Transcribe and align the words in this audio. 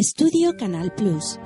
Estudio 0.00 0.56
Canal 0.56 0.94
Plus. 0.94 1.38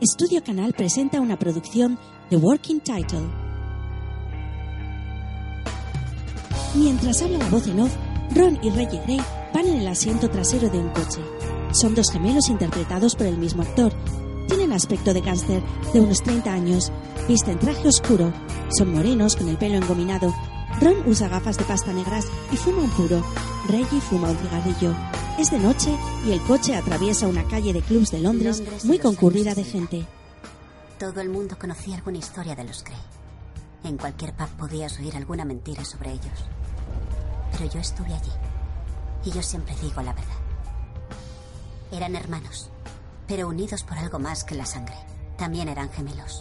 Estudio 0.00 0.42
Canal 0.42 0.72
presenta 0.72 1.20
una 1.20 1.38
producción 1.38 1.96
de 2.28 2.36
Working 2.38 2.80
Title. 2.80 3.20
Mientras 6.74 7.22
habla 7.22 7.38
la 7.38 7.48
voz 7.50 7.68
en 7.68 7.78
off, 7.78 8.09
Ron 8.34 8.58
y 8.62 8.70
Reggie 8.70 9.00
Gray 9.04 9.20
van 9.52 9.66
en 9.66 9.80
el 9.80 9.88
asiento 9.88 10.30
trasero 10.30 10.68
de 10.70 10.78
un 10.78 10.90
coche. 10.90 11.20
Son 11.72 11.94
dos 11.94 12.10
gemelos 12.12 12.48
interpretados 12.48 13.16
por 13.16 13.26
el 13.26 13.36
mismo 13.36 13.62
actor. 13.62 13.92
Tienen 14.46 14.72
aspecto 14.72 15.12
de 15.12 15.20
gángster 15.20 15.62
de 15.92 16.00
unos 16.00 16.22
30 16.22 16.52
años, 16.52 16.92
visten 17.28 17.58
traje 17.58 17.88
oscuro, 17.88 18.32
son 18.76 18.92
morenos 18.92 19.36
con 19.36 19.48
el 19.48 19.56
pelo 19.56 19.76
engominado. 19.76 20.34
Ron 20.80 20.96
usa 21.06 21.28
gafas 21.28 21.58
de 21.58 21.64
pasta 21.64 21.92
negras 21.92 22.26
y 22.52 22.56
fuma 22.56 22.82
un 22.82 22.90
puro. 22.90 23.22
Reggie 23.68 24.00
fuma 24.00 24.30
un 24.30 24.36
cigarrillo. 24.36 24.94
Es 25.38 25.50
de 25.50 25.58
noche 25.58 25.96
y 26.26 26.32
el 26.32 26.40
coche 26.42 26.76
atraviesa 26.76 27.26
una 27.26 27.44
calle 27.44 27.72
de 27.72 27.82
clubs 27.82 28.10
de 28.10 28.20
Londres, 28.20 28.58
Londres 28.58 28.84
muy 28.84 28.98
concurrida 28.98 29.54
de 29.54 29.64
60. 29.64 29.72
gente. 29.72 30.06
Todo 30.98 31.20
el 31.20 31.30
mundo 31.30 31.56
conocía 31.58 31.96
alguna 31.96 32.18
historia 32.18 32.54
de 32.54 32.64
los 32.64 32.84
Grey. 32.84 32.98
En 33.84 33.96
cualquier 33.96 34.34
pub 34.34 34.48
podías 34.58 34.98
oír 34.98 35.16
alguna 35.16 35.44
mentira 35.44 35.84
sobre 35.84 36.12
ellos. 36.12 36.44
Pero 37.60 37.72
yo 37.72 37.80
estuve 37.80 38.14
allí. 38.14 38.32
Y 39.22 39.32
yo 39.32 39.42
siempre 39.42 39.76
digo 39.82 40.00
la 40.00 40.14
verdad. 40.14 40.38
Eran 41.92 42.16
hermanos, 42.16 42.70
pero 43.28 43.48
unidos 43.48 43.82
por 43.82 43.98
algo 43.98 44.18
más 44.18 44.44
que 44.44 44.54
la 44.54 44.64
sangre. 44.64 44.94
También 45.36 45.68
eran 45.68 45.90
gemelos. 45.90 46.40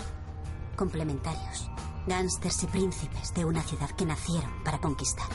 Complementarios. 0.77 1.69
Gánsters 2.07 2.63
y 2.63 2.67
príncipes 2.67 3.33
de 3.33 3.43
una 3.43 3.61
ciudad 3.63 3.89
que 3.89 4.05
nacieron 4.05 4.63
para 4.63 4.79
conquistar. 4.79 5.27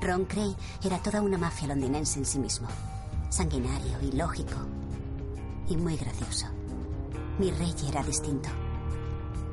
Ron 0.00 0.24
Cray 0.24 0.56
era 0.84 1.02
toda 1.02 1.20
una 1.20 1.36
mafia 1.36 1.66
londinense 1.66 2.20
en 2.20 2.24
sí 2.24 2.38
mismo. 2.38 2.68
Sanguinario 3.28 4.00
y 4.02 4.12
lógico. 4.12 4.54
Y 5.68 5.78
muy 5.78 5.96
gracioso. 5.96 6.46
Mi 7.40 7.50
rey 7.50 7.74
era 7.88 8.04
distinto. 8.04 8.50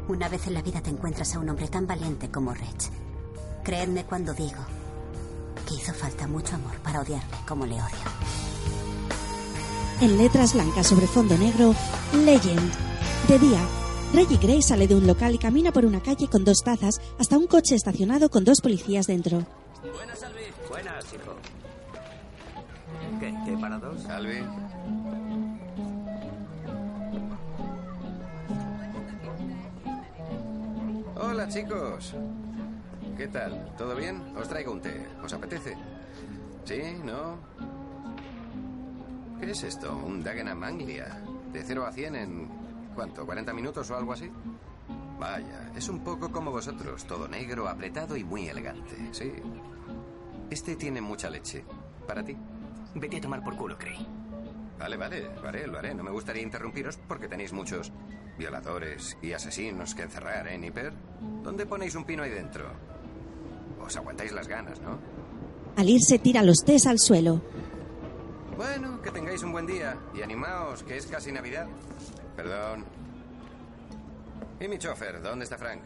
Una 0.09 0.29
vez 0.29 0.45
en 0.45 0.53
la 0.53 0.61
vida 0.61 0.81
te 0.81 0.91
encuentras 0.91 1.33
a 1.33 1.39
un 1.39 1.49
hombre 1.49 1.69
tan 1.69 1.87
valiente 1.87 2.29
como 2.29 2.53
Reg. 2.53 2.77
Creedme 3.63 4.05
cuando 4.05 4.35
digo 4.35 4.63
que 5.67 5.75
hizo 5.75 5.93
falta 5.93 6.27
mucho 6.27 6.55
amor 6.55 6.77
para 6.83 7.01
odiarle 7.01 7.37
como 7.47 7.65
le 7.65 7.75
odio. 7.75 8.09
En 10.01 10.17
letras 10.17 10.53
blancas 10.53 10.87
sobre 10.87 11.07
fondo 11.07 11.37
negro, 11.37 11.75
Legend. 12.13 12.73
De 13.27 13.37
día, 13.37 13.59
Reggie 14.13 14.37
Gray 14.37 14.61
sale 14.61 14.87
de 14.87 14.95
un 14.95 15.05
local 15.05 15.35
y 15.35 15.37
camina 15.37 15.71
por 15.71 15.85
una 15.85 16.01
calle 16.01 16.27
con 16.27 16.43
dos 16.43 16.63
tazas 16.63 17.01
hasta 17.19 17.37
un 17.37 17.47
coche 17.47 17.75
estacionado 17.75 18.29
con 18.29 18.43
dos 18.43 18.61
policías 18.61 19.07
dentro. 19.07 19.45
Buenas, 19.93 20.23
Albi. 20.23 20.41
Buenas, 20.69 21.05
hijo. 21.13 21.35
¿Qué? 23.19 23.35
¿Qué 23.45 23.57
para 23.57 23.77
dos? 23.77 24.05
Albi. 24.05 24.39
Hola, 31.21 31.47
chicos. 31.49 32.15
¿Qué 33.19 33.27
tal? 33.27 33.75
¿Todo 33.77 33.97
bien? 33.97 34.33
Os 34.37 34.47
traigo 34.47 34.71
un 34.71 34.79
té. 34.79 35.05
¿Os 35.21 35.33
apetece? 35.33 35.75
¿Sí? 36.63 36.81
¿No? 37.03 37.37
¿Qué 39.41 39.51
es 39.51 39.61
esto? 39.61 39.93
¿Un 39.93 40.23
Dagenham 40.23 40.63
Anglia? 40.63 41.21
¿De 41.51 41.61
0 41.61 41.85
a 41.85 41.91
100 41.91 42.15
en... 42.15 42.47
¿Cuánto? 42.95 43.27
¿40 43.27 43.53
minutos 43.53 43.91
o 43.91 43.97
algo 43.97 44.13
así? 44.13 44.31
Vaya, 45.19 45.69
es 45.75 45.89
un 45.89 45.99
poco 45.99 46.31
como 46.31 46.49
vosotros. 46.51 47.03
Todo 47.03 47.27
negro, 47.27 47.67
apretado 47.67 48.15
y 48.15 48.23
muy 48.23 48.47
elegante. 48.47 48.95
Sí. 49.11 49.33
Este 50.49 50.77
tiene 50.77 51.01
mucha 51.01 51.29
leche. 51.29 51.65
¿Para 52.07 52.23
ti? 52.23 52.37
Vete 52.95 53.17
a 53.17 53.21
tomar 53.21 53.43
por 53.43 53.57
culo, 53.57 53.77
Cray. 53.77 54.07
Vale, 54.79 54.95
vale, 54.95 55.29
lo 55.41 55.49
haré, 55.49 55.67
lo 55.67 55.77
haré. 55.77 55.93
No 55.93 56.03
me 56.03 56.11
gustaría 56.11 56.41
interrumpiros 56.41 56.95
porque 56.95 57.27
tenéis 57.27 57.51
muchos 57.51 57.91
violadores 58.37 59.17
y 59.21 59.33
asesinos 59.33 59.93
que 59.93 60.03
encerrar, 60.03 60.47
¿eh, 60.47 60.57
Nipper? 60.57 60.93
¿Dónde 61.43 61.65
ponéis 61.65 61.95
un 61.95 62.05
pino 62.05 62.23
ahí 62.23 62.31
dentro? 62.31 62.71
Os 63.89 63.97
aguantáis 63.97 64.31
las 64.33 64.47
ganas, 64.47 64.79
¿no? 64.81 64.99
Al 65.75 65.89
irse 65.89 66.19
tira 66.19 66.43
los 66.43 66.63
tés 66.63 66.85
al 66.85 66.99
suelo. 66.99 67.41
Bueno, 68.55 69.01
que 69.01 69.09
tengáis 69.09 69.41
un 69.41 69.51
buen 69.51 69.65
día 69.65 69.97
y 70.13 70.21
animaos, 70.21 70.83
que 70.83 70.95
es 70.97 71.07
casi 71.07 71.31
Navidad. 71.31 71.65
Perdón. 72.35 72.85
¿Y 74.59 74.67
mi 74.67 74.77
chofer? 74.77 75.23
¿Dónde 75.23 75.45
está 75.45 75.57
Frank? 75.57 75.81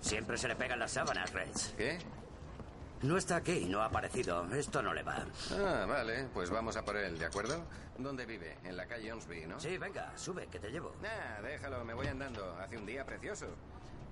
Siempre 0.00 0.36
se 0.36 0.48
le 0.48 0.56
pegan 0.56 0.80
las 0.80 0.90
sábanas, 0.90 1.32
Reg. 1.32 1.52
¿Qué? 1.76 1.98
No 3.02 3.16
está 3.16 3.36
aquí, 3.36 3.66
no 3.66 3.80
ha 3.80 3.84
aparecido. 3.84 4.44
Esto 4.52 4.82
no 4.82 4.92
le 4.92 5.04
va. 5.04 5.24
Ah, 5.52 5.86
vale, 5.86 6.26
pues 6.34 6.50
vamos 6.50 6.76
a 6.76 6.84
por 6.84 6.96
él, 6.96 7.16
¿de 7.16 7.26
acuerdo? 7.26 7.62
¿Dónde 7.96 8.26
vive? 8.26 8.56
En 8.64 8.76
la 8.76 8.86
calle 8.86 9.12
Onsby, 9.12 9.46
¿no? 9.46 9.60
Sí, 9.60 9.78
venga, 9.78 10.12
sube, 10.16 10.48
que 10.48 10.58
te 10.58 10.72
llevo. 10.72 10.96
Nah, 11.00 11.46
déjalo, 11.46 11.84
me 11.84 11.94
voy 11.94 12.08
andando. 12.08 12.56
Hace 12.58 12.76
un 12.76 12.86
día 12.86 13.06
precioso. 13.06 13.46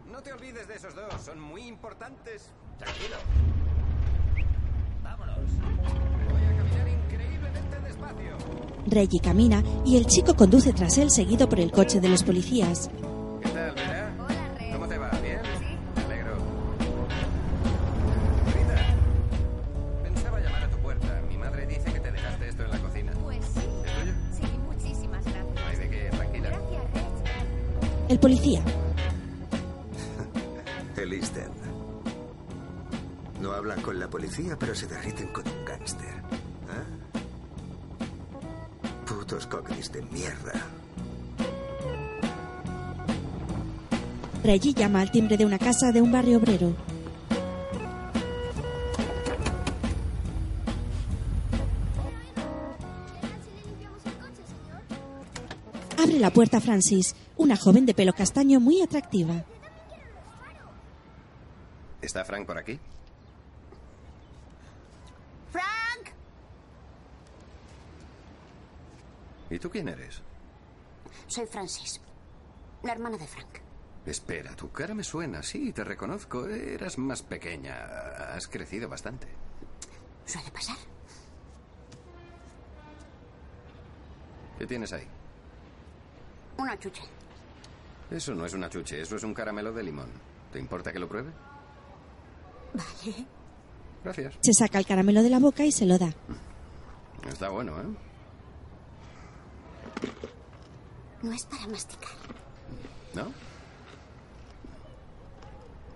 No 0.06 0.22
te 0.22 0.32
olvides 0.32 0.68
de 0.68 0.74
esos 0.76 0.94
dos, 0.94 1.20
son 1.20 1.40
muy 1.40 1.62
importantes. 1.62 2.52
Tranquilo. 2.78 3.16
Vámonos. 5.02 5.36
Voy 6.30 6.42
a 6.44 6.56
caminar 6.56 6.88
increíblemente 6.88 7.80
despacio. 7.86 8.36
Reggie 8.86 9.20
camina 9.20 9.62
y 9.84 9.96
el 9.96 10.06
chico 10.06 10.34
conduce 10.34 10.72
tras 10.72 10.98
él 10.98 11.10
seguido 11.10 11.48
por 11.48 11.60
el 11.60 11.70
coche 11.72 12.00
de 12.00 12.08
los 12.08 12.22
policías. 12.22 12.90
¿Qué 13.42 13.48
tal, 13.50 13.74
Vera? 13.74 14.14
¿Cómo 14.72 14.86
te 14.88 14.98
va? 14.98 15.10
¿Bien? 15.22 15.38
Me 15.96 16.02
alegro. 16.02 16.36
Rita, 18.46 18.96
pensaba 20.02 20.40
llamar 20.40 20.64
a 20.64 20.68
tu 20.68 20.76
puerta. 20.78 21.22
Mi 21.28 21.38
madre 21.38 21.66
dice 21.66 21.92
que 21.92 22.00
te 22.00 22.10
dejaste 22.12 22.48
esto 22.48 22.62
en 22.64 22.70
la 22.70 22.78
cocina. 22.78 23.12
Pues 23.22 23.38
sí, 23.44 23.60
¿Es 23.60 23.92
tuyo? 24.00 24.12
sí, 24.32 24.58
muchísimas 24.66 25.24
gracias. 25.24 25.54
No 25.54 25.60
hay 25.70 25.76
de 25.76 25.90
qué, 25.90 26.08
tranquila. 26.10 26.48
Gracias, 26.50 27.22
Reg. 27.24 28.10
El 28.10 28.18
policía. 28.18 28.62
Hablan 33.64 33.80
con 33.80 33.98
la 33.98 34.10
policía, 34.10 34.58
pero 34.58 34.75
se 34.75 34.86
derriten 34.86 35.28
con 35.28 35.42
un 35.48 35.64
gángster. 35.64 36.22
¿Ah? 36.69 36.84
Putos 39.06 39.47
cockneys 39.47 39.91
de 39.91 40.02
mierda. 40.02 40.52
Reggie 44.42 44.75
llama 44.75 45.00
al 45.00 45.10
timbre 45.10 45.38
de 45.38 45.47
una 45.47 45.58
casa 45.58 45.92
de 45.92 46.02
un 46.02 46.12
barrio 46.12 46.36
obrero. 46.36 46.75
Abre 55.96 56.19
la 56.19 56.31
puerta 56.31 56.60
Francis, 56.60 57.16
una 57.38 57.56
joven 57.56 57.86
de 57.86 57.94
pelo 57.94 58.12
castaño 58.12 58.60
muy 58.60 58.82
atractiva. 58.82 59.42
¿Está 62.02 62.26
Frank 62.26 62.44
por 62.46 62.58
aquí? 62.58 62.78
¡Frank! 65.54 66.10
¿Y 69.54 69.58
tú 69.60 69.70
quién 69.70 69.86
eres? 69.86 70.20
Soy 71.28 71.46
Francis, 71.46 72.00
la 72.82 72.90
hermana 72.90 73.16
de 73.16 73.24
Frank. 73.24 73.60
Espera, 74.04 74.56
tu 74.56 74.72
cara 74.72 74.94
me 74.94 75.04
suena. 75.04 75.44
Sí, 75.44 75.72
te 75.72 75.84
reconozco. 75.84 76.48
Eras 76.48 76.98
más 76.98 77.22
pequeña. 77.22 77.76
Has 78.34 78.48
crecido 78.48 78.88
bastante. 78.88 79.28
¿Suele 80.26 80.50
pasar? 80.50 80.76
¿Qué 84.58 84.66
tienes 84.66 84.92
ahí? 84.92 85.06
Una 86.58 86.76
chuche. 86.76 87.02
Eso 88.10 88.34
no 88.34 88.44
es 88.46 88.54
una 88.54 88.68
chuche, 88.68 89.00
eso 89.00 89.14
es 89.14 89.22
un 89.22 89.34
caramelo 89.34 89.72
de 89.72 89.84
limón. 89.84 90.10
¿Te 90.52 90.58
importa 90.58 90.92
que 90.92 90.98
lo 90.98 91.08
pruebe? 91.08 91.30
Vale. 92.74 93.26
Gracias. 94.02 94.34
Se 94.42 94.52
saca 94.52 94.80
el 94.80 94.86
caramelo 94.86 95.22
de 95.22 95.30
la 95.30 95.38
boca 95.38 95.64
y 95.64 95.70
se 95.70 95.86
lo 95.86 95.96
da. 95.96 96.12
Está 97.28 97.50
bueno, 97.50 97.80
¿eh? 97.80 98.03
No 101.23 101.32
es 101.32 101.44
para 101.46 101.67
masticar. 101.67 102.11
¿No? 103.14 103.32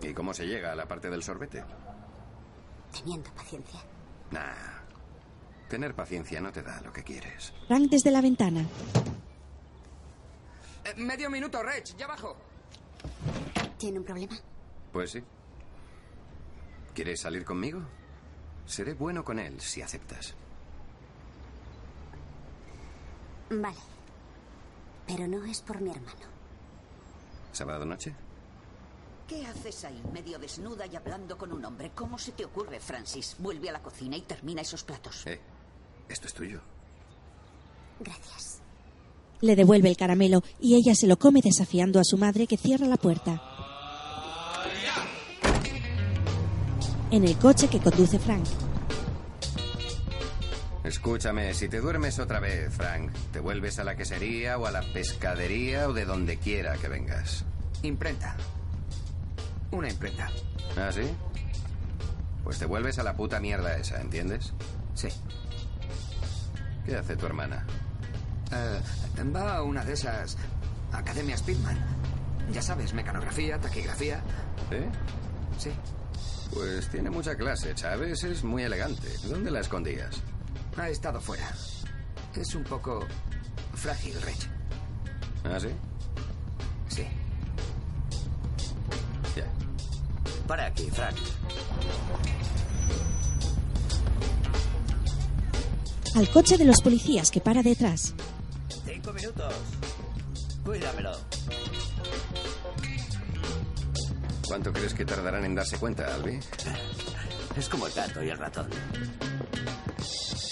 ¿Y 0.01 0.15
cómo 0.15 0.33
se 0.33 0.47
llega 0.47 0.73
a 0.73 0.75
la 0.75 0.87
parte 0.87 1.11
del 1.11 1.23
sorbete? 1.23 1.65
Teniendo 2.93 3.31
paciencia. 3.35 3.81
Nah. 4.31 4.79
Tener 5.69 5.95
paciencia 5.95 6.41
no 6.41 6.51
te 6.51 6.63
da 6.63 6.81
lo 6.81 6.93
que 6.93 7.03
quieres. 7.03 7.53
Frank 7.67 7.91
desde 7.91 8.11
la 8.11 8.23
ventana. 8.23 8.65
Eh, 10.85 10.95
medio 10.97 11.29
minuto, 11.29 11.63
Reg, 11.63 11.85
ya 11.97 12.07
bajo. 12.07 12.37
¿Tiene 13.77 13.99
un 13.99 14.05
problema? 14.05 14.37
Pues 14.93 15.11
sí. 15.11 15.23
¿Quieres 16.95 17.21
salir 17.21 17.45
conmigo? 17.45 17.81
Seré 18.65 18.95
bueno 18.95 19.25
con 19.25 19.39
él 19.39 19.61
si 19.61 19.83
aceptas. 19.83 20.35
Vale. 23.51 23.79
Pero 25.07 25.27
no 25.27 25.45
es 25.45 25.61
por 25.63 25.81
mi 25.81 25.91
hermano. 25.91 26.27
¿Sábado 27.53 27.85
noche? 27.85 28.15
¿Qué 29.27 29.45
haces 29.47 29.85
ahí, 29.85 30.03
medio 30.13 30.39
desnuda 30.39 30.87
y 30.87 30.97
hablando 30.97 31.37
con 31.37 31.53
un 31.53 31.65
hombre? 31.65 31.93
¿Cómo 31.95 32.19
se 32.19 32.33
te 32.33 32.45
ocurre, 32.45 32.81
Francis? 32.81 33.37
Vuelve 33.39 33.69
a 33.69 33.73
la 33.73 33.83
cocina 33.83 34.17
y 34.17 34.23
termina 34.23 34.63
esos 34.63 34.85
platos. 34.85 35.27
Eh, 35.27 35.41
esto 36.09 36.27
es 36.27 36.35
tuyo. 36.35 36.61
Gracias. 38.01 38.61
Le 39.41 39.55
devuelve 39.55 39.89
el 39.89 39.97
caramelo 39.97 40.43
y 40.61 40.77
ella 40.77 40.95
se 40.95 41.07
lo 41.07 41.19
come 41.19 41.41
desafiando 41.43 42.01
a 42.01 42.05
su 42.05 42.17
madre 42.17 42.47
que 42.47 42.57
cierra 42.57 42.87
la 42.87 42.97
puerta. 42.97 43.43
En 47.11 47.25
el 47.25 47.39
coche 47.39 47.69
que 47.69 47.81
conduce 47.81 48.19
Frank. 48.19 48.47
Escúchame, 50.89 51.53
si 51.53 51.69
te 51.69 51.83
duermes 51.83 52.19
otra 52.19 52.41
vez, 52.41 52.73
Frank, 52.73 53.13
te 53.31 53.41
vuelves 53.41 53.79
a 53.79 53.85
la 53.85 53.95
quesería 53.95 54.57
o 54.57 54.67
a 54.67 54.71
la 54.71 54.81
pescadería 54.81 55.87
o 55.87 55.93
de 55.93 56.07
donde 56.07 56.39
quiera 56.39 56.79
que 56.79 56.89
vengas. 56.89 57.45
Imprenta. 57.83 58.35
Una 59.71 59.91
imprenta. 59.91 60.31
¿Ah, 60.79 60.91
sí? 60.91 61.03
Pues 62.43 62.59
te 62.59 62.65
vuelves 62.65 62.99
a 62.99 63.03
la 63.03 63.15
puta 63.15 63.39
mierda 63.39 63.77
esa, 63.77 64.01
¿entiendes? 64.01 64.55
Sí. 64.95 65.09
¿Qué 66.87 66.97
hace 66.97 67.17
tu 67.17 67.27
hermana? 67.27 67.67
Eh, 68.51 68.81
va 69.25 69.57
a 69.57 69.63
una 69.65 69.85
de 69.85 69.93
esas 69.93 70.39
academias 70.91 71.43
Pitman. 71.43 71.77
Ya 72.51 72.63
sabes, 72.63 72.95
mecanografía, 72.95 73.59
taquigrafía. 73.59 74.23
¿Eh? 74.71 74.89
Sí. 75.59 75.71
Pues 76.55 76.89
tiene 76.89 77.11
mucha 77.11 77.37
clase, 77.37 77.77
¿sabes? 77.77 78.25
Es 78.25 78.43
muy 78.43 78.63
elegante. 78.63 79.09
¿Dónde 79.29 79.51
la 79.51 79.61
escondías? 79.61 80.23
Ha 80.81 80.91
estado 80.91 81.21
fuera. 81.21 81.53
Es 82.35 82.55
un 82.55 82.63
poco 82.63 83.05
frágil, 83.75 84.15
Rich. 84.23 84.49
¿Ah, 85.45 85.59
sí? 85.59 85.69
Sí. 86.89 87.05
Ya. 89.37 89.45
Para 90.47 90.67
aquí, 90.67 90.89
Frank. 90.91 91.17
Al 96.15 96.31
coche 96.31 96.57
de 96.57 96.65
los 96.65 96.81
policías 96.81 97.31
que 97.31 97.41
para 97.41 97.63
detrás. 97.63 98.15
Cinco 98.87 99.13
minutos. 99.13 99.55
Cuídamelo. 100.65 101.13
¿Cuánto 104.47 104.73
crees 104.73 104.95
que 104.95 105.05
tardarán 105.05 105.45
en 105.45 105.55
darse 105.55 105.77
cuenta, 105.77 106.15
Albi? 106.15 106.39
Es 107.57 107.69
como 107.69 107.87
el 107.89 107.93
gato 107.93 108.23
y 108.23 108.31
el 108.31 108.39
ratón. 108.39 108.69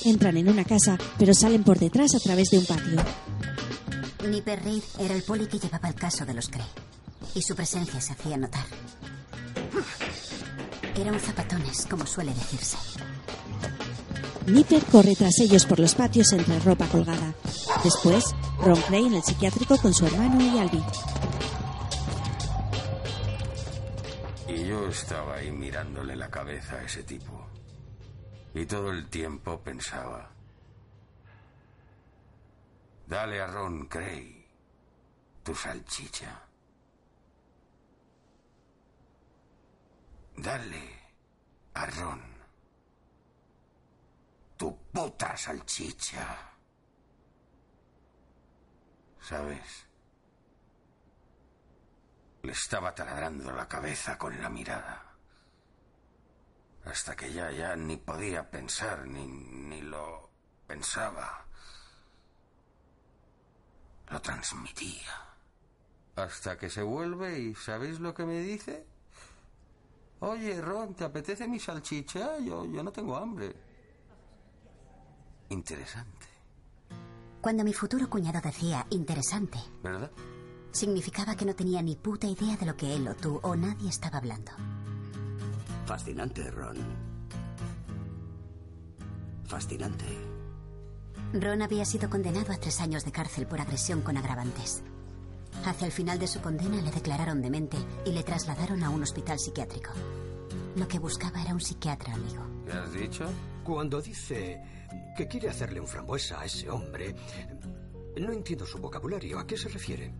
Entran 0.06 0.36
en 0.36 0.48
una 0.48 0.64
casa, 0.64 0.96
pero 1.18 1.34
salen 1.34 1.64
por 1.64 1.80
detrás 1.80 2.14
a 2.14 2.20
través 2.20 2.48
de 2.50 2.58
un 2.58 2.64
patio. 2.64 3.02
Nipper 4.30 4.62
Reed 4.62 4.82
era 5.00 5.16
el 5.16 5.24
poli 5.24 5.48
que 5.48 5.58
llevaba 5.58 5.88
el 5.88 5.96
caso 5.96 6.24
de 6.24 6.32
los 6.32 6.48
Cray. 6.48 6.66
Y 7.34 7.42
su 7.42 7.56
presencia 7.56 8.00
se 8.00 8.12
hacía 8.12 8.36
notar. 8.36 8.64
Era 10.94 11.10
un 11.10 11.18
zapatones, 11.18 11.86
como 11.90 12.06
suele 12.06 12.32
decirse. 12.32 12.76
Nipper 14.46 14.84
corre 14.84 15.16
tras 15.16 15.40
ellos 15.40 15.66
por 15.66 15.80
los 15.80 15.96
patios 15.96 16.32
entre 16.32 16.60
ropa 16.60 16.86
colgada. 16.86 17.34
Después, 17.82 18.26
Ron 18.60 18.80
Gray 18.88 19.06
en 19.06 19.14
el 19.14 19.24
psiquiátrico 19.24 19.76
con 19.76 19.92
su 19.92 20.06
hermano 20.06 20.40
y 20.40 20.56
Albi. 20.56 20.84
Y 24.50 24.68
yo 24.68 24.86
estaba 24.86 25.34
ahí 25.34 25.50
mirándole 25.50 26.14
la 26.14 26.30
cabeza 26.30 26.76
a 26.76 26.84
ese 26.84 27.02
tipo. 27.02 27.45
Y 28.56 28.64
todo 28.64 28.90
el 28.90 29.10
tiempo 29.10 29.60
pensaba, 29.60 30.30
dale 33.06 33.38
a 33.42 33.48
Ron 33.48 33.84
Cray 33.86 34.48
tu 35.42 35.54
salchicha. 35.54 36.40
Dale 40.38 41.00
a 41.74 41.84
Ron 41.84 42.22
tu 44.56 44.74
puta 44.90 45.36
salchicha. 45.36 46.50
¿Sabes? 49.20 49.86
Le 52.40 52.52
estaba 52.52 52.94
taladrando 52.94 53.52
la 53.52 53.68
cabeza 53.68 54.16
con 54.16 54.40
la 54.40 54.48
mirada. 54.48 55.05
Hasta 56.86 57.14
que 57.16 57.32
ya, 57.32 57.50
ya 57.50 57.76
ni 57.76 57.96
podía 57.96 58.48
pensar, 58.48 59.06
ni, 59.06 59.26
ni 59.26 59.82
lo 59.82 60.30
pensaba. 60.66 61.44
Lo 64.08 64.20
transmitía. 64.22 65.12
Hasta 66.14 66.56
que 66.56 66.70
se 66.70 66.82
vuelve 66.82 67.38
y 67.38 67.54
¿sabéis 67.54 68.00
lo 68.00 68.14
que 68.14 68.24
me 68.24 68.40
dice? 68.40 68.86
Oye, 70.20 70.60
Ron, 70.62 70.94
¿te 70.94 71.04
apetece 71.04 71.46
mi 71.46 71.58
salchicha? 71.58 72.38
Yo, 72.38 72.64
yo 72.64 72.82
no 72.82 72.90
tengo 72.92 73.16
hambre. 73.16 73.54
Interesante, 75.48 76.26
Cuando 77.40 77.62
mi 77.62 77.72
futuro 77.72 78.08
cuñado 78.10 78.40
decía 78.40 78.86
interesante, 78.90 79.58
¿verdad? 79.82 80.10
significaba 80.72 81.36
que 81.36 81.44
no 81.44 81.54
tenía 81.54 81.80
ni 81.82 81.94
puta 81.96 82.26
idea 82.26 82.56
de 82.56 82.66
lo 82.66 82.76
que 82.76 82.94
él 82.96 83.06
o 83.08 83.14
tú 83.14 83.38
o 83.42 83.54
nadie 83.56 83.88
estaba 83.88 84.18
hablando. 84.18 84.50
Fascinante, 85.86 86.50
Ron. 86.50 86.76
Fascinante. 89.44 90.04
Ron 91.32 91.62
había 91.62 91.84
sido 91.84 92.10
condenado 92.10 92.52
a 92.52 92.56
tres 92.56 92.80
años 92.80 93.04
de 93.04 93.12
cárcel 93.12 93.46
por 93.46 93.60
agresión 93.60 94.02
con 94.02 94.16
agravantes. 94.16 94.82
Hacia 95.64 95.86
el 95.86 95.92
final 95.92 96.18
de 96.18 96.26
su 96.26 96.40
condena 96.40 96.82
le 96.82 96.90
declararon 96.90 97.40
demente 97.40 97.76
y 98.04 98.10
le 98.10 98.24
trasladaron 98.24 98.82
a 98.82 98.90
un 98.90 99.02
hospital 99.02 99.38
psiquiátrico. 99.38 99.92
Lo 100.74 100.88
que 100.88 100.98
buscaba 100.98 101.40
era 101.40 101.54
un 101.54 101.60
psiquiatra 101.60 102.14
amigo. 102.14 102.44
¿Qué 102.66 102.72
has 102.72 102.92
dicho? 102.92 103.24
Cuando 103.64 104.02
dice 104.02 104.60
que 105.16 105.28
quiere 105.28 105.48
hacerle 105.48 105.80
un 105.80 105.86
frambuesa 105.86 106.40
a 106.40 106.44
ese 106.44 106.68
hombre, 106.68 107.14
no 108.20 108.32
entiendo 108.32 108.66
su 108.66 108.78
vocabulario. 108.78 109.38
¿A 109.38 109.46
qué 109.46 109.56
se 109.56 109.68
refiere? 109.68 110.12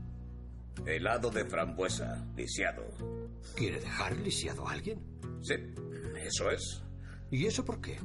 Helado 0.84 1.30
de 1.30 1.44
frambuesa, 1.44 2.24
lisiado. 2.36 2.84
¿Quiere 3.54 3.80
dejar 3.80 4.16
lisiado 4.18 4.68
a 4.68 4.72
alguien? 4.72 5.00
Sí, 5.42 5.54
eso 6.16 6.50
es. 6.50 6.82
¿Y 7.30 7.46
eso 7.46 7.64
por 7.64 7.80
qué? 7.80 7.98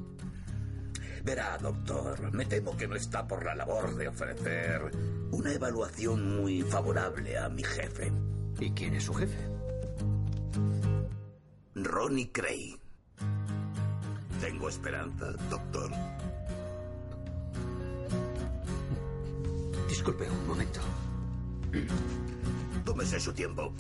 Verá, 1.24 1.58
doctor, 1.58 2.34
me 2.34 2.46
temo 2.46 2.76
que 2.76 2.88
no 2.88 2.96
está 2.96 3.28
por 3.28 3.46
la 3.46 3.54
labor 3.54 3.96
de 3.96 4.08
ofrecer 4.08 4.82
una 5.32 5.54
evaluación 5.54 6.42
muy 6.42 6.64
favorable 6.64 7.38
a 7.38 7.50
mi 7.50 7.64
jefe. 7.64 8.12
¿Y 8.60 8.72
quién 8.72 8.96
es 8.96 9.04
su 9.04 9.14
jefe? 9.14 9.38
Ronnie 11.76 12.32
Cray. 12.32 12.76
Tengo 14.40 14.70
esperanza, 14.70 15.32
doctor. 15.50 15.92
Disculpe 19.88 20.28
un 20.30 20.48
momento. 20.48 20.80
Tómese 22.84 23.20
su 23.20 23.34
tiempo. 23.34 23.74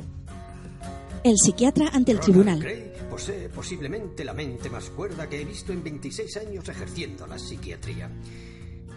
El 1.24 1.38
psiquiatra 1.38 1.90
ante 1.94 2.12
el 2.12 2.18
Ronald 2.18 2.34
tribunal. 2.34 2.60
Gray 2.60 2.94
posee 3.10 3.50
posiblemente 3.50 4.26
la 4.26 4.34
mente 4.34 4.70
más 4.70 4.90
cuerda 4.90 5.30
que 5.30 5.42
he 5.42 5.46
visto 5.46 5.72
en 5.72 5.84
26 5.84 6.38
años 6.38 6.68
ejerciendo 6.68 7.28
la 7.28 7.38
psiquiatría. 7.38 8.10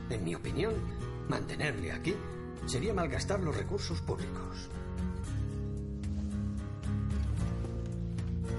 En 0.09 0.25
mi 0.25 0.35
opinión, 0.35 0.75
mantenerle 1.29 1.93
aquí 1.93 2.15
sería 2.67 2.95
malgastar 2.95 3.41
los 3.41 3.55
recursos 3.57 4.01
públicos. 4.01 4.71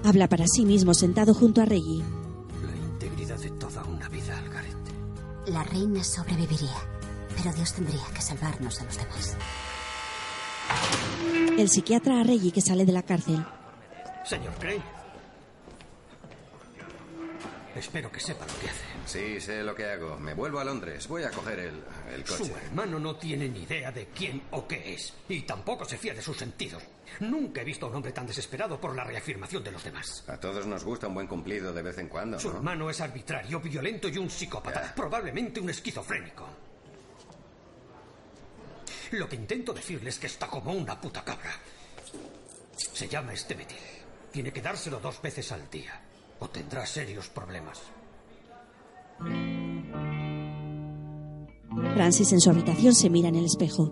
Habla 0.04 0.28
para 0.28 0.46
sí 0.46 0.64
mismo 0.64 0.94
sentado 0.94 1.34
junto 1.34 1.60
a 1.60 1.64
Reggie. 1.64 2.04
La 2.64 2.76
integridad 2.76 3.38
de 3.38 3.50
toda 3.50 3.82
una 3.84 4.08
vida 4.08 4.38
al 4.38 4.48
garete. 4.48 4.92
La 5.46 5.64
reina 5.64 6.04
sobreviviría, 6.04 6.76
pero 7.36 7.52
Dios 7.52 7.72
tendría 7.72 8.04
que 8.14 8.22
salvarnos 8.22 8.80
a 8.80 8.84
los 8.84 8.96
demás. 8.96 9.36
El 11.58 11.68
psiquiatra 11.68 12.20
a 12.20 12.24
Reggie 12.24 12.52
que 12.52 12.60
sale 12.60 12.84
de 12.84 12.92
la 12.92 13.02
cárcel. 13.02 13.44
Señor 14.24 14.52
Gray. 14.60 14.82
Espero 17.74 18.10
que 18.10 18.20
sepa 18.20 18.46
lo 18.46 18.58
que 18.58 18.70
hace. 18.70 18.84
Sí, 19.04 19.38
sé 19.40 19.62
lo 19.62 19.74
que 19.74 19.84
hago. 19.84 20.16
Me 20.16 20.32
vuelvo 20.32 20.58
a 20.60 20.64
Londres. 20.64 21.06
Voy 21.08 21.24
a 21.24 21.30
coger 21.30 21.58
el, 21.58 21.82
el 22.14 22.26
Su 22.26 22.38
coche. 22.38 22.52
hermano 22.64 22.98
no 22.98 23.16
tiene 23.16 23.48
ni 23.50 23.64
idea 23.64 23.92
de 23.92 24.06
quién 24.06 24.42
o 24.52 24.66
qué 24.66 24.94
es. 24.94 25.12
Y 25.28 25.42
tampoco 25.42 25.84
se 25.84 25.98
fía 25.98 26.14
de 26.14 26.22
sus 26.22 26.38
sentidos. 26.38 26.82
Nunca 27.20 27.60
he 27.60 27.64
visto 27.64 27.84
a 27.84 27.90
un 27.90 27.96
hombre 27.96 28.12
tan 28.12 28.26
desesperado 28.26 28.80
por 28.80 28.96
la 28.96 29.04
reafirmación 29.04 29.62
de 29.62 29.72
los 29.72 29.84
demás. 29.84 30.24
A 30.26 30.38
todos 30.38 30.66
nos 30.66 30.84
gusta 30.84 31.06
un 31.08 31.14
buen 31.14 31.26
cumplido 31.26 31.72
de 31.74 31.82
vez 31.82 31.98
en 31.98 32.08
cuando, 32.08 32.40
Su 32.40 32.48
¿no? 32.48 32.56
hermano 32.56 32.88
es 32.88 33.00
arbitrario, 33.02 33.60
violento 33.60 34.08
y 34.08 34.16
un 34.16 34.30
psicópata. 34.30 34.82
Ya. 34.82 34.94
Probablemente 34.94 35.60
un 35.60 35.68
esquizofrénico. 35.68 36.46
Lo 39.12 39.28
que 39.28 39.36
intento 39.36 39.72
decirle 39.72 40.10
es 40.10 40.18
que 40.18 40.26
está 40.26 40.48
como 40.48 40.72
una 40.72 41.00
puta 41.00 41.22
cabra. 41.24 41.52
Se 42.76 43.08
llama 43.08 43.32
este 43.32 43.54
metil. 43.54 43.78
Tiene 44.32 44.52
que 44.52 44.60
dárselo 44.60 45.00
dos 45.00 45.20
veces 45.22 45.52
al 45.52 45.70
día. 45.70 46.00
O 46.40 46.48
tendrá 46.48 46.84
serios 46.84 47.28
problemas. 47.28 47.80
Francis 51.94 52.32
en 52.32 52.40
su 52.40 52.50
habitación 52.50 52.94
se 52.94 53.08
mira 53.08 53.28
en 53.28 53.36
el 53.36 53.46
espejo. 53.46 53.90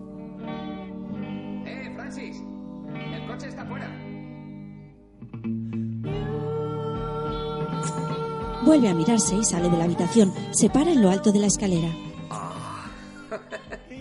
¡Eh, 1.65 1.91
Francis! 1.95 2.37
El 2.93 3.27
coche 3.27 3.47
está 3.47 3.65
fuera. 3.65 3.89
Vuelve 8.63 8.89
a 8.89 8.93
mirarse 8.93 9.35
y 9.35 9.43
sale 9.43 9.69
de 9.69 9.77
la 9.77 9.85
habitación. 9.85 10.33
Se 10.51 10.69
para 10.69 10.91
en 10.91 11.01
lo 11.01 11.09
alto 11.09 11.31
de 11.31 11.39
la 11.39 11.47
escalera. 11.47 11.89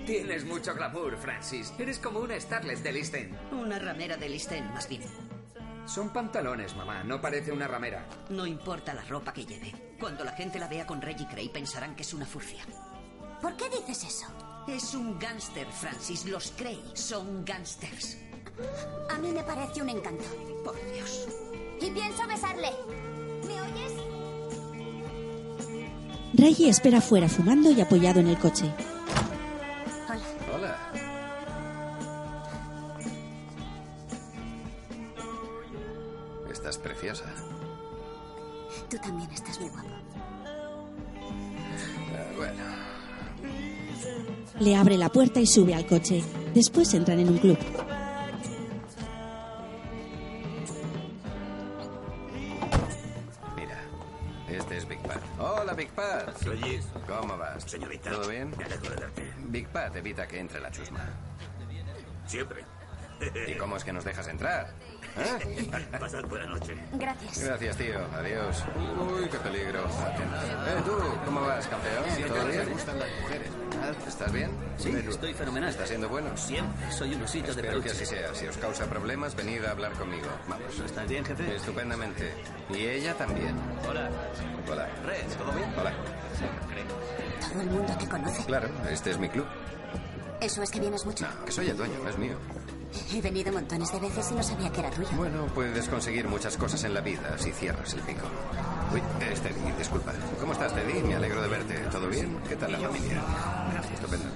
Tienes 0.06 0.44
mucho 0.44 0.74
glamour, 0.74 1.16
Francis. 1.16 1.72
Eres 1.78 1.98
como 1.98 2.18
una 2.20 2.38
starlet 2.38 2.78
de 2.80 2.92
Listen. 2.92 3.38
Una 3.52 3.78
ramera 3.78 4.18
de 4.18 4.28
listén, 4.28 4.70
más 4.74 4.86
bien. 4.86 5.02
Son 5.86 6.10
pantalones, 6.12 6.76
mamá. 6.76 7.02
No 7.04 7.20
parece 7.20 7.52
una 7.52 7.66
ramera. 7.66 8.06
No 8.28 8.46
importa 8.46 8.92
la 8.92 9.02
ropa 9.04 9.32
que 9.32 9.46
lleve. 9.46 9.72
Cuando 9.98 10.22
la 10.22 10.32
gente 10.32 10.58
la 10.58 10.68
vea 10.68 10.86
con 10.86 11.00
Reggie 11.00 11.26
Cray 11.26 11.48
pensarán 11.48 11.94
que 11.94 12.02
es 12.02 12.12
una 12.12 12.26
furcia. 12.26 12.62
¿Por 13.40 13.56
qué 13.56 13.64
dices 13.70 14.04
eso? 14.04 14.26
Es 14.68 14.94
un 14.94 15.18
gángster, 15.18 15.66
Francis. 15.68 16.26
Los 16.26 16.52
Cray 16.56 16.82
son 16.94 17.44
gángsters. 17.44 18.18
A 19.10 19.18
mí 19.18 19.32
me 19.32 19.42
parece 19.42 19.82
un 19.82 19.88
encanto. 19.88 20.24
Por 20.64 20.76
Dios. 20.92 21.28
Y 21.80 21.90
pienso 21.90 22.26
besarle. 22.26 22.70
¿Me 23.46 23.60
oyes? 23.60 23.92
Reggie 26.34 26.68
espera 26.68 27.00
fuera 27.00 27.28
fumando 27.28 27.70
y 27.70 27.80
apoyado 27.80 28.20
en 28.20 28.28
el 28.28 28.38
coche. 28.38 28.70
Preciosa. 37.04 37.24
Tú 38.88 38.96
también 38.98 39.30
estás 39.30 39.60
muy 39.60 39.68
guapo. 39.70 39.88
Ah, 42.14 42.32
bueno, 42.36 42.62
Le 44.60 44.76
abre 44.76 44.96
la 44.96 45.08
puerta 45.10 45.40
y 45.40 45.46
sube 45.46 45.74
al 45.74 45.86
coche. 45.86 46.22
Después 46.54 46.94
entran 46.94 47.18
en 47.18 47.28
un 47.28 47.38
club. 47.38 47.58
mira. 53.56 53.80
Este 54.48 54.76
es 54.78 54.88
Big 54.88 55.00
Pat. 55.00 55.20
Hola, 55.38 55.74
Big 55.74 55.90
Pat. 55.90 56.34
¿Cómo 57.06 57.36
vas? 57.36 57.64
Señorita. 57.64 58.10
¿Todo 58.10 58.28
bien? 58.28 58.54
Me 58.56 58.64
alegro 58.64 58.90
de 58.90 58.96
verte. 58.96 59.32
Big 59.48 59.68
Pat 59.68 59.94
evita 59.96 60.26
que 60.26 60.38
entre 60.38 60.60
la 60.60 60.70
chusma. 60.70 61.04
Siempre. 62.26 62.64
¿Y 63.46 63.54
cómo 63.56 63.76
es 63.76 63.84
que 63.84 63.92
nos 63.92 64.04
dejas 64.04 64.28
entrar? 64.28 64.72
¿Eh? 65.16 65.70
Pasad 65.98 66.24
buena 66.24 66.46
noche. 66.46 66.74
Gracias. 66.94 67.38
Gracias, 67.44 67.76
tío. 67.76 67.98
Adiós. 68.16 68.64
Uy, 68.76 69.28
qué 69.28 69.38
peligro. 69.38 69.80
Eh, 69.84 70.82
tú, 70.84 70.92
¿cómo 71.24 71.40
vas, 71.42 71.66
campeón? 71.68 72.28
¿Todo 72.28 72.46
bien? 72.46 72.68
gustan 72.72 72.98
las 72.98 73.08
mujeres. 73.22 73.48
¿Estás 74.08 74.32
bien? 74.32 74.50
Sí, 74.76 74.90
estoy 75.08 75.34
fenomenal. 75.34 75.70
¿Estás 75.70 75.88
siendo 75.88 76.08
bueno? 76.08 76.36
Siempre 76.36 76.90
soy 76.90 77.14
un 77.14 77.22
osito 77.22 77.46
de 77.54 77.60
Espero 77.60 77.80
que 77.80 77.90
peluche. 77.90 78.02
así 78.02 78.06
sea. 78.06 78.34
Si 78.34 78.46
os 78.46 78.56
causa 78.56 78.86
problemas, 78.86 79.36
venid 79.36 79.64
a 79.64 79.70
hablar 79.70 79.92
conmigo. 79.92 80.26
Vamos. 80.48 80.80
¿Estás 80.84 81.08
bien, 81.08 81.24
jefe? 81.24 81.54
Estupendamente. 81.56 82.32
Y 82.70 82.86
ella 82.86 83.14
también. 83.14 83.54
Hola. 83.88 84.10
Hola. 84.70 84.88
Red, 85.04 85.26
¿todo 85.38 85.52
bien? 85.52 85.68
Hola. 85.78 85.92
Todo 87.52 87.60
el 87.60 87.70
mundo 87.70 87.96
te 87.98 88.08
conoce. 88.08 88.44
Claro, 88.46 88.68
este 88.90 89.10
es 89.12 89.18
mi 89.18 89.28
club. 89.28 89.46
Eso 90.40 90.62
es 90.62 90.70
que 90.70 90.80
vienes 90.80 91.04
mucho. 91.06 91.26
Que 91.46 91.52
soy 91.52 91.68
el 91.70 91.76
dueño, 91.76 91.94
no 92.02 92.10
es 92.10 92.18
mío. 92.18 92.36
He 93.12 93.20
venido 93.20 93.52
montones 93.52 93.92
de 93.92 94.00
veces 94.00 94.30
y 94.30 94.34
no 94.34 94.42
sabía 94.42 94.70
que 94.70 94.80
era 94.80 94.90
tuyo. 94.90 95.08
Bueno, 95.16 95.46
puedes 95.54 95.88
conseguir 95.88 96.28
muchas 96.28 96.56
cosas 96.56 96.82
en 96.84 96.94
la 96.94 97.00
vida 97.00 97.36
si 97.38 97.52
cierras 97.52 97.92
el 97.94 98.00
pico. 98.00 98.26
Uy, 98.92 99.02
es 99.32 99.40
Teddy, 99.40 99.72
disculpa. 99.78 100.12
¿Cómo 100.40 100.52
estás, 100.52 100.74
Teddy? 100.74 101.02
Me 101.02 101.14
alegro 101.16 101.42
de 101.42 101.48
verte. 101.48 101.74
¿Todo 101.90 102.08
bien? 102.08 102.38
¿Qué 102.48 102.56
tal 102.56 102.72
la 102.72 102.78
familia? 102.78 103.22
Estupendo. 103.94 104.26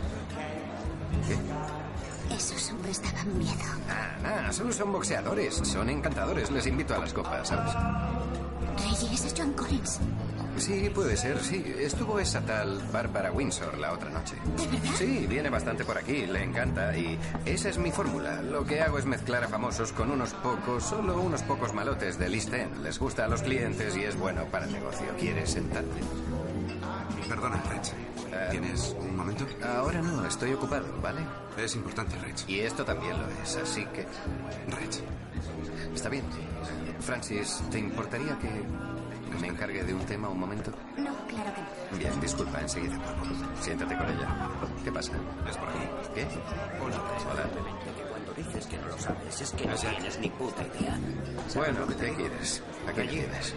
¿Qué? 1.27 2.35
Esos 2.35 2.71
hombres 2.71 3.03
daban 3.03 3.39
miedo. 3.39 3.53
Ah, 3.89 4.47
ah, 4.49 4.53
solo 4.53 4.73
son 4.73 4.93
boxeadores. 4.93 5.55
Son 5.65 5.89
encantadores. 5.89 6.51
Les 6.51 6.67
invito 6.67 6.95
a 6.95 6.99
las 6.99 7.13
copas, 7.13 7.49
¿sabes? 7.49 7.73
Reggie, 8.77 9.15
ese 9.15 9.29
es 9.29 9.35
John 9.37 9.53
Collins. 9.53 10.01
Sí, 10.59 10.91
puede 10.93 11.17
ser, 11.17 11.43
sí. 11.43 11.65
Estuvo 11.79 12.19
esa 12.19 12.41
tal 12.41 12.81
Bárbara 12.93 13.31
Windsor 13.31 13.79
la 13.79 13.93
otra 13.93 14.11
noche. 14.11 14.37
Sí, 14.97 15.27
viene 15.29 15.49
bastante 15.51 15.85
por 15.85 15.97
aquí, 15.97 16.27
le 16.27 16.43
encanta 16.43 16.97
y 16.97 17.19
esa 17.45 17.69
es 17.69 17.79
mi 17.79 17.91
fórmula. 17.91 18.43
Lo 18.43 18.65
que 18.65 18.81
hago 18.81 18.99
es 18.99 19.07
mezclar 19.07 19.45
a 19.45 19.49
famosos 19.49 19.93
con 19.93 20.11
unos 20.11 20.35
pocos, 20.35 20.85
solo 20.85 21.21
unos 21.21 21.43
pocos 21.43 21.73
malotes 21.73 22.19
de 22.19 22.27
East 22.27 22.53
End. 22.53 22.83
Les 22.83 22.99
gusta 22.99 23.25
a 23.25 23.29
los 23.29 23.43
clientes 23.43 23.97
y 23.97 24.03
es 24.03 24.17
bueno 24.19 24.45
para 24.47 24.67
el 24.67 24.73
negocio. 24.73 25.07
¿Quieres 25.19 25.51
sentarte? 25.51 26.01
Perdona, 27.29 27.63
Reg. 27.69 28.51
¿Tienes 28.51 28.97
un 28.99 29.17
momento? 29.17 29.47
Ahora 29.65 30.01
no, 30.01 30.27
estoy 30.27 30.53
ocupado, 30.53 30.87
¿vale? 31.03 31.21
Es 31.57 31.75
importante, 31.77 32.17
Reg. 32.19 32.35
Y 32.47 32.61
esto 32.61 32.85
también 32.85 33.19
lo 33.19 33.27
es, 33.43 33.57
así 33.57 33.85
que... 33.87 34.07
Reg. 34.75 34.91
Está 35.95 36.09
bien. 36.09 36.25
Francis, 37.01 37.63
¿te 37.71 37.79
importaría 37.79 38.39
que 38.39 38.49
me 39.37 39.49
encargue 39.49 39.83
de 39.85 39.95
un 39.95 40.05
tema 40.07 40.29
un 40.29 40.39
momento? 40.41 40.71
No, 40.97 41.15
claro 41.27 41.53
que 41.55 41.61
no. 41.93 41.99
Bien, 41.99 42.21
disculpa, 42.21 42.61
enseguida 42.61 42.97
vuelvo. 42.99 43.35
Siéntate 43.61 43.97
con 43.97 44.07
ella. 44.07 44.49
¿Qué 44.85 44.93
pasa? 44.93 45.13
Es 45.49 45.57
por 45.57 45.69
aquí. 45.69 45.79
¿Qué? 46.15 46.27
Hola. 46.83 46.97
Hola. 47.33 47.45
Cuando 48.11 48.33
dices 48.35 48.67
que 48.67 48.77
no 48.79 48.89
lo 48.89 48.99
sabes, 48.99 49.41
es 49.41 49.51
que 49.53 49.67
no 49.67 49.75
tienes 49.75 50.19
ni 50.19 50.31
puta 50.31 50.63
idea. 50.63 50.99
Bueno, 51.55 51.87
¿qué 51.87 52.15
quieres? 52.15 52.63
Aquí 52.89 53.01
me 53.01 53.07
tienes. 53.07 53.55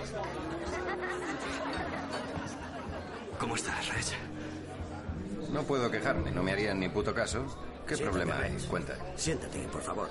¿Cómo 3.40 3.56
estás, 3.56 3.88
Reg? 3.90 5.50
No 5.52 5.64
puedo 5.64 5.90
quejarme, 5.92 6.32
no 6.32 6.44
me 6.44 6.52
harían 6.52 6.80
ni 6.80 6.90
puto 6.90 7.14
caso. 7.14 7.44
¿Qué 7.88 7.96
Siéntate, 7.96 8.20
problema 8.26 8.46
hay? 8.46 8.56
Cuenta. 8.70 8.96
Siéntate, 9.16 9.60
por 9.68 9.82
favor. 9.82 10.10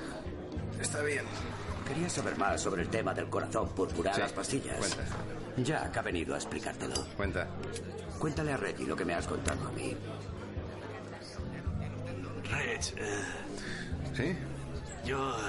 Está 0.80 1.02
bien. 1.02 1.24
Quería 1.90 2.08
saber 2.08 2.38
más 2.38 2.60
sobre 2.60 2.82
el 2.82 2.88
tema 2.88 3.12
del 3.12 3.28
corazón 3.28 3.68
púrpura, 3.70 4.14
Sí, 4.14 4.20
las 4.20 4.32
pastillas. 4.32 4.76
cuenta. 4.78 5.02
Jack 5.56 5.96
ha 5.96 6.02
venido 6.02 6.34
a 6.34 6.38
explicártelo. 6.38 6.94
Cuenta. 7.16 7.48
Cuéntale 8.18 8.52
a 8.52 8.56
Reggie 8.56 8.86
lo 8.86 8.94
que 8.94 9.04
me 9.04 9.12
has 9.14 9.26
contado 9.26 9.66
a 9.66 9.72
mí. 9.72 9.96
Reg, 12.48 12.80
eh, 12.96 13.22
¿Sí? 14.16 14.36
yo... 15.04 15.30
eh, 15.30 15.42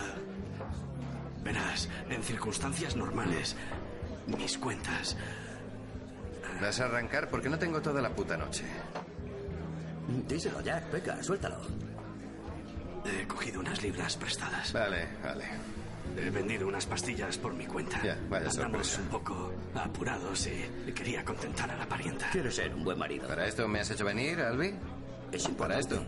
verás, 1.43 1.87
en 2.09 2.23
circunstancias 2.23 2.95
normales, 2.95 3.55
mis 4.25 4.57
cuentas... 4.57 5.15
¿Vas 6.59 6.79
a 6.79 6.85
arrancar? 6.85 7.29
Porque 7.29 7.49
no 7.49 7.59
tengo 7.59 7.81
toda 7.81 8.01
la 8.01 8.09
puta 8.09 8.35
noche. 8.35 8.63
Díselo, 10.27 10.61
Jack, 10.61 10.91
venga, 10.91 11.21
suéltalo. 11.23 11.57
He 13.05 13.27
cogido 13.27 13.59
unas 13.59 13.81
libras 13.83 14.15
prestadas. 14.17 14.73
Vale, 14.73 15.07
vale. 15.23 15.45
He 16.17 16.29
vendido 16.29 16.67
unas 16.67 16.85
pastillas 16.85 17.37
por 17.37 17.53
mi 17.53 17.65
cuenta. 17.65 18.01
Ya, 18.03 18.17
vaya 18.29 18.49
Andamos 18.49 18.87
sorpresa. 18.87 19.01
un 19.01 19.07
poco 19.07 19.53
apurados 19.75 20.47
y 20.47 20.91
quería 20.91 21.23
contentar 21.23 21.69
a 21.71 21.75
la 21.77 21.87
parienta. 21.87 22.29
Quieres 22.31 22.55
ser 22.55 22.73
un 22.75 22.83
buen 22.83 22.97
marido. 22.97 23.27
¿Para 23.27 23.47
esto 23.47 23.67
me 23.67 23.79
has 23.79 23.89
hecho 23.91 24.05
venir, 24.05 24.39
Albi? 24.41 24.73
Es 25.31 25.43
¿Para 25.43 25.77
importante. 25.79 25.79
esto? 25.79 26.03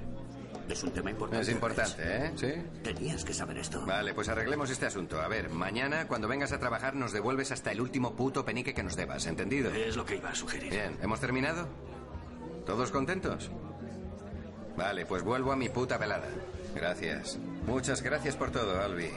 Es 0.69 0.83
un 0.83 0.91
tema 0.91 1.11
importante. 1.11 1.41
Es 1.43 1.49
importante, 1.49 2.01
¿eh? 2.05 2.31
¿Sí? 2.35 2.53
Tenías 2.83 3.25
que 3.25 3.33
saber 3.33 3.57
esto. 3.57 3.85
Vale, 3.85 4.13
pues 4.13 4.29
arreglemos 4.29 4.69
este 4.69 4.85
asunto. 4.85 5.21
A 5.21 5.27
ver, 5.27 5.49
mañana 5.49 6.07
cuando 6.07 6.27
vengas 6.27 6.53
a 6.53 6.59
trabajar 6.59 6.95
nos 6.95 7.11
devuelves 7.11 7.51
hasta 7.51 7.71
el 7.71 7.81
último 7.81 8.15
puto 8.15 8.45
penique 8.45 8.73
que 8.73 8.81
nos 8.83 8.95
debas, 8.95 9.25
¿entendido? 9.25 9.71
Es 9.73 9.95
lo 9.97 10.05
que 10.05 10.15
iba 10.15 10.29
a 10.29 10.35
sugerir. 10.35 10.69
Bien, 10.71 10.97
¿hemos 11.01 11.19
terminado? 11.19 11.67
¿Todos 12.65 12.91
contentos? 12.91 13.51
Vale, 14.77 15.05
pues 15.05 15.21
vuelvo 15.23 15.51
a 15.51 15.55
mi 15.57 15.67
puta 15.69 15.97
velada. 15.97 16.27
Gracias. 16.73 17.37
Muchas 17.67 18.01
gracias 18.01 18.35
por 18.35 18.49
todo, 18.51 18.81
Albi. 18.81 19.09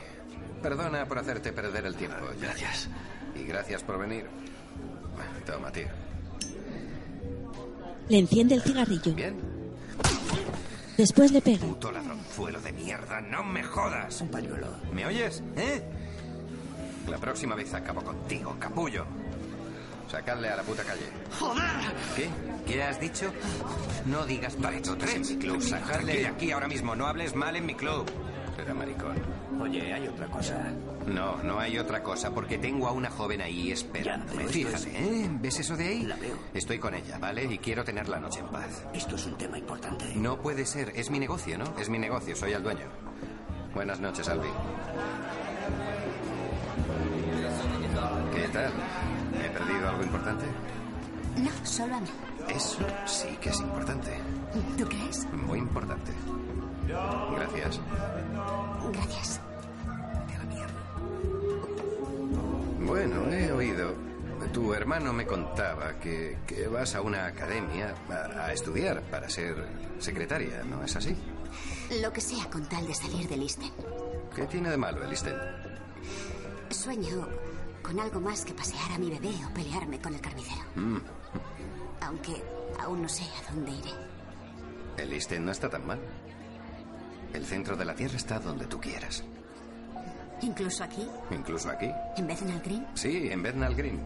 Perdona 0.62 1.06
por 1.06 1.18
hacerte 1.18 1.52
perder 1.52 1.86
el 1.86 1.94
tiempo. 1.94 2.16
Jack. 2.40 2.40
Gracias. 2.40 2.88
Y 3.34 3.44
gracias 3.44 3.82
por 3.82 3.98
venir. 3.98 4.26
Toma, 5.46 5.70
tío. 5.70 5.86
Le 8.08 8.18
enciende 8.18 8.54
el 8.54 8.62
cigarrillo. 8.62 9.14
¿Bien? 9.14 9.36
Después 10.96 11.30
le 11.30 11.42
pega. 11.42 11.66
Puto 11.66 11.92
ladronzuelo 11.92 12.60
de 12.60 12.72
mierda, 12.72 13.20
no 13.20 13.44
me 13.44 13.62
jodas. 13.62 14.20
Un 14.20 14.28
pañuelo. 14.28 14.68
¿Me 14.92 15.06
oyes? 15.06 15.42
¿Eh? 15.56 15.82
La 17.08 17.18
próxima 17.18 17.54
vez 17.54 17.72
acabo 17.74 18.02
contigo, 18.02 18.56
capullo. 18.58 19.04
Sacadle 20.10 20.48
a 20.48 20.56
la 20.56 20.62
puta 20.62 20.84
calle. 20.84 21.06
¡Joder! 21.38 21.64
¿Qué? 22.14 22.28
¿Qué 22.66 22.82
has 22.82 23.00
dicho? 23.00 23.30
No 24.06 24.24
digas 24.24 24.56
en 24.56 25.20
mi 25.20 25.36
club. 25.36 25.60
Sacadle 25.60 26.16
de 26.16 26.26
aquí 26.28 26.50
ahora 26.52 26.68
mismo. 26.68 26.94
No 26.94 27.06
hables 27.06 27.34
mal 27.34 27.56
en 27.56 27.66
mi 27.66 27.74
club. 27.74 28.06
Será 28.56 28.72
maricón. 28.72 29.16
Oye, 29.60 29.92
hay 29.92 30.08
otra 30.08 30.26
cosa. 30.28 30.56
No, 31.06 31.42
no 31.42 31.60
hay 31.60 31.78
otra 31.78 32.02
cosa, 32.02 32.30
porque 32.32 32.56
tengo 32.56 32.88
a 32.88 32.92
una 32.92 33.10
joven 33.10 33.42
ahí 33.42 33.70
esperándome. 33.70 34.44
Ya, 34.44 34.48
Fíjate, 34.48 34.90
¿eh? 34.94 35.28
¿Ves 35.40 35.60
eso 35.60 35.76
de 35.76 35.86
ahí? 35.88 36.02
La 36.04 36.16
veo. 36.16 36.36
Estoy 36.54 36.78
con 36.78 36.94
ella, 36.94 37.18
¿vale? 37.18 37.44
Y 37.44 37.58
quiero 37.58 37.84
tener 37.84 38.08
la 38.08 38.18
noche 38.18 38.40
en 38.40 38.46
paz. 38.48 38.84
Esto 38.94 39.16
es 39.16 39.26
un 39.26 39.36
tema 39.36 39.58
importante. 39.58 40.06
No 40.16 40.40
puede 40.40 40.64
ser. 40.64 40.92
Es 40.96 41.10
mi 41.10 41.18
negocio, 41.18 41.58
¿no? 41.58 41.64
Es 41.78 41.90
mi 41.90 41.98
negocio. 41.98 42.34
Soy 42.34 42.52
el 42.52 42.62
dueño. 42.62 42.86
Buenas 43.74 44.00
noches, 44.00 44.26
Albi. 44.28 44.48
¿Qué 48.34 48.48
tal? 48.48 48.72
¿He 49.44 49.50
perdido 49.50 49.88
algo 49.90 50.02
importante? 50.02 50.44
No, 51.36 51.50
solo 51.66 51.96
a 51.96 52.00
mí. 52.00 52.08
Eso 52.48 52.78
sí 53.04 53.28
que 53.40 53.50
es 53.50 53.60
importante. 53.60 54.10
¿Tú 54.78 54.84
crees? 54.86 55.26
Muy 55.32 55.58
importante. 55.58 56.12
Gracias. 56.86 57.80
Gracias. 58.92 59.40
Bueno, 62.80 63.30
he 63.32 63.52
oído. 63.52 63.94
Tu 64.52 64.72
hermano 64.72 65.12
me 65.12 65.26
contaba 65.26 65.94
que, 65.98 66.38
que 66.46 66.66
vas 66.68 66.94
a 66.94 67.02
una 67.02 67.26
academia 67.26 67.94
a, 68.08 68.46
a 68.46 68.52
estudiar 68.52 69.02
para 69.02 69.28
ser 69.28 69.66
secretaria, 69.98 70.62
¿no 70.64 70.82
es 70.82 70.94
así? 70.96 71.14
Lo 72.00 72.12
que 72.12 72.20
sea 72.20 72.48
con 72.48 72.64
tal 72.66 72.86
de 72.86 72.94
salir 72.94 73.28
del 73.28 73.42
Isten. 73.42 73.70
¿Qué 74.34 74.46
tiene 74.46 74.70
de 74.70 74.76
malo 74.76 75.04
el 75.04 75.12
Isten? 75.12 75.34
Sueño 76.70 77.26
con 77.82 77.98
algo 78.00 78.20
más 78.20 78.44
que 78.44 78.54
pasear 78.54 78.92
a 78.92 78.98
mi 78.98 79.10
bebé 79.10 79.32
o 79.48 79.52
pelearme 79.52 80.00
con 80.00 80.14
el 80.14 80.20
carnicero. 80.20 80.62
Mm, 80.76 80.98
Aunque 82.02 82.42
aún 82.80 83.02
no 83.02 83.08
sé 83.08 83.24
a 83.24 83.52
dónde 83.52 83.72
iré. 83.72 83.90
el 84.98 85.12
Isten 85.12 85.44
no 85.44 85.52
está 85.52 85.68
tan 85.68 85.86
mal. 85.86 85.98
El 87.32 87.44
centro 87.44 87.76
de 87.76 87.84
la 87.84 87.94
Tierra 87.94 88.16
está 88.16 88.38
donde 88.38 88.66
tú 88.66 88.80
quieras. 88.80 89.22
Incluso 90.42 90.84
aquí, 90.84 91.08
Incluso 91.30 91.70
aquí. 91.70 91.90
en 92.16 92.26
Bethnal 92.26 92.60
Green. 92.60 92.86
Sí, 92.94 93.28
en 93.30 93.42
Bethnal 93.42 93.74
Green. 93.74 94.00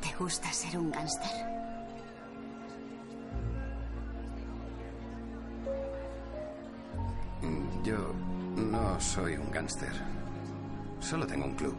¿Te 0.00 0.14
gusta 0.18 0.52
ser 0.52 0.78
un 0.78 0.90
gángster? 0.90 1.30
Yo 7.84 8.14
no 8.56 9.00
soy 9.00 9.34
un 9.34 9.50
gángster. 9.50 9.92
Solo 11.00 11.26
tengo 11.26 11.46
un 11.46 11.54
club. 11.54 11.74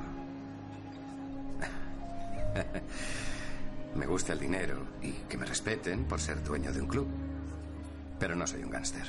me 3.95 4.05
gusta 4.05 4.33
el 4.33 4.39
dinero 4.39 4.85
y 5.01 5.11
que 5.29 5.37
me 5.37 5.45
respeten 5.45 6.03
por 6.05 6.19
ser 6.19 6.43
dueño 6.43 6.73
de 6.73 6.81
un 6.81 6.87
club. 6.87 7.07
Pero 8.19 8.35
no 8.35 8.47
soy 8.47 8.63
un 8.63 8.69
gángster. 8.71 9.03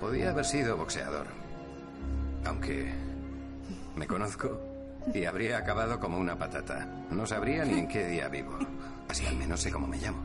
Podía 0.00 0.30
haber 0.30 0.44
sido 0.44 0.76
boxeador. 0.76 1.26
Aunque 2.46 2.92
me 3.96 4.06
conozco 4.06 4.60
y 5.12 5.24
habría 5.24 5.58
acabado 5.58 5.98
como 6.00 6.18
una 6.18 6.36
patata. 6.38 6.86
No 7.10 7.26
sabría 7.26 7.64
ni 7.64 7.80
en 7.80 7.88
qué 7.88 8.06
día 8.06 8.28
vivo. 8.28 8.58
Así 9.08 9.26
al 9.26 9.36
menos 9.36 9.60
sé 9.60 9.70
cómo 9.70 9.86
me 9.86 9.98
llamo. 9.98 10.18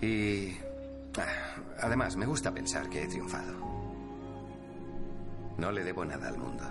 Y... 0.00 0.56
ah, 1.18 1.60
Además, 1.80 2.16
me 2.16 2.26
gusta 2.26 2.52
pensar 2.52 2.88
que 2.88 3.02
he 3.02 3.08
triunfado. 3.08 3.52
No 5.58 5.72
le 5.72 5.82
debo 5.82 6.04
nada 6.04 6.28
al 6.28 6.38
mundo. 6.38 6.64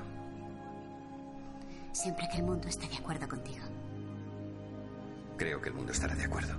Siempre 1.92 2.28
que 2.30 2.38
el 2.38 2.44
mundo 2.44 2.68
esté 2.68 2.88
de 2.88 2.96
acuerdo 2.98 3.28
contigo. 3.28 3.66
Creo 5.38 5.60
que 5.62 5.70
el 5.70 5.76
mundo 5.76 5.92
estará 5.92 6.16
de 6.16 6.24
acuerdo. 6.24 6.54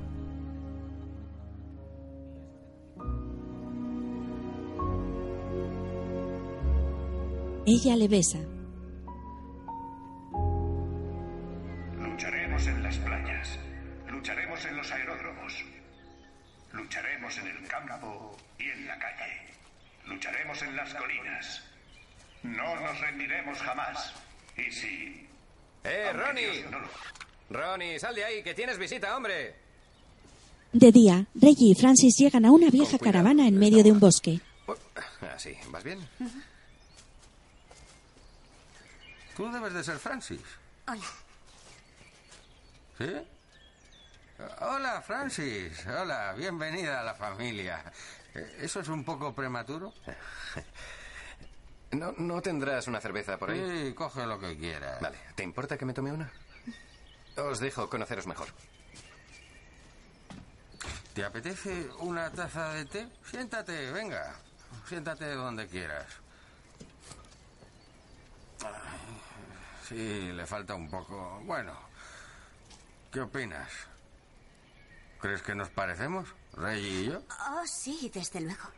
Ella 7.67 7.97
le 7.97 8.09
besa. 8.09 8.39
Lucharemos 11.99 12.67
en 12.67 12.83
las 12.83 12.97
playas. 12.99 13.59
Lucharemos 14.09 14.65
en 14.65 14.77
los 14.77 14.91
aeródromos. 14.91 15.65
Lucharemos 16.73 17.39
en 17.39 17.47
el 17.49 17.69
campo 17.69 18.37
y 18.59 18.65
en 18.65 18.87
la 18.87 18.99
calle. 18.99 19.47
Lucharemos 20.07 20.63
en 20.63 20.77
las 20.77 20.95
colinas. 20.95 21.63
No 22.43 22.81
nos 22.81 23.01
rendiremos 23.01 23.59
jamás. 23.59 24.13
Y 24.57 24.71
si... 24.73 25.27
¡Eh, 25.85 26.13
Ronnie! 26.13 26.51
Dios 26.51 26.71
no 26.71 26.79
lo- 26.81 26.89
Ronnie, 27.51 27.99
sal 27.99 28.15
de 28.15 28.25
ahí, 28.25 28.43
que 28.43 28.55
tienes 28.55 28.79
visita, 28.79 29.17
hombre. 29.17 29.55
De 30.73 30.91
día, 30.91 31.27
Reggie 31.35 31.71
y 31.73 31.75
Francis 31.75 32.17
llegan 32.19 32.47
a 32.47 32.51
una 32.51 32.71
vieja 32.71 32.99
caravana 32.99 33.47
en 33.47 33.59
medio 33.59 33.83
de 33.85 33.93
un 33.93 34.01
bosque. 34.01 34.41
Así, 35.35 35.55
Ah, 35.61 35.67
¿vas 35.71 35.85
bien? 35.85 35.99
Tú 39.37 39.51
debes 39.51 39.73
de 39.73 39.83
ser 39.85 39.99
Francis. 39.99 40.43
Hola. 40.87 41.05
¿Sí? 42.99 43.29
Hola, 44.61 45.03
Francis. 45.03 45.87
Hola, 45.87 46.35
bienvenida 46.37 47.01
a 47.01 47.05
la 47.05 47.15
familia. 47.15 47.83
Eh, 48.35 48.59
¿Eso 48.61 48.81
es 48.81 48.89
un 48.89 49.05
poco 49.05 49.35
prematuro? 49.35 49.93
¿No, 51.93 52.13
¿No 52.19 52.43
tendrás 52.43 52.87
una 52.89 53.01
cerveza 53.01 53.39
por 53.39 53.51
ahí? 53.51 53.87
Sí, 53.87 53.95
coge 53.95 54.27
lo 54.27 54.39
que 54.39 54.57
quieras. 54.57 55.01
Vale, 55.01 55.19
¿te 55.35 55.43
importa 55.43 55.79
que 55.79 55.85
me 55.85 55.95
tome 55.95 56.13
una? 56.13 56.31
Os 57.37 57.61
dejo 57.61 57.89
conoceros 57.89 58.27
mejor. 58.27 58.49
¿Te 61.15 61.25
apetece 61.25 61.89
una 61.99 62.31
taza 62.31 62.71
de 62.73 62.85
té? 62.87 63.09
Siéntate, 63.31 63.91
venga. 63.93 64.35
Siéntate 64.89 65.33
donde 65.35 65.67
quieras. 65.67 66.07
Ay, 68.65 69.22
Sí, 69.93 70.33
le 70.33 70.47
falta 70.47 70.75
un 70.75 70.89
poco. 70.91 71.41
Bueno, 71.45 71.73
¿qué 73.11 73.21
opinas? 73.21 73.69
¿Crees 75.21 75.43
que 75.43 75.55
nos 75.55 75.69
parecemos, 75.69 76.29
Reggie 76.55 76.89
y 77.03 77.05
yo? 77.07 77.23
Oh, 77.51 77.63
sí, 77.67 78.11
desde 78.13 78.41
luego. 78.41 78.69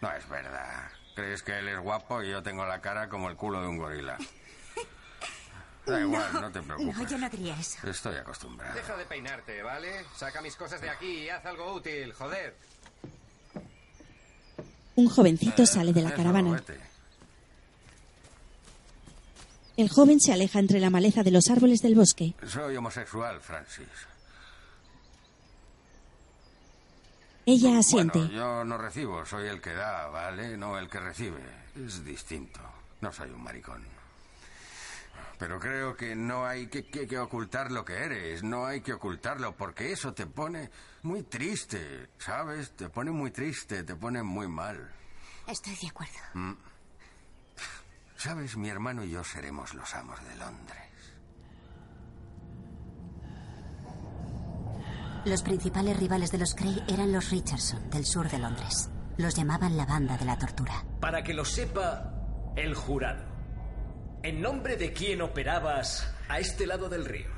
No 0.00 0.12
es 0.12 0.26
verdad. 0.28 0.90
¿Crees 1.14 1.42
que 1.42 1.58
él 1.58 1.68
es 1.68 1.78
guapo 1.80 2.22
y 2.22 2.30
yo 2.30 2.42
tengo 2.42 2.64
la 2.64 2.80
cara 2.80 3.08
como 3.08 3.28
el 3.28 3.36
culo 3.36 3.60
de 3.60 3.68
un 3.68 3.78
gorila? 3.78 4.16
Da 5.86 5.98
igual, 5.98 6.30
no, 6.34 6.52
te 6.52 6.60
preocupes. 6.62 6.96
No, 6.96 7.08
yo 7.08 7.18
no 7.18 7.28
diría 7.30 7.58
eso. 7.58 7.84
Estoy 7.88 8.14
acostumbrado. 8.16 8.74
Deja 8.74 8.96
de 8.96 9.04
peinarte, 9.06 9.62
¿vale? 9.62 10.04
Saca 10.14 10.40
mis 10.42 10.54
cosas 10.54 10.80
de 10.80 10.90
aquí 10.90 11.24
y 11.24 11.30
haz 11.30 11.44
algo 11.46 11.72
útil, 11.72 12.12
joder. 12.12 12.54
Un 14.94 15.08
jovencito 15.08 15.64
sale 15.66 15.92
de 15.92 16.02
la 16.02 16.08
Eso, 16.10 16.16
caravana. 16.18 16.52
vete. 16.52 16.78
El 19.80 19.88
joven 19.88 20.20
se 20.20 20.30
aleja 20.30 20.58
entre 20.58 20.78
la 20.78 20.90
maleza 20.90 21.22
de 21.22 21.30
los 21.30 21.48
árboles 21.48 21.80
del 21.80 21.94
bosque. 21.94 22.34
Soy 22.46 22.76
homosexual, 22.76 23.40
Francis. 23.40 23.88
Ella 27.46 27.78
asiente. 27.78 28.18
Bueno, 28.18 28.34
yo 28.34 28.64
no 28.66 28.76
recibo, 28.76 29.24
soy 29.24 29.48
el 29.48 29.62
que 29.62 29.72
da, 29.72 30.08
¿vale? 30.08 30.58
No 30.58 30.78
el 30.78 30.90
que 30.90 31.00
recibe. 31.00 31.40
Es 31.82 32.04
distinto. 32.04 32.60
No 33.00 33.10
soy 33.10 33.30
un 33.30 33.42
maricón. 33.42 33.82
Pero 35.38 35.58
creo 35.58 35.96
que 35.96 36.14
no 36.14 36.44
hay 36.46 36.66
que, 36.66 36.84
que- 36.84 37.06
que 37.06 37.18
ocultar 37.18 37.72
lo 37.72 37.82
que 37.82 37.94
eres. 37.94 38.42
No 38.42 38.66
hay 38.66 38.82
que 38.82 38.92
ocultarlo 38.92 39.56
porque 39.56 39.92
eso 39.92 40.12
te 40.12 40.26
pone 40.26 40.70
muy 41.04 41.22
triste, 41.22 42.10
¿sabes? 42.18 42.72
Te 42.76 42.90
pone 42.90 43.12
muy 43.12 43.30
triste, 43.30 43.82
te 43.82 43.94
pone 43.96 44.22
muy 44.22 44.46
mal. 44.46 44.92
Estoy 45.46 45.74
de 45.80 45.88
acuerdo. 45.88 46.12
Mm. 46.34 46.52
¿Sabes? 48.20 48.54
Mi 48.54 48.68
hermano 48.68 49.02
y 49.02 49.12
yo 49.12 49.24
seremos 49.24 49.72
los 49.72 49.94
amos 49.94 50.22
de 50.28 50.36
Londres. 50.36 50.76
Los 55.24 55.42
principales 55.42 55.98
rivales 55.98 56.30
de 56.30 56.36
los 56.36 56.54
Cray 56.54 56.84
eran 56.86 57.12
los 57.12 57.30
Richardson, 57.30 57.88
del 57.88 58.04
sur 58.04 58.28
de 58.28 58.38
Londres. 58.38 58.90
Los 59.16 59.34
llamaban 59.34 59.74
la 59.74 59.86
banda 59.86 60.18
de 60.18 60.26
la 60.26 60.38
tortura. 60.38 60.84
Para 61.00 61.22
que 61.22 61.32
lo 61.32 61.46
sepa 61.46 62.52
el 62.56 62.74
jurado. 62.74 63.24
¿En 64.22 64.42
nombre 64.42 64.76
de 64.76 64.92
quién 64.92 65.22
operabas 65.22 66.14
a 66.28 66.40
este 66.40 66.66
lado 66.66 66.90
del 66.90 67.06
río? 67.06 67.30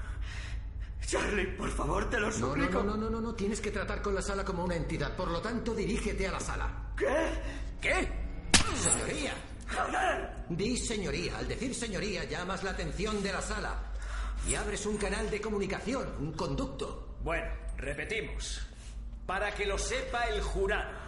Charlie, 1.07 1.47
por 1.57 1.71
favor, 1.71 2.11
te 2.11 2.19
lo 2.19 2.33
suplico. 2.33 2.83
no, 2.83 2.97
no, 2.97 2.97
no, 2.97 3.09
no, 3.09 3.21
no. 3.21 3.35
Tienes 3.35 3.61
que 3.61 3.71
tratar 3.71 4.03
con 4.03 4.17
la 4.17 4.23
sala 4.23 4.45
como 4.45 4.65
una 4.65 4.75
entidad. 4.75 5.15
Por 5.15 5.31
lo 5.31 5.41
tanto, 5.41 5.77
dirígete 5.77 6.27
a 6.27 6.33
la 6.33 6.41
sala. 6.41 6.93
¿Qué? 6.97 7.41
¿Qué? 7.81 8.09
Señoría. 8.75 9.52
Di 10.49 10.77
señoría. 10.77 11.39
Al 11.39 11.49
decir 11.49 11.75
señoría, 11.75 12.25
llamas 12.25 12.63
la 12.63 12.71
atención 12.73 13.23
de 13.23 13.33
la 13.33 13.41
sala. 13.41 13.75
Y 14.49 14.55
abres 14.55 14.87
un 14.87 14.97
canal 14.97 15.31
de 15.31 15.41
comunicación, 15.41 16.15
un 16.19 16.33
conducto. 16.33 17.17
Bueno, 17.23 17.47
repetimos. 17.77 18.61
Para 19.27 19.55
que 19.55 19.67
lo 19.67 19.79
sepa 19.79 20.25
el 20.25 20.41
jurado. 20.43 21.03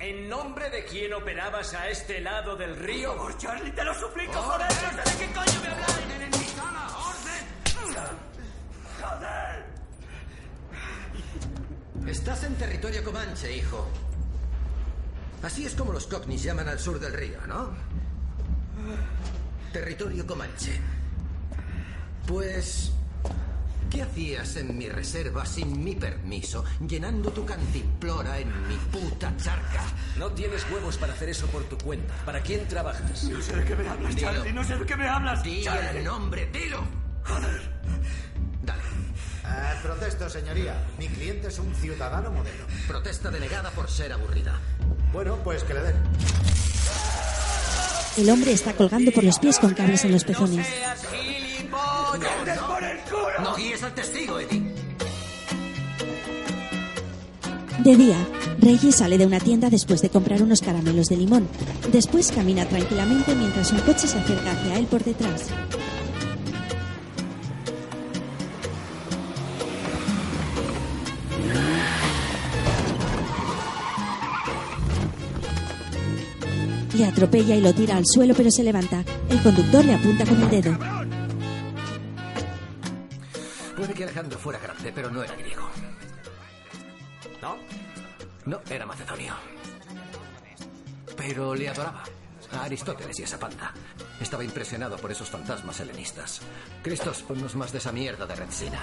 ¿En 0.00 0.28
nombre 0.28 0.70
de 0.70 0.84
quién 0.86 1.12
operabas 1.12 1.74
a 1.74 1.88
este 1.90 2.20
lado 2.20 2.56
del 2.56 2.74
río? 2.76 3.10
Por 3.10 3.18
favor, 3.18 3.38
Charlie, 3.38 3.70
te 3.72 3.84
lo 3.84 3.94
suplico, 3.94 4.32
joder. 4.32 4.72
Sé 4.72 4.86
de 4.86 5.26
qué 5.26 5.32
coño 5.34 5.60
me 5.62 5.68
habláis. 5.68 6.10
¡En 6.20 6.30
mi 6.30 6.46
sala! 6.46 6.88
¡Orden! 6.96 7.44
Joder. 9.00 9.64
Estás 12.10 12.44
en 12.44 12.54
territorio 12.56 13.04
comanche, 13.04 13.54
hijo. 13.54 13.86
Así 15.42 15.66
es 15.66 15.74
como 15.74 15.92
los 15.92 16.06
cockneys 16.06 16.42
llaman 16.42 16.68
al 16.68 16.78
sur 16.78 16.98
del 16.98 17.12
río, 17.12 17.46
¿no? 17.46 17.70
Territorio 19.72 20.26
comanche. 20.26 20.80
Pues... 22.26 22.92
¿Qué 23.90 24.02
hacías 24.02 24.54
en 24.54 24.78
mi 24.78 24.88
reserva 24.88 25.44
sin 25.44 25.82
mi 25.82 25.96
permiso, 25.96 26.64
llenando 26.86 27.32
tu 27.32 27.44
cantimplora 27.44 28.38
en 28.38 28.68
mi 28.68 28.76
puta 28.76 29.36
charca? 29.36 29.82
No 30.16 30.30
tienes 30.30 30.64
huevos 30.70 30.96
para 30.96 31.12
hacer 31.12 31.30
eso 31.30 31.48
por 31.48 31.64
tu 31.64 31.76
cuenta. 31.76 32.14
¿Para 32.24 32.40
quién 32.40 32.68
trabajas? 32.68 33.24
No 33.24 33.42
sé 33.42 33.56
de 33.56 33.64
qué 33.64 33.74
me 33.74 33.88
hablas, 33.88 34.14
Dilo. 34.14 34.32
Charlie. 34.32 34.52
No 34.52 34.62
sé 34.62 34.76
de 34.76 34.86
qué 34.86 34.96
me 34.96 35.08
hablas. 35.08 35.42
Di 35.42 35.64
Charlie. 35.64 35.98
el 35.98 36.04
nombre, 36.04 36.48
dilo. 36.52 36.84
Joder. 37.24 37.80
Protesto, 39.82 40.28
señoría. 40.28 40.74
Mi 40.98 41.08
cliente 41.08 41.48
es 41.48 41.58
un 41.58 41.74
ciudadano 41.74 42.30
modelo. 42.30 42.64
Protesta 42.86 43.30
denegada 43.30 43.70
por 43.70 43.90
ser 43.90 44.12
aburrida. 44.12 44.58
Bueno, 45.12 45.38
pues 45.42 45.64
que 45.64 45.74
le 45.74 45.80
den. 45.80 46.49
El 48.16 48.28
hombre 48.30 48.52
está 48.52 48.72
colgando 48.74 49.12
por 49.12 49.24
los 49.24 49.38
pies 49.38 49.58
con 49.58 49.74
cables 49.74 50.04
en 50.04 50.12
los 50.12 50.24
pezones. 50.24 50.66
No 53.42 53.56
guíes 53.56 53.82
al 53.82 53.94
testigo, 53.94 54.38
Eddie. 54.38 54.62
De 57.78 57.96
día, 57.96 58.28
Reggie 58.58 58.92
sale 58.92 59.16
de 59.16 59.26
una 59.26 59.40
tienda 59.40 59.70
después 59.70 60.02
de 60.02 60.10
comprar 60.10 60.42
unos 60.42 60.60
caramelos 60.60 61.06
de 61.06 61.16
limón. 61.16 61.48
Después 61.90 62.30
camina 62.30 62.66
tranquilamente 62.66 63.34
mientras 63.34 63.72
un 63.72 63.78
coche 63.80 64.06
se 64.06 64.18
acerca 64.18 64.52
hacia 64.52 64.78
él 64.78 64.86
por 64.86 65.02
detrás. 65.02 65.46
Atropella 77.10 77.54
y 77.54 77.60
lo 77.60 77.72
tira 77.74 77.96
al 77.96 78.06
suelo 78.06 78.34
pero 78.34 78.50
se 78.50 78.64
levanta. 78.64 79.04
El 79.28 79.42
conductor 79.42 79.84
le 79.84 79.94
apunta 79.94 80.24
con 80.24 80.42
el 80.42 80.50
dedo. 80.50 80.78
Puede 83.76 83.94
que 83.94 84.04
Alejandro 84.04 84.38
fuera 84.38 84.58
grande, 84.58 84.92
pero 84.94 85.10
no 85.10 85.22
era 85.22 85.34
griego. 85.36 85.68
¿No? 87.40 87.56
No, 88.46 88.60
era 88.68 88.86
macedonio. 88.86 89.34
Pero 91.16 91.54
le 91.54 91.68
adoraba. 91.68 92.02
A 92.52 92.64
Aristóteles 92.64 93.18
y 93.20 93.22
esa 93.22 93.38
panda. 93.38 93.72
Estaba 94.20 94.42
impresionado 94.42 94.96
por 94.96 95.12
esos 95.12 95.30
fantasmas 95.30 95.78
helenistas. 95.80 96.40
Cristos, 96.82 97.22
ponnos 97.22 97.54
más 97.54 97.70
de 97.70 97.78
esa 97.78 97.92
mierda 97.92 98.26
de 98.26 98.34
Retsina. 98.34 98.80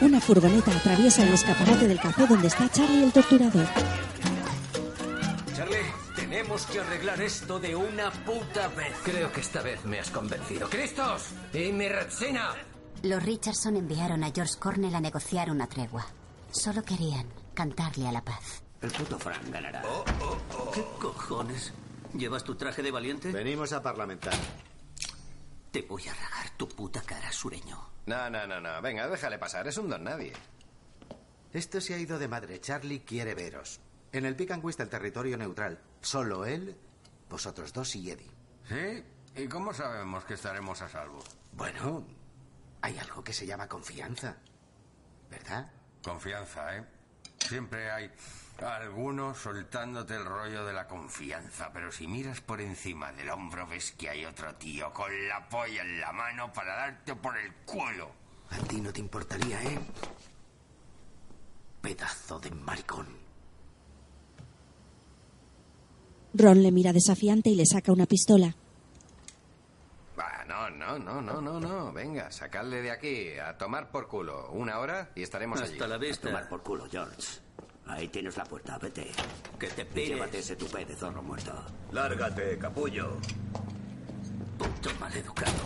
Una 0.00 0.20
furgoneta 0.20 0.70
atraviesa 0.70 1.24
el 1.24 1.34
escaparate 1.34 1.88
del 1.88 2.00
café 2.00 2.26
donde 2.26 2.46
está 2.46 2.70
Charlie 2.70 3.02
el 3.02 3.12
torturador. 3.12 3.66
Charlie, 5.56 5.92
tenemos 6.14 6.66
que 6.66 6.78
arreglar 6.78 7.20
esto 7.20 7.58
de 7.58 7.74
una 7.74 8.10
puta 8.12 8.68
vez. 8.68 8.94
Creo 9.02 9.32
que 9.32 9.40
esta 9.40 9.60
vez 9.60 9.84
me 9.84 9.98
has 9.98 10.10
convencido. 10.10 10.68
¡Cristos! 10.70 11.30
¡Y 11.52 11.72
mi 11.72 11.88
Retsina! 11.88 12.54
Los 13.02 13.24
Richardson 13.24 13.76
enviaron 13.76 14.22
a 14.22 14.30
George 14.30 14.54
Cornell 14.58 14.94
a 14.94 15.00
negociar 15.00 15.50
una 15.50 15.66
tregua. 15.66 16.06
Solo 16.52 16.82
querían 16.84 17.26
cantarle 17.54 18.06
a 18.06 18.12
la 18.12 18.24
paz. 18.24 18.62
El 18.80 18.92
puto 18.92 19.18
Frank 19.18 19.50
ganará. 19.50 19.82
¿Qué 20.72 20.84
cojones? 21.00 21.72
¿Llevas 22.14 22.44
tu 22.44 22.54
traje 22.54 22.82
de 22.82 22.92
valiente? 22.92 23.32
Venimos 23.32 23.72
a 23.72 23.82
parlamentar. 23.82 24.34
Te 25.72 25.82
voy 25.82 26.06
a 26.06 26.14
ragar 26.14 26.50
tu 26.56 26.68
puta 26.68 27.02
cara, 27.02 27.32
sureño. 27.32 27.87
No, 28.08 28.30
no, 28.30 28.46
no, 28.46 28.58
no. 28.58 28.80
Venga, 28.80 29.06
déjale 29.06 29.38
pasar. 29.38 29.68
Es 29.68 29.76
un 29.76 29.90
don 29.90 30.02
nadie. 30.02 30.32
Esto 31.52 31.78
se 31.78 31.92
ha 31.92 31.98
ido 31.98 32.18
de 32.18 32.26
madre. 32.26 32.58
Charlie 32.58 33.00
quiere 33.00 33.34
veros. 33.34 33.80
En 34.12 34.24
el 34.24 34.34
Pick 34.34 34.50
and 34.50 34.62
Twist 34.62 34.78
del 34.78 34.88
territorio 34.88 35.36
neutral. 35.36 35.78
Solo 36.00 36.46
él, 36.46 36.74
vosotros 37.28 37.70
dos 37.74 37.94
y 37.96 38.10
Eddie. 38.10 38.30
¿Sí? 38.66 39.04
¿Y 39.42 39.46
cómo 39.46 39.74
sabemos 39.74 40.24
que 40.24 40.34
estaremos 40.34 40.80
a 40.80 40.88
salvo? 40.88 41.22
Bueno, 41.52 42.06
hay 42.80 42.96
algo 42.96 43.22
que 43.22 43.34
se 43.34 43.46
llama 43.46 43.68
confianza. 43.68 44.36
¿Verdad? 45.30 45.70
Confianza, 46.02 46.78
¿eh? 46.78 46.84
Siempre 47.38 47.90
hay 47.90 48.10
algunos 48.60 49.38
soltándote 49.38 50.16
el 50.16 50.24
rollo 50.24 50.64
de 50.64 50.72
la 50.72 50.86
confianza, 50.86 51.70
pero 51.72 51.92
si 51.92 52.06
miras 52.06 52.40
por 52.40 52.60
encima 52.60 53.12
del 53.12 53.30
hombro 53.30 53.66
ves 53.66 53.92
que 53.92 54.08
hay 54.08 54.24
otro 54.24 54.54
tío 54.56 54.92
con 54.92 55.10
la 55.28 55.48
polla 55.48 55.82
en 55.82 56.00
la 56.00 56.12
mano 56.12 56.52
para 56.52 56.74
darte 56.74 57.14
por 57.14 57.36
el 57.36 57.52
culo. 57.64 58.10
A 58.50 58.58
ti 58.66 58.80
no 58.80 58.92
te 58.92 59.00
importaría, 59.00 59.62
¿eh? 59.62 59.78
Pedazo 61.80 62.40
de 62.40 62.50
maricón. 62.50 63.06
Ron 66.34 66.62
le 66.62 66.72
mira 66.72 66.92
desafiante 66.92 67.50
y 67.50 67.54
le 67.54 67.64
saca 67.66 67.92
una 67.92 68.06
pistola. 68.06 68.54
No, 70.48 70.70
no, 70.70 70.98
no, 70.98 71.20
no, 71.20 71.40
no, 71.42 71.60
no. 71.60 71.92
Venga, 71.92 72.30
sacadle 72.30 72.80
de 72.80 72.90
aquí 72.90 73.38
a 73.38 73.56
tomar 73.58 73.90
por 73.90 74.08
culo. 74.08 74.50
Una 74.50 74.78
hora 74.78 75.10
y 75.14 75.22
estaremos 75.22 75.60
allí. 75.60 75.74
Hasta 75.74 75.86
la 75.86 75.98
vista. 75.98 76.28
A 76.28 76.30
tomar 76.30 76.48
por 76.48 76.62
culo, 76.62 76.88
George. 76.90 77.47
Ahí 77.88 78.08
tienes 78.08 78.36
la 78.36 78.44
puerta, 78.44 78.78
vete. 78.78 79.10
Que 79.58 79.68
te 79.68 79.84
pires. 79.84 80.10
llévate 80.10 80.38
ese 80.38 80.56
tupé 80.56 80.84
de 80.84 80.94
zorro 80.94 81.22
muerto. 81.22 81.52
Lárgate, 81.92 82.58
capullo. 82.58 83.16
Puto 84.58 84.90
maleducado. 85.00 85.56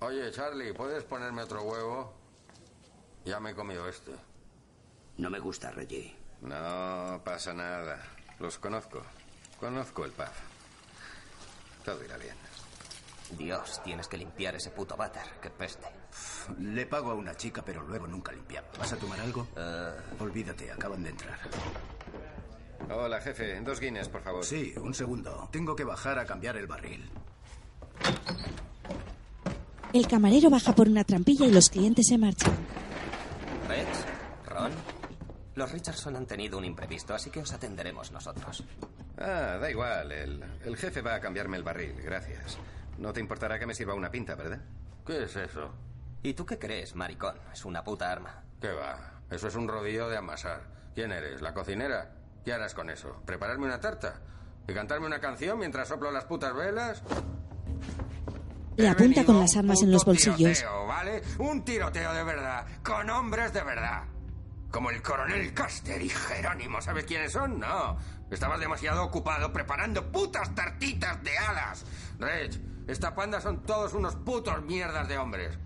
Oye, 0.00 0.30
Charlie, 0.30 0.72
¿puedes 0.72 1.04
ponerme 1.04 1.42
otro 1.42 1.62
huevo? 1.62 2.14
Ya 3.24 3.40
me 3.40 3.50
he 3.50 3.54
comido 3.54 3.88
este. 3.88 4.12
No 5.16 5.30
me 5.30 5.38
gusta, 5.40 5.70
Reggie. 5.70 6.14
No 6.42 7.20
pasa 7.24 7.52
nada. 7.52 8.00
Los 8.38 8.58
conozco. 8.58 9.02
Conozco 9.58 10.04
el 10.04 10.12
pub. 10.12 10.26
Todo 11.84 12.04
irá 12.04 12.16
bien. 12.18 12.36
Dios, 13.36 13.82
tienes 13.82 14.06
que 14.06 14.16
limpiar 14.16 14.54
ese 14.54 14.70
puto 14.70 14.96
váter. 14.96 15.24
Qué 15.42 15.50
peste. 15.50 15.86
Le 16.60 16.86
pago 16.86 17.10
a 17.10 17.14
una 17.14 17.36
chica, 17.36 17.62
pero 17.64 17.82
luego 17.82 18.06
nunca 18.06 18.32
limpiamos. 18.32 18.70
¿Vas 18.78 18.92
a 18.92 18.96
tomar 18.96 19.20
algo? 19.20 19.46
Eh. 19.56 19.90
Olvídate, 20.18 20.70
acaban 20.72 21.02
de 21.02 21.10
entrar. 21.10 21.38
Hola, 22.90 23.20
jefe. 23.20 23.60
Dos 23.60 23.80
guineas, 23.80 24.08
por 24.08 24.22
favor. 24.22 24.44
Sí, 24.44 24.72
un 24.80 24.94
segundo. 24.94 25.48
Tengo 25.52 25.76
que 25.76 25.84
bajar 25.84 26.18
a 26.18 26.24
cambiar 26.24 26.56
el 26.56 26.66
barril. 26.66 27.10
El 29.92 30.06
camarero 30.06 30.50
baja 30.50 30.74
por 30.74 30.88
una 30.88 31.04
trampilla 31.04 31.46
y 31.46 31.50
los 31.52 31.70
clientes 31.70 32.06
se 32.08 32.18
marchan. 32.18 32.54
¿Rex? 33.68 33.88
¿Ron? 34.46 34.72
Los 35.54 35.72
Richardson 35.72 36.16
han 36.16 36.26
tenido 36.26 36.56
un 36.58 36.64
imprevisto, 36.64 37.14
así 37.14 37.30
que 37.30 37.40
os 37.40 37.52
atenderemos 37.52 38.12
nosotros. 38.12 38.64
Ah, 39.18 39.58
da 39.60 39.70
igual. 39.70 40.12
El, 40.12 40.44
el 40.64 40.76
jefe 40.76 41.00
va 41.02 41.16
a 41.16 41.20
cambiarme 41.20 41.56
el 41.56 41.62
barril. 41.62 41.94
Gracias. 42.02 42.58
No 42.98 43.12
te 43.12 43.20
importará 43.20 43.58
que 43.58 43.66
me 43.66 43.74
sirva 43.74 43.94
una 43.94 44.10
pinta, 44.10 44.34
¿verdad? 44.34 44.60
¿Qué 45.06 45.24
es 45.24 45.36
eso? 45.36 45.72
¿Y 46.22 46.34
tú 46.34 46.44
qué 46.44 46.58
crees, 46.58 46.94
maricón? 46.94 47.36
Es 47.52 47.64
una 47.64 47.84
puta 47.84 48.10
arma. 48.10 48.42
¿Qué 48.60 48.72
va? 48.72 49.20
Eso 49.30 49.48
es 49.48 49.54
un 49.54 49.68
rodillo 49.68 50.08
de 50.08 50.16
amasar. 50.16 50.62
¿Quién 50.94 51.12
eres? 51.12 51.40
¿La 51.42 51.54
cocinera? 51.54 52.12
¿Qué 52.44 52.52
harás 52.52 52.74
con 52.74 52.90
eso? 52.90 53.22
¿Prepararme 53.24 53.66
una 53.66 53.80
tarta? 53.80 54.20
¿Y 54.66 54.74
cantarme 54.74 55.06
una 55.06 55.20
canción 55.20 55.58
mientras 55.58 55.88
soplo 55.88 56.10
las 56.10 56.24
putas 56.24 56.54
velas? 56.54 57.02
Le 58.76 58.88
apunta 58.88 59.24
con 59.24 59.40
las 59.40 59.56
armas 59.56 59.82
en 59.82 59.92
los 59.92 60.04
bolsillos. 60.04 60.58
Tiroteo, 60.58 60.86
¿vale? 60.86 61.22
Un 61.38 61.64
tiroteo 61.64 62.12
de 62.12 62.24
verdad, 62.24 62.66
con 62.82 63.10
hombres 63.10 63.52
de 63.52 63.62
verdad. 63.62 64.04
Como 64.70 64.90
el 64.90 65.02
coronel 65.02 65.54
Custer 65.54 66.00
y 66.02 66.08
Jerónimo, 66.08 66.80
¿sabes 66.80 67.04
quiénes 67.04 67.32
son? 67.32 67.58
No. 67.58 67.96
Estabas 68.30 68.60
demasiado 68.60 69.04
ocupado 69.04 69.52
preparando 69.52 70.12
putas 70.12 70.54
tartitas 70.54 71.22
de 71.22 71.36
alas. 71.38 71.84
Reg, 72.18 72.50
esta 72.86 73.14
panda 73.14 73.40
son 73.40 73.62
todos 73.62 73.94
unos 73.94 74.14
putos 74.16 74.62
mierdas 74.62 75.08
de 75.08 75.16
hombres. 75.16 75.58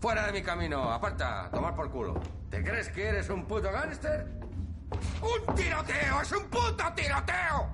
Fuera 0.00 0.26
de 0.26 0.32
mi 0.32 0.42
camino, 0.42 0.92
aparta, 0.92 1.50
tomar 1.50 1.74
por 1.74 1.90
culo. 1.90 2.20
¿Te 2.50 2.62
crees 2.62 2.88
que 2.90 3.08
eres 3.08 3.28
un 3.30 3.44
puto 3.46 3.70
gángster? 3.72 4.26
¡Un 5.20 5.54
tiroteo! 5.56 6.22
¡Es 6.22 6.32
un 6.32 6.44
puto 6.44 6.84
tiroteo! 6.94 7.68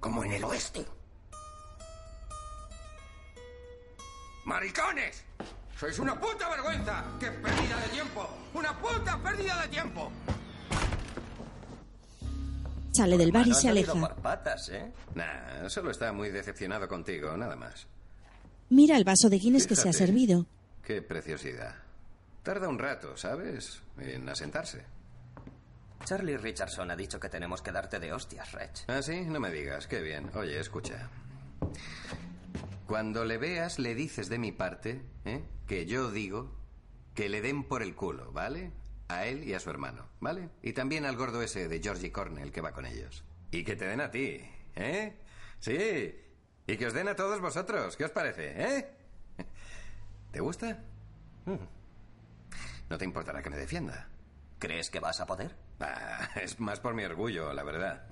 Como 0.00 0.24
en 0.24 0.32
el 0.32 0.44
oeste. 0.44 0.86
¡Maricones! 4.46 5.24
¡Sois 5.78 5.98
una 5.98 6.18
puta 6.18 6.48
vergüenza! 6.48 7.04
¡Qué 7.20 7.30
pérdida 7.30 7.76
de 7.76 7.88
tiempo! 7.88 8.28
¡Una 8.54 8.78
puta 8.78 9.18
pérdida 9.18 9.60
de 9.62 9.68
tiempo! 9.68 10.10
Sale 12.94 13.18
del 13.18 13.32
bar 13.32 13.46
y 13.46 13.54
se 13.54 13.68
aleja. 13.68 13.92
por 13.92 14.14
patas, 14.16 14.68
¿eh? 14.68 14.92
Nah, 15.14 15.68
solo 15.68 15.90
está 15.90 16.12
muy 16.12 16.30
decepcionado 16.30 16.86
contigo, 16.88 17.36
nada 17.36 17.56
más. 17.56 17.88
Mira 18.74 18.96
el 18.96 19.04
vaso 19.04 19.30
de 19.30 19.38
Guinness 19.38 19.68
que 19.68 19.76
se 19.76 19.88
ha 19.88 19.92
servido. 19.92 20.46
Qué 20.82 21.00
preciosidad. 21.00 21.76
Tarda 22.42 22.68
un 22.68 22.80
rato, 22.80 23.16
¿sabes? 23.16 23.80
En 23.98 24.28
asentarse. 24.28 24.84
Charlie 26.04 26.36
Richardson 26.36 26.90
ha 26.90 26.96
dicho 26.96 27.20
que 27.20 27.28
tenemos 27.28 27.62
que 27.62 27.70
darte 27.70 28.00
de 28.00 28.12
hostias, 28.12 28.50
Reg. 28.50 28.72
¿Ah, 28.88 29.00
sí? 29.00 29.20
No 29.26 29.38
me 29.38 29.52
digas. 29.52 29.86
Qué 29.86 30.02
bien. 30.02 30.28
Oye, 30.34 30.58
escucha. 30.58 31.08
Cuando 32.88 33.24
le 33.24 33.38
veas, 33.38 33.78
le 33.78 33.94
dices 33.94 34.28
de 34.28 34.38
mi 34.38 34.50
parte, 34.50 35.02
¿eh? 35.24 35.44
Que 35.68 35.86
yo 35.86 36.10
digo 36.10 36.50
que 37.14 37.28
le 37.28 37.42
den 37.42 37.62
por 37.68 37.80
el 37.80 37.94
culo, 37.94 38.32
¿vale? 38.32 38.72
A 39.06 39.24
él 39.26 39.44
y 39.44 39.54
a 39.54 39.60
su 39.60 39.70
hermano, 39.70 40.08
¿vale? 40.18 40.50
Y 40.64 40.72
también 40.72 41.04
al 41.04 41.16
gordo 41.16 41.42
ese 41.42 41.68
de 41.68 41.80
Georgie 41.80 42.10
Cornell 42.10 42.50
que 42.50 42.60
va 42.60 42.72
con 42.72 42.86
ellos. 42.86 43.22
Y 43.52 43.62
que 43.62 43.76
te 43.76 43.86
den 43.86 44.00
a 44.00 44.10
ti, 44.10 44.40
¿eh? 44.74 45.14
Sí. 45.60 46.23
Y 46.66 46.76
que 46.76 46.86
os 46.86 46.94
den 46.94 47.08
a 47.08 47.16
todos 47.16 47.40
vosotros. 47.40 47.96
¿Qué 47.96 48.04
os 48.04 48.10
parece, 48.10 48.52
eh? 48.56 48.94
¿Te 50.30 50.40
gusta? 50.40 50.82
Mm. 51.44 51.56
No 52.88 52.98
te 52.98 53.04
importará 53.04 53.42
que 53.42 53.50
me 53.50 53.56
defienda. 53.56 54.08
¿Crees 54.58 54.88
que 54.90 55.00
vas 55.00 55.20
a 55.20 55.26
poder? 55.26 55.54
Ah, 55.80 56.30
es 56.36 56.58
más 56.60 56.80
por 56.80 56.94
mi 56.94 57.04
orgullo, 57.04 57.52
la 57.52 57.62
verdad. 57.62 58.06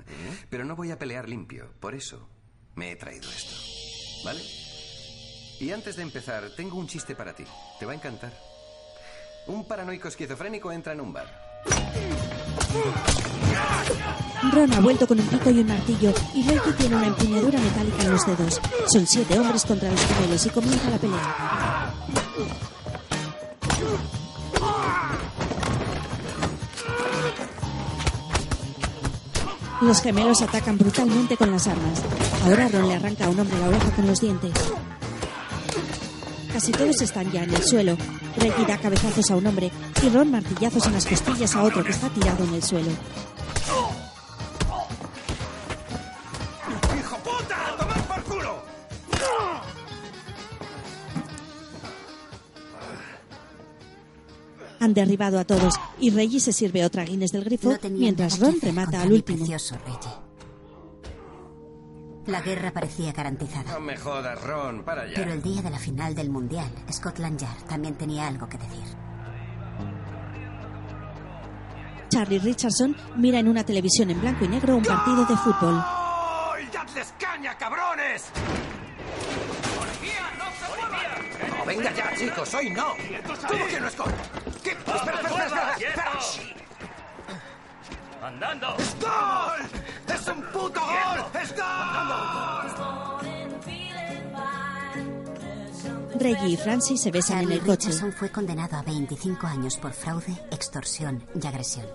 Pero 0.50 0.64
no 0.64 0.76
voy 0.76 0.90
a 0.90 0.98
pelear 0.98 1.28
limpio, 1.28 1.72
por 1.80 1.94
eso 1.94 2.28
me 2.74 2.92
he 2.92 2.96
traído 2.96 3.30
esto. 3.30 3.54
¿Vale? 4.24 4.42
Y 5.60 5.70
antes 5.70 5.96
de 5.96 6.02
empezar, 6.02 6.50
tengo 6.56 6.76
un 6.76 6.88
chiste 6.88 7.14
para 7.14 7.34
ti. 7.34 7.44
Te 7.78 7.86
va 7.86 7.92
a 7.92 7.94
encantar. 7.94 8.32
Un 9.46 9.66
paranoico 9.66 10.08
esquizofrénico 10.08 10.72
entra 10.72 10.92
en 10.92 11.00
un 11.00 11.12
bar. 11.12 11.62
Ron 14.52 14.72
ha 14.74 14.80
vuelto 14.80 15.06
con 15.06 15.18
un 15.18 15.26
pico 15.26 15.50
y 15.50 15.60
un 15.60 15.66
martillo 15.66 16.12
y 16.34 16.42
Reggie 16.42 16.72
tiene 16.72 16.96
una 16.96 17.06
empuñadura 17.06 17.58
metálica 17.58 18.02
en 18.02 18.10
los 18.10 18.26
dedos. 18.26 18.60
Son 18.92 19.06
siete 19.06 19.38
hombres 19.38 19.64
contra 19.64 19.90
los 19.90 20.00
gemelos 20.00 20.46
y 20.46 20.50
comienza 20.50 20.90
la 20.90 20.98
pelea. 20.98 21.94
Los 29.80 30.00
gemelos 30.00 30.42
atacan 30.42 30.78
brutalmente 30.78 31.36
con 31.36 31.50
las 31.50 31.66
armas. 31.66 32.02
Ahora 32.44 32.68
Ron 32.68 32.88
le 32.88 32.94
arranca 32.94 33.24
a 33.24 33.28
un 33.30 33.40
hombre 33.40 33.58
la 33.58 33.68
oreja 33.68 33.90
con 33.90 34.06
los 34.06 34.20
dientes. 34.20 34.52
Casi 36.52 36.72
todos 36.72 37.00
están 37.00 37.30
ya 37.32 37.44
en 37.44 37.54
el 37.54 37.62
suelo. 37.62 37.96
Reggie 38.36 38.66
da 38.66 38.78
cabezazos 38.78 39.30
a 39.30 39.36
un 39.36 39.46
hombre 39.46 39.70
y 40.02 40.08
Ron 40.10 40.30
martillazos 40.30 40.86
en 40.86 40.92
las 40.92 41.06
costillas 41.06 41.54
a 41.56 41.62
otro 41.62 41.82
que 41.84 41.90
está 41.92 42.08
tirado 42.10 42.44
en 42.44 42.54
el 42.54 42.62
suelo. 42.62 42.90
¡Hijo 46.98 47.16
puta! 47.18 47.56
¡A 47.68 47.76
tomar 47.76 48.06
por 48.06 48.22
culo! 48.24 48.62
Han 54.80 54.94
derribado 54.94 55.38
a 55.38 55.44
todos 55.44 55.74
y 56.00 56.10
Reggie 56.10 56.40
se 56.40 56.52
sirve 56.52 56.84
otra 56.84 57.04
Guinness 57.04 57.32
del 57.32 57.44
grifo 57.44 57.70
No 57.70 57.90
mientras 57.90 58.38
Ron 58.40 58.56
remata 58.60 59.02
al 59.02 59.12
último. 59.12 59.38
precioso 59.38 59.76
Reggie. 59.86 60.21
La 62.26 62.40
guerra 62.40 62.70
parecía 62.70 63.12
garantizada. 63.12 63.72
No 63.72 63.80
me 63.80 63.96
jodas, 63.96 64.40
Ron, 64.42 64.84
para 64.84 65.06
ya. 65.06 65.14
Pero 65.16 65.32
el 65.32 65.42
día 65.42 65.60
de 65.60 65.70
la 65.70 65.78
final 65.78 66.14
del 66.14 66.30
Mundial, 66.30 66.70
Scotland 66.90 67.38
Yard 67.40 67.62
también 67.68 67.94
tenía 67.96 68.28
algo 68.28 68.48
que 68.48 68.58
decir. 68.58 68.84
Charlie 72.08 72.38
Richardson 72.38 72.94
mira 73.16 73.38
en 73.38 73.48
una 73.48 73.64
televisión 73.64 74.10
en 74.10 74.20
blanco 74.20 74.44
y 74.44 74.48
negro 74.48 74.76
un 74.76 74.84
partido 74.84 75.24
de 75.24 75.36
fútbol. 75.36 75.74
¡Gol! 75.74 76.70
¡Dadles 76.72 77.14
caña, 77.18 77.56
cabrones! 77.56 78.24
No, 81.48 81.64
venga 81.66 81.92
ya, 81.92 82.14
chicos, 82.14 82.54
hoy 82.54 82.70
no. 82.70 82.94
¿Cómo 83.48 83.66
que 83.66 83.80
no 83.80 83.88
es 83.88 83.96
gol? 83.96 84.12
¿Qué? 84.62 84.70
Espera, 84.70 84.96
espera, 84.96 85.18
espera, 85.20 85.44
espera, 85.46 85.72
espera. 85.78 86.61
¡Andando! 88.22 88.68
¡Es 88.78 88.96
gol! 89.00 90.14
¡Es 90.14 90.28
un 90.28 90.42
puto 90.52 90.80
gol! 90.80 91.42
¡Es 91.42 91.56
gol! 91.56 91.92
Reggie 96.20 96.50
y 96.50 96.56
Francis 96.56 97.00
se 97.00 97.10
besan 97.10 97.40
en 97.40 97.52
el 97.52 97.58
coche. 97.58 97.88
Richardson 97.88 98.12
fue 98.12 98.30
condenado 98.30 98.76
a 98.76 98.82
25 98.82 99.44
años 99.44 99.76
por 99.76 99.92
fraude, 99.92 100.32
extorsión 100.52 101.24
y 101.34 101.44
agresión. 101.44 101.86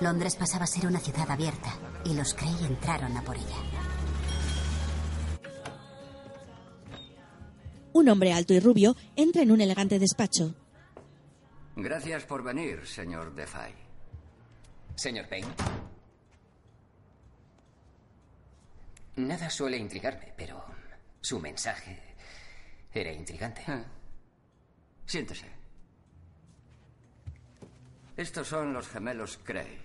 Londres 0.00 0.34
pasaba 0.34 0.64
a 0.64 0.66
ser 0.66 0.86
una 0.86 0.98
ciudad 0.98 1.30
abierta 1.30 1.70
y 2.06 2.14
los 2.14 2.32
Cray 2.32 2.56
entraron 2.64 3.14
a 3.18 3.22
por 3.22 3.36
ella. 3.36 3.56
Un 7.92 8.08
hombre 8.08 8.32
alto 8.32 8.54
y 8.54 8.60
rubio 8.60 8.96
entra 9.14 9.42
en 9.42 9.52
un 9.52 9.60
elegante 9.60 9.98
despacho. 9.98 10.54
Gracias 11.76 12.24
por 12.24 12.42
venir, 12.42 12.86
señor 12.86 13.34
Defy. 13.34 13.83
Señor 14.96 15.28
Payne. 15.28 15.48
Nada 19.16 19.48
suele 19.50 19.76
intrigarme, 19.76 20.32
pero 20.36 20.64
su 21.20 21.38
mensaje 21.38 22.00
era 22.92 23.12
intrigante. 23.12 23.62
Ah. 23.66 23.84
Siéntese. 25.06 25.46
Estos 28.16 28.48
son 28.48 28.72
los 28.72 28.88
gemelos 28.88 29.38
Cray. 29.42 29.78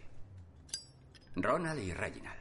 Ronald 1.36 1.82
y 1.82 1.94
Reginald. 1.94 2.40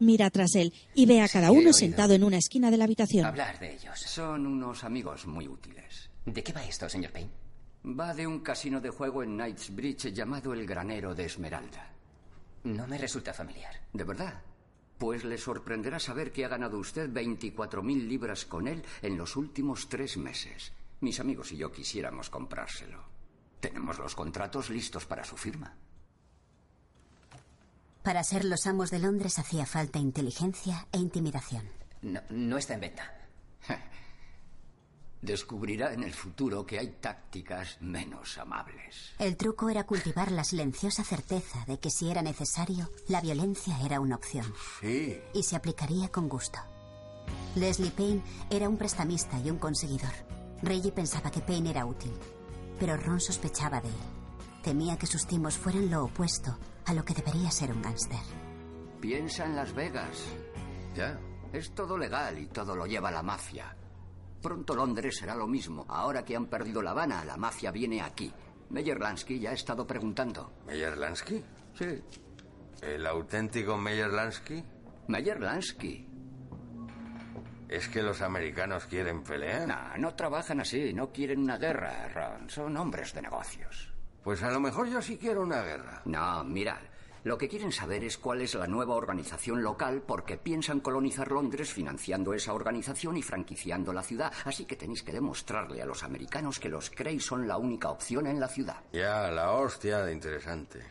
Mira 0.00 0.30
tras 0.30 0.54
él 0.54 0.72
y 0.94 1.06
ve 1.06 1.20
a 1.20 1.28
cada 1.28 1.50
uno 1.50 1.72
sentado 1.72 2.14
en 2.14 2.22
una 2.22 2.38
esquina 2.38 2.70
de 2.70 2.76
la 2.76 2.84
habitación. 2.84 3.26
Hablar 3.26 3.58
de 3.58 3.74
ellos. 3.74 3.98
Son 3.98 4.46
unos 4.46 4.84
amigos 4.84 5.26
muy 5.26 5.48
útiles. 5.48 6.08
¿De 6.24 6.42
qué 6.42 6.52
va 6.52 6.64
esto, 6.64 6.88
señor 6.88 7.10
Payne? 7.12 7.47
Va 7.88 8.12
de 8.12 8.26
un 8.26 8.40
casino 8.40 8.82
de 8.82 8.90
juego 8.90 9.22
en 9.22 9.36
Knightsbridge 9.36 10.12
llamado 10.12 10.52
el 10.52 10.66
Granero 10.66 11.14
de 11.14 11.24
Esmeralda. 11.24 11.90
No 12.64 12.86
me 12.86 12.98
resulta 12.98 13.32
familiar. 13.32 13.80
¿De 13.94 14.04
verdad? 14.04 14.42
Pues 14.98 15.24
le 15.24 15.38
sorprenderá 15.38 15.98
saber 15.98 16.30
que 16.30 16.44
ha 16.44 16.48
ganado 16.48 16.78
usted 16.78 17.08
24.000 17.10 18.06
libras 18.06 18.44
con 18.44 18.68
él 18.68 18.84
en 19.00 19.16
los 19.16 19.36
últimos 19.36 19.88
tres 19.88 20.18
meses. 20.18 20.72
Mis 21.00 21.18
amigos 21.18 21.50
y 21.52 21.56
yo 21.56 21.72
quisiéramos 21.72 22.28
comprárselo. 22.28 23.02
Tenemos 23.58 23.98
los 23.98 24.14
contratos 24.14 24.68
listos 24.68 25.06
para 25.06 25.24
su 25.24 25.38
firma. 25.38 25.74
Para 28.02 28.22
ser 28.22 28.44
los 28.44 28.66
amos 28.66 28.90
de 28.90 28.98
Londres 28.98 29.38
hacía 29.38 29.64
falta 29.64 29.98
inteligencia 29.98 30.86
e 30.92 30.98
intimidación. 30.98 31.66
No, 32.02 32.20
no 32.28 32.58
está 32.58 32.74
en 32.74 32.80
venta. 32.80 33.14
Descubrirá 35.20 35.92
en 35.92 36.04
el 36.04 36.14
futuro 36.14 36.64
que 36.64 36.78
hay 36.78 36.88
tácticas 37.00 37.78
menos 37.80 38.38
amables. 38.38 39.14
El 39.18 39.36
truco 39.36 39.68
era 39.68 39.84
cultivar 39.84 40.30
la 40.30 40.44
silenciosa 40.44 41.02
certeza 41.02 41.64
de 41.66 41.80
que 41.80 41.90
si 41.90 42.08
era 42.10 42.22
necesario, 42.22 42.90
la 43.08 43.20
violencia 43.20 43.76
era 43.84 44.00
una 44.00 44.14
opción. 44.14 44.46
Sí. 44.80 45.20
Y 45.34 45.42
se 45.42 45.56
aplicaría 45.56 46.08
con 46.08 46.28
gusto. 46.28 46.58
Leslie 47.56 47.90
Payne 47.90 48.22
era 48.48 48.68
un 48.68 48.76
prestamista 48.76 49.38
y 49.40 49.50
un 49.50 49.58
conseguidor. 49.58 50.12
Reggie 50.62 50.92
pensaba 50.92 51.30
que 51.30 51.40
Payne 51.40 51.70
era 51.70 51.84
útil, 51.84 52.12
pero 52.78 52.96
Ron 52.96 53.20
sospechaba 53.20 53.80
de 53.80 53.88
él. 53.88 53.94
Temía 54.62 54.96
que 54.96 55.06
sus 55.06 55.26
timos 55.26 55.56
fueran 55.56 55.90
lo 55.90 56.04
opuesto 56.04 56.56
a 56.86 56.94
lo 56.94 57.04
que 57.04 57.14
debería 57.14 57.50
ser 57.50 57.72
un 57.72 57.82
gángster. 57.82 58.18
Piensa 59.00 59.44
en 59.44 59.56
Las 59.56 59.72
Vegas. 59.74 60.24
Ya. 60.94 61.18
Es 61.52 61.74
todo 61.74 61.96
legal 61.96 62.38
y 62.38 62.46
todo 62.46 62.76
lo 62.76 62.86
lleva 62.86 63.10
la 63.10 63.22
mafia. 63.22 63.74
Pronto 64.42 64.74
Londres 64.74 65.16
será 65.18 65.34
lo 65.34 65.46
mismo. 65.46 65.84
Ahora 65.88 66.24
que 66.24 66.36
han 66.36 66.46
perdido 66.46 66.80
La 66.82 66.92
Habana, 66.92 67.24
la 67.24 67.36
mafia 67.36 67.70
viene 67.70 68.00
aquí. 68.00 68.32
Meyer 68.70 68.98
Lansky 69.00 69.40
ya 69.40 69.50
ha 69.50 69.54
estado 69.54 69.86
preguntando. 69.86 70.52
¿Meyer 70.66 70.96
Lansky? 70.96 71.42
Sí. 71.74 72.02
¿El 72.82 73.06
auténtico 73.06 73.76
Meyer 73.76 74.10
Lansky? 74.12 74.62
Meyer 75.08 75.40
Lansky. 75.40 76.06
¿Es 77.68 77.88
que 77.88 78.02
los 78.02 78.22
americanos 78.22 78.86
quieren 78.86 79.22
pelear? 79.22 79.66
No, 79.68 79.96
no 79.98 80.14
trabajan 80.14 80.60
así. 80.60 80.92
No 80.94 81.12
quieren 81.12 81.40
una 81.40 81.58
guerra, 81.58 82.08
Ron. 82.08 82.48
Son 82.48 82.76
hombres 82.76 83.12
de 83.12 83.22
negocios. 83.22 83.92
Pues 84.22 84.42
a 84.42 84.50
lo 84.50 84.60
mejor 84.60 84.88
yo 84.88 85.02
sí 85.02 85.18
quiero 85.18 85.42
una 85.42 85.62
guerra. 85.62 86.02
No, 86.04 86.44
mira. 86.44 86.80
Lo 87.28 87.36
que 87.36 87.46
quieren 87.50 87.72
saber 87.72 88.04
es 88.04 88.16
cuál 88.16 88.40
es 88.40 88.54
la 88.54 88.66
nueva 88.66 88.94
organización 88.94 89.62
local 89.62 90.00
porque 90.00 90.38
piensan 90.38 90.80
colonizar 90.80 91.30
Londres 91.30 91.70
financiando 91.70 92.32
esa 92.32 92.54
organización 92.54 93.18
y 93.18 93.22
franquiciando 93.22 93.92
la 93.92 94.02
ciudad. 94.02 94.32
Así 94.46 94.64
que 94.64 94.76
tenéis 94.76 95.02
que 95.02 95.12
demostrarle 95.12 95.82
a 95.82 95.84
los 95.84 96.04
americanos 96.04 96.58
que 96.58 96.70
los 96.70 96.88
Cray 96.88 97.20
son 97.20 97.46
la 97.46 97.58
única 97.58 97.90
opción 97.90 98.26
en 98.28 98.40
la 98.40 98.48
ciudad. 98.48 98.82
Ya, 98.94 99.30
la 99.30 99.52
hostia 99.52 100.06
de 100.06 100.14
interesante. 100.14 100.82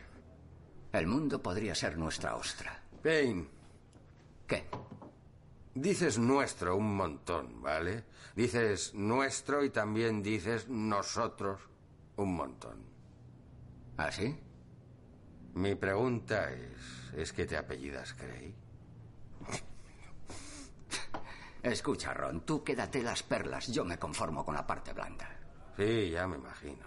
El 0.92 1.08
mundo 1.08 1.42
podría 1.42 1.74
ser 1.74 1.98
nuestra 1.98 2.36
ostra. 2.36 2.84
Payne. 3.02 3.48
¿Qué? 4.46 4.62
Dices 5.74 6.20
nuestro 6.20 6.76
un 6.76 6.94
montón, 6.94 7.60
¿vale? 7.60 8.04
Dices 8.36 8.94
nuestro 8.94 9.64
y 9.64 9.70
también 9.70 10.22
dices 10.22 10.68
nosotros 10.68 11.60
un 12.14 12.36
montón. 12.36 12.76
¿Ah, 13.96 14.12
sí? 14.12 14.38
Mi 15.58 15.74
pregunta 15.74 16.52
es, 16.52 17.12
¿es 17.16 17.32
que 17.32 17.44
te 17.44 17.56
apellidas 17.56 18.14
Cray? 18.14 18.54
Escucha, 21.64 22.14
Ron, 22.14 22.42
tú 22.42 22.62
quédate 22.62 23.02
las 23.02 23.24
perlas. 23.24 23.66
Yo 23.66 23.84
me 23.84 23.98
conformo 23.98 24.44
con 24.44 24.54
la 24.54 24.64
parte 24.64 24.92
blanda. 24.92 25.28
Sí, 25.76 26.10
ya 26.10 26.28
me 26.28 26.36
imagino. 26.36 26.86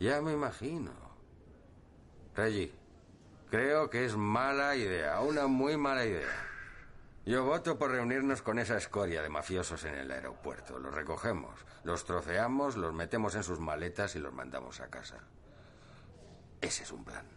Ya 0.00 0.22
me 0.22 0.32
imagino. 0.32 0.90
Reggie, 2.34 2.72
creo 3.50 3.90
que 3.90 4.06
es 4.06 4.16
mala 4.16 4.74
idea, 4.74 5.20
una 5.20 5.46
muy 5.46 5.76
mala 5.76 6.06
idea. 6.06 6.48
Yo 7.26 7.44
voto 7.44 7.78
por 7.78 7.90
reunirnos 7.90 8.40
con 8.40 8.58
esa 8.58 8.78
escoria 8.78 9.20
de 9.20 9.28
mafiosos 9.28 9.84
en 9.84 9.96
el 9.96 10.10
aeropuerto. 10.10 10.78
Los 10.78 10.94
recogemos, 10.94 11.60
los 11.84 12.06
troceamos, 12.06 12.78
los 12.78 12.94
metemos 12.94 13.34
en 13.34 13.42
sus 13.42 13.60
maletas 13.60 14.16
y 14.16 14.18
los 14.18 14.32
mandamos 14.32 14.80
a 14.80 14.88
casa. 14.88 15.18
Ese 16.62 16.84
es 16.84 16.90
un 16.90 17.04
plan. 17.04 17.35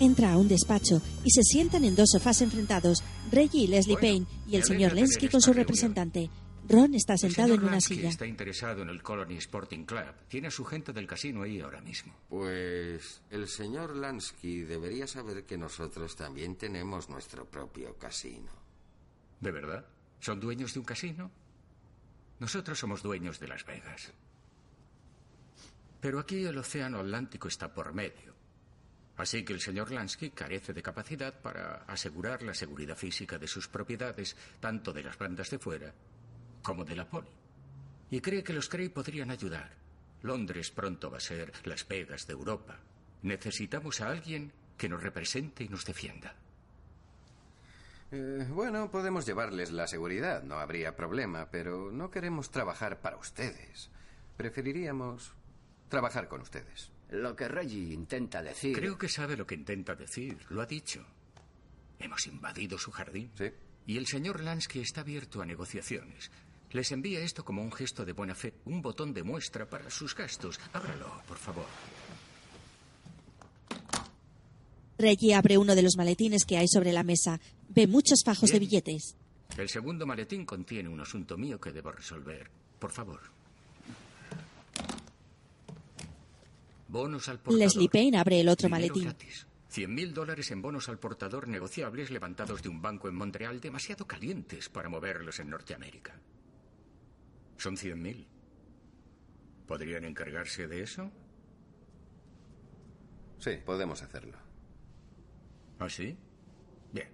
Entra 0.00 0.32
a 0.32 0.38
un 0.38 0.46
despacho 0.46 1.02
y 1.24 1.30
se 1.30 1.42
sientan 1.42 1.84
en 1.84 1.96
dos 1.96 2.10
sofás 2.12 2.40
enfrentados, 2.40 3.02
Reggie 3.32 3.62
y 3.62 3.66
Leslie 3.66 3.96
Payne 3.96 4.26
y 4.46 4.54
el 4.54 4.62
¿me 4.62 4.66
señor 4.66 4.92
Lensky 4.92 5.28
con 5.28 5.40
su 5.40 5.52
representante. 5.52 6.30
Ron 6.68 6.94
está 6.94 7.16
sentado 7.16 7.54
en 7.54 7.62
una 7.62 7.72
Lansky 7.72 7.94
silla. 7.96 8.10
está 8.10 8.26
interesado 8.26 8.82
en 8.82 8.90
el 8.90 9.02
Colony 9.02 9.36
Sporting 9.38 9.84
Club. 9.84 10.12
Tiene 10.28 10.48
a 10.48 10.50
su 10.50 10.64
gente 10.66 10.92
del 10.92 11.06
casino 11.06 11.42
ahí 11.42 11.60
ahora 11.60 11.80
mismo. 11.80 12.14
Pues 12.28 13.22
el 13.30 13.48
señor 13.48 13.96
Lansky 13.96 14.60
debería 14.62 15.06
saber 15.06 15.44
que 15.46 15.56
nosotros 15.56 16.14
también 16.14 16.56
tenemos 16.56 17.08
nuestro 17.08 17.46
propio 17.46 17.96
casino. 17.96 18.52
¿De 19.40 19.50
verdad? 19.50 19.86
¿Son 20.20 20.38
dueños 20.38 20.74
de 20.74 20.80
un 20.80 20.84
casino? 20.84 21.30
Nosotros 22.38 22.78
somos 22.78 23.02
dueños 23.02 23.40
de 23.40 23.48
Las 23.48 23.64
Vegas. 23.64 24.12
Pero 26.00 26.20
aquí 26.20 26.44
el 26.44 26.58
océano 26.58 27.00
Atlántico 27.00 27.48
está 27.48 27.72
por 27.72 27.92
medio. 27.92 28.34
Así 29.16 29.44
que 29.44 29.52
el 29.52 29.60
señor 29.60 29.90
Lansky 29.90 30.30
carece 30.30 30.72
de 30.72 30.82
capacidad 30.82 31.34
para 31.40 31.82
asegurar 31.88 32.42
la 32.42 32.54
seguridad 32.54 32.96
física 32.96 33.36
de 33.36 33.48
sus 33.48 33.66
propiedades, 33.66 34.36
tanto 34.60 34.92
de 34.92 35.02
las 35.02 35.18
bandas 35.18 35.50
de 35.50 35.58
fuera 35.58 35.92
como 36.62 36.84
de 36.84 36.94
la 36.94 37.08
poli. 37.08 37.28
Y 38.10 38.20
cree 38.20 38.44
que 38.44 38.52
los 38.52 38.68
Cray 38.68 38.90
podrían 38.90 39.30
ayudar. 39.30 39.70
Londres 40.22 40.70
pronto 40.70 41.10
va 41.10 41.18
a 41.18 41.20
ser 41.20 41.52
Las 41.64 41.86
Vegas 41.86 42.26
de 42.26 42.32
Europa. 42.32 42.78
Necesitamos 43.22 44.00
a 44.00 44.10
alguien 44.10 44.52
que 44.76 44.88
nos 44.88 45.02
represente 45.02 45.64
y 45.64 45.68
nos 45.68 45.84
defienda. 45.84 46.34
Eh, 48.10 48.46
bueno, 48.50 48.90
podemos 48.90 49.26
llevarles 49.26 49.70
la 49.70 49.86
seguridad, 49.86 50.42
no 50.42 50.58
habría 50.58 50.96
problema, 50.96 51.48
pero 51.50 51.90
no 51.90 52.10
queremos 52.10 52.50
trabajar 52.50 53.00
para 53.00 53.16
ustedes. 53.16 53.90
Preferiríamos 54.36 55.34
trabajar 55.88 56.28
con 56.28 56.40
ustedes. 56.42 56.90
Lo 57.10 57.34
que 57.34 57.48
Reggie 57.48 57.92
intenta 57.92 58.42
decir. 58.42 58.74
Creo 58.76 58.98
que 58.98 59.08
sabe 59.08 59.36
lo 59.36 59.46
que 59.46 59.54
intenta 59.54 59.94
decir. 59.94 60.38
Lo 60.50 60.60
ha 60.60 60.66
dicho. 60.66 61.04
Hemos 61.98 62.26
invadido 62.26 62.78
su 62.78 62.90
jardín. 62.90 63.30
Sí. 63.36 63.50
Y 63.86 63.96
el 63.96 64.06
señor 64.06 64.40
Lansky 64.42 64.80
está 64.80 65.00
abierto 65.00 65.40
a 65.40 65.46
negociaciones. 65.46 66.30
Les 66.72 66.92
envía 66.92 67.20
esto 67.20 67.44
como 67.44 67.62
un 67.62 67.72
gesto 67.72 68.04
de 68.04 68.12
buena 68.12 68.34
fe, 68.34 68.52
un 68.66 68.82
botón 68.82 69.14
de 69.14 69.22
muestra 69.22 69.68
para 69.68 69.88
sus 69.88 70.14
gastos. 70.14 70.60
Ábralo, 70.74 71.22
por 71.26 71.38
favor. 71.38 71.64
Reggie 74.98 75.34
abre 75.34 75.56
uno 75.56 75.74
de 75.74 75.82
los 75.82 75.96
maletines 75.96 76.44
que 76.44 76.58
hay 76.58 76.68
sobre 76.68 76.92
la 76.92 77.04
mesa. 77.04 77.40
Ve 77.68 77.86
muchos 77.86 78.22
fajos 78.24 78.50
de 78.50 78.58
billetes. 78.58 79.16
El 79.56 79.68
segundo 79.68 80.04
maletín 80.04 80.44
contiene 80.44 80.88
un 80.88 81.00
asunto 81.00 81.38
mío 81.38 81.58
que 81.58 81.72
debo 81.72 81.90
resolver. 81.92 82.50
Por 82.78 82.92
favor. 82.92 83.37
Bonos 86.88 87.28
al 87.28 87.38
portador. 87.38 87.58
Leslie 87.60 87.88
Payne 87.88 88.18
abre 88.18 88.40
el 88.40 88.48
otro 88.48 88.68
Dinero 88.68 88.80
maletín. 88.94 89.04
gratis. 89.04 89.46
100.000 89.70 90.12
dólares 90.12 90.50
en 90.50 90.62
bonos 90.62 90.88
al 90.88 90.98
portador 90.98 91.46
negociables 91.46 92.10
levantados 92.10 92.62
de 92.62 92.70
un 92.70 92.80
banco 92.80 93.08
en 93.08 93.14
Montreal 93.14 93.60
demasiado 93.60 94.06
calientes 94.06 94.70
para 94.70 94.88
moverlos 94.88 95.38
en 95.40 95.50
Norteamérica. 95.50 96.18
Son 97.58 97.76
100.000. 97.76 98.26
¿Podrían 99.66 100.04
encargarse 100.06 100.66
de 100.66 100.82
eso? 100.82 101.12
Sí, 103.38 103.50
podemos 103.64 104.02
hacerlo. 104.02 104.38
¿Ah, 105.78 105.88
sí? 105.90 106.16
Bien. 106.92 107.08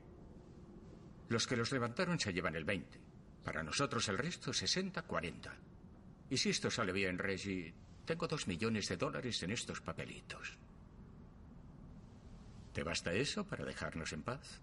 Los 1.28 1.48
que 1.48 1.56
los 1.56 1.72
levantaron 1.72 2.20
se 2.20 2.32
llevan 2.32 2.54
el 2.54 2.64
20. 2.64 3.00
Para 3.42 3.64
nosotros 3.64 4.08
el 4.08 4.16
resto 4.18 4.52
60-40. 4.52 5.50
Y 6.30 6.36
si 6.36 6.50
esto 6.50 6.70
sale 6.70 6.92
bien, 6.92 7.18
Reggie, 7.18 7.74
tengo 8.04 8.26
dos 8.26 8.46
millones 8.46 8.88
de 8.88 8.96
dólares 8.96 9.42
en 9.42 9.50
estos 9.50 9.80
papelitos. 9.80 10.56
¿Te 12.72 12.82
basta 12.82 13.12
eso 13.12 13.44
para 13.44 13.64
dejarnos 13.64 14.12
en 14.12 14.22
paz? 14.22 14.60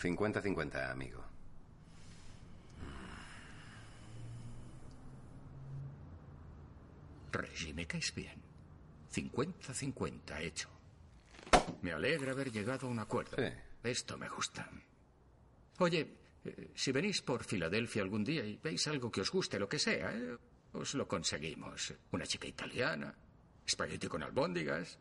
50-50, 0.00 0.90
amigo. 0.90 1.24
Reggie, 7.32 7.72
me 7.72 7.86
caes 7.86 8.14
bien. 8.14 8.42
50-50, 9.12 10.40
hecho. 10.40 10.68
Me 11.80 11.92
alegra 11.92 12.32
haber 12.32 12.50
llegado 12.50 12.86
a 12.86 12.90
un 12.90 12.98
acuerdo. 12.98 13.36
Esto 13.82 14.18
me 14.18 14.28
gusta. 14.28 14.68
Oye, 15.78 16.21
eh, 16.44 16.70
si 16.74 16.92
venís 16.92 17.22
por 17.22 17.44
Filadelfia 17.44 18.02
algún 18.02 18.24
día 18.24 18.44
y 18.44 18.58
veis 18.62 18.86
algo 18.88 19.10
que 19.10 19.20
os 19.20 19.30
guste, 19.30 19.58
lo 19.58 19.68
que 19.68 19.78
sea, 19.78 20.12
eh, 20.12 20.36
os 20.72 20.94
lo 20.94 21.06
conseguimos. 21.06 21.94
Una 22.10 22.26
chica 22.26 22.46
italiana, 22.46 23.14
espagueti 23.66 24.08
con 24.08 24.22
albóndigas. 24.22 24.98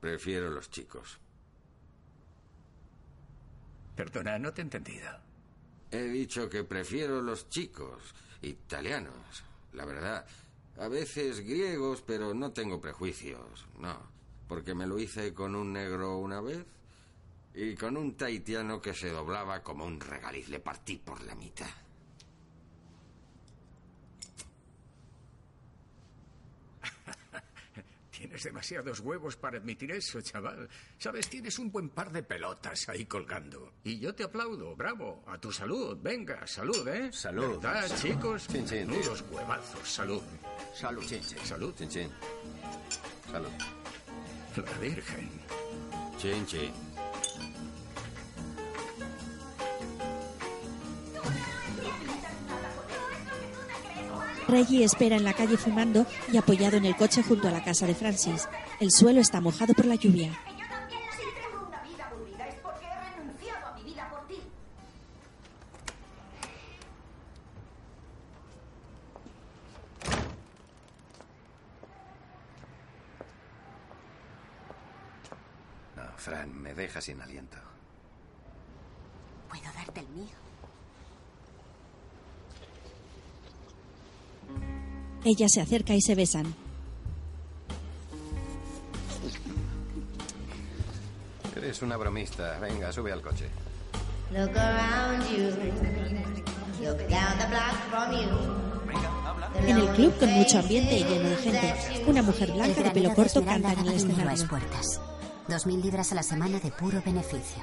Prefiero 0.00 0.50
los 0.50 0.70
chicos. 0.70 1.18
Perdona, 3.96 4.38
no 4.38 4.52
te 4.52 4.60
he 4.60 4.64
entendido. 4.64 5.08
He 5.90 6.04
dicho 6.04 6.48
que 6.48 6.64
prefiero 6.64 7.20
los 7.20 7.48
chicos, 7.48 8.14
italianos, 8.40 9.44
la 9.72 9.84
verdad. 9.84 10.26
A 10.78 10.88
veces 10.88 11.40
griegos, 11.40 12.02
pero 12.02 12.32
no 12.32 12.52
tengo 12.52 12.80
prejuicios, 12.80 13.66
no. 13.78 14.10
Porque 14.48 14.74
me 14.74 14.86
lo 14.86 14.98
hice 14.98 15.32
con 15.34 15.54
un 15.54 15.72
negro 15.72 16.18
una 16.18 16.40
vez 16.40 16.64
y 17.54 17.74
con 17.74 17.96
un 17.96 18.16
tahitiano 18.16 18.80
que 18.80 18.94
se 18.94 19.10
doblaba 19.10 19.62
como 19.62 19.84
un 19.84 20.00
regaliz. 20.00 20.48
Le 20.48 20.60
partí 20.60 20.96
por 20.96 21.22
la 21.22 21.34
mitad. 21.34 21.68
Tienes 28.10 28.42
demasiados 28.44 29.00
huevos 29.00 29.36
para 29.36 29.58
admitir 29.58 29.92
eso, 29.92 30.20
chaval. 30.22 30.68
Sabes, 30.96 31.28
tienes 31.28 31.58
un 31.58 31.70
buen 31.70 31.90
par 31.90 32.10
de 32.10 32.22
pelotas 32.22 32.88
ahí 32.88 33.04
colgando. 33.04 33.74
Y 33.84 33.98
yo 33.98 34.14
te 34.14 34.24
aplaudo, 34.24 34.74
bravo. 34.76 35.22
A 35.26 35.38
tu 35.38 35.52
salud, 35.52 35.98
venga, 36.00 36.46
salud, 36.46 36.86
¿eh? 36.88 37.12
Salud. 37.12 37.60
¿Verdad, 37.60 37.90
chicos? 38.00 38.48
Chin, 38.48 38.64
chin. 38.66 38.86
Nudos 38.86 39.24
huevazos, 39.30 39.88
salud. 39.88 40.22
Salud. 40.74 41.04
Chin, 41.04 41.20
chin. 41.20 41.38
Salud. 41.44 41.74
Chin, 41.74 41.88
chin. 41.88 42.10
Salud. 43.30 43.50
La 44.56 44.78
Virgen. 44.78 45.30
Chin, 46.18 46.46
chin. 46.46 46.91
Reggie 54.48 54.84
espera 54.84 55.16
en 55.16 55.24
la 55.24 55.32
calle 55.32 55.56
fumando 55.56 56.06
y 56.32 56.36
apoyado 56.36 56.76
en 56.76 56.84
el 56.84 56.96
coche 56.96 57.22
junto 57.22 57.48
a 57.48 57.50
la 57.50 57.62
casa 57.64 57.86
de 57.86 57.94
Francis. 57.94 58.48
El 58.80 58.90
suelo 58.90 59.20
está 59.20 59.40
mojado 59.40 59.74
por 59.74 59.86
la 59.86 59.94
lluvia. 59.94 60.32
No, 75.96 76.02
Fran, 76.16 76.52
me 76.60 76.74
deja 76.74 77.00
sin 77.00 77.20
aliento. 77.20 77.58
Puedo 79.48 79.64
darte 79.74 80.00
el 80.00 80.08
mío. 80.08 80.51
Ella 85.24 85.48
se 85.48 85.60
acerca 85.60 85.94
y 85.94 86.00
se 86.00 86.14
besan. 86.14 86.54
Eres 91.56 91.82
una 91.82 91.96
bromista. 91.96 92.58
Venga, 92.58 92.92
sube 92.92 93.12
al 93.12 93.22
coche. 93.22 93.48
Look 94.32 94.56
around 94.56 95.22
you. 95.30 95.44
Look 96.82 96.98
down 97.08 97.38
the 97.38 97.46
block 97.48 97.76
from 97.90 98.12
you. 98.12 98.72
En 99.66 99.78
el 99.78 99.88
club 99.90 100.18
con 100.18 100.30
mucho 100.30 100.58
ambiente 100.58 100.98
y 100.98 101.04
lleno 101.04 101.28
de 101.28 101.36
gente, 101.36 101.74
una 102.06 102.22
mujer 102.22 102.50
blanca 102.50 102.82
de 102.82 102.90
pelo 102.90 103.14
corto 103.14 103.44
canta 103.44 103.72
en 103.72 103.78
el 103.80 103.92
escenario. 103.92 104.30
expuertas. 104.30 105.00
Dos 105.48 105.66
mil 105.66 105.80
libras 105.80 106.10
a 106.12 106.14
la 106.16 106.22
semana 106.22 106.58
de 106.58 106.70
puro 106.72 107.02
beneficio. 107.04 107.62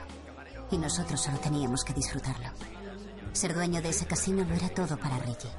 Y 0.71 0.77
nosotros 0.77 1.21
solo 1.21 1.39
teníamos 1.39 1.83
que 1.83 1.93
disfrutarlo. 1.93 2.49
Ser 3.33 3.53
dueño 3.53 3.81
de 3.81 3.89
ese 3.89 4.05
casino 4.05 4.45
lo 4.45 4.53
era 4.53 4.69
todo 4.69 4.97
para 4.97 5.17
Reggie. 5.17 5.49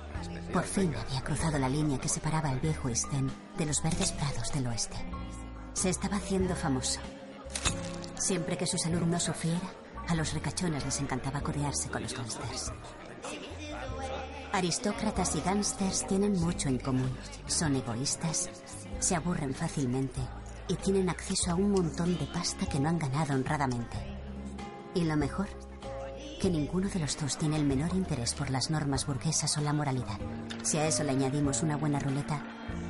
Por 0.53 0.65
fin 0.65 0.95
había 0.95 1.21
cruzado 1.23 1.59
la 1.59 1.69
línea 1.69 1.99
que 1.99 2.09
separaba 2.09 2.51
el 2.53 2.61
viejo 2.61 2.89
East 2.89 3.13
End 3.13 3.31
de 3.57 3.67
los 3.67 3.83
verdes 3.83 4.13
prados 4.13 4.53
del 4.53 4.67
oeste. 4.67 4.97
Se 5.73 5.91
estaba 5.91 6.17
haciendo 6.17 6.55
famoso. 6.57 7.01
Siempre 8.17 8.57
que 8.57 8.67
su 8.67 8.77
salud 8.77 9.03
no 9.03 9.19
sufriera, 9.19 9.71
a 10.09 10.15
los 10.15 10.33
ricachones 10.33 10.85
les 10.85 11.01
encantaba 11.01 11.41
codearse 11.41 11.89
con 11.89 12.03
los 12.03 12.15
gángsters. 12.15 12.73
Aristócratas 14.53 15.37
y 15.37 15.41
gángsters 15.41 16.07
tienen 16.07 16.33
mucho 16.41 16.69
en 16.69 16.79
común. 16.79 17.17
Son 17.47 17.77
egoístas, 17.77 18.51
se 18.99 19.15
aburren 19.15 19.55
fácilmente 19.55 20.21
y 20.69 20.75
tienen 20.75 21.09
acceso 21.09 21.53
a 21.53 21.55
un 21.55 21.71
montón 21.71 22.19
de 22.19 22.27
pasta 22.27 22.67
que 22.67 22.81
no 22.81 22.89
han 22.89 22.99
ganado 22.99 23.35
honradamente. 23.35 23.97
Y 24.95 25.05
lo 25.05 25.17
mejor, 25.17 25.49
que 26.41 26.51
ninguno 26.51 26.89
de 26.89 26.99
los 26.99 27.19
dos 27.19 27.37
tiene 27.37 27.57
el 27.57 27.65
menor 27.65 27.95
interés 27.95 28.33
por 28.33 28.49
las 28.51 28.71
normas 28.71 29.07
burguesas 29.07 29.59
o 29.59 29.61
la 29.61 29.75
moralidad. 29.75 30.19
Si 30.63 30.79
a 30.79 30.87
eso 30.87 31.05
le 31.05 31.11
añadimos 31.11 31.63
una 31.63 31.77
buena 31.77 31.99
ruleta, 31.99 32.43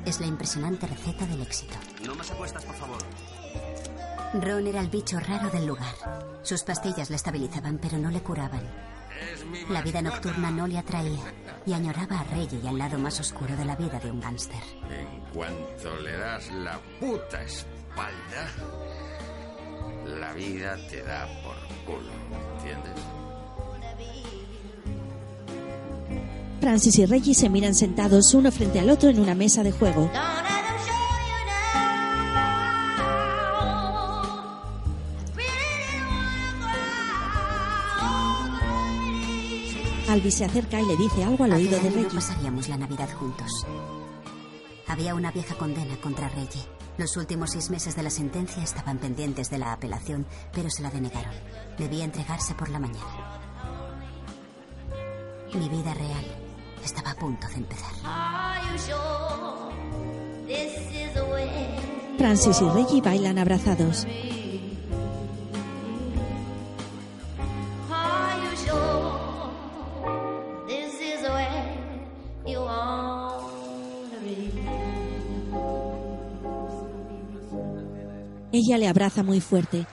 es 0.07 0.21
la 0.21 0.27
impresionante 0.27 0.87
receta 0.87 1.27
del 1.27 1.43
éxito. 1.43 1.75
No 2.07 2.15
más 2.15 2.31
apuestas, 2.31 2.65
por 2.65 2.77
favor. 2.77 2.99
Ron 4.35 4.69
era 4.69 4.81
el 4.81 4.89
bicho 4.89 5.19
raro 5.19 5.51
del 5.51 5.67
lugar. 5.67 5.95
Sus 6.43 6.63
pastillas 6.63 7.11
le 7.11 7.17
estabilizaban, 7.17 7.79
pero 7.79 7.99
no 7.99 8.11
le 8.11 8.23
curaban. 8.23 8.63
La 9.69 9.83
vida 9.83 10.01
nocturna 10.01 10.53
no 10.53 10.69
le 10.69 10.79
atraía 10.79 11.35
y 11.67 11.73
añoraba 11.73 12.21
a 12.21 12.25
Reggie 12.25 12.61
y 12.63 12.69
al 12.69 12.79
lado 12.79 12.99
más 12.99 13.19
oscuro 13.19 13.57
de 13.57 13.65
la 13.65 13.75
vida 13.75 13.99
de 13.99 14.13
un 14.13 14.21
gángster. 14.21 14.63
En 14.89 15.21
cuanto 15.35 15.97
le 15.97 16.17
das 16.17 16.51
la 16.53 16.79
puta 17.01 17.43
espalda, 17.43 18.47
la 20.07 20.33
vida 20.35 20.77
te 20.89 21.03
da 21.03 21.27
por 21.43 21.57
culo, 21.85 22.13
¿entiendes? 22.57 23.20
Francis 26.61 26.99
y 26.99 27.07
Reggie 27.07 27.35
se 27.35 27.49
miran 27.49 27.75
sentados 27.75 28.35
uno 28.35 28.53
frente 28.53 28.79
al 28.79 28.91
otro 28.91 29.09
en 29.09 29.19
una 29.19 29.35
mesa 29.35 29.63
de 29.63 29.73
juego. 29.73 30.11
Albi 40.09 40.31
se 40.31 40.45
acerca 40.45 40.81
y 40.81 40.87
le 40.87 40.97
dice 40.97 41.25
algo 41.25 41.45
al 41.45 41.53
oído 41.53 41.79
de 41.81 41.89
no 41.89 41.97
Reggie. 41.97 42.15
pasaríamos 42.15 42.69
la 42.69 42.77
Navidad 42.77 43.09
juntos. 43.15 43.65
Había 44.87 45.15
una 45.15 45.31
vieja 45.31 45.55
condena 45.55 45.97
contra 45.99 46.29
Reggie. 46.29 46.61
Los 46.99 47.17
últimos 47.17 47.53
seis 47.53 47.71
meses 47.71 47.97
de 47.97 48.03
la 48.03 48.11
sentencia 48.11 48.63
estaban 48.63 48.99
pendientes 48.99 49.49
de 49.49 49.59
la 49.59 49.73
apelación, 49.73 50.27
pero 50.53 50.69
se 50.69 50.83
la 50.83 50.91
denegaron. 50.91 51.33
Debía 51.79 52.05
entregarse 52.05 52.55
por 52.55 52.69
la 52.69 52.81
mañana. 52.81 53.41
Mi 55.55 55.69
vida 55.69 55.95
real 55.95 56.50
estaba 56.85 57.11
a 57.11 57.15
punto 57.15 57.47
de 57.49 57.55
empezar. 57.55 57.91
Francis 62.19 62.61
y 62.61 62.69
Reggie 62.69 63.01
bailan 63.01 63.39
abrazados. 63.39 64.07
Ella 78.53 78.79
le 78.79 78.89
abraza 78.89 79.23
muy 79.23 79.41
fuerte. 79.41 79.87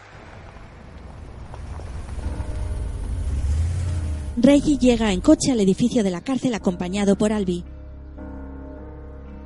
Reggie 4.39 4.77
llega 4.77 5.11
en 5.11 5.19
coche 5.19 5.51
al 5.51 5.59
edificio 5.61 6.03
de 6.03 6.11
la 6.11 6.21
cárcel 6.21 6.53
acompañado 6.53 7.17
por 7.17 7.33
Albi. 7.33 7.63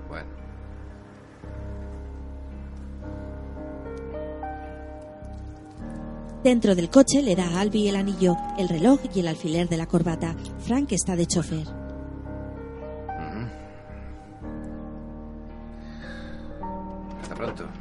Bueno, 0.10 0.28
Dentro 6.44 6.76
del 6.76 6.90
coche 6.90 7.22
le 7.22 7.38
da 7.38 7.48
a 7.48 7.62
Albi 7.62 7.88
el 7.88 7.96
anillo, 7.96 8.36
el 8.58 8.68
reloj 8.68 9.00
y 9.16 9.22
el 9.22 9.30
alfiler 9.30 9.70
de 9.70 9.78
la 9.78 9.86
corbata. 9.88 10.36
Frank 10.60 10.92
está 10.92 11.16
de 11.16 11.26
chofer. 11.26 11.68
hasta 17.22 17.36
pronto. 17.36 17.81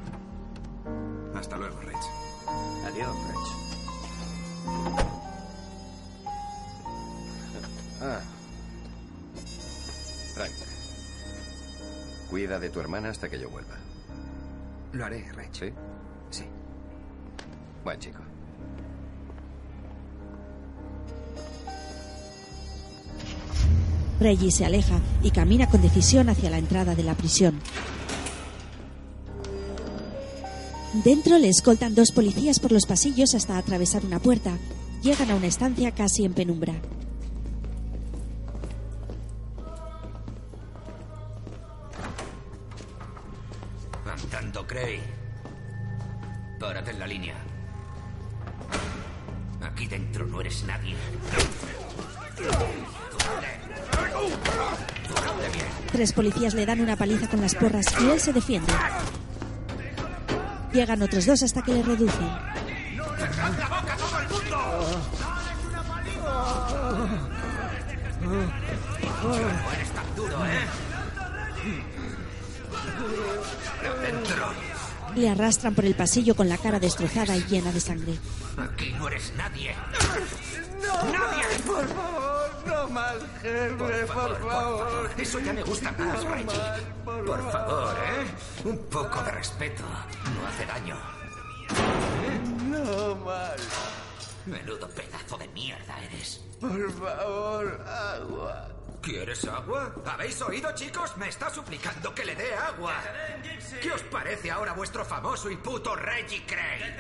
Cuida 12.31 12.61
de 12.61 12.71
tu 12.71 12.79
hermana 12.79 13.11
hasta 13.11 13.29
que 13.29 13.41
yo 13.41 13.51
vuelva. 13.51 13.77
Lo 14.93 15.05
haré, 15.05 15.31
Rich. 15.33 15.59
¿Sí? 15.59 15.73
Sí. 16.31 16.45
Buen 17.85 17.99
chico. 17.99 18.21
Reggie 24.21 24.53
se 24.53 24.65
aleja 24.65 25.01
y 25.23 25.31
camina 25.33 25.69
con 25.69 25.83
decisión 25.83 26.29
hacia 26.29 26.51
la 26.51 26.59
entrada 26.59 26.95
de 26.95 27.03
la 27.03 27.15
prisión. 27.15 27.59
Dentro 31.05 31.39
le 31.39 31.49
escoltan 31.49 31.95
dos 31.95 32.13
policías 32.13 32.61
por 32.61 32.71
los 32.71 32.85
pasillos 32.87 33.35
hasta 33.35 33.57
atravesar 33.57 34.05
una 34.05 34.19
puerta. 34.19 34.57
Llegan 35.03 35.31
a 35.31 35.37
una 35.37 35.47
estancia 35.47 35.93
casi 35.93 36.25
en 36.25 36.35
penumbra. 36.35 36.75
Policías 56.31 56.55
le 56.55 56.67
dan 56.67 56.81
una 56.81 56.97
paliza 56.97 57.29
con 57.29 57.41
las 57.41 57.55
porras 57.55 57.87
y 58.01 58.09
él 58.09 58.21
se 58.21 58.33
defiende. 58.33 58.73
Llegan 60.73 61.03
otros 61.03 61.27
dos 61.27 61.43
hasta 61.43 61.63
que 61.63 61.75
le 61.75 61.83
reducen. 61.83 62.29
Le 75.17 75.29
arrastran 75.29 75.75
por 75.75 75.85
el 75.85 75.95
pasillo 75.97 76.37
con 76.37 76.49
la 76.49 76.59
cara 76.59 76.79
destrozada 76.79 77.37
y 77.37 77.45
llena 77.45 77.73
de 77.73 77.81
sangre. 77.81 78.15
Aquí 78.57 78.93
no 78.93 79.09
eres 79.09 79.33
nadie. 79.37 79.75
¡Nadie! 81.13 82.10
¡Por 82.81 82.89
favor! 82.89 82.89
¡No 82.89 82.89
más, 82.89 83.17
jefe! 83.43 84.07
¡Por 84.07 84.51
favor! 84.51 85.11
Eso 85.19 85.39
ya 85.41 85.53
me 85.53 85.63
gusta 85.63 85.93
más, 85.93 86.25
Reggie. 86.25 86.61
Por 87.05 87.53
favor, 87.53 87.97
¿eh? 87.99 88.27
Un 88.65 88.79
poco 88.87 89.23
de 89.23 89.31
respeto. 89.33 89.83
No 89.83 90.47
hace 90.47 90.67
daño. 90.67 90.97
¡No 92.65 93.15
más! 93.17 93.61
Menudo 94.47 94.89
pedazo 94.89 95.37
de 95.37 95.49
mierda 95.49 96.03
eres. 96.05 96.41
Por 96.61 96.93
favor, 96.93 97.85
agua. 97.87 98.69
¿Quieres 99.03 99.45
agua? 99.47 99.95
¿Habéis 100.07 100.41
oído, 100.43 100.73
chicos? 100.75 101.17
Me 101.17 101.29
está 101.29 101.51
suplicando 101.51 102.15
que 102.15 102.25
le 102.25 102.35
dé 102.35 102.55
agua. 102.55 102.95
¿Qué 103.81 103.93
os 103.93 104.03
parece 104.03 104.51
ahora 104.51 104.73
vuestro 104.73 105.05
famoso 105.05 105.51
y 105.51 105.57
puto 105.57 105.97
Reggie 105.97 106.45
Cray? 106.47 106.97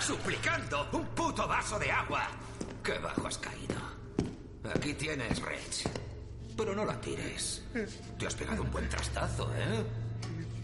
Suplicando 0.00 0.88
un 0.92 1.06
puto 1.08 1.46
vaso 1.46 1.78
de 1.78 1.90
agua. 1.90 2.28
¡Qué 2.82 2.98
bajo 2.98 3.26
has 3.26 3.38
caído! 3.38 3.93
Aquí 4.72 4.94
tienes, 4.94 5.40
Reg. 5.40 5.60
Pero 6.56 6.74
no 6.74 6.84
la 6.84 7.00
tires. 7.00 7.62
Te 8.18 8.26
has 8.26 8.34
pegado 8.34 8.62
un 8.62 8.70
buen 8.70 8.88
trastazo, 8.88 9.50
¿eh? 9.54 9.84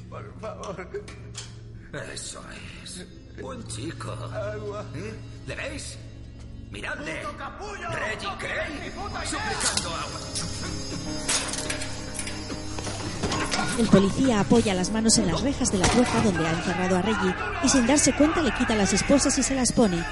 Por 0.08 0.40
favor. 0.40 0.88
Eso 2.14 2.42
es. 2.82 3.06
Buen 3.40 3.66
chico. 3.66 4.12
Agua. 4.12 4.84
¿Eh? 4.94 5.14
¿Le 5.46 5.56
veis? 5.56 5.98
¡Miradle! 6.70 7.12
¡Reggie 7.12 8.26
¡No 8.26 8.36
idea! 8.36 9.26
¡Suplicando 9.26 9.88
agua! 9.88 10.20
El 13.78 13.88
policía 13.88 14.40
apoya 14.40 14.74
las 14.74 14.90
manos 14.90 15.18
en 15.18 15.26
las 15.26 15.40
rejas 15.40 15.72
de 15.72 15.78
la 15.78 15.88
puerta 15.88 16.20
donde 16.22 16.46
ha 16.46 16.52
encerrado 16.52 16.96
a 16.96 17.02
Reggie 17.02 17.34
y 17.64 17.68
sin 17.68 17.86
darse 17.86 18.12
cuenta 18.14 18.40
le 18.40 18.52
quita 18.54 18.74
las 18.76 18.92
esposas 18.92 19.36
y 19.38 19.42
se 19.42 19.54
las 19.54 19.72
pone. 19.72 20.04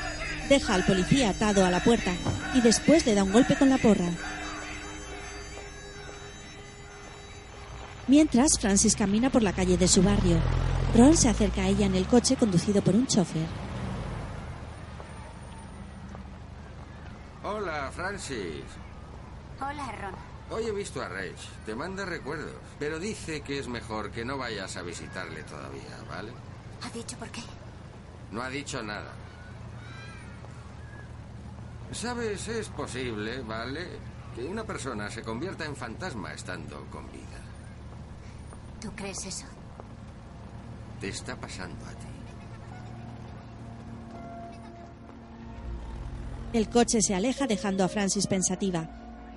Deja 0.49 0.75
al 0.75 0.85
policía 0.85 1.31
atado 1.31 1.65
a 1.65 1.71
la 1.71 1.83
puerta 1.85 2.13
y 2.55 2.61
después 2.61 3.05
le 3.05 3.15
da 3.15 3.23
un 3.23 3.33
golpe 3.33 3.57
con 3.57 3.69
la 3.69 3.79
porra. 3.79 4.09
Mientras, 8.07 8.59
Francis 8.59 8.97
camina 8.97 9.29
por 9.29 9.43
la 9.43 9.53
calle 9.53 9.77
de 9.77 9.87
su 9.87 10.03
barrio. 10.03 10.39
Ron 10.97 11.15
se 11.15 11.29
acerca 11.29 11.63
a 11.63 11.69
ella 11.69 11.85
en 11.85 11.95
el 11.95 12.07
coche 12.07 12.37
conducido 12.37 12.81
por 12.81 12.95
un 12.95 13.07
chofer. 13.07 13.47
Hola, 17.43 17.91
Francis. 17.95 18.65
Hola, 19.61 19.93
Ron. 20.01 20.15
Hoy 20.51 20.65
he 20.65 20.73
visto 20.73 21.03
a 21.03 21.09
Rage. 21.09 21.35
Te 21.67 21.75
manda 21.75 22.07
recuerdos. 22.07 22.55
Pero 22.79 22.99
dice 22.99 23.43
que 23.43 23.59
es 23.59 23.69
mejor 23.69 24.11
que 24.11 24.25
no 24.25 24.39
vayas 24.39 24.79
a 24.79 24.83
visitarle 24.83 25.43
todavía, 25.43 25.99
¿vale? 26.09 26.33
¿Ha 26.83 26.91
dicho 26.91 27.19
por 27.19 27.29
qué? 27.29 27.43
No 28.31 28.41
ha 28.41 28.49
dicho 28.49 28.83
nada. 28.83 29.13
Sabes, 31.93 32.47
es 32.49 32.69
posible, 32.69 33.41
¿vale? 33.41 33.89
Que 34.35 34.45
una 34.45 34.65
persona 34.65 35.11
se 35.11 35.23
convierta 35.23 35.65
en 35.65 35.75
fantasma 35.75 36.33
estando 36.33 36.85
con 36.91 37.11
vida. 37.11 37.41
¿Tú 38.81 38.93
crees 38.95 39.25
eso? 39.27 39.47
Te 41.01 41.09
está 41.09 41.37
pasando 41.37 41.85
a 41.87 41.91
ti. 41.91 42.07
El 46.53 46.69
coche 46.71 47.03
se 47.03 47.15
aleja 47.15 47.47
dejando 47.47 47.85
a 47.85 47.89
Francis 47.89 48.27
pensativa. 48.27 48.89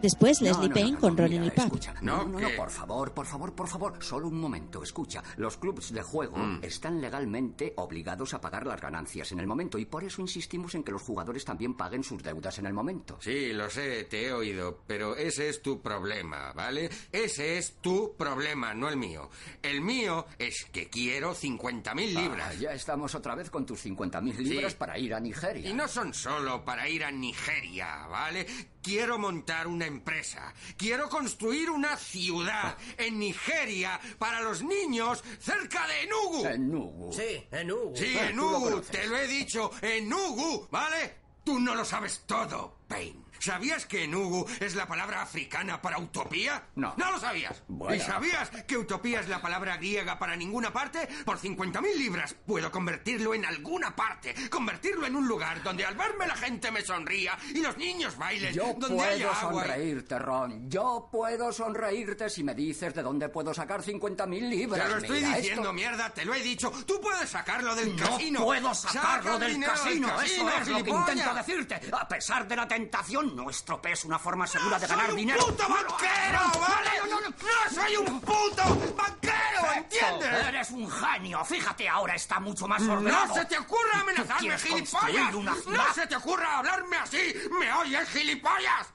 Después 0.01 0.41
No, 0.41 0.47
Leslie 0.47 0.67
no, 0.69 0.73
Payne 0.73 0.91
no, 0.91 0.99
con 0.99 1.17
Ron 1.17 1.33
en 1.33 1.43
el 1.43 1.51
pub. 1.51 1.63
escucha. 1.65 1.93
No, 2.01 2.27
no, 2.27 2.39
no, 2.39 2.47
por 2.57 2.69
favor, 2.69 3.13
por 3.13 3.25
favor, 3.25 3.53
por 3.53 3.67
favor. 3.67 3.93
Solo 4.03 4.27
un 4.27 4.39
momento, 4.39 4.81
escucha. 4.83 5.23
Los 5.37 5.57
clubs 5.57 5.91
de 5.93 6.01
juego 6.01 6.37
Mm. 6.37 6.59
están 6.63 7.01
legalmente 7.01 7.73
obligados 7.77 8.33
a 8.33 8.41
pagar 8.41 8.65
las 8.65 8.81
ganancias 8.81 9.31
en 9.31 9.39
el 9.39 9.47
momento 9.47 9.77
y 9.77 9.85
por 9.85 10.03
eso 10.03 10.21
insistimos 10.21 10.73
en 10.75 10.83
que 10.83 10.91
los 10.91 11.01
jugadores 11.01 11.45
también 11.45 11.75
paguen 11.75 12.03
sus 12.03 12.21
deudas 12.23 12.57
en 12.59 12.65
el 12.65 12.73
momento. 12.73 13.17
Sí, 13.21 13.53
lo 13.53 13.69
sé, 13.69 14.05
te 14.05 14.25
he 14.27 14.33
oído, 14.33 14.81
pero 14.87 15.15
ese 15.15 15.49
es 15.49 15.61
tu 15.61 15.81
problema, 15.81 16.51
¿vale? 16.53 16.89
Ese 17.11 17.57
es 17.57 17.75
tu 17.81 18.15
problema, 18.17 18.73
no 18.73 18.89
el 18.89 18.97
mío. 18.97 19.29
El 19.61 19.81
mío 19.81 20.25
es 20.39 20.65
que 20.71 20.89
quiero 20.89 21.33
50.000 21.35 22.13
libras. 22.13 22.49
Ah, 22.51 22.59
ya 22.59 22.73
estamos 22.73 23.13
otra 23.15 23.35
vez 23.35 23.49
con 23.49 23.65
tus 23.65 23.79
50.000 23.85 24.37
libras 24.37 24.71
Sí. 24.73 24.77
para 24.77 24.97
ir 24.97 25.13
a 25.13 25.19
Nigeria. 25.19 25.69
Y 25.69 25.73
no 25.73 25.87
son 25.87 26.13
solo 26.13 26.63
para 26.65 26.87
ir 26.89 27.03
a 27.03 27.11
Nigeria, 27.11 28.07
¿vale? 28.07 28.45
Quiero 28.81 29.19
montar 29.19 29.67
una 29.67 29.85
empresa. 29.91 30.53
Quiero 30.77 31.09
construir 31.09 31.69
una 31.69 31.97
ciudad 31.97 32.77
en 32.97 33.19
Nigeria 33.19 33.99
para 34.17 34.41
los 34.41 34.63
niños 34.63 35.23
cerca 35.39 35.85
de 35.87 36.03
Enugu. 36.03 36.45
Enugu. 36.47 37.13
Sí, 37.13 37.47
Enugu. 37.51 37.95
Sí, 37.95 38.13
lo 38.13 38.19
Enugu, 38.21 38.81
te 38.81 39.07
lo 39.07 39.17
he 39.17 39.27
dicho, 39.27 39.71
Enugu, 39.81 40.67
¿vale? 40.71 41.15
Tú 41.43 41.59
no 41.59 41.75
lo 41.75 41.85
sabes 41.85 42.23
todo, 42.25 42.79
Payne. 42.87 43.20
¿Sabías 43.41 43.87
que 43.87 44.03
Enugu 44.03 44.45
es 44.59 44.75
la 44.75 44.85
palabra 44.87 45.23
africana 45.23 45.81
para 45.81 45.97
utopía? 45.97 46.63
No. 46.75 46.93
No 46.95 47.11
lo 47.11 47.19
sabías. 47.19 47.63
Bueno. 47.67 47.95
¿Y 47.95 47.99
sabías 47.99 48.49
que 48.67 48.77
utopía 48.77 49.19
es 49.19 49.27
la 49.29 49.41
palabra 49.41 49.77
griega 49.77 50.19
para 50.19 50.35
ninguna 50.35 50.71
parte? 50.71 51.09
Por 51.25 51.39
50.000 51.39 51.95
libras 51.95 52.35
puedo 52.45 52.69
convertirlo 52.71 53.33
en 53.33 53.43
alguna 53.45 53.95
parte. 53.95 54.35
Convertirlo 54.51 55.07
en 55.07 55.15
un 55.15 55.27
lugar 55.27 55.63
donde 55.63 55.83
al 55.85 55.95
verme 55.95 56.27
la 56.27 56.35
gente 56.35 56.69
me 56.69 56.81
sonría 56.81 57.35
y 57.53 57.61
los 57.61 57.75
niños 57.77 58.15
bailen. 58.15 58.53
Yo 58.53 58.65
donde 58.77 58.87
puedo 58.95 59.01
haya 59.09 59.31
agua. 59.31 59.63
sonreírte, 59.63 60.19
Ron. 60.19 60.69
Yo 60.69 61.09
puedo 61.11 61.51
sonreírte 61.51 62.29
si 62.29 62.43
me 62.43 62.53
dices 62.53 62.93
de 62.93 63.01
dónde 63.01 63.27
puedo 63.29 63.53
sacar 63.55 63.81
50.000 63.81 64.49
libras. 64.49 64.83
Te 64.85 64.89
lo 64.91 64.97
estoy 64.99 65.21
Mira, 65.23 65.37
diciendo, 65.37 65.61
esto- 65.63 65.73
mierda, 65.73 66.09
te 66.11 66.25
lo 66.25 66.33
he 66.35 66.43
dicho. 66.43 66.71
Tú 66.85 67.01
puedes 67.01 67.27
sacarlo 67.29 67.73
del 67.73 67.95
No 67.95 68.05
casino. 68.07 68.43
puedo 68.43 68.73
sacarlo 68.75 69.33
Saca 69.33 69.45
del 69.45 69.59
casino. 69.63 70.07
casino, 70.09 70.21
Eso 70.21 70.49
es 70.61 70.67
lo 70.67 70.83
que 70.83 70.89
intento 70.91 71.33
decirte. 71.33 71.81
A 71.91 72.07
pesar 72.07 72.47
de 72.47 72.55
la 72.55 72.67
tentación, 72.67 73.30
no 73.31 73.49
estropees 73.49 74.05
una 74.05 74.19
forma 74.19 74.45
segura 74.47 74.77
de 74.79 74.87
¡Soy 74.87 74.95
ganar 74.95 75.11
un 75.11 75.15
dinero. 75.17 75.45
puto 75.45 75.67
banquero, 75.67 76.39
¿vale? 76.59 76.89
¡No 77.09 77.81
soy 77.81 77.95
un 77.97 78.21
puto 78.21 78.63
banquero, 78.95 79.73
¿entiendes? 79.75 80.47
Eres 80.47 80.71
un 80.71 80.89
genio. 80.89 81.43
Fíjate, 81.45 81.87
ahora 81.89 82.15
está 82.15 82.39
mucho 82.39 82.67
más 82.67 82.81
No 82.81 82.93
ordenado. 82.93 83.33
se 83.33 83.45
te 83.45 83.57
ocurra 83.57 83.99
amenazarme, 84.01 84.57
gilipollas. 84.57 85.33
una. 85.33 85.55
No 85.67 85.93
se 85.93 86.07
te 86.07 86.15
ocurra 86.15 86.57
hablarme 86.59 86.97
así. 86.97 87.33
¿Me 87.59 87.71
oyes, 87.73 88.09
gilipollas? 88.09 88.87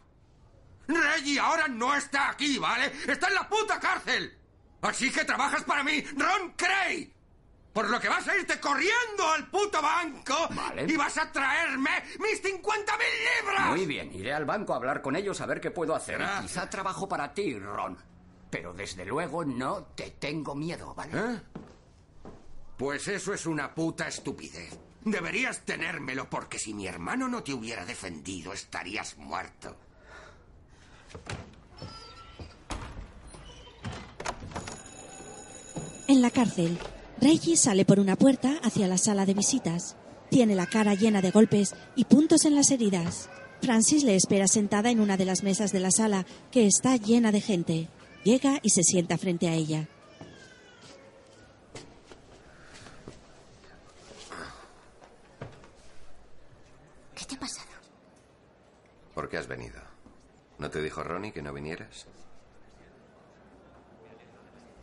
Reggie 0.88 1.40
ahora 1.40 1.66
no 1.68 1.94
está 1.94 2.30
aquí, 2.30 2.58
¿vale? 2.58 2.92
Está 3.08 3.28
en 3.28 3.34
la 3.34 3.48
puta 3.48 3.80
cárcel. 3.80 4.38
Así 4.82 5.10
que 5.10 5.24
trabajas 5.24 5.64
para 5.64 5.82
mí, 5.82 6.00
Ron 6.16 6.52
Cray. 6.56 7.12
Por 7.76 7.90
lo 7.90 8.00
que 8.00 8.08
vas 8.08 8.26
a 8.26 8.34
irte 8.34 8.58
corriendo 8.58 9.28
al 9.34 9.50
puto 9.50 9.82
banco 9.82 10.48
y 10.88 10.96
vas 10.96 11.18
a 11.18 11.30
traerme 11.30 11.90
mis 12.18 12.42
50.000 12.42 12.62
libras. 12.62 13.66
Muy 13.66 13.84
bien, 13.84 14.10
iré 14.14 14.32
al 14.32 14.46
banco 14.46 14.72
a 14.72 14.76
hablar 14.76 15.02
con 15.02 15.14
ellos 15.14 15.42
a 15.42 15.46
ver 15.46 15.60
qué 15.60 15.70
puedo 15.70 15.94
hacer. 15.94 16.16
Gracias. 16.16 16.52
Quizá 16.52 16.70
trabajo 16.70 17.06
para 17.06 17.34
ti, 17.34 17.58
Ron. 17.58 17.98
Pero 18.48 18.72
desde 18.72 19.04
luego 19.04 19.44
no 19.44 19.88
te 19.94 20.12
tengo 20.12 20.54
miedo, 20.54 20.94
¿vale? 20.94 21.12
¿Eh? 21.18 21.40
Pues 22.78 23.08
eso 23.08 23.34
es 23.34 23.44
una 23.44 23.74
puta 23.74 24.08
estupidez. 24.08 24.78
Deberías 25.02 25.66
tenérmelo 25.66 26.30
porque 26.30 26.58
si 26.58 26.72
mi 26.72 26.86
hermano 26.86 27.28
no 27.28 27.42
te 27.42 27.52
hubiera 27.52 27.84
defendido 27.84 28.54
estarías 28.54 29.18
muerto. 29.18 29.76
En 36.08 36.22
la 36.22 36.30
cárcel, 36.30 36.78
Reggie 37.20 37.56
sale 37.56 37.86
por 37.86 37.98
una 37.98 38.16
puerta 38.16 38.60
hacia 38.62 38.86
la 38.88 38.98
sala 38.98 39.24
de 39.24 39.34
visitas. 39.34 39.96
Tiene 40.30 40.54
la 40.54 40.66
cara 40.66 40.94
llena 40.94 41.22
de 41.22 41.30
golpes 41.30 41.74
y 41.94 42.04
puntos 42.04 42.44
en 42.44 42.54
las 42.54 42.70
heridas. 42.70 43.30
Francis 43.62 44.04
le 44.04 44.16
espera 44.16 44.46
sentada 44.46 44.90
en 44.90 45.00
una 45.00 45.16
de 45.16 45.24
las 45.24 45.42
mesas 45.42 45.72
de 45.72 45.80
la 45.80 45.90
sala, 45.90 46.26
que 46.50 46.66
está 46.66 46.96
llena 46.96 47.32
de 47.32 47.40
gente. 47.40 47.88
Llega 48.22 48.58
y 48.62 48.70
se 48.70 48.82
sienta 48.82 49.16
frente 49.16 49.48
a 49.48 49.54
ella. 49.54 49.88
¿Qué 57.14 57.24
te 57.24 57.34
ha 57.34 57.38
pasado? 57.38 57.70
¿Por 59.14 59.28
qué 59.30 59.38
has 59.38 59.46
venido? 59.46 59.80
¿No 60.58 60.70
te 60.70 60.82
dijo 60.82 61.02
Ronnie 61.02 61.32
que 61.32 61.40
no 61.40 61.52
vinieras? 61.52 62.06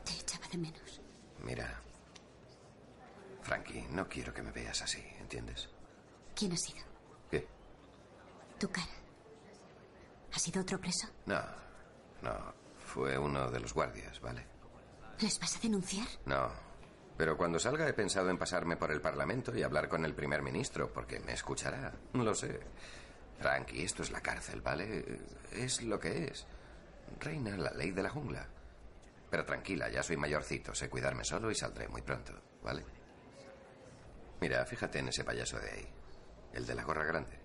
Te 0.03 0.13
echaba 0.13 0.47
de 0.47 0.57
menos. 0.57 1.01
Mira. 1.45 1.82
Frankie, 3.43 3.85
no 3.91 4.07
quiero 4.07 4.33
que 4.33 4.41
me 4.41 4.51
veas 4.51 4.81
así, 4.81 5.03
¿entiendes? 5.19 5.69
¿Quién 6.35 6.53
ha 6.53 6.57
sido? 6.57 6.83
¿Qué? 7.29 7.47
Tu 8.59 8.69
cara. 8.71 8.87
¿Ha 10.33 10.39
sido 10.39 10.61
otro 10.61 10.79
preso? 10.79 11.07
No, 11.25 11.41
no. 12.21 12.53
Fue 12.85 13.17
uno 13.17 13.49
de 13.49 13.59
los 13.59 13.73
guardias, 13.73 14.19
¿vale? 14.21 14.45
¿Les 15.19 15.39
vas 15.39 15.55
a 15.55 15.59
denunciar? 15.59 16.07
No. 16.25 16.49
Pero 17.17 17.37
cuando 17.37 17.59
salga 17.59 17.87
he 17.87 17.93
pensado 17.93 18.29
en 18.29 18.37
pasarme 18.37 18.77
por 18.77 18.91
el 18.91 19.01
Parlamento 19.01 19.55
y 19.55 19.63
hablar 19.63 19.87
con 19.87 20.03
el 20.05 20.15
primer 20.15 20.41
ministro, 20.41 20.91
porque 20.91 21.19
me 21.19 21.33
escuchará. 21.33 21.93
Lo 22.13 22.33
sé. 22.33 22.59
Frankie, 23.39 23.83
esto 23.83 24.03
es 24.03 24.11
la 24.11 24.21
cárcel, 24.21 24.61
¿vale? 24.61 25.19
Es 25.51 25.81
lo 25.83 25.99
que 25.99 26.25
es. 26.25 26.45
Reina 27.19 27.55
la 27.57 27.71
ley 27.71 27.91
de 27.91 28.03
la 28.03 28.09
jungla. 28.09 28.47
Pero 29.29 29.45
tranquila, 29.45 29.89
ya 29.89 30.03
soy 30.03 30.17
mayorcito, 30.17 30.73
sé 30.73 30.89
cuidarme 30.89 31.23
solo 31.23 31.51
y 31.51 31.55
saldré 31.55 31.87
muy 31.87 32.01
pronto, 32.01 32.33
¿vale? 32.63 32.83
Mira, 34.43 34.65
fíjate 34.65 34.99
en 34.99 35.07
ese 35.07 35.23
payaso 35.23 35.57
de 35.57 35.71
ahí, 35.71 35.87
el 36.51 36.65
de 36.65 36.75
la 36.75 36.83
gorra 36.83 37.05
grande. 37.05 37.39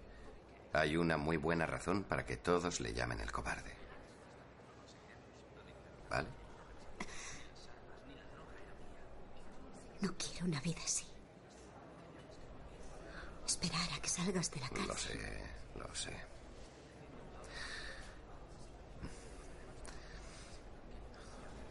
Hay 0.73 0.97
una 0.97 1.17
muy 1.17 1.37
buena 1.37 1.65
razón 1.65 2.03
para 2.03 2.27
que 2.27 2.37
todos 2.39 2.81
le 2.81 2.93
llamen 2.93 3.21
el 3.21 3.31
cobarde. 3.31 3.73
¿Vale? 6.11 6.29
No 10.01 10.13
quiero 10.19 10.47
una 10.47 10.61
vida 10.61 10.81
así. 10.85 11.07
Esperar 13.47 13.93
a 13.97 14.03
que 14.03 14.09
salgas 14.09 14.51
de 14.51 14.61
la 14.61 14.69
cárcel. 14.69 14.89
Lo 14.89 14.97
sé, 14.97 15.43
lo 15.77 15.95
sé. 15.95 16.17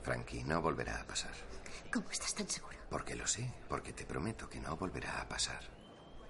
Frankie, 0.03 0.45
no 0.45 0.61
volverá 0.61 1.01
a 1.01 1.05
pasar. 1.05 1.34
¿Cómo 1.98 2.12
estás 2.12 2.36
tan 2.36 2.48
seguro? 2.48 2.78
Porque 2.91 3.16
lo 3.16 3.26
sé, 3.26 3.52
porque 3.68 3.91
te 3.91 4.06
prometo 4.06 4.48
que 4.48 4.60
no 4.60 4.78
volverá 4.78 5.20
a 5.20 5.28
pasar. 5.28 5.62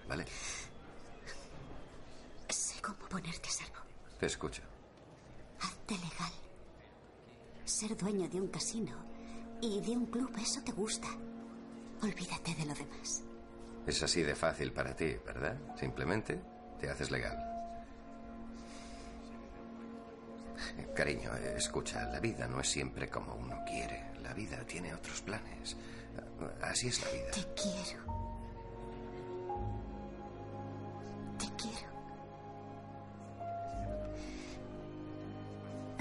¿Vale? 0.07 0.25
Sé 2.47 2.81
cómo 2.81 2.99
ponerte 3.09 3.49
a 3.49 3.51
salvo. 3.51 3.81
Te 4.17 4.27
escucho. 4.27 4.61
Hazte 5.59 5.95
legal. 5.95 6.31
Ser 7.65 7.97
dueño 7.97 8.29
de 8.29 8.39
un 8.39 8.47
casino 8.47 8.95
y 9.59 9.81
de 9.81 9.91
un 9.91 10.05
club, 10.05 10.31
eso 10.37 10.63
te 10.63 10.71
gusta. 10.71 11.09
Olvídate 12.01 12.55
de 12.55 12.65
lo 12.65 12.73
demás. 12.73 13.23
Es 13.85 14.01
así 14.01 14.23
de 14.23 14.35
fácil 14.35 14.71
para 14.71 14.95
ti, 14.95 15.17
¿verdad? 15.25 15.57
Simplemente 15.77 16.39
te 16.79 16.89
haces 16.89 17.11
legal. 17.11 17.43
Cariño, 20.95 21.35
escucha, 21.35 22.05
la 22.05 22.21
vida 22.21 22.47
no 22.47 22.61
es 22.61 22.69
siempre 22.69 23.09
como 23.09 23.35
uno 23.35 23.65
quiere. 23.65 24.16
La 24.27 24.33
vida 24.33 24.57
tiene 24.67 24.93
otros 24.93 25.21
planes. 25.21 25.77
Así 26.61 26.89
es 26.89 27.01
la 27.01 27.09
vida. 27.11 27.31
Te 27.31 27.41
quiero. 27.55 28.03
Te 31.39 31.45
quiero. 31.55 31.87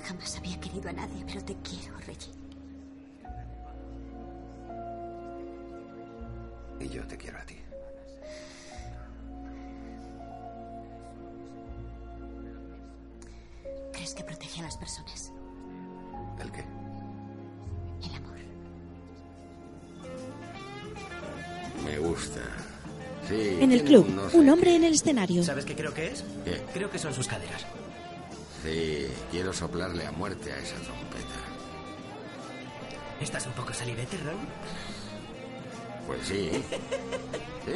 Jamás 0.04 0.36
había 0.38 0.58
querido 0.58 0.90
a 0.90 0.92
nadie, 0.92 1.24
pero 1.24 1.44
te 1.44 1.54
quiero, 1.62 1.96
Reggie. 2.00 2.32
En 23.66 23.72
el 23.72 23.82
club, 23.82 24.06
un 24.06 24.14
no 24.16 24.30
sé 24.30 24.36
un 24.38 24.48
hombre 24.48 24.76
en 24.76 24.84
el 24.84 24.92
escenario. 24.94 25.42
¿Sabes 25.42 25.64
qué 25.64 25.74
creo 25.74 25.92
que 25.92 26.06
es? 26.06 26.22
¿Qué? 26.44 26.62
Creo 26.72 26.88
que 26.88 27.00
son 27.00 27.12
sus 27.12 27.26
caderas. 27.26 27.66
Sí, 28.62 29.08
quiero 29.32 29.52
soplarle 29.52 30.06
a 30.06 30.12
muerte 30.12 30.52
a 30.52 30.58
esa 30.58 30.76
trompeta. 30.76 31.34
¿Estás 33.20 33.44
un 33.46 33.52
poco 33.54 33.72
salivete, 33.74 34.16
Ron? 34.18 34.36
Pues 36.06 36.20
sí. 36.28 36.50
Sí. 37.66 37.72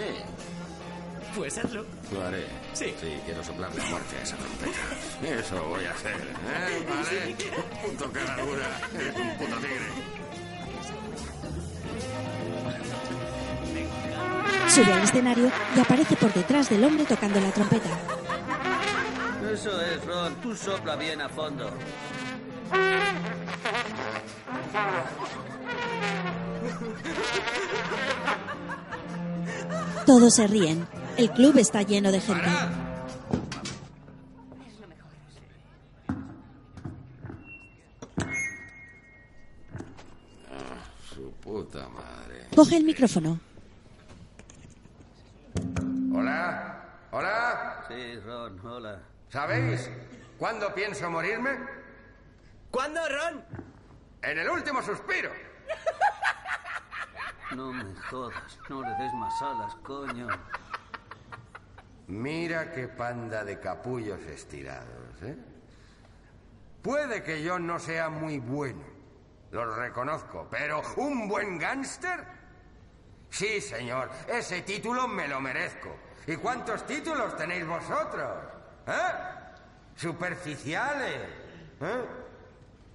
Pues 1.34 1.58
hazlo. 1.58 1.84
Lo 2.12 2.22
haré. 2.22 2.44
Sí. 2.74 2.94
Sí, 3.00 3.12
quiero 3.24 3.42
soplar 3.42 3.74
la 3.74 3.84
muerte 3.86 4.16
a 4.16 4.22
esa 4.22 4.36
trompeta. 4.36 5.40
Eso 5.40 5.64
voy 5.64 5.84
a 5.84 5.90
hacer. 5.90 6.12
¿eh? 6.14 6.86
¿Vale? 6.88 7.36
Puto 7.82 8.12
cara 8.12 8.36
dura. 8.44 8.80
Eres 8.94 9.16
un 9.16 9.36
puto 9.36 9.56
tigre. 9.56 10.19
Sube 14.70 14.92
al 14.92 15.02
escenario 15.02 15.50
y 15.76 15.80
aparece 15.80 16.16
por 16.16 16.32
detrás 16.32 16.70
del 16.70 16.84
hombre 16.84 17.04
tocando 17.04 17.40
la 17.40 17.50
trompeta. 17.50 17.88
Eso 19.52 19.80
es, 19.82 20.04
Ron. 20.06 20.34
Tú 20.36 20.54
sopla 20.54 20.94
bien 20.94 21.20
a 21.20 21.28
fondo. 21.28 21.70
Todos 30.06 30.34
se 30.34 30.46
ríen. 30.46 30.86
El 31.16 31.30
club 31.32 31.58
está 31.58 31.82
lleno 31.82 32.12
de 32.12 32.20
gente. 32.20 32.46
Ah, 40.48 40.84
su 41.12 41.32
puta 41.40 41.88
madre. 41.88 42.46
Coge 42.54 42.76
el 42.76 42.84
micrófono. 42.84 43.38
Hola. 46.14 46.84
Hola. 47.12 47.84
Sí, 47.88 48.20
Ron, 48.24 48.49
hola. 48.64 49.02
¿Sabéis 49.28 49.90
cuándo 50.38 50.74
pienso 50.74 51.10
morirme? 51.10 51.58
¿Cuándo, 52.70 53.00
Ron? 53.08 53.44
En 54.22 54.38
el 54.38 54.48
último 54.48 54.82
suspiro. 54.82 55.30
No 57.54 57.72
me 57.72 57.94
jodas. 58.02 58.58
No 58.68 58.82
le 58.82 58.90
des 59.02 59.12
más 59.14 59.42
alas, 59.42 59.74
coño. 59.82 60.28
Mira 62.06 62.72
qué 62.72 62.88
panda 62.88 63.44
de 63.44 63.58
capullos 63.58 64.20
estirados, 64.20 65.22
¿eh? 65.22 65.36
Puede 66.82 67.22
que 67.22 67.42
yo 67.42 67.58
no 67.58 67.78
sea 67.78 68.08
muy 68.08 68.38
bueno, 68.38 68.82
lo 69.50 69.74
reconozco, 69.76 70.48
pero 70.50 70.82
¿un 70.96 71.28
buen 71.28 71.58
gángster? 71.58 72.24
Sí, 73.28 73.60
señor, 73.60 74.10
ese 74.28 74.62
título 74.62 75.06
me 75.06 75.28
lo 75.28 75.40
merezco. 75.40 75.94
¿Y 76.26 76.36
cuántos 76.36 76.86
títulos 76.86 77.36
tenéis 77.36 77.66
vosotros? 77.66 78.38
¿Eh? 78.86 78.92
Superficiales. 79.96 81.28
¿Eh? 81.80 82.04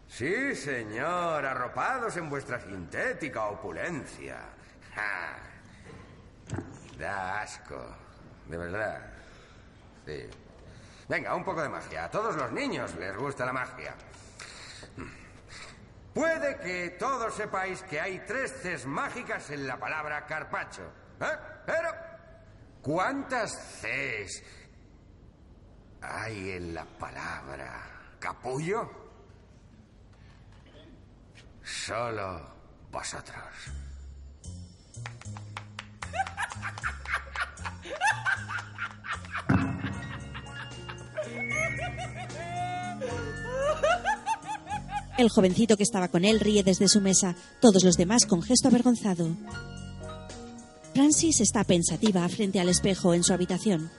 Sí, 0.07 0.55
señor, 0.55 1.45
arropados 1.45 2.15
en 2.17 2.29
vuestra 2.29 2.59
sintética 2.59 3.45
opulencia. 3.45 4.37
Ja. 4.93 5.37
Da 6.97 7.41
asco, 7.41 7.95
de 8.47 8.57
verdad. 8.57 9.01
Sí. 10.05 10.29
Venga, 11.09 11.35
un 11.35 11.43
poco 11.43 11.61
de 11.61 11.69
magia. 11.69 12.05
A 12.05 12.11
todos 12.11 12.35
los 12.35 12.51
niños 12.51 12.95
les 12.95 13.15
gusta 13.15 13.45
la 13.45 13.53
magia. 13.53 13.93
Puede 16.13 16.57
que 16.59 16.91
todos 16.91 17.33
sepáis 17.35 17.83
que 17.83 17.99
hay 17.99 18.19
tres 18.19 18.53
Cs 18.63 18.85
mágicas 18.85 19.49
en 19.49 19.67
la 19.67 19.77
palabra 19.77 20.25
carpacho. 20.25 20.83
¿eh? 21.19 21.37
Pero, 21.65 21.89
¿cuántas 22.85 23.51
Cs 23.81 24.43
hay 26.01 26.51
en 26.51 26.75
la 26.75 26.85
palabra 26.85 28.15
capullo? 28.19 28.87
Solo 31.63 32.47
vosotros. 32.91 33.43
El 45.17 45.29
jovencito 45.29 45.75
que 45.75 45.83
estaba 45.83 46.09
con 46.09 46.23
él 46.23 46.39
ríe 46.39 46.61
desde 46.61 46.87
su 46.87 47.01
mesa, 47.01 47.35
todos 47.61 47.83
los 47.83 47.95
demás 47.97 48.27
con 48.27 48.43
gesto 48.43 48.67
avergonzado. 48.67 49.29
Francis 50.95 51.41
está 51.41 51.63
pensativa 51.65 52.27
frente 52.29 52.59
al 52.59 52.69
espejo 52.69 53.13
en 53.13 53.23
su 53.23 53.33
habitación. 53.33 53.91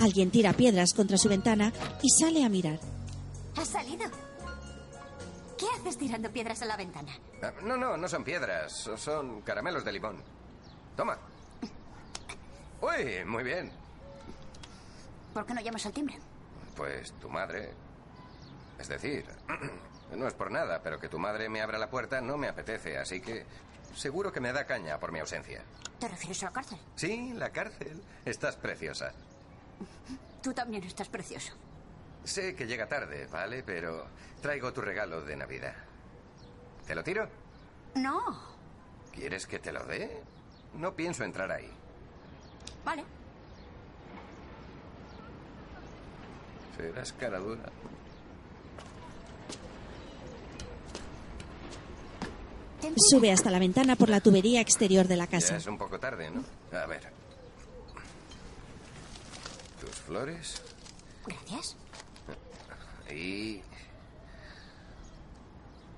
Alguien 0.00 0.30
tira 0.30 0.54
piedras 0.54 0.94
contra 0.94 1.18
su 1.18 1.28
ventana 1.28 1.70
y 2.02 2.08
sale 2.10 2.42
a 2.44 2.48
mirar. 2.48 2.80
¿Has 3.56 3.68
salido? 3.68 4.04
¿Qué 5.58 5.66
haces 5.78 5.98
tirando 5.98 6.30
piedras 6.30 6.62
a 6.62 6.64
la 6.64 6.76
ventana? 6.78 7.12
Ah, 7.42 7.52
No, 7.62 7.76
no, 7.76 7.96
no 7.98 8.08
son 8.08 8.24
piedras, 8.24 8.72
so- 8.72 8.96
son 8.96 9.42
caramelos 9.42 9.84
de 9.84 9.92
limón. 9.92 10.16
Toma. 10.96 11.18
Uy, 12.80 13.24
muy 13.26 13.44
bien. 13.44 13.70
¿Por 15.34 15.44
qué 15.46 15.52
no 15.54 15.60
llamas 15.60 15.84
al 15.86 15.92
timbre? 15.92 16.18
Pues 16.74 17.12
tu 17.20 17.28
madre. 17.28 17.70
Es 18.78 18.88
decir, 18.88 19.24
no 20.16 20.26
es 20.26 20.34
por 20.34 20.50
nada, 20.50 20.80
pero 20.82 20.98
que 20.98 21.08
tu 21.08 21.18
madre 21.18 21.48
me 21.48 21.60
abra 21.60 21.78
la 21.78 21.90
puerta 21.90 22.20
no 22.20 22.36
me 22.38 22.48
apetece, 22.48 22.98
así 22.98 23.20
que 23.20 23.44
seguro 23.94 24.32
que 24.32 24.40
me 24.40 24.52
da 24.52 24.66
caña 24.66 24.98
por 24.98 25.12
mi 25.12 25.20
ausencia. 25.20 25.62
¿Te 25.98 26.08
refieres 26.08 26.42
a 26.42 26.46
la 26.46 26.52
cárcel? 26.52 26.78
Sí, 26.96 27.32
la 27.34 27.50
cárcel. 27.50 28.02
Estás 28.24 28.56
preciosa. 28.56 29.12
Tú 30.42 30.52
también 30.52 30.82
estás 30.84 31.08
precioso. 31.08 31.54
Sé 32.24 32.54
que 32.54 32.66
llega 32.66 32.86
tarde, 32.86 33.26
¿vale? 33.26 33.62
Pero 33.62 34.06
traigo 34.40 34.72
tu 34.72 34.80
regalo 34.80 35.22
de 35.22 35.36
Navidad. 35.36 35.74
¿Te 36.86 36.94
lo 36.94 37.02
tiro? 37.02 37.28
No. 37.94 38.54
¿Quieres 39.12 39.46
que 39.46 39.58
te 39.58 39.72
lo 39.72 39.84
dé? 39.84 40.22
No 40.74 40.94
pienso 40.94 41.24
entrar 41.24 41.50
ahí. 41.50 41.70
Vale. 42.84 43.04
Serás 46.76 47.12
cara 47.12 47.38
dura. 47.38 47.62
Sube 52.96 53.32
hasta 53.32 53.50
la 53.50 53.58
ventana 53.58 53.96
por 53.96 54.08
la 54.08 54.20
tubería 54.20 54.60
exterior 54.60 55.06
de 55.08 55.16
la 55.16 55.24
Ya 55.24 55.30
casa. 55.30 55.56
es 55.56 55.66
un 55.66 55.78
poco 55.78 55.98
tarde, 55.98 56.30
¿no? 56.30 56.42
A 56.78 56.86
ver. 56.86 57.02
Tus 59.80 59.90
flores 59.90 60.62
Gracias. 61.26 61.76
y 63.14 63.60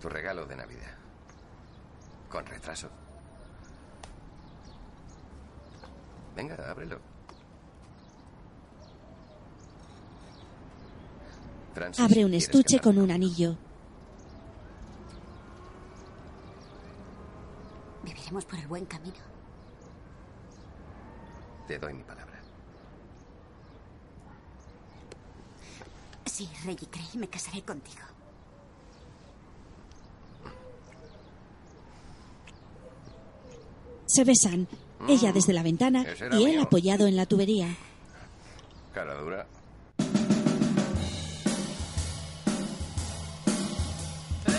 tu 0.01 0.09
regalo 0.09 0.47
de 0.47 0.57
Navidad. 0.57 0.95
Con 2.31 2.45
retraso. 2.47 2.89
Venga, 6.35 6.57
ábrelo. 6.71 7.01
Francis, 11.75 12.05
Abre 12.05 12.25
un 12.25 12.31
¿quieres 12.31 12.45
estuche 12.45 12.79
con 12.81 12.99
un 12.99 13.11
anillo. 13.11 13.57
Viviremos 18.27 18.45
por 18.47 18.59
el 18.59 18.67
buen 18.67 18.85
camino. 18.87 19.15
Te 21.69 21.79
doy 21.79 21.95
mi 21.95 22.03
palabra. 22.03 22.41
Sí, 26.25 26.49
Reggie 26.65 26.89
Cray, 26.89 27.07
me 27.15 27.29
casaré 27.29 27.63
contigo. 27.63 28.03
Se 34.07 34.25
besan, 34.25 34.67
ella 35.07 35.33
desde 35.33 35.53
la 35.53 35.63
ventana 35.63 36.05
y 36.33 36.45
él 36.47 36.53
mío. 36.53 36.63
apoyado 36.63 37.07
en 37.07 37.15
la 37.15 37.27
tubería. 37.27 37.77
Cara 38.93 39.15
dura. 39.15 39.47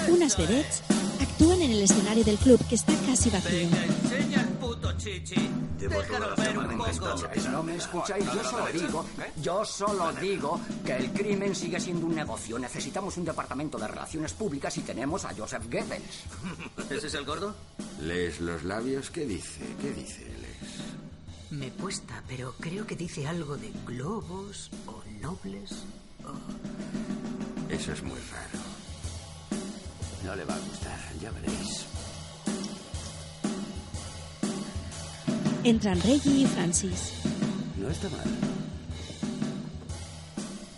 Unas 0.08 0.38
vedettes 0.38 0.84
actúan 1.38 1.62
en 1.62 1.72
el 1.72 1.84
escenario 1.84 2.24
del 2.24 2.38
club 2.38 2.60
que 2.68 2.74
está 2.74 2.94
casi 3.06 3.30
vacío. 3.30 3.60
Enseña 3.60 4.42
el 4.42 4.48
puto 4.58 4.92
chichi. 4.94 5.36
Llevo 5.80 6.02
Déjalo 6.02 6.36
ver 6.36 6.58
un 6.58 6.78
poco. 6.80 7.16
No 7.52 7.62
me 7.62 7.76
escucháis, 7.76 8.26
yo 8.26 8.44
solo 8.44 8.66
digo, 8.74 9.06
yo 9.44 9.64
solo 9.64 10.12
digo 10.14 10.60
que 10.84 10.96
el 10.96 11.12
crimen 11.12 11.54
sigue 11.54 11.80
siendo 11.80 12.08
un 12.08 12.16
negocio. 12.16 12.58
Necesitamos 12.58 13.18
un 13.18 13.26
departamento 13.26 13.78
de 13.78 13.88
relaciones 13.88 14.34
públicas 14.34 14.76
y 14.78 14.82
tenemos 14.82 15.26
a 15.26 15.36
Joseph 15.36 15.66
Goebbels. 15.72 16.24
¿Ese 16.90 17.06
es 17.06 17.14
el 17.14 17.26
gordo? 17.26 17.54
¿Lees 18.02 18.42
los 18.42 18.64
labios? 18.64 19.12
¿Qué 19.12 19.28
dice? 19.28 19.62
¿Qué 19.80 19.92
dice, 19.92 20.26
Les? 20.42 21.52
Me 21.52 21.70
cuesta, 21.70 22.24
pero 22.28 22.56
creo 22.60 22.88
que 22.88 22.96
dice 22.96 23.28
algo 23.28 23.58
de 23.58 23.72
globos 23.86 24.72
o 24.88 25.04
nobles. 25.22 25.84
Eso 27.70 27.92
es 27.92 28.02
muy 28.02 28.20
raro. 28.32 28.67
No 30.24 30.36
le 30.36 30.46
va 30.46 30.56
a 30.56 30.60
gustar, 30.60 31.00
ya 31.22 31.32
veréis. 31.32 31.86
Entran 35.64 36.02
Reggie 36.02 36.42
y 36.42 36.46
Francis. 36.48 37.14
No 37.78 37.90
está 37.90 38.10
mal. 38.10 38.26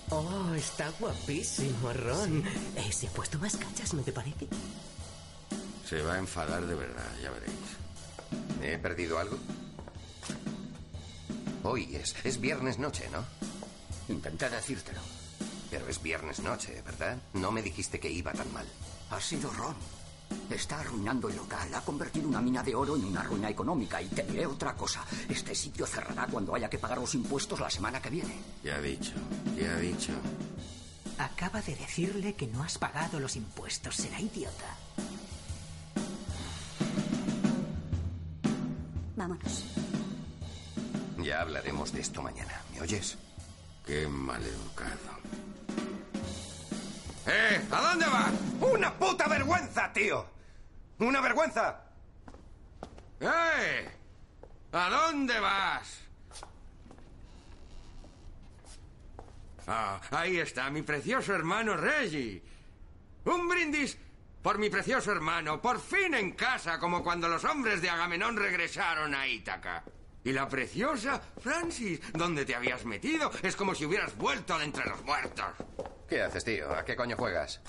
Oh, 0.09 0.53
está 0.55 0.89
guapísimo, 0.99 1.93
Ron. 1.93 2.43
Eh, 2.75 2.91
se 2.91 3.07
ha 3.07 3.11
puesto 3.11 3.37
más 3.39 3.55
cachas, 3.55 3.93
¿no 3.93 4.01
te 4.01 4.11
parece? 4.11 4.47
Se 5.87 6.01
va 6.01 6.15
a 6.15 6.17
enfadar 6.19 6.65
de 6.65 6.75
verdad, 6.75 7.11
ya 7.21 7.29
veréis. 7.31 7.53
¿He 8.61 8.77
perdido 8.77 9.19
algo? 9.19 9.37
Hoy 11.63 11.95
es, 11.95 12.15
es 12.23 12.39
viernes 12.39 12.79
noche, 12.79 13.07
¿no? 13.11 13.23
Intenté 14.13 14.49
decírtelo. 14.49 15.01
Pero 15.69 15.87
es 15.87 16.01
viernes 16.01 16.39
noche, 16.39 16.81
¿verdad? 16.83 17.17
No 17.33 17.51
me 17.51 17.61
dijiste 17.61 17.99
que 17.99 18.09
iba 18.09 18.33
tan 18.33 18.51
mal. 18.53 18.65
Ha 19.11 19.19
sido 19.19 19.51
Ron. 19.51 19.75
Está 20.49 20.79
arruinando 20.79 21.29
el 21.29 21.35
local. 21.35 21.73
Ha 21.73 21.81
convertido 21.81 22.27
una 22.27 22.41
mina 22.41 22.61
de 22.63 22.75
oro 22.75 22.95
en 22.95 23.05
una 23.05 23.23
ruina 23.23 23.49
económica. 23.49 24.01
Y 24.01 24.07
te 24.07 24.23
diré 24.23 24.45
otra 24.45 24.75
cosa. 24.75 25.03
Este 25.27 25.55
sitio 25.55 25.85
cerrará 25.87 26.27
cuando 26.27 26.53
haya 26.55 26.69
que 26.69 26.77
pagar 26.77 26.99
los 26.99 27.15
impuestos 27.15 27.59
la 27.59 27.69
semana 27.69 28.01
que 28.01 28.09
viene. 28.09 28.39
Ya 28.63 28.75
ha 28.75 28.81
dicho, 28.81 29.13
ya 29.57 29.75
ha 29.75 29.79
dicho. 29.79 30.13
Acaba 31.17 31.61
de 31.61 31.75
decirle 31.75 32.35
que 32.35 32.47
no 32.47 32.63
has 32.63 32.77
pagado 32.77 33.19
los 33.19 33.35
impuestos. 33.35 33.95
Será 33.95 34.19
idiota. 34.19 34.75
Vámonos. 39.15 39.65
Ya 41.21 41.41
hablaremos 41.41 41.91
de 41.91 42.01
esto 42.01 42.21
mañana. 42.21 42.61
¿Me 42.73 42.81
oyes? 42.81 43.17
Qué 43.85 44.07
maleducado. 44.07 45.18
¡Eh! 47.29 47.61
¿A 47.71 47.81
dónde 47.81 48.05
vas? 48.07 48.33
¡Una 48.59 48.93
puta 48.93 49.27
vergüenza, 49.27 49.93
tío! 49.93 50.25
¡Una 50.97 51.21
vergüenza! 51.21 51.79
¡Eh! 53.19 53.89
¿A 54.71 54.89
dónde 54.89 55.39
vas? 55.39 56.01
Ah, 59.67 60.01
ahí 60.09 60.39
está, 60.39 60.69
mi 60.71 60.81
precioso 60.81 61.35
hermano 61.35 61.77
Reggie. 61.77 62.41
Un 63.25 63.47
brindis 63.47 63.97
por 64.41 64.57
mi 64.57 64.69
precioso 64.69 65.11
hermano, 65.11 65.61
por 65.61 65.79
fin 65.79 66.15
en 66.15 66.31
casa, 66.31 66.79
como 66.79 67.03
cuando 67.03 67.27
los 67.27 67.43
hombres 67.43 67.81
de 67.81 67.89
Agamenón 67.89 68.37
regresaron 68.37 69.13
a 69.13 69.27
Ítaca. 69.27 69.83
Y 70.23 70.33
la 70.33 70.47
preciosa 70.47 71.21
Francis, 71.41 72.01
¿dónde 72.13 72.45
te 72.45 72.55
habías 72.55 72.85
metido? 72.85 73.31
Es 73.41 73.55
como 73.55 73.73
si 73.73 73.85
hubieras 73.85 74.17
vuelto 74.17 74.57
de 74.57 74.65
entre 74.65 74.85
los 74.85 75.03
muertos. 75.03 75.45
¿Qué 76.07 76.21
haces, 76.21 76.43
tío? 76.43 76.73
¿A 76.73 76.83
qué 76.83 76.95
coño 76.95 77.15
juegas? 77.15 77.61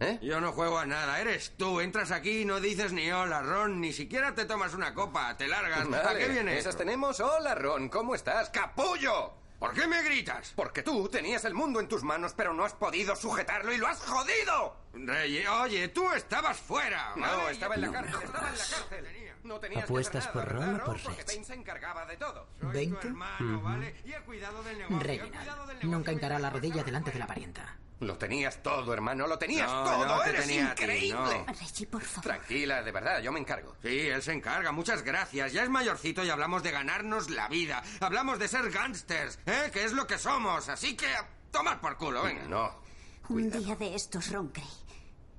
¿Eh? 0.00 0.18
Yo 0.20 0.40
no 0.40 0.52
juego 0.52 0.78
a 0.78 0.86
nada, 0.86 1.20
eres 1.20 1.52
tú. 1.56 1.80
Entras 1.80 2.10
aquí 2.10 2.40
y 2.40 2.44
no 2.44 2.60
dices 2.60 2.92
ni 2.92 3.12
hola, 3.12 3.42
Ron, 3.42 3.80
ni 3.80 3.92
siquiera 3.92 4.34
te 4.34 4.44
tomas 4.46 4.74
una 4.74 4.92
copa, 4.94 5.36
te 5.36 5.46
largas. 5.46 5.86
¿A 6.04 6.16
qué 6.16 6.28
viene? 6.28 6.58
Esas 6.58 6.76
tenemos. 6.76 7.20
Hola, 7.20 7.54
Ron, 7.54 7.88
¿cómo 7.88 8.14
estás? 8.14 8.50
¡Capullo! 8.50 9.41
¿Por 9.62 9.74
qué 9.74 9.86
me 9.86 10.02
gritas? 10.02 10.52
Porque 10.56 10.82
tú 10.82 11.08
tenías 11.08 11.44
el 11.44 11.54
mundo 11.54 11.78
en 11.78 11.86
tus 11.86 12.02
manos, 12.02 12.34
pero 12.36 12.52
no 12.52 12.64
has 12.64 12.74
podido 12.74 13.14
sujetarlo 13.14 13.72
y 13.72 13.76
lo 13.76 13.86
has 13.86 14.00
jodido. 14.00 14.76
Rey, 14.92 15.46
oye, 15.46 15.86
tú 15.86 16.10
estabas 16.10 16.58
fuera. 16.58 17.12
No, 17.14 17.48
estaba 17.48 17.76
en 17.76 17.82
la 17.82 17.86
No 17.86 17.92
cárcel, 17.92 18.18
me 18.18 18.24
estaba 18.24 18.48
en 18.48 18.58
la 18.58 18.64
cárcel. 18.64 19.32
No 19.44 19.60
tenías 19.60 19.84
¿Apuestas 19.84 20.24
que 20.24 20.30
hacer 20.30 20.32
por 20.32 20.52
Ron 20.52 20.72
¿verdad, 20.72 20.88
o 20.88 20.92
por? 20.92 21.26
Bain 21.26 21.44
se 21.44 21.54
encargaba 21.54 22.04
de 22.06 22.16
todo. 22.16 22.48
¿20? 22.60 23.62
¿vale? 23.62 23.94
Y 24.04 24.12
el 24.12 24.22
cuidado 24.24 24.64
del 24.64 24.78
negocio. 24.78 24.98
Reginald, 24.98 25.84
nunca 25.84 26.10
hincará 26.10 26.40
la 26.40 26.50
rodilla 26.50 26.82
delante 26.82 27.12
de 27.12 27.20
la 27.20 27.28
parienta. 27.28 27.78
Lo 28.02 28.18
tenías 28.18 28.62
todo, 28.62 28.92
hermano, 28.92 29.26
lo 29.26 29.38
tenías 29.38 29.70
No, 29.70 29.84
todo. 29.84 30.06
no 30.06 30.20
te 30.22 30.30
Eres 30.30 30.46
tenía 30.46 30.74
ti, 30.74 30.82
increíble. 30.82 31.44
no. 31.46 31.46
Reggie, 31.46 31.86
por 31.86 32.02
favor. 32.02 32.22
Tranquila, 32.22 32.82
de 32.82 32.92
verdad, 32.92 33.20
yo 33.22 33.30
me 33.32 33.38
encargo. 33.40 33.76
Sí, 33.82 34.00
él 34.08 34.22
se 34.22 34.32
encarga. 34.32 34.72
Muchas 34.72 35.02
gracias. 35.02 35.52
Ya 35.52 35.62
es 35.62 35.68
mayorcito 35.70 36.24
y 36.24 36.30
hablamos 36.30 36.62
de 36.62 36.72
ganarnos 36.72 37.30
la 37.30 37.48
vida. 37.48 37.82
Hablamos 38.00 38.38
de 38.38 38.48
ser 38.48 38.70
gángsters, 38.70 39.38
¿eh? 39.46 39.70
Que 39.72 39.84
es 39.84 39.92
lo 39.92 40.06
que 40.06 40.18
somos. 40.18 40.68
Así 40.68 40.96
que 40.96 41.06
a 41.06 41.28
tomar 41.50 41.80
por 41.80 41.96
culo, 41.96 42.22
venga. 42.24 42.42
No. 42.48 42.82
Un 43.28 43.50
día 43.50 43.76
de 43.76 43.94
estos, 43.94 44.30
Ron 44.32 44.50
Gray. 44.52 44.66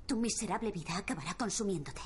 Tu 0.07 0.15
miserable 0.17 0.71
vida 0.71 0.97
acabará 0.97 1.33
consumiéndote. 1.33 2.01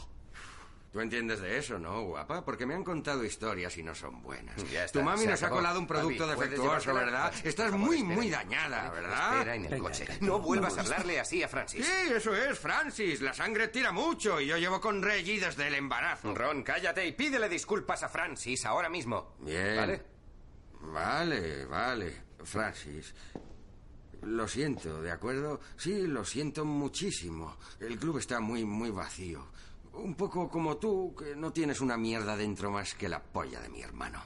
Tú 0.91 1.01
entiendes 1.01 1.41
de 1.41 1.57
eso, 1.57 1.77
¿no, 1.77 2.01
guapa? 2.03 2.45
Porque 2.45 2.65
me 2.65 2.73
han 2.73 2.83
contado 2.83 3.23
historias 3.23 3.77
y 3.77 3.83
no 3.83 3.93
son 3.93 4.21
buenas. 4.21 4.55
Ya 4.71 4.85
está, 4.85 4.99
tu 4.99 5.05
mami 5.05 5.25
nos 5.25 5.43
ha 5.43 5.49
colado 5.49 5.79
un 5.79 5.87
producto 5.87 6.25
Javi, 6.25 6.35
¿puedes 6.35 6.51
defectuoso? 6.51 6.93
¿verdad? 6.93 7.33
Estás 7.43 7.71
favor, 7.71 7.85
muy, 7.85 7.97
espera. 7.97 8.15
muy 8.15 8.29
dañada, 8.29 8.89
¿verdad? 8.89 9.33
Espera 9.33 9.55
en 9.55 9.65
el 9.65 9.79
coche. 9.79 10.07
No 10.21 10.39
vuelvas 10.39 10.77
a 10.77 10.81
hablarle 10.81 11.19
así 11.19 11.43
a 11.43 11.49
Francis. 11.49 11.85
Sí, 11.85 12.13
eso 12.13 12.35
es, 12.35 12.57
Francis. 12.57 13.21
La 13.21 13.33
sangre 13.33 13.67
tira 13.67 13.91
mucho 13.91 14.39
y 14.39 14.47
yo 14.47 14.57
llevo 14.57 14.79
con 14.79 15.01
Reggie 15.01 15.39
desde 15.39 15.67
el 15.67 15.75
embarazo. 15.75 16.33
Ron, 16.33 16.63
cállate 16.63 17.05
y 17.05 17.11
pídele 17.11 17.49
disculpas 17.49 18.03
a 18.03 18.09
Francis 18.09 18.65
ahora 18.65 18.89
mismo. 18.89 19.35
Bien. 19.39 19.75
¿Vale? 19.75 20.03
Vale, 20.81 21.65
vale. 21.65 22.23
Francis. 22.43 23.13
Lo 24.23 24.47
siento, 24.47 25.01
¿de 25.01 25.11
acuerdo? 25.11 25.59
Sí, 25.75 26.07
lo 26.07 26.25
siento 26.25 26.65
muchísimo. 26.65 27.57
El 27.79 27.97
club 27.99 28.17
está 28.17 28.39
muy, 28.39 28.65
muy 28.65 28.89
vacío. 28.89 29.47
Un 29.97 30.15
poco 30.15 30.47
como 30.49 30.77
tú, 30.77 31.15
que 31.15 31.35
no 31.35 31.51
tienes 31.51 31.81
una 31.81 31.97
mierda 31.97 32.37
dentro 32.37 32.71
más 32.71 32.93
que 32.93 33.09
la 33.09 33.21
polla 33.21 33.59
de 33.59 33.69
mi 33.69 33.81
hermano. 33.81 34.21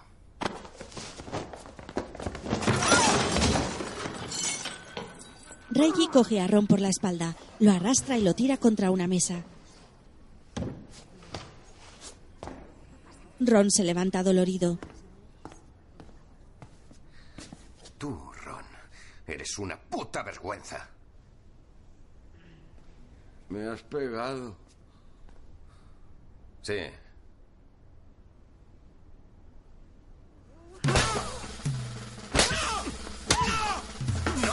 Reggie 5.69 6.09
coge 6.11 6.41
a 6.41 6.47
Ron 6.47 6.67
por 6.67 6.81
la 6.81 6.89
espalda, 6.89 7.35
lo 7.59 7.71
arrastra 7.71 8.17
y 8.17 8.21
lo 8.21 8.33
tira 8.35 8.57
contra 8.57 8.91
una 8.91 9.07
mesa. 9.07 9.43
Ron 13.39 13.71
se 13.71 13.83
levanta 13.83 14.21
dolorido. 14.21 14.77
Tú, 17.97 18.31
Ron, 18.43 18.65
eres 19.25 19.57
una 19.57 19.79
puta 19.79 20.21
vergüenza. 20.21 20.89
Me 23.49 23.67
has 23.67 23.81
pegado. 23.83 24.55
Sí. 26.61 26.73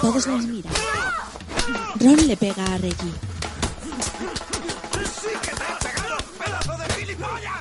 Todos 0.01 0.27
les 0.27 0.47
miran. 0.47 0.73
Ron 2.01 2.27
le 2.27 2.37
pega 2.37 2.65
a 2.65 2.79
Reggie. 2.79 3.13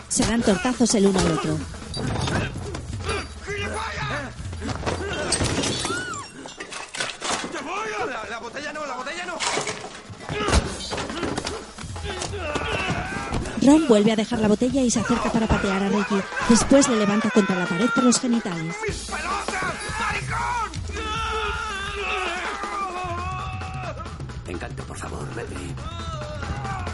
Se 0.07 0.25
dan 0.25 0.41
tortazos 0.41 0.95
el 0.95 1.07
uno 1.07 1.19
al 1.19 1.31
otro. 1.33 1.57
Ron 13.67 13.85
vuelve 13.85 14.13
a 14.13 14.15
dejar 14.15 14.39
la 14.39 14.47
botella 14.47 14.81
y 14.81 14.89
se 14.89 15.01
acerca 15.01 15.29
para 15.29 15.45
patear 15.45 15.83
a 15.83 15.89
Reggie. 15.89 16.23
Después 16.47 16.87
le 16.87 16.95
levanta 16.95 17.29
contra 17.29 17.59
la 17.59 17.65
pared 17.65 17.89
por 17.93 18.05
los 18.05 18.17
genitales. 18.17 18.73
¡Mis 18.87 18.95
pelotas! 18.95 19.73
¡Maricón! 19.99 20.71
Encanto, 24.47 24.83
por 24.83 24.97
favor, 24.97 25.27
Reggie. 25.35 25.75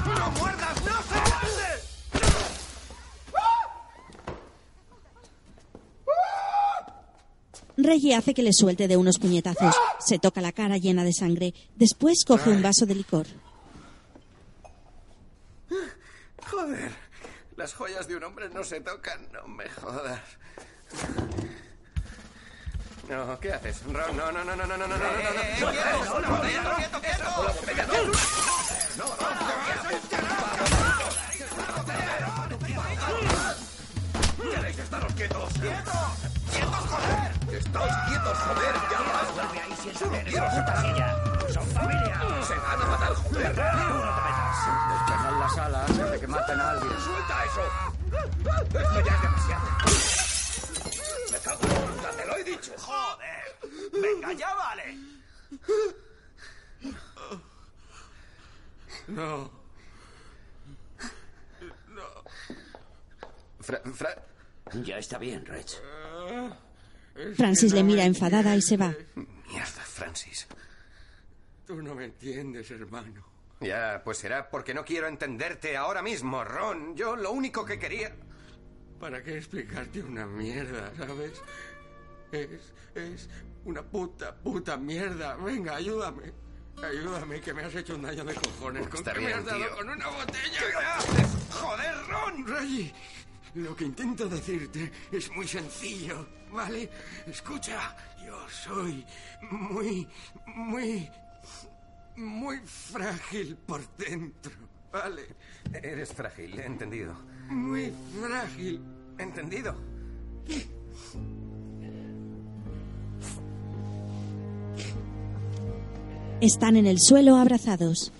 ¡No 0.07 0.31
muerdas! 0.31 0.83
¡No 0.83 0.91
se! 1.03 1.23
Reggie 7.77 8.15
hace 8.15 8.33
que 8.33 8.41
le 8.41 8.51
suelte 8.51 8.87
de 8.87 8.97
unos 8.97 9.19
puñetazos. 9.19 9.75
Se 9.99 10.17
toca 10.17 10.41
la 10.41 10.51
cara 10.51 10.79
llena 10.79 11.03
de 11.03 11.13
sangre. 11.13 11.53
Después 11.75 12.25
coge 12.25 12.49
un 12.49 12.63
vaso 12.63 12.87
de 12.87 12.95
licor. 12.95 13.27
Joder, 16.53 16.91
las 17.57 17.73
joyas 17.73 18.07
de 18.07 18.15
un 18.15 18.23
hombre 18.25 18.47
no 18.49 18.63
se 18.63 18.79
tocan, 18.79 19.27
no 19.31 19.47
me 19.47 19.67
jodas. 19.69 20.21
No, 23.09 23.39
¿qué 23.39 23.53
haces? 23.53 23.81
Ron, 23.85 24.15
no, 24.15 24.31
no, 24.31 24.43
no, 24.43 24.55
no, 24.55 24.67
no, 24.67 24.77
no, 24.77 24.87
no, 24.87 24.87
no, 24.87 24.97
no, 24.97 25.07
no, 25.07 26.09
no, 26.09 26.19
la 26.19 26.29
botella 26.29 26.61
no, 26.61 26.75
quieto, 26.75 27.01
quieto. 27.01 27.23
La 27.23 27.51
botella 27.53 27.85
no. 27.87 27.93
¡Queréis 34.51 34.77
estaros 34.77 35.13
quietos! 35.13 35.53
¡Quietos! 35.53 35.93
¡Quietos, 36.51 36.75
joder! 36.75 37.57
¡Estáis 37.57 37.93
quietos, 38.07 38.37
joder! 38.37 38.75
¡Ya 38.91 38.99
vas! 39.11 39.33
Vuelve 39.33 39.59
ahí 39.59 39.75
si 39.81 39.89
es 39.89 39.97
Solo 39.97 40.11
mujer, 40.11 40.25
quiero 40.27 40.45
puta 40.45 40.55
separar. 40.55 40.85
silla. 40.85 41.32
Son 41.51 41.67
familia. 41.67 42.21
¡Se 42.47 42.55
van 42.55 42.81
a 42.81 42.85
matar, 42.85 43.13
joder! 43.15 43.55
Tú 43.55 43.61
no 43.61 44.15
te 44.15 44.21
metas. 44.21 44.57
Despejad 44.89 45.39
la 45.39 45.49
sala 45.49 45.85
antes 45.85 46.11
de 46.11 46.19
que 46.19 46.27
maten 46.27 46.59
a 46.59 46.69
alguien. 46.71 46.99
¡Suelta 46.99 47.45
eso! 47.45 47.61
Esto 48.79 49.01
ya 49.05 49.15
es 49.15 49.21
demasiado. 49.21 49.65
¡Me 51.31 51.37
cago 51.39 51.59
en 51.63 51.69
la 51.69 51.79
puta, 51.95 52.09
te 52.11 52.25
lo 52.25 52.35
he 52.37 52.43
dicho! 52.43 52.71
Joder. 52.77 53.43
Venga, 54.01 54.33
ya 54.33 54.53
vale. 54.55 54.97
No. 59.07 59.51
Fra, 63.61 63.79
Fra- 63.93 64.23
Ya 64.83 64.97
está 64.97 65.17
bien, 65.17 65.45
Reg. 65.45 65.65
Es 67.15 67.37
Francis 67.37 67.73
le 67.73 67.81
no 67.81 67.87
mira 67.87 68.03
enfadada 68.05 68.55
y 68.55 68.61
se 68.61 68.75
va. 68.77 68.93
Mierda, 69.15 69.67
Francis. 69.83 70.47
Tú 71.73 71.81
no 71.81 71.95
me 71.95 72.05
entiendes, 72.05 72.69
hermano. 72.69 73.25
Ya, 73.59 73.99
pues 74.05 74.19
será 74.19 74.47
porque 74.47 74.75
no 74.75 74.85
quiero 74.85 75.07
entenderte 75.07 75.75
ahora 75.75 76.03
mismo, 76.03 76.43
Ron. 76.43 76.95
Yo 76.95 77.15
lo 77.15 77.31
único 77.31 77.65
que 77.65 77.79
quería... 77.79 78.15
¿Para 78.99 79.23
qué 79.23 79.39
explicarte 79.39 80.03
una 80.03 80.27
mierda, 80.27 80.93
sabes? 80.95 81.41
Es, 82.31 82.73
es 82.93 83.27
una 83.65 83.81
puta, 83.81 84.35
puta 84.35 84.77
mierda. 84.77 85.35
Venga, 85.37 85.77
ayúdame. 85.77 86.31
Ayúdame, 86.83 87.41
que 87.41 87.55
me 87.55 87.63
has 87.63 87.73
hecho 87.73 87.95
un 87.95 88.03
daño 88.03 88.23
de 88.23 88.35
cojones. 88.35 88.87
¿Con 88.87 88.99
Está 88.99 89.13
qué 89.13 89.21
me 89.21 89.33
has 89.33 89.43
dado 89.43 89.57
tío. 89.57 89.75
con 89.75 89.89
una 89.89 90.07
botella? 90.09 90.59
¿Qué 90.59 90.75
haces? 90.85 91.27
¡Joder, 91.53 91.95
Ron! 92.07 92.47
Reggie, 92.47 92.93
lo 93.55 93.75
que 93.75 93.85
intento 93.85 94.29
decirte 94.29 94.91
es 95.11 95.31
muy 95.31 95.47
sencillo, 95.47 96.27
¿vale? 96.51 96.87
Escucha, 97.25 97.95
yo 98.23 98.47
soy 98.47 99.03
muy, 99.51 100.07
muy, 100.45 101.09
muy 102.15 102.59
frágil 102.59 103.57
por 103.65 103.81
dentro, 103.97 104.51
¿vale? 104.91 105.27
Eres 105.73 106.13
frágil, 106.13 106.59
he 106.59 106.65
entendido. 106.65 107.13
Muy 107.49 107.93
frágil. 108.21 108.81
¿Entendido? 109.17 109.75
Están 116.41 116.75
en 116.75 116.87
el 116.87 116.99
suelo 116.99 117.35
abrazados. 117.37 118.11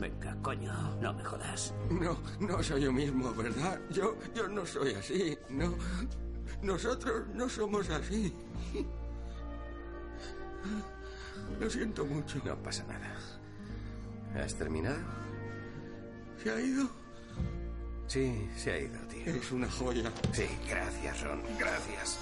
Venga, 0.00 0.36
coño, 0.42 0.72
no 1.00 1.12
me 1.12 1.24
jodas. 1.24 1.74
No, 1.90 2.18
no 2.40 2.62
soy 2.62 2.82
yo 2.82 2.92
mismo, 2.92 3.32
¿verdad? 3.34 3.80
Yo, 3.90 4.16
yo 4.34 4.48
no 4.48 4.66
soy 4.66 4.94
así. 4.94 5.38
No, 5.48 5.74
nosotros 6.62 7.28
no 7.34 7.48
somos 7.48 7.88
así. 7.90 8.32
Lo 11.60 11.70
siento 11.70 12.04
mucho. 12.04 12.40
No 12.44 12.56
pasa 12.62 12.84
nada. 12.84 13.18
¿Has 14.44 14.54
terminado? 14.54 14.98
¿Se 16.42 16.50
ha 16.50 16.60
ido? 16.60 16.88
Sí, 18.06 18.48
se 18.56 18.72
ha 18.72 18.78
ido, 18.78 18.98
tío. 19.08 19.26
Es 19.26 19.52
una 19.52 19.70
joya. 19.70 20.10
Sí, 20.32 20.46
gracias, 20.68 21.20
Ron. 21.22 21.42
Gracias. 21.58 22.18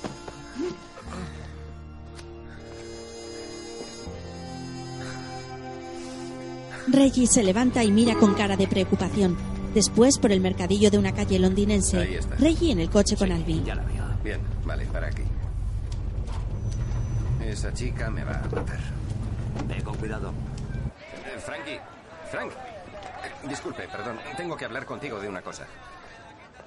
Reggie 6.89 7.27
se 7.27 7.43
levanta 7.43 7.85
y 7.85 7.91
mira 7.91 8.15
con 8.15 8.35
cara 8.35 8.57
de 8.57 8.67
preocupación. 8.67 9.37
Después, 9.75 10.19
por 10.19 10.33
el 10.33 10.41
mercadillo 10.41 10.91
de 10.91 10.99
una 10.99 11.13
calle 11.13 11.37
Ahí 11.37 11.43
londinense, 11.43 12.17
está. 12.17 12.37
Reggie 12.37 12.73
en 12.73 12.81
el 12.81 12.89
coche 12.89 13.17
con 13.17 13.31
Alvin. 13.31 13.65
Bien, 14.25 14.41
vale, 14.65 14.87
para 14.87 15.09
aquí. 15.09 15.23
Esa 17.45 17.73
chica 17.73 18.11
me 18.11 18.25
va 18.25 18.41
a 18.41 18.49
matar. 18.49 18.96
Ve 19.65 19.83
con 19.83 19.97
cuidado. 19.97 20.33
Eh, 21.25 21.39
Frankie, 21.41 21.81
Frank. 22.31 22.53
eh, 22.53 23.49
Disculpe, 23.49 23.89
perdón. 23.89 24.19
Tengo 24.37 24.57
que 24.57 24.65
hablar 24.65 24.85
contigo 24.87 25.19
de 25.21 25.29
una 25.29 25.43
cosa. 25.43 25.67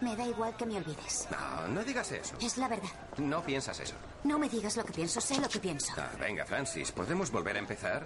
Me 0.01 0.15
da 0.15 0.25
igual 0.25 0.55
que 0.55 0.65
me 0.65 0.77
olvides. 0.77 1.27
No, 1.29 1.67
no 1.67 1.83
digas 1.83 2.09
eso. 2.13 2.35
Es 2.41 2.57
la 2.57 2.67
verdad. 2.69 2.89
No 3.17 3.43
piensas 3.43 3.79
eso. 3.81 3.95
No 4.23 4.39
me 4.39 4.47
digas 4.47 4.77
lo 4.77 4.85
que 4.85 4.93
pienso, 4.93 5.19
sé 5.19 5.39
lo 5.41 5.49
que 5.49 5.59
pienso. 5.59 5.93
Ah, 5.97 6.09
venga, 6.19 6.45
Francis, 6.45 6.91
¿podemos 6.93 7.31
volver 7.31 7.57
a 7.57 7.59
empezar? 7.59 8.03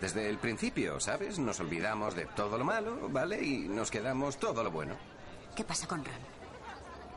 Desde 0.00 0.28
el 0.28 0.38
principio, 0.38 1.00
¿sabes? 1.00 1.38
Nos 1.38 1.58
olvidamos 1.60 2.14
de 2.14 2.26
todo 2.26 2.56
lo 2.58 2.64
malo, 2.64 3.08
¿vale? 3.08 3.42
Y 3.42 3.68
nos 3.68 3.90
quedamos 3.90 4.36
todo 4.38 4.62
lo 4.62 4.70
bueno. 4.70 4.94
¿Qué 5.56 5.64
pasa 5.64 5.86
con 5.88 6.04
Ron? 6.04 6.14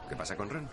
¿Qué 0.09 0.15
pasa 0.15 0.35
con 0.35 0.49
Ron? 0.49 0.69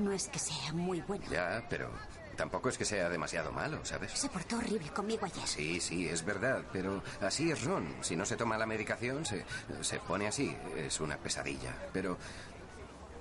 No 0.00 0.10
es 0.12 0.26
que 0.28 0.38
sea 0.40 0.72
muy 0.72 1.00
bueno. 1.02 1.24
Ya, 1.30 1.62
pero 1.68 1.90
tampoco 2.34 2.68
es 2.68 2.78
que 2.78 2.84
sea 2.84 3.08
demasiado 3.08 3.52
malo, 3.52 3.84
¿sabes? 3.84 4.12
Se 4.12 4.28
portó 4.28 4.56
horrible 4.56 4.90
conmigo 4.90 5.26
ayer. 5.26 5.46
Sí, 5.46 5.80
sí, 5.80 6.08
es 6.08 6.24
verdad, 6.24 6.62
pero 6.72 7.02
así 7.20 7.50
es 7.50 7.64
Ron. 7.64 7.96
Si 8.00 8.16
no 8.16 8.24
se 8.24 8.36
toma 8.36 8.58
la 8.58 8.66
medicación, 8.66 9.24
se, 9.24 9.44
se 9.80 9.98
pone 10.00 10.26
así. 10.26 10.56
Es 10.76 11.00
una 11.00 11.16
pesadilla. 11.16 11.74
Pero 11.92 12.18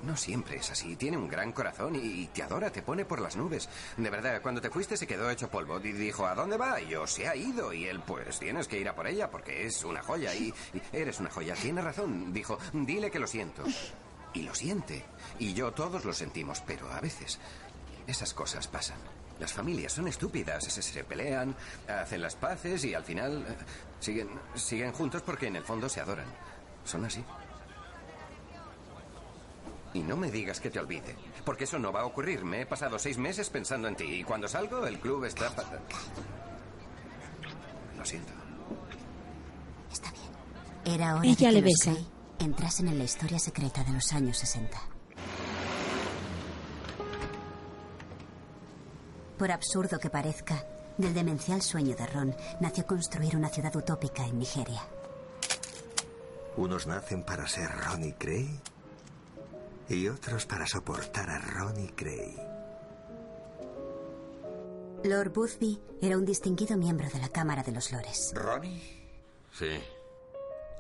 no 0.04 0.18
siempre 0.18 0.58
es 0.58 0.70
así. 0.70 0.96
Tiene 0.96 1.18
un 1.18 1.28
gran 1.28 1.52
corazón 1.52 1.96
y, 1.96 2.28
te 2.28 2.44
adora, 2.44 2.72
te 2.72 2.82
pone 2.82 3.06
por 3.06 3.22
las 3.22 3.36
nubes. 3.36 3.70
De 3.98 4.10
verdad, 4.10 4.42
cuando 4.42 4.62
te 4.62 4.70
fuiste 4.70 4.98
se 4.98 5.08
quedó 5.08 5.30
hecho 5.30 5.50
polvo 5.50 5.80
y 5.80 5.92
dijo, 5.94 6.26
¿a 6.26 6.36
dónde 6.36 6.58
va? 6.58 6.80
Y 6.82 6.90
yo, 6.90 7.08
se 7.08 7.28
ha 7.28 7.36
ido. 7.36 7.74
Y 7.74 7.86
él, 7.86 8.02
pues 8.06 8.40
tienes 8.40 8.68
que 8.68 8.80
ir 8.80 8.90
a 8.90 8.96
por 8.96 9.08
ella 9.08 9.30
porque 9.30 9.66
es 9.66 9.84
una 9.84 10.02
joya 10.02 10.34
y, 10.36 10.54
y 10.74 10.82
eres 10.92 11.20
una 11.20 11.30
joya. 11.30 11.56
Tiene 11.56 11.82
razón. 11.82 12.34
Dijo, 12.34 12.60
dile 12.74 13.10
que 13.10 13.20
lo 13.20 13.28
siento. 13.28 13.64
Y 14.36 14.42
lo 14.42 14.56
siente. 14.56 15.06
Y 15.38 15.54
yo 15.54 15.74
todos 15.74 16.06
lo 16.06 16.12
sentimos, 16.12 16.60
pero 16.66 16.92
a 16.92 17.00
veces 17.00 17.40
esas 18.08 18.34
cosas 18.34 18.68
pasan. 18.68 18.98
Las 19.40 19.52
familias 19.52 19.94
son 19.94 20.08
estúpidas, 20.08 20.64
se, 20.64 20.82
se 20.82 21.04
pelean, 21.04 21.56
hacen 21.88 22.22
las 22.22 22.36
paces 22.36 22.84
y 22.86 22.94
al 22.94 23.04
final 23.04 23.46
eh, 23.48 23.56
siguen, 24.00 24.30
siguen 24.56 24.92
juntos 24.92 25.22
porque 25.22 25.48
en 25.48 25.56
el 25.56 25.64
fondo 25.64 25.90
se 25.90 26.00
adoran. 26.02 26.28
Son 26.86 27.04
así. 27.06 27.24
Y 29.94 30.00
no 30.02 30.18
me 30.18 30.32
digas 30.32 30.60
que 30.60 30.70
te 30.70 30.80
olvide, 30.80 31.16
porque 31.46 31.66
eso 31.66 31.78
no 31.78 31.92
va 31.92 32.02
a 32.02 32.06
ocurrir. 32.06 32.44
Me 32.44 32.62
he 32.62 32.66
pasado 32.66 32.98
seis 32.98 33.18
meses 33.18 33.50
pensando 33.50 33.88
en 33.88 33.96
ti 33.96 34.06
y 34.06 34.24
cuando 34.24 34.48
salgo 34.48 34.86
el 34.88 35.00
club 35.00 35.26
está... 35.26 35.52
Lo 37.98 38.06
siento. 38.06 38.34
Era 40.86 41.16
hora 41.16 41.26
Ella 41.26 41.48
de 41.48 41.54
le 41.54 41.64
que 41.64 41.70
los 41.70 41.86
besa. 41.86 42.02
Entrasen 42.40 42.88
en 42.90 42.98
la 42.98 43.04
historia 43.06 43.40
secreta 43.40 43.84
de 43.84 43.94
los 43.94 44.12
años 44.12 44.38
60. 44.38 44.78
Por 49.38 49.52
absurdo 49.52 50.00
que 50.00 50.10
parezca, 50.10 50.66
del 50.98 51.14
demencial 51.14 51.62
sueño 51.62 51.96
de 51.96 52.06
Ron 52.06 52.36
nació 52.60 52.86
construir 52.86 53.36
una 53.36 53.50
ciudad 53.50 53.76
utópica 53.76 54.26
en 54.26 54.40
Nigeria. 54.40 54.82
Unos 56.56 56.86
nacen 56.86 57.24
para 57.24 57.48
ser 57.48 57.70
Ronnie 57.72 58.16
Cray 58.18 58.60
y 59.90 60.08
otros 60.08 60.46
para 60.46 60.68
soportar 60.68 61.30
a 61.30 61.40
Ronnie 61.40 61.94
Cray. 61.96 62.36
Lord 65.04 65.34
Boothby 65.34 65.82
era 66.02 66.18
un 66.18 66.26
distinguido 66.26 66.78
miembro 66.78 67.10
de 67.10 67.20
la 67.20 67.28
Cámara 67.28 67.64
de 67.64 67.72
los 67.72 67.92
Lores. 67.92 68.32
¿Ronnie? 68.36 68.82
Sí. 69.52 69.80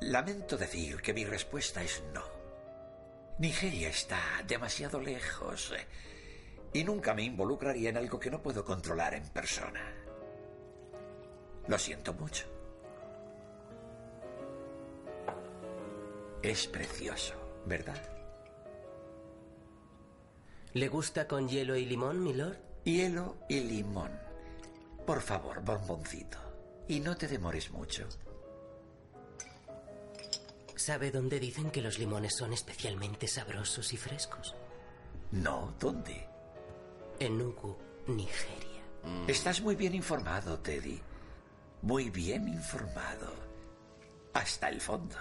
Lamento 0.02 0.58
decir 0.58 1.02
que 1.02 1.14
mi 1.14 1.26
respuesta 1.26 1.84
es 1.84 2.04
no. 2.14 2.24
Nigeria 3.40 3.90
está 3.90 4.20
demasiado 4.48 5.00
lejos 5.00 5.74
eh, 5.76 5.86
y 6.74 6.84
nunca 6.84 7.14
me 7.14 7.24
involucraría 7.24 7.90
en 7.90 7.98
algo 7.98 8.20
que 8.20 8.32
no 8.32 8.42
puedo 8.42 8.66
controlar 8.66 9.14
en 9.14 9.28
persona. 9.30 9.82
Lo 11.68 11.78
siento 11.78 12.14
mucho. 12.14 12.46
Es 16.42 16.68
precioso, 16.68 17.36
¿verdad? 17.66 18.02
¿Le 20.74 20.88
gusta 20.88 21.28
con 21.28 21.48
hielo 21.48 21.76
y 21.76 21.86
limón, 21.86 22.24
milord? 22.24 22.58
Hielo 22.84 23.38
y 23.48 23.60
limón. 23.62 24.12
Por 25.06 25.22
favor, 25.22 25.64
bomboncito. 25.64 26.40
Y 26.88 27.00
no 27.00 27.16
te 27.16 27.28
demores 27.28 27.72
mucho. 27.72 28.08
¿Sabe 30.76 31.12
dónde 31.12 31.40
dicen 31.40 31.72
que 31.72 31.82
los 31.82 32.00
limones 32.00 32.36
son 32.36 32.52
especialmente 32.52 33.28
sabrosos 33.28 33.94
y 33.94 33.98
frescos? 33.98 34.56
No, 35.32 35.76
¿dónde? 35.80 36.33
En 37.20 37.38
Nuku, 37.38 37.76
Nigeria. 38.08 38.82
Estás 39.28 39.62
muy 39.62 39.76
bien 39.76 39.94
informado, 39.94 40.60
Teddy. 40.60 41.02
Muy 41.82 42.10
bien 42.10 42.48
informado. 42.48 43.34
Hasta 44.34 44.70
el 44.70 44.82
fondo. 44.82 45.16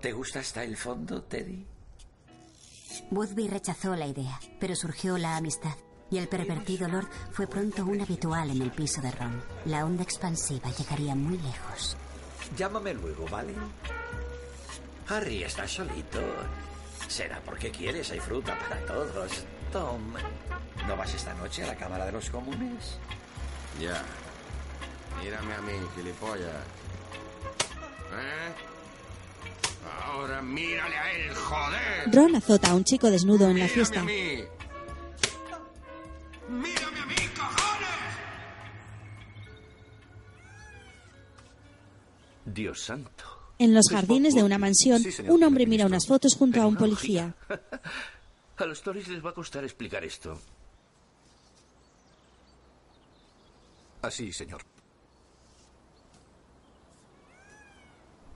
¿Te 0.00 0.12
gusta 0.12 0.40
hasta 0.40 0.64
el 0.64 0.76
fondo, 0.76 1.22
Teddy? 1.22 1.66
Boothby 3.10 3.48
rechazó 3.48 3.94
la 3.96 4.06
idea, 4.06 4.38
pero 4.60 4.74
surgió 4.76 5.16
la 5.16 5.36
amistad. 5.36 5.76
Y 6.10 6.18
el 6.18 6.28
pervertido 6.28 6.88
Lord 6.88 7.08
fue 7.30 7.46
pronto 7.46 7.86
un 7.86 8.00
habitual 8.00 8.50
en 8.50 8.60
el 8.60 8.70
piso 8.70 9.00
de 9.00 9.10
Ron. 9.12 9.42
La 9.64 9.86
onda 9.86 10.02
expansiva 10.02 10.70
llegaría 10.70 11.14
muy 11.14 11.38
lejos. 11.38 11.96
Llámame 12.56 12.92
luego, 12.92 13.26
¿vale? 13.30 13.54
Harry, 15.08 15.42
¿estás 15.42 15.70
solito? 15.70 16.20
Será 17.08 17.40
porque 17.44 17.70
quieres, 17.70 18.10
hay 18.10 18.20
fruta 18.20 18.58
para 18.58 18.84
todos. 18.84 19.44
Tom, 19.72 20.12
¿no 20.86 20.96
vas 20.96 21.14
esta 21.14 21.32
noche 21.34 21.64
a 21.64 21.68
la 21.68 21.74
Cámara 21.76 22.04
de 22.06 22.12
los 22.12 22.28
Comunes? 22.30 22.98
Ya. 23.80 24.02
Mírame 25.22 25.54
a 25.54 25.60
mí, 25.62 25.72
gilipollas. 25.96 26.46
¿Eh? 28.12 28.52
Ahora 30.04 30.42
mírale 30.42 30.96
a 30.96 31.12
él, 31.12 31.34
joder. 31.34 32.14
Ron 32.14 32.36
azota 32.36 32.70
a 32.70 32.74
un 32.74 32.84
chico 32.84 33.10
desnudo 33.10 33.44
en 33.48 33.58
la 33.58 33.64
Mírame 33.64 33.72
fiesta. 33.72 34.00
a 34.00 34.04
mí. 34.04 34.44
Mírame 36.48 37.00
a 37.00 37.06
mí, 37.06 37.14
cojones. 37.34 38.12
Dios 42.44 42.80
santo. 42.80 43.24
En 43.58 43.74
los 43.74 43.86
jardines 43.90 44.34
de 44.34 44.42
una 44.42 44.58
mansión, 44.58 45.00
Sí, 45.02 45.22
un 45.28 45.42
hombre 45.44 45.66
mira 45.66 45.86
unas 45.86 46.06
fotos 46.06 46.34
junto 46.36 46.60
a 46.60 46.66
un 46.66 46.76
policía. 46.76 47.34
A 48.58 48.64
los 48.66 48.82
Tories 48.82 49.08
les 49.08 49.24
va 49.24 49.30
a 49.30 49.34
costar 49.34 49.64
explicar 49.64 50.04
esto. 50.04 50.38
Así, 54.02 54.32
señor. 54.32 54.62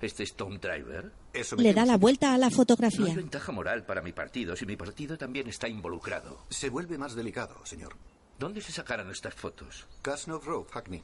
¿Este 0.01 0.25
es 0.25 0.35
Tom 0.35 0.59
Driver? 0.59 1.13
Eso 1.33 1.57
Le 1.57 1.73
da 1.73 1.87
la 1.87 1.97
vuelta 1.97 2.35
a 2.35 2.39
la 2.39 2.47
No 2.47 2.51
hay 2.51 2.57
fotografía. 2.57 3.15
ventaja 3.15 3.51
moral 3.53 3.85
para 3.87 4.03
mi 4.03 4.13
partido 4.13 4.55
si 4.55 4.67
mi 4.67 4.77
partido 4.77 5.17
también 5.17 5.49
está 5.49 5.69
involucrado. 5.69 6.45
Se 6.51 6.69
vuelve 6.71 6.99
más 6.99 7.15
delicado, 7.15 7.65
señor. 7.65 7.97
¿Dónde 8.39 8.61
se 8.61 8.73
sacaron 8.73 9.11
estas 9.11 9.35
fotos? 9.35 9.87
Casnov 10.03 10.45
Road, 10.45 10.67
Hackney. 10.71 11.03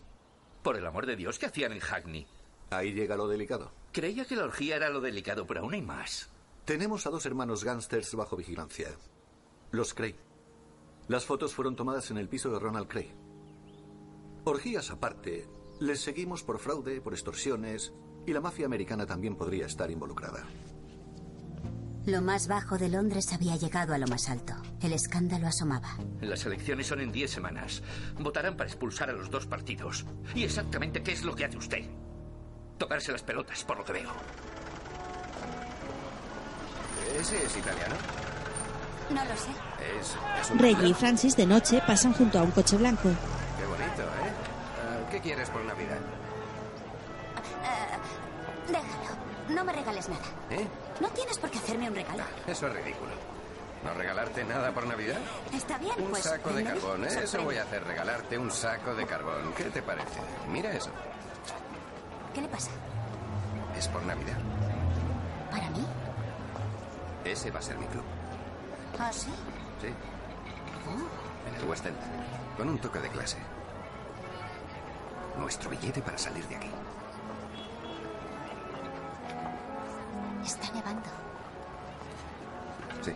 Por 0.63 0.77
el 0.77 0.87
amor 0.87 1.07
de 1.07 1.17
Dios, 1.17 1.39
¿qué 1.39 1.47
hacían 1.47 1.73
en 1.73 1.81
Hackney? 1.81 2.27
Ahí 2.71 2.93
llega 2.93 3.17
lo 3.17 3.27
delicado. 3.29 3.73
Creía 3.93 4.25
que 4.27 4.37
la 4.37 4.45
orgía 4.45 4.77
era 4.77 4.91
lo 4.91 5.01
delicado, 5.01 5.47
pero 5.47 5.61
aún 5.61 5.75
hay 5.75 5.83
más. 5.83 6.29
Tenemos 6.65 7.07
a 7.07 7.11
dos 7.11 7.27
hermanos 7.27 7.65
gángsters 7.65 8.15
bajo 8.15 8.37
vigilancia. 8.37 8.89
Los 9.73 9.95
Cray. 9.95 10.15
Las 11.09 11.25
fotos 11.25 11.55
fueron 11.55 11.75
tomadas 11.75 12.11
en 12.13 12.19
el 12.19 12.29
piso 12.29 12.51
de 12.53 12.61
Ronald 12.61 12.87
Cray. 12.87 13.13
Orgías 14.45 14.91
aparte, 14.93 15.49
les 15.81 16.01
seguimos 16.01 16.45
por 16.45 16.61
fraude, 16.61 17.01
por 17.01 17.15
extorsiones, 17.15 17.93
y 18.27 18.33
la 18.33 18.41
mafia 18.41 18.67
americana 18.67 19.07
también 19.07 19.35
podría 19.35 19.67
estar 19.67 19.91
involucrada. 19.91 20.47
Lo 22.07 22.23
más 22.23 22.47
bajo 22.47 22.79
de 22.79 22.89
Londres 22.89 23.33
había 23.33 23.57
llegado 23.57 23.95
a 23.95 23.99
lo 23.99 24.07
más 24.07 24.29
alto. 24.29 24.55
El 24.81 24.93
escándalo 24.93 25.49
asomaba. 25.49 25.97
Las 26.21 26.47
elecciones 26.47 26.87
son 26.87 27.01
en 27.01 27.11
10 27.11 27.29
semanas. 27.31 27.83
Votarán 28.21 28.57
para 28.57 28.71
expulsar 28.71 29.11
a 29.11 29.13
los 29.13 29.31
dos 29.31 29.47
partidos. 29.47 30.05
¿Y 30.35 30.45
exactamente 30.45 31.03
qué 31.03 31.13
es 31.13 31.25
lo 31.25 31.35
que 31.35 31.45
hace 31.45 31.59
usted? 31.59 31.85
Tocarse 32.79 33.11
las 33.11 33.23
pelotas, 33.23 33.65
por 33.65 33.79
lo 33.79 33.85
que 33.85 33.93
veo. 33.93 34.11
¿Ese 37.19 37.45
es 37.45 37.57
italiano? 37.57 37.95
No 39.11 39.25
lo 39.25 39.37
sé. 39.37 39.51
Es, 40.01 40.17
es 40.41 40.51
un... 40.51 40.59
Reggie 40.59 40.89
y 40.89 40.95
Francis 40.95 41.37
de 41.37 41.47
noche 41.47 41.83
pasan 41.87 42.13
junto 42.15 42.39
a 42.39 42.43
un 42.43 42.51
coche 42.51 42.77
blanco. 42.77 43.09
Qué 43.59 43.67
bonito, 43.67 44.03
¿eh? 44.03 44.33
Ah, 44.81 45.11
¿Qué 45.11 45.21
quieres 45.21 45.51
por 45.51 45.63
Navidad? 45.65 45.99
Déjalo. 48.69 49.23
No 49.49 49.65
me 49.65 49.73
regales 49.73 50.09
nada. 50.09 50.23
¿Eh? 50.51 50.67
No 51.01 51.09
tienes 51.09 51.37
por 51.39 51.51
qué 51.51 51.59
hacerme 51.59 51.89
un 51.89 51.95
regalo. 51.95 52.23
Eso 52.47 52.67
es 52.69 52.73
ridículo. 52.75 53.11
¿No 53.85 53.93
regalarte 53.95 54.45
nada 54.45 54.71
por 54.73 54.87
Navidad? 54.87 55.19
Está 55.53 55.77
bien, 55.79 55.95
Un 55.99 56.11
pues. 56.11 56.23
saco 56.23 56.51
de 56.51 56.63
carbón, 56.63 57.05
¿eh? 57.05 57.09
Eso 57.25 57.43
voy 57.43 57.57
a 57.57 57.63
hacer, 57.65 57.83
regalarte 57.85 58.39
un 58.39 58.51
saco 58.51 58.95
de 58.95 59.05
carbón. 59.05 59.53
¿Qué 59.57 59.65
te 59.65 59.83
parece? 59.83 60.21
Mira 60.49 60.71
eso. 60.73 60.91
¿Qué 62.33 62.41
le 62.41 62.49
pasa? 62.49 62.71
Es 63.77 63.89
por 63.89 64.03
Navidad. 64.05 64.39
¿Para 65.51 65.69
mí? 65.71 65.85
Ese 67.25 67.51
va 67.51 67.59
a 67.59 67.62
ser 67.62 67.79
mi 67.79 67.87
club. 67.87 68.05
¿Ah, 68.99 69.12
sí? 69.12 69.31
Sí, 69.81 69.89
en 71.49 71.55
el 71.55 71.68
West 71.68 71.87
End. 71.87 71.97
Con 72.57 72.68
un 72.68 72.79
toque 72.79 72.99
de 73.01 73.09
clase. 73.09 73.39
Nuestro 75.39 75.70
billete 75.70 76.03
para 76.03 76.18
salir 76.18 76.47
de 76.49 76.57
aquí. 76.57 76.70
Está 80.45 80.73
nevando. 80.73 81.09
Sí. 83.03 83.12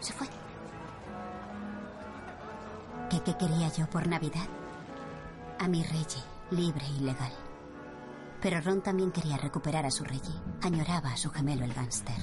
Se 0.00 0.12
fue. 0.12 0.26
¿Qué, 3.10 3.20
qué 3.22 3.36
quería 3.36 3.68
yo 3.68 3.86
por 3.88 4.06
Navidad? 4.06 4.46
A 5.58 5.68
mi 5.68 5.82
Reggie, 5.82 6.22
libre 6.50 6.86
y 6.96 7.00
legal. 7.00 7.32
Pero 8.40 8.60
Ron 8.60 8.82
también 8.82 9.12
quería 9.12 9.36
recuperar 9.36 9.86
a 9.86 9.90
su 9.90 10.04
Reggie. 10.04 10.34
Añoraba 10.62 11.12
a 11.12 11.16
su 11.16 11.30
gemelo 11.30 11.64
el 11.64 11.72
gángster. 11.72 12.14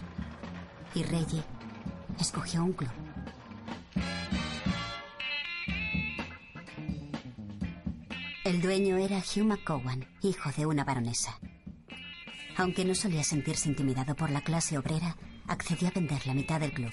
Y 0.95 1.03
Reggie 1.03 1.43
escogió 2.19 2.63
un 2.63 2.73
club. 2.73 2.91
El 8.43 8.61
dueño 8.61 8.97
era 8.97 9.17
Hugh 9.19 9.45
McCowan, 9.45 10.05
hijo 10.21 10.51
de 10.55 10.65
una 10.65 10.83
baronesa. 10.83 11.39
Aunque 12.57 12.85
no 12.85 12.93
solía 12.93 13.23
sentirse 13.23 13.69
intimidado 13.69 14.15
por 14.15 14.29
la 14.29 14.41
clase 14.41 14.77
obrera, 14.77 15.17
accedió 15.47 15.87
a 15.87 15.91
vender 15.91 16.27
la 16.27 16.33
mitad 16.33 16.59
del 16.59 16.73
club. 16.73 16.91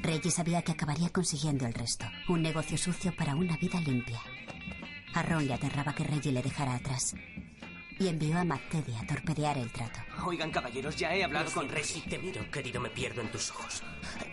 Reggie 0.00 0.30
sabía 0.30 0.62
que 0.62 0.72
acabaría 0.72 1.10
consiguiendo 1.10 1.66
el 1.66 1.74
resto. 1.74 2.06
Un 2.28 2.42
negocio 2.42 2.76
sucio 2.76 3.14
para 3.14 3.34
una 3.34 3.56
vida 3.56 3.80
limpia. 3.80 4.20
A 5.14 5.22
Ron 5.22 5.46
le 5.46 5.54
aterraba 5.54 5.94
que 5.94 6.04
Reggie 6.04 6.32
le 6.32 6.42
dejara 6.42 6.74
atrás. 6.74 7.14
Y 7.98 8.08
envió 8.08 8.38
a 8.38 8.44
McTeddy 8.44 8.94
a 8.94 9.06
torpedear 9.06 9.56
el 9.56 9.70
trato. 9.72 9.98
Oigan, 10.26 10.50
caballeros, 10.50 10.94
ya 10.96 11.14
he 11.14 11.24
hablado 11.24 11.50
con 11.50 11.66
Reggie. 11.68 11.94
Si 11.94 12.00
te 12.02 12.18
miro, 12.18 12.48
querido, 12.50 12.78
me 12.80 12.90
pierdo 12.90 13.22
en 13.22 13.30
tus 13.30 13.50
ojos. 13.50 13.82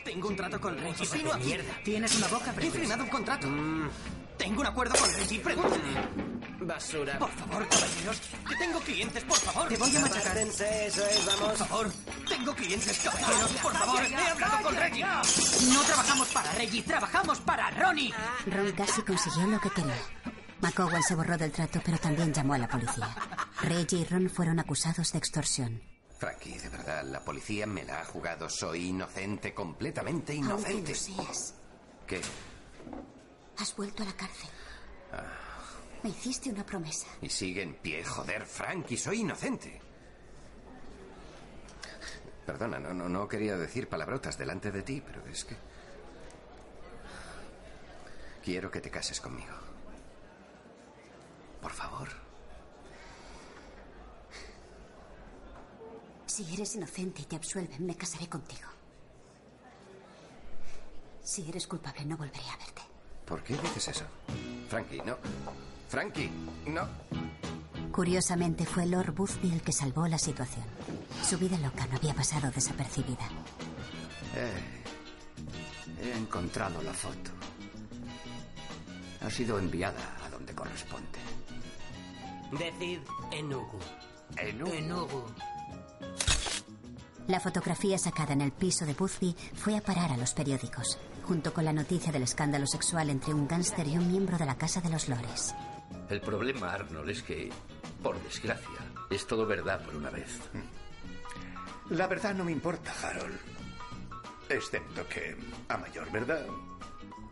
Tengo 0.03 0.27
un 0.27 0.35
trato 0.35 0.59
con 0.59 0.77
Reggie. 0.77 1.07
Vino 1.13 1.31
aquí. 1.33 1.45
mierda. 1.45 1.73
Tienes 1.83 2.15
una 2.17 2.27
boca 2.27 2.53
He 2.59 2.69
firmado 2.69 3.03
un 3.03 3.09
contrato. 3.09 3.47
Tengo 4.37 4.61
un 4.61 4.67
acuerdo 4.67 4.95
con 4.99 5.13
Reggie. 5.13 5.39
Pregúntale. 5.39 5.83
Basura. 6.59 7.17
Por 7.19 7.29
favor, 7.31 7.67
caballeros. 7.69 8.21
Que 8.47 8.55
tengo 8.55 8.79
clientes, 8.81 9.23
por 9.23 9.37
favor. 9.37 9.69
Te 9.69 9.77
voy 9.77 9.95
a 9.95 9.99
machacar. 10.01 10.37
Eso 10.37 10.63
es, 10.65 11.25
vamos. 11.25 11.39
Por 11.39 11.55
favor. 11.67 11.91
Tengo 12.27 12.55
clientes, 12.55 12.99
caballeros. 12.99 13.51
Por 13.61 13.73
favor. 13.73 14.01
calla, 14.01 14.19
He 14.19 14.31
hablado 14.31 14.63
con 14.63 14.75
calla, 14.75 14.89
Reggie. 14.89 15.05
No 15.73 15.81
trabajamos 15.83 16.27
para 16.29 16.51
Reggie. 16.53 16.81
Trabajamos 16.83 17.39
para 17.39 17.71
Ronnie. 17.71 18.13
Ron 18.45 18.71
casi 18.73 19.01
consiguió 19.03 19.47
lo 19.47 19.59
que 19.61 19.69
quería. 19.69 19.95
McCowan 20.63 21.03
se 21.03 21.13
borró 21.15 21.37
del 21.37 21.51
trato, 21.51 21.81
pero 21.83 21.97
también 21.97 22.33
llamó 22.33 22.53
a 22.53 22.57
la 22.57 22.67
policía. 22.69 23.13
Reggie 23.61 23.97
y 23.99 24.05
Ron 24.05 24.29
fueron 24.29 24.59
acusados 24.59 25.11
de 25.11 25.17
extorsión. 25.17 25.81
Frankie, 26.17 26.57
de 26.57 26.69
verdad, 26.69 27.03
la 27.03 27.19
policía 27.23 27.67
me 27.67 27.83
la 27.83 27.99
ha 27.99 28.05
jugado. 28.05 28.49
Soy 28.49 28.87
inocente, 28.87 29.53
completamente 29.53 30.33
Aunque 30.33 30.71
inocente. 30.71 30.91
lo 30.91 30.97
seas, 30.97 31.53
¿Qué? 32.07 32.21
has 33.57 33.75
vuelto 33.75 34.03
a 34.03 34.05
la 34.05 34.13
cárcel. 34.13 34.49
Me 36.01 36.09
hiciste 36.09 36.49
una 36.49 36.65
promesa. 36.65 37.07
Y 37.21 37.29
sigue 37.29 37.61
en 37.61 37.75
pie, 37.75 38.03
joder, 38.03 38.45
Frankie, 38.45 38.97
soy 38.97 39.19
inocente. 39.21 39.81
Perdona, 42.45 42.79
no, 42.79 42.93
no, 42.93 43.07
no 43.09 43.27
quería 43.27 43.55
decir 43.57 43.87
palabrotas 43.87 44.37
delante 44.37 44.71
de 44.71 44.81
ti, 44.81 45.01
pero 45.05 45.25
es 45.27 45.43
que... 45.45 45.55
Quiero 48.43 48.69
que 48.71 48.81
te 48.81 48.89
cases 48.89 49.21
conmigo. 49.21 49.53
Por 51.63 51.71
favor. 51.71 52.09
Si 56.25 56.53
eres 56.53 56.75
inocente 56.75 57.21
y 57.21 57.25
te 57.25 57.37
absuelven, 57.37 57.85
me 57.85 57.95
casaré 57.95 58.27
contigo. 58.27 58.67
Si 61.23 61.47
eres 61.47 61.65
culpable, 61.65 62.03
no 62.03 62.17
volveré 62.17 62.49
a 62.49 62.57
verte. 62.57 62.81
¿Por 63.25 63.41
qué 63.43 63.55
dices 63.55 63.87
eso? 63.87 64.03
Frankie, 64.67 65.01
no. 65.05 65.17
Frankie, 65.87 66.29
no. 66.67 66.85
Curiosamente, 67.93 68.65
fue 68.65 68.85
Lord 68.85 69.13
Boothby 69.13 69.53
el 69.53 69.61
que 69.61 69.71
salvó 69.71 70.05
la 70.07 70.17
situación. 70.17 70.65
Su 71.23 71.37
vida 71.37 71.57
loca 71.59 71.87
no 71.87 71.95
había 71.95 72.13
pasado 72.13 72.51
desapercibida. 72.51 73.29
Eh, 74.35 74.83
he 76.01 76.17
encontrado 76.17 76.81
la 76.81 76.93
foto. 76.93 77.31
Ha 79.21 79.29
sido 79.29 79.57
enviada 79.59 80.17
a 80.25 80.29
donde 80.29 80.53
corresponde. 80.53 81.22
Decid 82.57 82.99
Enugu. 83.31 83.79
Enugu. 84.37 85.23
La 87.27 87.39
fotografía 87.39 87.97
sacada 87.97 88.33
en 88.33 88.41
el 88.41 88.51
piso 88.51 88.85
de 88.85 88.93
Boothby 88.93 89.35
fue 89.55 89.77
a 89.77 89.81
parar 89.81 90.11
a 90.11 90.17
los 90.17 90.33
periódicos, 90.33 90.99
junto 91.23 91.53
con 91.53 91.65
la 91.65 91.73
noticia 91.73 92.11
del 92.11 92.23
escándalo 92.23 92.67
sexual 92.67 93.09
entre 93.09 93.33
un 93.33 93.47
gángster 93.47 93.87
y 93.87 93.97
un 93.97 94.07
miembro 94.07 94.37
de 94.37 94.45
la 94.45 94.57
Casa 94.57 94.81
de 94.81 94.89
los 94.89 95.07
Lores. 95.07 95.55
El 96.09 96.21
problema, 96.21 96.73
Arnold, 96.73 97.09
es 97.09 97.23
que, 97.23 97.49
por 98.01 98.21
desgracia, 98.23 98.79
es 99.09 99.25
todo 99.25 99.45
verdad 99.45 99.83
por 99.83 99.95
una 99.95 100.09
vez. 100.09 100.39
La 101.89 102.07
verdad 102.07 102.35
no 102.35 102.43
me 102.43 102.51
importa, 102.51 102.93
Harold. 103.03 103.39
Excepto 104.49 105.07
que, 105.07 105.35
a 105.69 105.77
mayor 105.77 106.11
verdad, 106.11 106.45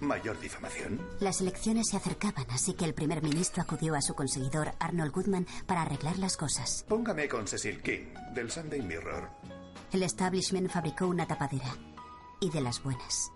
mayor 0.02 0.40
difamación. 0.40 1.00
Las 1.20 1.42
elecciones 1.42 1.90
se 1.90 1.98
acercaban, 1.98 2.46
así 2.50 2.74
que 2.74 2.86
el 2.86 2.94
primer 2.94 3.22
ministro 3.22 3.62
acudió 3.62 3.96
a 3.96 4.02
su 4.02 4.14
conseguidor 4.14 4.74
Arnold 4.80 5.12
Goodman 5.12 5.48
para 5.66 5.84
arreglar 5.84 6.18
las 6.20 6.38
cosas. 6.38 6.86
Póngame 6.88 7.28
con 7.28 7.48
Cecil 7.48 7.82
King, 7.82 8.14
del 8.34 8.52
Sunday 8.52 8.82
Mirror. 8.82 9.30
El 9.92 10.04
establishment 10.04 10.70
fabricó 10.70 11.08
una 11.08 11.28
tapadera. 11.28 11.76
Y 12.40 12.50
de 12.50 12.62
las 12.62 12.82
buenas. 12.82 13.32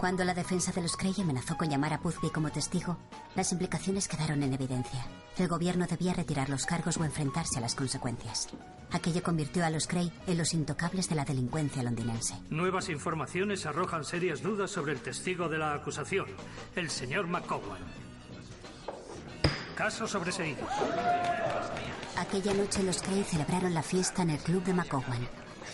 Cuando 0.00 0.24
la 0.24 0.32
defensa 0.32 0.72
de 0.72 0.80
los 0.80 0.96
Cray 0.96 1.14
amenazó 1.20 1.58
con 1.58 1.68
llamar 1.68 1.92
a 1.92 1.98
Boothby 1.98 2.30
como 2.30 2.50
testigo, 2.50 2.96
las 3.34 3.52
implicaciones 3.52 4.08
quedaron 4.08 4.42
en 4.42 4.54
evidencia. 4.54 5.06
El 5.36 5.46
gobierno 5.46 5.86
debía 5.86 6.14
retirar 6.14 6.48
los 6.48 6.64
cargos 6.64 6.96
o 6.96 7.04
enfrentarse 7.04 7.58
a 7.58 7.60
las 7.60 7.74
consecuencias. 7.74 8.48
Aquello 8.92 9.22
convirtió 9.22 9.62
a 9.62 9.68
los 9.68 9.86
Cray 9.86 10.10
en 10.26 10.38
los 10.38 10.54
intocables 10.54 11.10
de 11.10 11.16
la 11.16 11.26
delincuencia 11.26 11.82
londinense. 11.82 12.34
Nuevas 12.48 12.88
informaciones 12.88 13.66
arrojan 13.66 14.04
serias 14.04 14.40
dudas 14.40 14.70
sobre 14.70 14.92
el 14.92 15.00
testigo 15.02 15.50
de 15.50 15.58
la 15.58 15.74
acusación, 15.74 16.28
el 16.76 16.88
señor 16.88 17.26
McCowan. 17.26 17.82
Caso 19.74 20.08
sobreseído. 20.08 20.66
Aquella 22.16 22.54
noche 22.54 22.82
los 22.84 23.02
Cray 23.02 23.22
celebraron 23.24 23.74
la 23.74 23.82
fiesta 23.82 24.22
en 24.22 24.30
el 24.30 24.38
club 24.38 24.64
de 24.64 24.72
McCowan. 24.72 25.28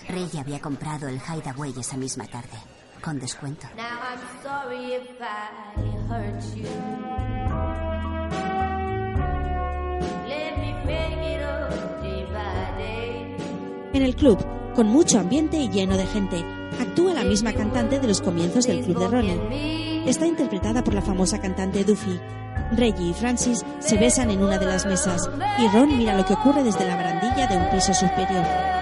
Rey 0.09 0.29
había 0.37 0.61
comprado 0.61 1.07
el 1.07 1.21
Hideaway 1.21 1.73
esa 1.79 1.97
misma 1.97 2.27
tarde, 2.27 2.59
con 3.07 3.21
descuento. 3.21 3.69
Now 3.77 3.85
I'm 4.03 4.19
sorry 4.43 4.95
if 4.95 5.21
I 5.21 5.79
hurt 6.09 6.43
you. 6.57 6.67
Let 10.27 10.59
me 10.59 10.75
make 10.85 11.23
it 11.23 11.43
up 11.43 11.71
day 12.77 14.03
el 14.03 14.17
club, 14.17 14.45
con 14.75 14.89
mucho 14.89 15.21
ambiente 15.21 15.57
y 15.57 15.69
lleno 15.69 15.97
de 15.97 16.05
gente, 16.07 16.45
actúa 16.81 17.15
la 17.15 17.23
misma 17.23 17.53
cantante 17.53 18.01
de 18.01 18.09
los 18.09 18.21
comienzos 18.21 18.67
del 18.67 18.83
club 18.83 18.99
de 18.99 19.09
Ronnie. 19.09 20.11
Está 20.11 20.27
interpretada 20.27 20.83
por 20.83 20.93
la 20.93 21.03
famosa 21.03 21.41
cantante 21.41 21.85
Duffy. 21.85 22.21
Reggie 22.73 23.11
y 23.11 23.15
Francis 23.15 23.65
se 23.79 23.97
besan 23.99 24.31
en 24.31 24.43
una 24.43 24.59
de 24.59 24.67
las 24.67 24.85
mesas 24.85 25.31
y 25.61 25.69
Ron 25.69 25.97
mira 25.97 26.17
lo 26.17 26.27
que 26.27 26.35
ocurre 26.35 26.65
desde 26.65 26.85
la 26.85 26.97
barandilla 26.97 27.47
de 27.47 27.57
un 27.57 27.71
piso 27.71 27.95
superior. 27.95 28.76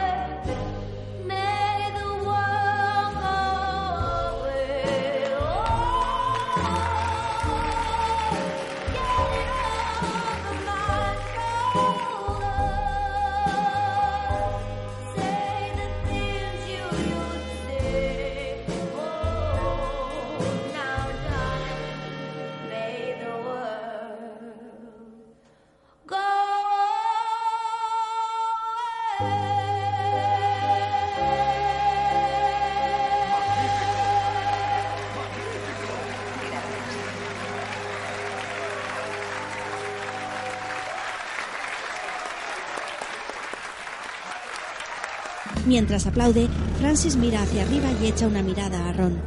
Mientras 45.75 46.07
aplaude, 46.07 46.49
Francis 46.79 47.17
mira 47.17 47.43
hacia 47.43 47.63
arriba 47.63 47.89
y 48.01 48.07
echa 48.07 48.29
una 48.29 48.45
mirada 48.45 48.89
a 48.89 48.93
Ron. 48.93 49.21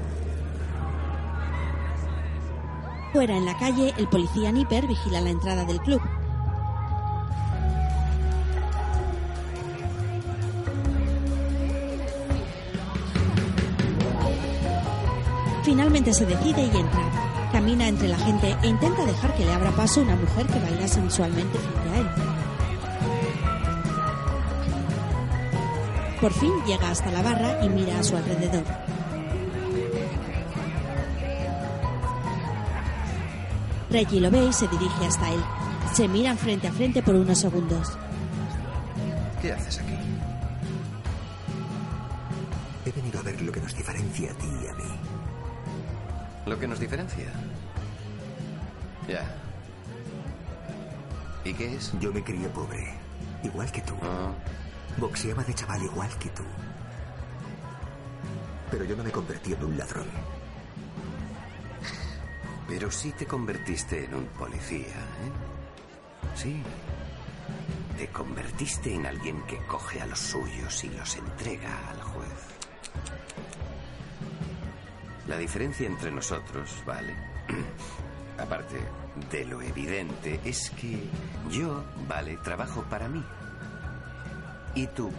Fuera 3.12 3.36
en 3.36 3.44
la 3.44 3.58
calle, 3.58 3.94
el 3.98 4.08
policía 4.08 4.50
Nipper 4.54 4.88
vigila 4.88 5.20
la 5.20 5.30
entrada 5.30 5.66
del 5.66 5.82
club. 5.82 6.02
Finalmente 15.66 16.14
se 16.14 16.26
decide 16.26 16.62
y 16.62 16.78
entra. 16.78 17.50
Camina 17.52 17.90
entre 17.90 18.08
la 18.08 18.18
gente 18.20 18.56
e 18.64 18.68
intenta 18.68 19.06
dejar 19.06 19.36
que 19.36 19.44
le 19.44 19.52
abra 19.52 19.72
paso 19.72 20.02
una 20.02 20.16
mujer 20.16 20.46
que 20.46 20.60
baila 20.62 20.88
sensualmente 20.88 21.58
frente 21.58 21.90
a 21.90 22.00
él. 22.00 22.27
Por 26.22 26.34
fin 26.34 26.52
llega 26.66 26.90
hasta 26.90 27.12
la 27.12 27.22
barra 27.22 27.64
y 27.64 27.70
mira 27.70 28.00
a 28.00 28.04
su 28.04 28.18
alrededor. 28.18 28.64
Reggie 33.90 34.20
lo 34.20 34.32
ve 34.32 34.46
y 34.46 34.54
se 34.54 34.68
dirige 34.68 35.06
hasta 35.06 35.30
él. 35.30 35.42
Se 35.94 36.08
miran 36.08 36.38
frente 36.38 36.68
a 36.68 36.72
frente 36.72 37.02
por 37.02 37.16
unos 37.16 37.40
segundos. 37.40 37.98
¿Qué 39.42 39.54
haces 39.54 39.80
aquí? 39.80 39.94
He 42.86 42.92
venido 42.92 43.20
a 43.20 43.24
ver 43.24 43.42
lo 43.42 43.52
que 43.52 43.62
nos 43.62 43.76
diferencia 43.76 44.32
a 44.32 44.34
ti 44.36 44.48
y 44.64 44.68
a 44.68 44.74
mí. 44.74 44.92
¿Lo 46.48 46.58
que 46.58 46.68
nos 46.68 46.80
diferencia? 46.80 47.28
Ya. 49.08 49.24
¿Y 51.46 51.54
qué 51.54 51.76
es? 51.76 51.94
Yo 52.00 52.12
me 52.12 52.24
crié 52.24 52.48
pobre, 52.50 52.94
igual 53.44 53.72
que 53.72 53.82
tú. 53.82 53.94
Boxeaba 54.98 55.44
de 55.44 55.54
chaval 55.54 55.84
igual 55.84 56.10
que 56.18 56.30
tú. 56.30 56.44
Pero 58.72 58.84
yo 58.84 58.96
no 58.96 59.04
me 59.04 59.12
convertí 59.12 59.54
en 59.54 59.64
un 59.64 59.78
ladrón. 59.78 60.08
Pero 62.68 62.92
sí 62.92 63.12
te 63.12 63.26
convertiste 63.26 64.06
en 64.06 64.16
un 64.16 64.26
policía, 64.28 64.88
¿eh? 64.88 65.32
Sí. 66.36 66.62
Te 67.98 68.08
convertiste 68.08 68.94
en 68.94 69.06
alguien 69.06 69.42
que 69.44 69.58
coge 69.66 70.02
a 70.02 70.06
los 70.06 70.20
suyos 70.20 70.84
y 70.84 70.90
los 70.90 71.16
entrega 71.16 71.90
al 71.90 72.02
juez. 72.02 72.58
La 75.28 75.38
diferencia 75.38 75.88
entre 75.88 76.12
nosotros, 76.12 76.84
¿vale? 76.86 77.16
Aparte 78.38 78.78
de 79.32 79.46
lo 79.46 79.62
evidente, 79.62 80.40
es 80.46 80.70
que 80.72 81.10
yo, 81.50 81.84
vale, 82.08 82.38
trabajo 82.38 82.84
para 82.84 83.08
mí. 83.08 83.24
Y 84.78 84.86
tú 84.86 85.10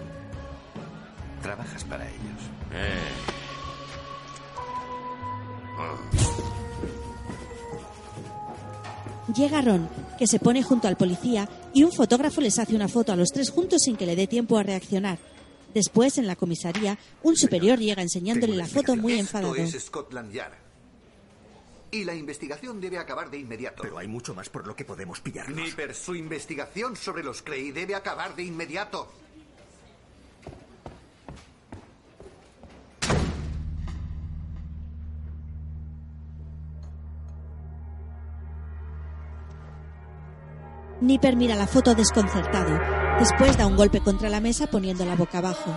trabajas 1.42 1.82
para 1.82 2.08
ellos. 2.08 2.20
Llega 9.34 9.60
Ron, 9.60 9.88
que 10.16 10.28
se 10.28 10.38
pone 10.38 10.62
junto 10.62 10.86
al 10.86 10.96
policía 10.96 11.48
y 11.74 11.82
un 11.82 11.90
fotógrafo 11.90 12.40
les 12.40 12.56
hace 12.60 12.76
una 12.76 12.86
foto 12.86 13.12
a 13.12 13.16
los 13.16 13.30
tres 13.30 13.50
juntos 13.50 13.82
sin 13.82 13.96
que 13.96 14.06
le 14.06 14.14
dé 14.14 14.28
tiempo 14.28 14.58
a 14.58 14.62
reaccionar. 14.62 15.18
Después, 15.74 16.18
en 16.18 16.28
la 16.28 16.36
comisaría, 16.36 16.96
un 17.24 17.36
superior 17.36 17.80
llega 17.80 18.00
enseñándole 18.00 18.54
la 18.54 18.68
foto 18.68 18.94
muy 18.94 19.18
enfadado. 19.18 19.56
Esto 19.56 19.76
es 19.76 19.84
Scotland 19.86 20.32
Yard. 20.32 20.54
Y 21.90 22.04
la 22.04 22.14
investigación 22.14 22.80
debe 22.80 22.98
acabar 22.98 23.28
de 23.28 23.38
inmediato. 23.38 23.82
Pero 23.82 23.98
hay 23.98 24.06
mucho 24.06 24.34
más 24.36 24.48
por 24.50 24.68
lo 24.68 24.76
que 24.76 24.84
podemos 24.84 25.20
pillarnos. 25.20 25.56
Nipper, 25.56 25.96
su 25.96 26.14
investigación 26.14 26.94
sobre 26.94 27.24
los 27.24 27.42
Crey 27.42 27.72
debe 27.72 27.96
acabar 27.96 28.36
de 28.36 28.44
inmediato. 28.44 29.10
Nipper 41.00 41.36
mira 41.36 41.54
la 41.54 41.68
foto 41.68 41.94
desconcertado. 41.94 42.76
Después 43.20 43.56
da 43.56 43.66
un 43.66 43.76
golpe 43.76 44.00
contra 44.00 44.28
la 44.28 44.40
mesa 44.40 44.66
poniéndola 44.66 45.14
boca 45.14 45.38
abajo. 45.38 45.72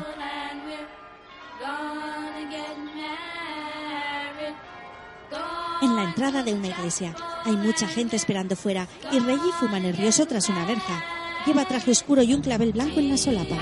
En 5.83 5.95
la 5.95 6.03
entrada 6.03 6.43
de 6.43 6.53
una 6.53 6.67
iglesia 6.67 7.15
hay 7.45 7.55
mucha 7.55 7.87
gente 7.87 8.15
esperando 8.15 8.55
fuera 8.55 8.87
y 9.11 9.19
Reggie 9.19 9.51
fuma 9.59 9.79
nervioso 9.79 10.25
tras 10.25 10.49
una 10.49 10.65
verja. 10.65 11.03
Lleva 11.45 11.65
traje 11.65 11.91
oscuro 11.91 12.23
y 12.23 12.33
un 12.33 12.41
clavel 12.41 12.71
blanco 12.71 12.99
en 12.99 13.09
la 13.09 13.17
solapa. 13.17 13.57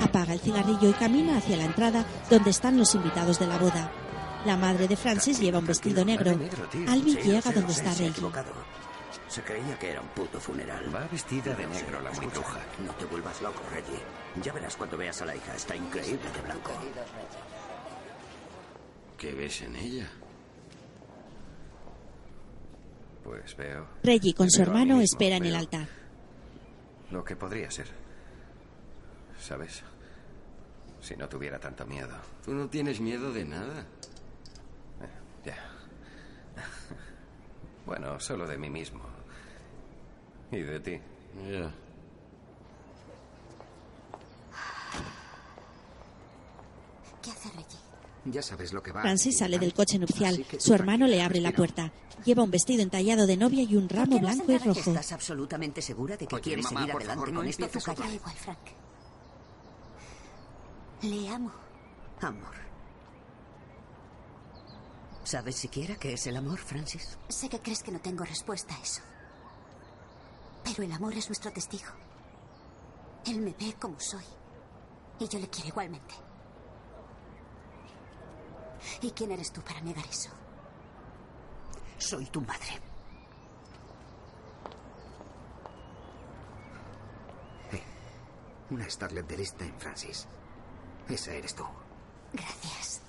Apaga 0.00 0.32
el 0.32 0.40
cigarrillo 0.40 0.90
y 0.90 0.92
camina 0.92 1.38
hacia 1.38 1.56
la 1.56 1.64
entrada 1.64 2.04
donde 2.30 2.50
están 2.50 2.78
los 2.78 2.94
invitados 2.94 3.38
de 3.38 3.46
la 3.46 3.58
boda. 3.58 4.03
La 4.44 4.56
madre 4.56 4.86
de 4.86 4.96
Francis 4.96 5.40
lleva 5.40 5.58
un 5.58 5.66
vestido 5.66 6.04
negro. 6.04 6.38
Alvin 6.88 7.16
llega 7.16 7.50
donde 7.50 7.72
está 7.72 7.94
Reggie. 7.94 8.22
Se 9.28 9.42
creía 9.42 9.78
que 9.78 9.90
era 9.90 10.00
un 10.00 10.08
puto 10.08 10.38
funeral. 10.38 10.94
Va 10.94 11.08
vestida 11.10 11.54
de 11.54 11.66
negro 11.66 12.00
la 12.00 12.10
muy 12.12 12.26
bruja. 12.26 12.60
No 12.84 12.92
te 12.92 13.04
vuelvas 13.06 13.40
loco, 13.40 13.62
Reggie. 13.72 14.00
Ya 14.42 14.52
verás 14.52 14.76
cuando 14.76 14.96
veas 14.96 15.20
a 15.22 15.24
la 15.24 15.34
hija. 15.34 15.54
Está 15.56 15.74
increíble 15.74 16.30
de 16.30 16.40
blanco. 16.42 16.72
¿Qué 19.16 19.32
ves 19.32 19.62
en 19.62 19.76
ella? 19.76 20.10
Pues 23.24 23.56
veo. 23.56 23.86
Reggie 24.02 24.34
con 24.34 24.50
su 24.50 24.60
hermano 24.60 24.96
mismo, 24.96 25.02
espera 25.02 25.36
en 25.36 25.46
el 25.46 25.56
altar. 25.56 25.88
Lo 27.10 27.24
que 27.24 27.34
podría 27.34 27.70
ser. 27.70 27.88
¿Sabes? 29.40 29.82
Si 31.00 31.16
no 31.16 31.28
tuviera 31.28 31.58
tanto 31.58 31.86
miedo. 31.86 32.16
Tú 32.44 32.52
no 32.52 32.68
tienes 32.68 33.00
miedo 33.00 33.32
de 33.32 33.44
nada. 33.46 33.86
Bueno, 37.86 38.18
solo 38.18 38.46
de 38.46 38.56
mí 38.56 38.70
mismo. 38.70 39.00
Y 40.50 40.60
de 40.60 40.80
ti. 40.80 40.98
Ya. 41.50 41.70
¿Qué 47.22 47.30
hace 47.30 47.48
Reggie? 47.50 47.78
Ya 48.26 48.42
sabes 48.42 48.72
lo 48.72 48.82
que 48.82 48.92
va. 48.92 49.02
Francis 49.02 49.38
sale 49.38 49.58
del 49.58 49.74
coche 49.74 49.98
nupcial. 49.98 50.44
Su 50.58 50.74
hermano 50.74 51.06
le 51.06 51.22
abre 51.22 51.40
la 51.40 51.52
puerta. 51.52 51.92
Lleva 52.24 52.42
un 52.42 52.50
vestido 52.50 52.82
entallado 52.82 53.26
de 53.26 53.36
novia 53.36 53.62
y 53.62 53.76
un 53.76 53.88
ramo 53.88 54.18
blanco 54.18 54.50
y 54.50 54.58
rojo. 54.58 54.80
¿Estás 54.80 55.12
absolutamente 55.12 55.82
segura 55.82 56.16
de 56.16 56.26
que 56.26 56.34
Oye, 56.34 56.42
quieres 56.42 56.64
mamá, 56.64 56.80
seguir 56.80 56.92
por 56.92 57.02
adelante 57.02 57.20
favor, 57.20 57.32
no 57.34 57.40
con 57.40 57.48
esto? 57.48 57.68
Tú 57.68 57.80
calla 57.80 58.14
igual, 58.14 58.34
Frank. 58.34 58.58
Le 61.02 61.28
amo. 61.28 61.52
Amor. 62.22 62.63
¿Sabes 65.24 65.56
siquiera 65.56 65.96
qué 65.96 66.12
es 66.12 66.26
el 66.26 66.36
amor, 66.36 66.58
Francis? 66.58 67.18
Sé 67.28 67.48
que 67.48 67.58
crees 67.58 67.82
que 67.82 67.90
no 67.90 67.98
tengo 67.98 68.24
respuesta 68.24 68.74
a 68.74 68.80
eso. 68.80 69.00
Pero 70.62 70.82
el 70.82 70.92
amor 70.92 71.14
es 71.14 71.28
nuestro 71.28 71.50
testigo. 71.50 71.90
Él 73.26 73.40
me 73.40 73.52
ve 73.52 73.74
como 73.80 73.98
soy. 73.98 74.24
Y 75.18 75.28
yo 75.28 75.38
le 75.38 75.48
quiero 75.48 75.68
igualmente. 75.68 76.14
¿Y 79.00 79.10
quién 79.12 79.30
eres 79.30 79.50
tú 79.50 79.62
para 79.62 79.80
negar 79.80 80.04
eso? 80.06 80.30
Soy 81.96 82.26
tu 82.26 82.42
madre. 82.42 82.80
Eh, 87.72 87.82
una 88.70 88.88
starlet 88.90 89.26
de 89.26 89.36
lista 89.38 89.64
en 89.64 89.78
Francis. 89.80 90.26
Esa 91.08 91.32
eres 91.32 91.54
tú. 91.54 91.64
Gracias. 92.32 93.03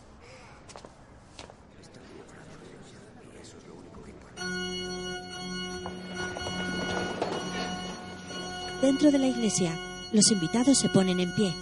Dentro 8.81 9.11
de 9.11 9.17
la 9.17 9.27
iglesia, 9.27 9.77
los 10.11 10.31
invitados 10.31 10.77
se 10.77 10.89
ponen 10.89 11.19
en 11.19 11.33
pie. 11.33 11.53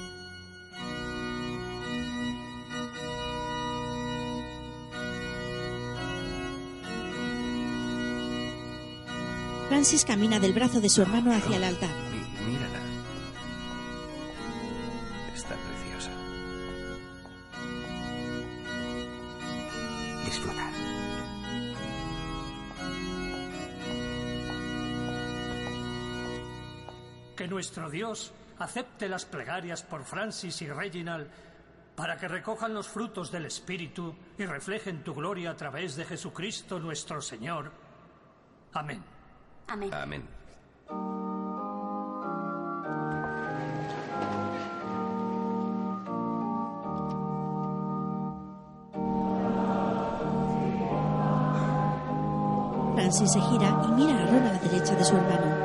Francis 9.69 10.05
camina 10.05 10.39
del 10.39 10.53
brazo 10.53 10.81
de 10.81 10.89
su 10.89 11.01
hermano 11.01 11.34
hacia 11.34 11.57
el 11.57 11.64
altar. 11.64 12.12
Nuestro 27.64 27.90
Dios 27.90 28.34
acepte 28.60 29.07
las 29.07 29.23
plegarias 29.23 29.84
por 29.84 30.03
Francis 30.03 30.61
y 30.61 30.68
Reginald 30.68 31.30
para 31.95 32.18
que 32.18 32.27
recojan 32.27 32.73
los 32.73 32.90
frutos 32.90 33.31
del 33.31 33.45
Espíritu 33.45 34.14
y 34.38 34.45
reflejen 34.45 35.02
tu 35.02 35.14
gloria 35.14 35.52
a 35.52 35.56
través 35.56 35.95
de 35.95 36.03
Jesucristo 36.03 36.77
nuestro 36.77 37.22
Señor. 37.22 37.72
Amén. 38.73 39.02
Amén. 39.68 39.94
Amén. 39.94 40.27
Francis 52.95 53.31
se 53.31 53.40
gira 53.40 53.85
y 53.88 53.91
mira 53.94 54.22
a 54.22 54.26
Ron 54.26 54.48
a 54.48 54.52
la 54.52 54.60
derecha 54.60 54.95
de 54.95 55.03
su 55.06 55.15
hermano. 55.15 55.62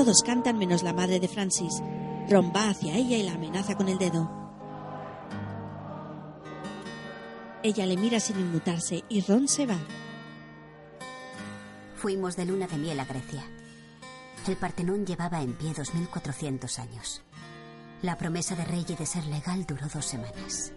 Todos 0.00 0.22
cantan 0.22 0.56
menos 0.56 0.82
la 0.82 0.94
madre 0.94 1.20
de 1.20 1.28
Francis. 1.28 1.82
Ron 2.30 2.54
va 2.56 2.70
hacia 2.70 2.96
ella 2.96 3.18
y 3.18 3.22
la 3.22 3.32
amenaza 3.32 3.76
con 3.76 3.86
el 3.86 3.98
dedo. 3.98 4.30
Ella 7.62 7.84
le 7.84 7.98
mira 7.98 8.18
sin 8.18 8.40
inmutarse 8.40 9.04
y 9.10 9.20
Ron 9.20 9.46
se 9.46 9.66
va. 9.66 9.76
Fuimos 11.96 12.34
de 12.34 12.46
luna 12.46 12.66
de 12.66 12.78
miel 12.78 12.98
a 12.98 13.04
Grecia. 13.04 13.44
El 14.48 14.56
Partenón 14.56 15.04
llevaba 15.04 15.42
en 15.42 15.52
pie 15.52 15.74
2400 15.74 16.78
años. 16.78 17.22
La 18.00 18.16
promesa 18.16 18.56
de 18.56 18.64
Reggie 18.64 18.96
de 18.96 19.04
ser 19.04 19.26
legal 19.26 19.66
duró 19.66 19.86
dos 19.92 20.06
semanas. 20.06 20.72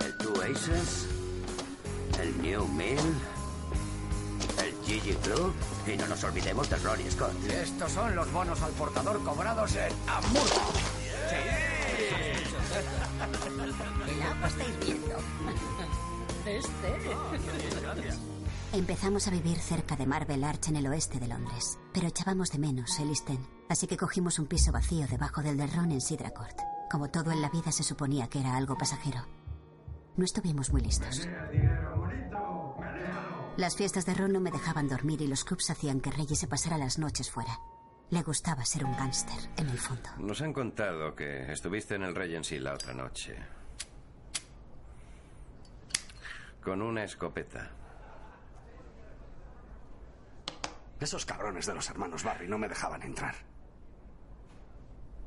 El 0.00 0.16
Two 0.16 0.32
Aces, 0.40 1.06
el 2.22 2.40
New 2.40 2.66
Mill, 2.68 2.96
el 2.98 3.33
Gigi 4.84 5.14
Club 5.14 5.52
y 5.86 5.96
no 5.96 6.06
nos 6.06 6.22
olvidemos 6.24 6.68
de 6.68 6.76
Ronnie 6.76 7.10
Scott. 7.10 7.32
Y 7.48 7.52
estos 7.52 7.92
son 7.92 8.14
los 8.14 8.30
bonos 8.32 8.60
al 8.62 8.72
portador 8.72 9.22
cobrados 9.24 9.74
en 9.76 9.92
Hamburgo. 10.08 10.72
El 14.08 14.22
agua 14.22 14.48
estáis 14.48 14.78
viendo. 14.80 15.16
Este. 16.46 16.94
Empezamos 18.72 19.28
a 19.28 19.30
vivir 19.30 19.58
cerca 19.58 19.96
de 19.96 20.06
Marble 20.06 20.44
Arch 20.44 20.68
en 20.68 20.76
el 20.76 20.86
oeste 20.88 21.20
de 21.20 21.28
Londres, 21.28 21.78
pero 21.92 22.08
echábamos 22.08 22.50
de 22.50 22.58
menos 22.58 22.98
el 22.98 23.08
East 23.10 23.30
End, 23.30 23.46
así 23.68 23.86
que 23.86 23.96
cogimos 23.96 24.38
un 24.38 24.46
piso 24.46 24.72
vacío 24.72 25.06
debajo 25.06 25.42
del 25.42 25.56
del 25.56 25.72
Ron 25.72 25.92
en 25.92 26.00
Sidra 26.00 26.30
Court. 26.30 26.58
Como 26.90 27.08
todo 27.08 27.30
en 27.30 27.40
la 27.40 27.50
vida 27.50 27.72
se 27.72 27.84
suponía 27.84 28.28
que 28.28 28.40
era 28.40 28.56
algo 28.56 28.76
pasajero. 28.76 29.24
No 30.16 30.24
estuvimos 30.24 30.70
muy 30.70 30.82
listos. 30.82 31.26
Las 33.56 33.76
fiestas 33.76 34.04
de 34.04 34.14
Ron 34.14 34.32
no 34.32 34.40
me 34.40 34.50
dejaban 34.50 34.88
dormir 34.88 35.22
y 35.22 35.28
los 35.28 35.44
clubs 35.44 35.70
hacían 35.70 36.00
que 36.00 36.10
Reggie 36.10 36.34
se 36.34 36.48
pasara 36.48 36.76
las 36.76 36.98
noches 36.98 37.30
fuera. 37.30 37.60
Le 38.10 38.22
gustaba 38.22 38.64
ser 38.64 38.84
un 38.84 38.96
gángster, 38.96 39.38
en 39.56 39.68
el 39.68 39.78
fondo. 39.78 40.10
Nos 40.18 40.42
han 40.42 40.52
contado 40.52 41.14
que 41.14 41.52
estuviste 41.52 41.94
en 41.94 42.02
el 42.02 42.16
Regency 42.16 42.58
la 42.58 42.74
otra 42.74 42.92
noche. 42.92 43.36
Con 46.64 46.82
una 46.82 47.04
escopeta. 47.04 47.70
Esos 50.98 51.24
cabrones 51.24 51.66
de 51.66 51.74
los 51.74 51.88
hermanos 51.88 52.24
Barry 52.24 52.48
no 52.48 52.58
me 52.58 52.68
dejaban 52.68 53.02
entrar. 53.02 53.36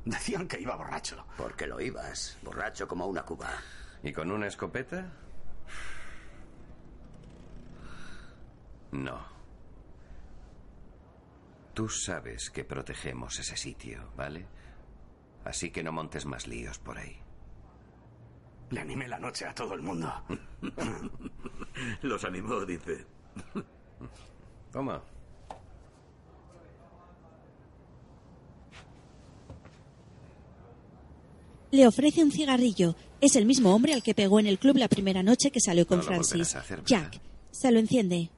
Decían 0.04 0.46
que 0.46 0.60
iba 0.60 0.76
borracho. 0.76 1.24
Porque 1.38 1.66
lo 1.66 1.80
ibas, 1.80 2.36
borracho 2.42 2.86
como 2.86 3.06
una 3.06 3.22
cuba. 3.22 3.48
¿Y 4.02 4.12
con 4.12 4.30
una 4.30 4.48
escopeta? 4.48 5.12
No. 8.92 9.18
Tú 11.74 11.88
sabes 11.88 12.50
que 12.50 12.64
protegemos 12.64 13.38
ese 13.38 13.56
sitio, 13.56 14.12
¿vale? 14.16 14.46
Así 15.44 15.70
que 15.70 15.82
no 15.82 15.92
montes 15.92 16.26
más 16.26 16.46
líos 16.46 16.78
por 16.78 16.98
ahí. 16.98 17.16
Le 18.70 18.80
animé 18.80 19.08
la 19.08 19.18
noche 19.18 19.46
a 19.46 19.54
todo 19.54 19.74
el 19.74 19.82
mundo. 19.82 20.12
Los 22.02 22.24
animó, 22.24 22.64
dice. 22.64 23.06
Toma. 24.72 25.02
Le 31.70 31.86
ofrece 31.86 32.22
un 32.22 32.32
cigarrillo. 32.32 32.96
Es 33.20 33.36
el 33.36 33.46
mismo 33.46 33.74
hombre 33.74 33.94
al 33.94 34.02
que 34.02 34.14
pegó 34.14 34.40
en 34.40 34.46
el 34.46 34.58
club 34.58 34.76
la 34.76 34.88
primera 34.88 35.22
noche 35.22 35.50
que 35.50 35.60
salió 35.60 35.86
con 35.86 35.98
No 35.98 36.04
lo 36.04 36.08
Francis. 36.08 36.56
Jack 36.84 37.20
se 37.50 37.72
lo 37.72 37.78
enciende. 37.78 38.30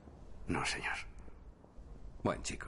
No, 0.50 0.66
señor. 0.66 0.96
Buen 2.24 2.42
chico. 2.42 2.66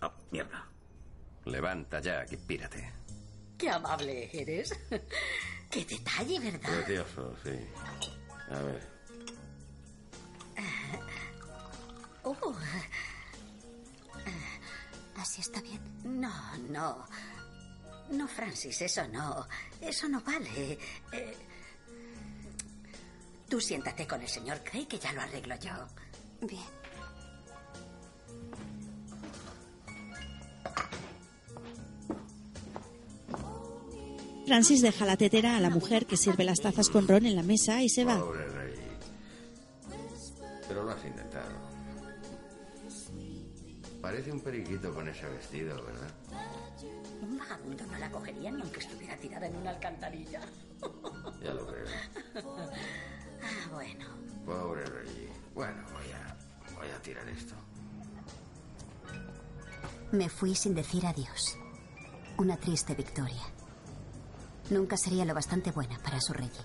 Ah, 0.00 0.12
mierda. 0.30 0.64
Levanta, 1.46 2.00
Jack, 2.00 2.32
y 2.32 2.36
pírate. 2.36 2.92
Qué 3.58 3.68
amable 3.68 4.30
eres. 4.32 4.72
Qué 5.70 5.84
detalle, 5.84 6.38
¿verdad? 6.38 6.84
Precioso, 6.84 7.34
sí. 7.42 7.50
A 8.48 8.58
ver. 8.60 8.88
Oh. 12.22 12.54
¿Así 15.16 15.40
está 15.40 15.60
bien? 15.62 15.80
No, 16.04 16.56
no. 16.70 17.04
No, 18.10 18.28
Francis, 18.28 18.82
eso 18.82 19.06
no. 19.08 19.48
Eso 19.80 20.08
no 20.08 20.20
vale. 20.20 20.78
Eh, 21.10 21.36
tú 23.54 23.60
siéntate 23.60 24.04
con 24.04 24.20
el 24.20 24.26
señor 24.26 24.64
Craig, 24.64 24.88
que 24.88 24.98
ya 24.98 25.12
lo 25.12 25.20
arreglo 25.20 25.54
yo. 25.60 25.70
Bien. 26.40 26.60
Francis 34.44 34.82
deja 34.82 35.06
la 35.06 35.16
tetera 35.16 35.56
a 35.56 35.60
la 35.60 35.70
mujer 35.70 36.04
que 36.04 36.16
sirve 36.16 36.42
las 36.42 36.58
tazas 36.58 36.88
con 36.88 37.06
Ron 37.06 37.26
en 37.26 37.36
la 37.36 37.44
mesa 37.44 37.80
y 37.80 37.88
se 37.88 38.04
va. 38.04 38.18
Pobre 38.18 38.44
rey. 38.48 38.74
Pero 40.66 40.82
lo 40.82 40.90
has 40.90 41.04
intentado. 41.04 41.54
Parece 44.02 44.32
un 44.32 44.40
periquito 44.40 44.92
con 44.92 45.08
ese 45.08 45.28
vestido, 45.28 45.80
¿verdad? 45.84 46.10
Un 47.22 47.38
vagabundo 47.38 47.86
no 47.86 47.98
la 47.98 48.10
cogería 48.10 48.50
ni 48.50 48.62
aunque 48.62 48.80
estuviera 48.80 49.16
tirada 49.16 49.46
en 49.46 49.54
una 49.54 49.70
alcantarilla. 49.70 50.40
Ya 51.40 51.54
lo 51.54 51.64
creo. 51.68 51.86
Ah, 53.44 53.68
bueno. 53.72 54.06
Pobre 54.44 54.84
Reggie. 54.86 55.30
Bueno, 55.54 55.82
voy 55.92 56.12
a, 56.12 56.36
voy 56.74 56.88
a 56.88 57.02
tirar 57.02 57.28
esto. 57.28 57.54
Me 60.12 60.28
fui 60.28 60.54
sin 60.54 60.74
decir 60.74 61.06
adiós. 61.06 61.56
Una 62.38 62.56
triste 62.56 62.94
victoria. 62.94 63.42
Nunca 64.70 64.96
sería 64.96 65.24
lo 65.24 65.34
bastante 65.34 65.70
buena 65.70 65.98
para 65.98 66.20
su 66.20 66.32
Reggie. 66.32 66.62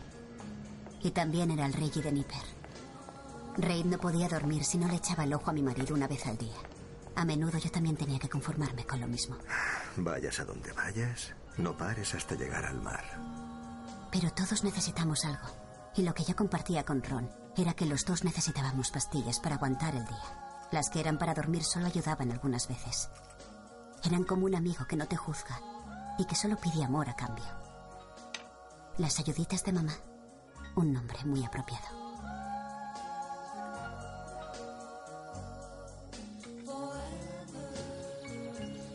Y 1.01 1.11
también 1.11 1.51
era 1.51 1.65
el 1.65 1.73
Reggie 1.73 2.01
de 2.01 2.11
Nipper. 2.11 2.59
Reid 3.57 3.85
no 3.85 3.97
podía 3.97 4.29
dormir 4.29 4.63
si 4.63 4.77
no 4.77 4.87
le 4.87 4.95
echaba 4.95 5.23
el 5.23 5.33
ojo 5.33 5.49
a 5.49 5.53
mi 5.53 5.61
marido 5.61 5.95
una 5.95 6.07
vez 6.07 6.25
al 6.27 6.37
día. 6.37 6.55
A 7.15 7.25
menudo 7.25 7.57
yo 7.57 7.69
también 7.69 7.97
tenía 7.97 8.19
que 8.19 8.29
conformarme 8.29 8.85
con 8.85 8.99
lo 9.01 9.07
mismo. 9.07 9.35
Vayas 9.97 10.39
a 10.39 10.45
donde 10.45 10.71
vayas, 10.71 11.33
no 11.57 11.75
pares 11.75 12.13
hasta 12.15 12.35
llegar 12.35 12.65
al 12.65 12.81
mar. 12.81 13.03
Pero 14.11 14.31
todos 14.31 14.63
necesitamos 14.63 15.25
algo. 15.25 15.47
Y 15.95 16.03
lo 16.03 16.13
que 16.13 16.23
yo 16.23 16.35
compartía 16.35 16.85
con 16.85 17.03
Ron 17.03 17.29
era 17.57 17.73
que 17.73 17.85
los 17.85 18.05
dos 18.05 18.23
necesitábamos 18.23 18.91
pastillas 18.91 19.39
para 19.39 19.55
aguantar 19.55 19.95
el 19.95 20.05
día. 20.05 20.67
Las 20.71 20.89
que 20.89 20.99
eran 20.99 21.17
para 21.17 21.33
dormir 21.33 21.63
solo 21.63 21.87
ayudaban 21.87 22.31
algunas 22.31 22.67
veces. 22.67 23.09
Eran 24.03 24.23
como 24.23 24.45
un 24.45 24.55
amigo 24.55 24.85
que 24.87 24.95
no 24.95 25.07
te 25.07 25.17
juzga 25.17 25.59
y 26.17 26.25
que 26.25 26.35
solo 26.35 26.57
pide 26.57 26.83
amor 26.83 27.09
a 27.09 27.15
cambio. 27.15 27.45
Las 28.97 29.19
ayuditas 29.19 29.63
de 29.63 29.73
mamá. 29.73 29.93
Un 30.75 30.93
nombre 30.93 31.17
muy 31.25 31.43
apropiado. 31.43 31.99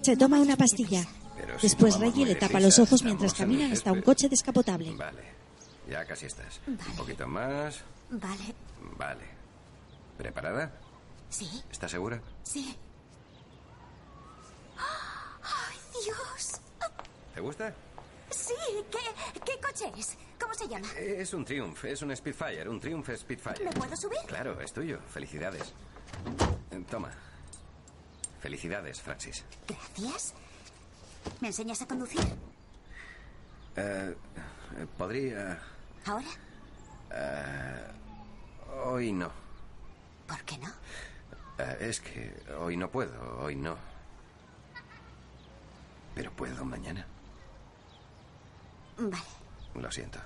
Se 0.02 0.16
toma 0.16 0.38
una 0.38 0.56
pastilla. 0.56 1.02
Después 1.62 1.98
Reggie 1.98 2.26
le 2.26 2.34
tapa 2.34 2.60
los 2.60 2.78
ojos 2.78 3.02
mientras 3.02 3.32
caminan 3.32 3.72
hasta 3.72 3.90
un 3.90 4.02
coche 4.02 4.28
descapotable 4.28 4.94
ya 5.88 6.04
casi 6.04 6.26
estás. 6.26 6.60
Vale. 6.66 6.90
Un 6.90 6.96
poquito 6.96 7.26
más. 7.26 7.82
Vale. 8.10 8.54
Vale. 8.96 9.24
¿Preparada? 10.16 10.70
Sí, 11.28 11.62
¿Estás 11.70 11.90
segura? 11.90 12.20
sí. 12.44 12.76
¡Ay, 14.76 15.76
Dios! 16.04 16.60
¿Te 17.34 17.40
gusta? 17.40 17.74
Sí, 18.30 18.54
¿qué, 18.90 19.40
qué 19.44 19.60
coche 19.60 19.90
es? 19.98 20.16
¿Cómo 20.40 20.54
se 20.54 20.68
llama? 20.68 20.86
Es 20.96 21.32
un 21.34 21.44
Triumph, 21.44 21.84
es 21.84 22.02
un 22.02 22.14
Spitfire, 22.16 22.68
un 22.68 22.78
Triumph 22.80 23.08
Spitfire. 23.16 23.64
¿Me 23.64 23.72
puedo 23.72 23.96
subir? 23.96 24.18
Claro, 24.26 24.60
es 24.60 24.72
tuyo. 24.72 25.00
Felicidades. 25.08 25.72
Eh, 26.70 26.84
Toma. 26.88 27.10
Felicidades, 28.40 29.00
Francis. 29.00 29.44
Gracias. 29.66 30.34
¿Me 31.40 31.48
enseñas 31.48 31.80
a 31.82 31.86
conducir? 31.86 32.20
Eh, 33.76 34.14
eh, 34.76 34.86
Podría... 34.96 35.60
¿Ahora? 36.06 36.26
eh, 37.12 37.86
hoy 38.84 39.12
no. 39.12 39.30
¿Por 40.26 40.42
qué 40.44 40.58
no? 40.58 40.68
Eh, 41.58 41.76
es 41.80 42.00
que 42.00 42.32
hoy 42.58 42.76
no 42.76 42.90
puedo, 42.90 43.38
hoy 43.40 43.56
no. 43.56 43.76
Pero 46.14 46.30
puedo 46.32 46.64
mañana. 46.64 47.06
Vale. 48.98 49.24
Lo 49.74 49.90
siento. 49.90 50.18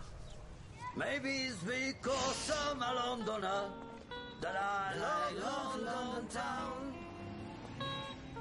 Maybe 0.97 1.47
it's 1.47 1.63
because 1.63 2.53
I'm 2.53 2.83
a 2.83 2.93
Londoner 2.93 3.71
that 4.41 4.57
I 4.57 4.99
love 4.99 5.77
London 5.83 6.29
town. 6.29 6.93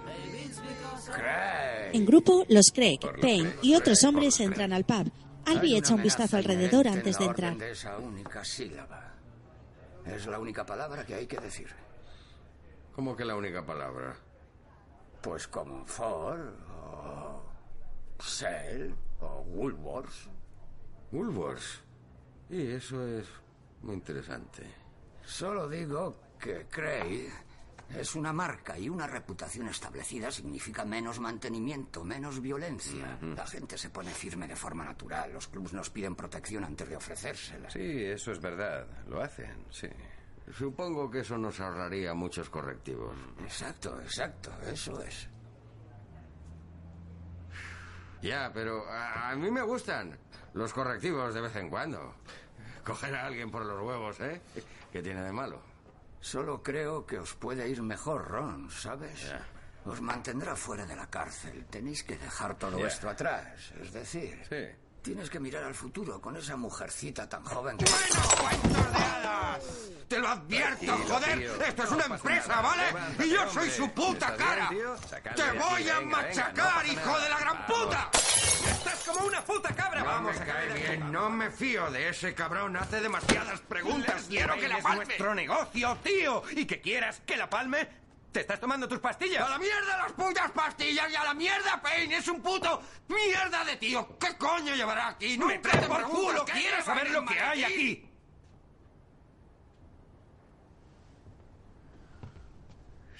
Maybe 0.06 0.46
it's 0.46 0.60
because 0.60 1.12
En 1.94 2.06
grupo, 2.06 2.46
los 2.50 2.72
Craig, 2.72 3.00
Payne 3.22 3.54
y 3.62 3.76
otros 3.76 4.04
hombres 4.04 4.40
entran 4.40 4.74
al 4.74 4.84
pub. 4.84 5.12
Albie 5.48 5.74
Hay 5.74 5.78
echa 5.78 5.96
un 5.96 6.04
vistazo 6.04 6.38
alrededor 6.38 6.88
antes 6.88 7.18
de 7.18 7.26
entrar. 7.26 7.58
de 7.58 7.72
esa 7.72 7.98
única 7.98 8.44
sílaba. 8.44 9.14
Es 10.06 10.26
la 10.26 10.40
única 10.40 10.66
palabra 10.66 11.06
que 11.06 11.16
hay 11.16 11.26
que 11.26 11.38
decir. 11.38 11.68
¿Cómo 12.94 13.16
que 13.16 13.24
la 13.24 13.36
única 13.36 13.66
palabra? 13.66 14.16
Pues 15.22 15.48
como 15.48 15.86
Ford, 15.86 16.54
o 16.70 17.42
Shell, 18.20 18.94
o 19.22 19.42
Woolworths. 19.48 20.30
Woolworths. 21.12 21.82
Y 22.50 22.72
eso 22.72 23.06
es 23.08 23.28
muy 23.82 23.96
interesante. 23.96 24.64
Solo 25.26 25.68
digo 25.70 26.18
que 26.40 26.66
Cray 26.70 27.30
es 27.96 28.16
una 28.16 28.34
marca 28.34 28.78
y 28.78 28.90
una 28.90 29.08
reputación 29.08 29.68
establecida 29.70 30.32
significa 30.32 30.84
menos 30.86 31.20
mantenimiento, 31.20 32.04
menos 32.04 32.42
violencia. 32.42 33.18
La 33.22 33.46
gente 33.48 33.78
se 33.78 33.90
pone 33.90 34.12
firme 34.12 34.48
de 34.48 34.56
forma 34.56 34.84
natural. 34.84 35.32
Los 35.34 35.48
clubs 35.48 35.74
nos 35.74 35.90
piden 35.90 36.16
protección 36.16 36.64
antes 36.64 36.90
de 36.90 36.96
ofrecérsela. 36.96 37.70
Sí, 37.70 38.04
eso 38.06 38.32
es 38.32 38.40
verdad. 38.42 38.86
Lo 39.08 39.22
hacen, 39.22 39.66
sí. 39.72 39.88
Supongo 40.58 41.10
que 41.12 41.20
eso 41.20 41.38
nos 41.38 41.60
ahorraría 41.60 42.14
muchos 42.14 42.50
correctivos. 42.50 43.16
Exacto, 43.42 44.00
exacto, 44.02 44.52
eso 44.66 45.02
es. 45.02 45.28
Ya, 48.22 48.52
pero 48.54 48.90
a, 48.90 49.30
a 49.32 49.36
mí 49.36 49.52
me 49.52 49.62
gustan 49.62 50.18
los 50.54 50.74
correctivos 50.74 51.34
de 51.34 51.42
vez 51.42 51.56
en 51.56 51.70
cuando. 51.70 52.16
Coger 52.84 53.14
a 53.16 53.26
alguien 53.28 53.52
por 53.52 53.66
los 53.66 53.82
huevos, 53.82 54.20
¿eh? 54.22 54.42
¿Qué 54.92 55.02
tiene 55.02 55.22
de 55.22 55.32
malo? 55.32 55.62
Solo 56.28 56.62
creo 56.62 57.06
que 57.06 57.20
os 57.20 57.36
puede 57.36 57.70
ir 57.70 57.82
mejor, 57.82 58.28
Ron, 58.28 58.70
¿sabes? 58.70 59.32
Os 59.86 60.02
mantendrá 60.02 60.58
fuera 60.58 60.86
de 60.86 60.94
la 60.94 61.08
cárcel. 61.08 61.66
Tenéis 61.70 62.04
que 62.04 62.18
dejar 62.18 62.58
todo 62.58 62.86
esto 62.86 63.08
atrás. 63.08 63.72
Es 63.80 63.94
decir, 63.94 64.36
tienes 65.08 65.30
que 65.30 65.40
mirar 65.40 65.64
al 65.64 65.74
futuro 65.74 66.20
con 66.20 66.36
esa 66.36 66.58
mujercita 66.58 67.30
tan 67.30 67.42
joven 67.46 67.78
que... 67.78 67.86
¡Te 70.10 70.20
lo 70.20 70.28
advierto, 70.28 70.86
Tranquilo, 70.86 71.16
joder! 71.16 71.40
tío. 71.40 71.62
¡Esto 71.64 71.84
es 71.84 71.92
una 71.92 72.06
empresa, 72.06 72.48
nada. 72.48 72.62
¿vale? 72.62 73.26
Y 73.26 73.30
yo 73.30 73.50
soy 73.50 73.70
su 73.70 73.90
puta 73.92 74.28
¿Está 74.30 74.68
bien, 74.70 74.86
cara. 75.22 75.36
¡Te 75.36 75.44
de 75.44 75.50
aquí, 75.50 75.58
voy 75.58 75.90
a 75.90 76.00
venga, 76.00 76.00
venga, 76.00 76.18
machacar, 76.18 76.86
no 76.86 76.94
hijo 76.94 77.20
de 77.20 77.30
la 77.30 77.40
gran 77.40 77.58
Vamos. 77.68 77.86
puta! 77.86 78.10
¡Estás 78.14 79.04
como 79.06 79.26
una 79.28 79.44
puta 79.46 79.76
cabra! 79.76 80.00
No 80.00 80.06
Vamos 80.06 80.36
me 80.36 80.42
a 80.42 80.46
cae 80.46 80.68
caer 80.68 80.74
bien, 80.98 81.12
No 81.12 81.30
me 81.30 81.52
fío 81.52 81.90
de 81.92 82.10
ese 82.10 82.34
cabrón. 82.34 82.76
Hace 82.78 83.00
demasiadas 83.02 83.60
preguntas. 83.62 84.16
Les 84.16 84.24
Quiero 84.28 84.56
que 84.56 84.68
la 84.68 84.78
es 84.78 84.84
palme. 84.84 85.06
nuestro 85.06 85.36
negocio, 85.36 85.98
tío. 86.04 86.44
¿Y 86.52 86.66
que 86.66 86.80
quieras 86.82 87.22
que 87.26 87.36
la 87.38 87.50
palme? 87.50 87.88
¿Te 88.32 88.42
estás 88.42 88.60
tomando 88.60 88.88
tus 88.88 89.00
pastillas? 89.00 89.46
¡A 89.46 89.50
la 89.50 89.58
mierda 89.58 89.98
las 89.98 90.12
putas 90.12 90.52
pastillas! 90.52 91.10
¡Y 91.12 91.16
a 91.16 91.24
la 91.24 91.34
mierda, 91.34 91.82
Payne! 91.82 92.18
¡Es 92.18 92.28
un 92.28 92.42
puto 92.42 92.82
mierda 93.08 93.64
de 93.64 93.78
tío! 93.78 94.18
¿Qué 94.20 94.38
coño 94.38 94.76
llevará 94.76 95.10
aquí? 95.10 95.38
¡No 95.38 95.48
me 95.48 95.58
te 95.60 95.70
por 95.88 96.04
culo! 96.04 96.46
¿qué 96.46 96.52
¡Quiero 96.54 96.84
saber 96.84 97.10
lo 97.12 97.26
que 97.26 97.40
hay 97.40 97.64
aquí! 97.64 98.10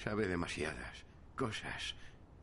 Sabe 0.02 0.28
demasiadas 0.28 1.04
cosas. 1.34 1.94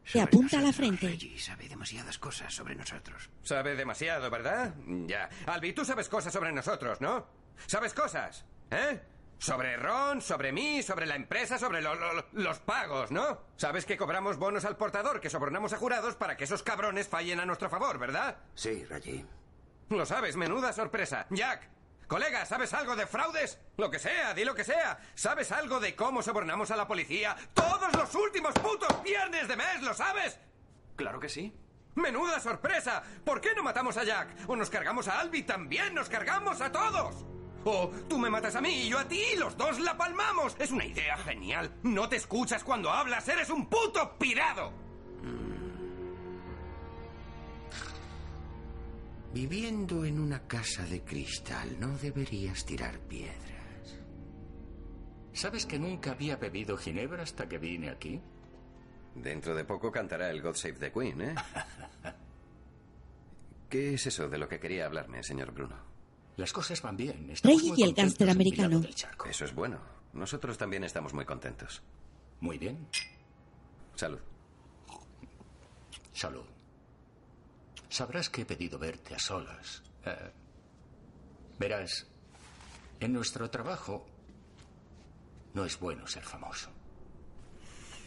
Se 0.03 0.21
apunta 0.21 0.59
a 0.59 0.61
la 0.61 0.71
frente. 0.71 1.07
Reggie 1.07 1.39
sabe 1.39 1.67
demasiadas 1.67 2.19
cosas 2.19 2.53
sobre 2.53 2.75
nosotros. 2.75 3.29
Sabe 3.41 3.75
demasiado, 3.75 4.29
¿verdad? 4.29 4.75
Ya. 5.07 5.29
Albi, 5.47 5.73
tú 5.73 5.83
sabes 5.83 6.09
cosas 6.09 6.31
sobre 6.31 6.51
nosotros, 6.51 7.01
¿no? 7.01 7.25
¿Sabes 7.65 7.93
cosas? 7.93 8.45
¿Eh? 8.69 9.01
Sobre 9.37 9.75
Ron, 9.77 10.21
sobre 10.21 10.51
mí, 10.51 10.81
sobre 10.81 11.05
la 11.05 11.15
empresa, 11.15 11.57
sobre 11.59 11.81
lo- 11.81 11.93
lo- 11.95 12.25
los 12.31 12.59
pagos, 12.59 13.11
¿no? 13.11 13.41
Sabes 13.57 13.85
que 13.85 13.97
cobramos 13.97 14.37
bonos 14.37 14.65
al 14.65 14.77
portador, 14.77 15.19
que 15.19 15.29
sobornamos 15.29 15.73
a 15.73 15.77
jurados 15.77 16.15
para 16.15 16.35
que 16.37 16.45
esos 16.45 16.63
cabrones 16.63 17.07
fallen 17.07 17.39
a 17.39 17.45
nuestro 17.45 17.69
favor, 17.69 17.99
¿verdad? 17.99 18.37
Sí, 18.55 18.85
Reggie. 18.85 19.25
Lo 19.89 20.05
sabes, 20.05 20.35
menuda 20.35 20.73
sorpresa. 20.73 21.27
Jack, 21.29 21.69
colega, 22.07 22.45
¿sabes 22.45 22.73
algo 22.73 22.95
de 22.95 23.05
fraudes? 23.05 23.59
Lo 23.77 23.91
que 23.91 23.99
sea, 23.99 24.33
di 24.33 24.45
lo 24.45 24.55
que 24.55 24.63
sea. 24.63 24.97
¿Sabes 25.13 25.51
algo 25.51 25.79
de 25.79 25.95
cómo 25.95 26.23
sobornamos 26.23 26.71
a 26.71 26.75
la 26.77 26.87
policía? 26.87 27.35
Todos 27.53 27.93
los 27.93 28.15
últimos 28.15 28.53
putos 28.55 29.03
viernes 29.03 29.47
de 29.47 29.57
mes, 29.57 29.81
¿lo 29.83 29.93
sabes? 29.93 30.39
Claro 30.95 31.19
que 31.19 31.29
sí. 31.29 31.53
¡Menuda 31.95 32.39
sorpresa! 32.39 33.03
¿Por 33.23 33.41
qué 33.41 33.53
no 33.53 33.63
matamos 33.63 33.95
a 33.97 34.03
Jack? 34.03 34.29
¿O 34.47 34.55
nos 34.55 34.69
cargamos 34.69 35.07
a 35.07 35.19
Albi 35.19 35.43
también? 35.43 35.93
¡Nos 35.93 36.09
cargamos 36.09 36.61
a 36.61 36.71
todos! 36.71 37.25
O 37.65 37.89
tú 38.07 38.19
me 38.19 38.29
matas 38.29 38.55
a 38.55 38.61
mí 38.61 38.83
y 38.83 38.89
yo 38.89 38.99
a 38.99 39.07
ti 39.07 39.19
y 39.33 39.37
los 39.37 39.57
dos 39.57 39.79
la 39.79 39.97
palmamos. 39.97 40.55
Es 40.59 40.71
una 40.71 40.85
idea 40.85 41.17
genial. 41.17 41.73
No 41.81 42.07
te 42.07 42.17
escuchas 42.17 42.63
cuando 42.63 42.91
hablas. 42.91 43.27
Eres 43.27 43.49
un 43.49 43.65
puto 43.65 44.17
pirado. 44.19 44.71
Viviendo 49.33 50.05
en 50.05 50.19
una 50.19 50.47
casa 50.47 50.85
de 50.85 51.03
cristal, 51.03 51.77
no 51.79 51.97
deberías 51.97 52.65
tirar 52.65 52.99
piedras. 52.99 53.99
¿Sabes 55.33 55.65
que 55.65 55.79
nunca 55.79 56.11
había 56.11 56.37
bebido 56.37 56.77
ginebra 56.77 57.23
hasta 57.23 57.49
que 57.49 57.57
vine 57.57 57.89
aquí? 57.89 58.21
Dentro 59.15 59.55
de 59.55 59.65
poco 59.65 59.91
cantará 59.91 60.29
el 60.29 60.41
God 60.41 60.55
Save 60.55 60.75
the 60.75 60.91
Queen, 60.91 61.21
¿eh? 61.21 61.35
¿Qué 63.69 63.95
es 63.95 64.05
eso 64.05 64.29
de 64.29 64.37
lo 64.37 64.47
que 64.47 64.59
quería 64.59 64.85
hablarme, 64.85 65.23
señor 65.23 65.51
Bruno? 65.51 65.94
Las 66.37 66.51
cosas 66.51 66.81
van 66.81 66.97
bien. 66.97 67.31
Reggie 67.43 67.69
muy 67.69 67.79
y 67.79 67.83
el 67.83 67.93
mi 67.95 68.29
americano. 68.29 68.69
lado 68.69 68.81
del 68.81 68.95
charco. 68.95 69.27
Eso 69.27 69.45
es 69.45 69.55
bueno. 69.55 69.79
Nosotros 70.13 70.57
también 70.57 70.83
estamos 70.83 71.13
muy 71.13 71.25
contentos. 71.25 71.81
Muy 72.41 72.57
bien. 72.57 72.87
Salud. 73.95 74.19
Salud. 76.13 76.45
Sabrás 77.89 78.29
que 78.29 78.41
he 78.41 78.45
pedido 78.45 78.77
verte 78.77 79.15
a 79.15 79.19
solas. 79.19 79.83
Eh, 80.05 80.31
verás, 81.57 82.05
en 82.99 83.13
nuestro 83.13 83.49
trabajo 83.49 84.05
no 85.53 85.63
es 85.65 85.79
bueno 85.79 86.05
ser 86.07 86.23
famoso. 86.23 86.69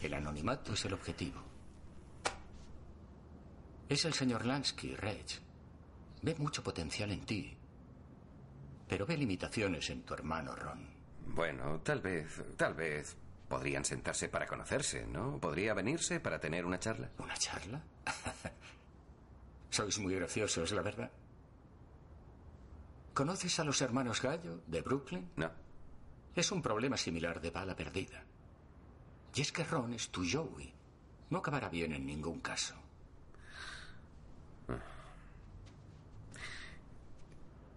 El 0.01 0.13
anonimato 0.13 0.73
es 0.73 0.85
el 0.85 0.93
objetivo. 0.93 1.41
Es 3.89 4.05
el 4.05 4.13
señor 4.13 4.45
Lansky, 4.45 4.95
Reg. 4.95 5.25
Ve 6.21 6.35
mucho 6.35 6.63
potencial 6.63 7.11
en 7.11 7.25
ti, 7.25 7.57
pero 8.89 9.05
ve 9.05 9.15
limitaciones 9.15 9.89
en 9.91 10.01
tu 10.01 10.15
hermano 10.15 10.55
Ron. 10.55 10.89
Bueno, 11.27 11.79
tal 11.81 12.01
vez, 12.01 12.43
tal 12.57 12.73
vez 12.73 13.15
podrían 13.47 13.85
sentarse 13.85 14.29
para 14.29 14.47
conocerse, 14.47 15.05
¿no? 15.05 15.39
¿Podría 15.39 15.75
venirse 15.75 16.19
para 16.19 16.39
tener 16.39 16.65
una 16.65 16.79
charla? 16.79 17.09
¿Una 17.19 17.35
charla? 17.35 17.81
Sois 19.69 19.99
muy 19.99 20.15
graciosos, 20.15 20.71
la 20.71 20.81
verdad. 20.81 21.11
¿Conoces 23.13 23.59
a 23.59 23.63
los 23.63 23.79
hermanos 23.81 24.21
Gallo 24.21 24.61
de 24.65 24.81
Brooklyn? 24.81 25.29
No. 25.35 25.51
Es 26.35 26.51
un 26.51 26.61
problema 26.61 26.97
similar 26.97 27.39
de 27.39 27.51
bala 27.51 27.75
perdida. 27.75 28.23
Y 29.35 29.41
es 29.41 29.51
que 29.51 29.63
Ron 29.63 29.93
es 29.93 30.09
tu 30.09 30.23
Joey. 30.27 30.73
No 31.29 31.39
acabará 31.39 31.69
bien 31.69 31.93
en 31.93 32.07
ningún 32.07 32.39
caso. 32.39 32.73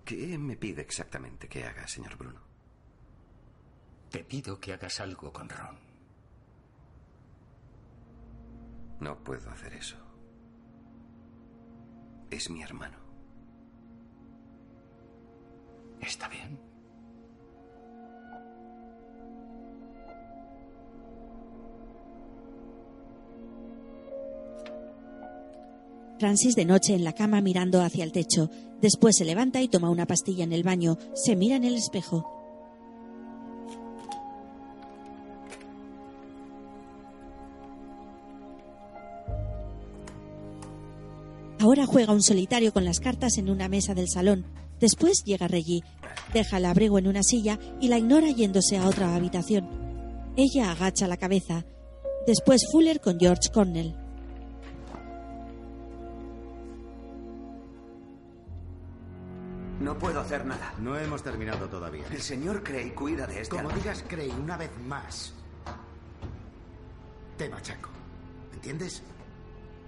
¿Qué 0.05 0.37
me 0.39 0.57
pide 0.57 0.83
exactamente 0.83 1.49
que 1.49 1.65
haga, 1.65 1.87
señor 1.87 2.17
Bruno? 2.17 2.41
Te 4.11 4.25
pido 4.25 4.59
que 4.59 4.73
hagas 4.73 5.01
algo 5.01 5.33
con 5.33 5.49
Ron. 5.49 5.79
No 9.01 9.17
puedo 9.23 9.51
hacer 9.51 9.75
eso. 9.75 9.97
Es 12.31 12.51
mi 12.51 12.63
hermano. 12.63 12.99
Está 16.01 16.29
bien. 16.29 16.59
Francis 26.19 26.55
de 26.55 26.65
noche 26.65 26.95
en 26.95 27.03
la 27.03 27.15
cama 27.15 27.41
mirando 27.41 27.83
hacia 27.83 28.05
el 28.05 28.13
techo. 28.13 28.49
Después 28.83 29.17
se 29.17 29.25
levanta 29.25 29.63
y 29.63 29.69
toma 29.69 29.91
una 29.91 30.07
pastilla 30.07 30.43
en 30.43 30.53
el 30.53 30.65
baño. 30.65 30.99
Se 31.15 31.37
mira 31.37 31.55
en 31.55 31.65
el 31.65 31.77
espejo. 31.77 32.29
Ahora 41.61 41.87
juega 41.87 42.13
un 42.13 42.23
solitario 42.23 42.73
con 42.73 42.85
las 42.85 42.99
cartas 42.99 43.39
en 43.39 43.49
una 43.49 43.69
mesa 43.69 43.95
del 43.95 44.09
salón. 44.09 44.45
Después 44.81 45.23
llega 45.25 45.47
Reggie. 45.47 45.85
Deja 46.35 46.57
el 46.57 46.65
abrigo 46.65 46.99
en 46.99 47.07
una 47.07 47.23
silla 47.23 47.61
y 47.81 47.87
la 47.87 47.99
ignora 47.99 48.31
yéndose 48.31 48.79
a 48.79 48.89
otra 48.89 49.15
habitación. 49.15 49.69
Ella 50.37 50.73
agacha 50.73 51.07
la 51.07 51.19
cabeza. 51.19 51.65
Después 52.27 52.67
Fuller 52.73 53.01
con 53.01 53.21
George 53.21 53.49
Cornell. 53.55 54.02
Hacer 60.33 60.47
nada. 60.47 60.73
No 60.79 60.99
hemos 60.99 61.23
terminado 61.23 61.69
todavía. 61.69 62.05
El 62.11 62.23
señor 62.23 62.63
Cray 62.63 62.93
cuida 62.93 63.27
de 63.27 63.43
este 63.43 63.55
Como 63.55 63.71
digas 63.71 64.03
Cray 64.09 64.31
una 64.31 64.57
vez 64.57 64.71
más, 64.87 65.35
te 67.37 67.49
machaco. 67.49 67.91
¿Entiendes? 68.55 69.03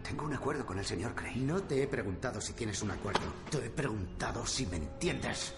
Tengo 0.02 0.26
un 0.26 0.34
acuerdo 0.34 0.66
con 0.66 0.78
el 0.78 0.84
señor 0.84 1.14
Cray. 1.14 1.36
No 1.36 1.62
te 1.62 1.82
he 1.82 1.86
preguntado 1.86 2.38
si 2.42 2.52
tienes 2.52 2.82
un 2.82 2.90
acuerdo. 2.90 3.22
Te 3.50 3.56
he 3.56 3.70
preguntado 3.70 4.46
si 4.46 4.66
me 4.66 4.76
entiendes. 4.76 5.54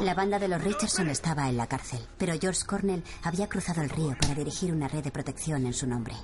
La 0.00 0.14
banda 0.14 0.40
de 0.40 0.48
los 0.48 0.62
Richardson 0.64 1.08
estaba 1.10 1.48
en 1.48 1.56
la 1.56 1.68
cárcel, 1.68 2.00
pero 2.18 2.34
George 2.40 2.66
Cornell 2.66 3.04
había 3.22 3.48
cruzado 3.48 3.82
el 3.82 3.90
río 3.90 4.16
para 4.20 4.34
dirigir 4.34 4.72
una 4.72 4.88
red 4.88 5.04
de 5.04 5.12
protección 5.12 5.64
en 5.64 5.74
su 5.74 5.86
nombre. 5.86 6.14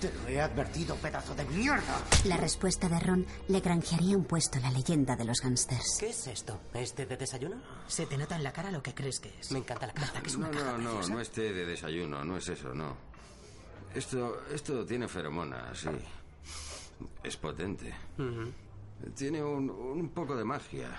Te 0.00 0.12
lo 0.12 0.28
he 0.28 0.40
advertido, 0.40 0.94
pedazo 0.96 1.34
de 1.34 1.44
mierda. 1.46 2.02
La 2.24 2.36
respuesta 2.36 2.88
de 2.88 2.98
Ron 3.00 3.26
le 3.48 3.60
granjearía 3.60 4.16
un 4.16 4.24
puesto 4.24 4.58
en 4.58 4.64
la 4.64 4.70
leyenda 4.70 5.16
de 5.16 5.24
los 5.24 5.40
gángsters. 5.40 5.96
¿Qué 5.98 6.10
es 6.10 6.26
esto? 6.26 6.60
¿Este 6.74 7.06
de 7.06 7.16
desayuno? 7.16 7.56
Se 7.88 8.06
te 8.06 8.16
nota 8.16 8.36
en 8.36 8.44
la 8.44 8.52
cara 8.52 8.70
lo 8.70 8.82
que 8.82 8.94
crees 8.94 9.18
que 9.20 9.32
es. 9.40 9.50
Me 9.52 9.58
encanta 9.58 9.86
la 9.86 9.92
caza, 9.94 10.20
que 10.20 10.28
es 10.28 10.38
No, 10.38 10.48
una 10.48 10.58
caja 10.58 10.78
no, 10.78 11.00
no, 11.00 11.08
no 11.08 11.20
es 11.20 11.30
té 11.30 11.52
de 11.52 11.66
desayuno, 11.66 12.24
no 12.24 12.36
es 12.36 12.48
eso, 12.48 12.72
no. 12.74 12.96
Esto, 13.94 14.42
esto 14.52 14.84
tiene 14.84 15.08
feromonas, 15.08 15.78
sí. 15.80 15.88
Es 17.22 17.36
potente. 17.36 17.92
Tiene 19.16 19.42
un, 19.42 19.70
un 19.70 20.08
poco 20.10 20.36
de 20.36 20.44
magia. 20.44 20.90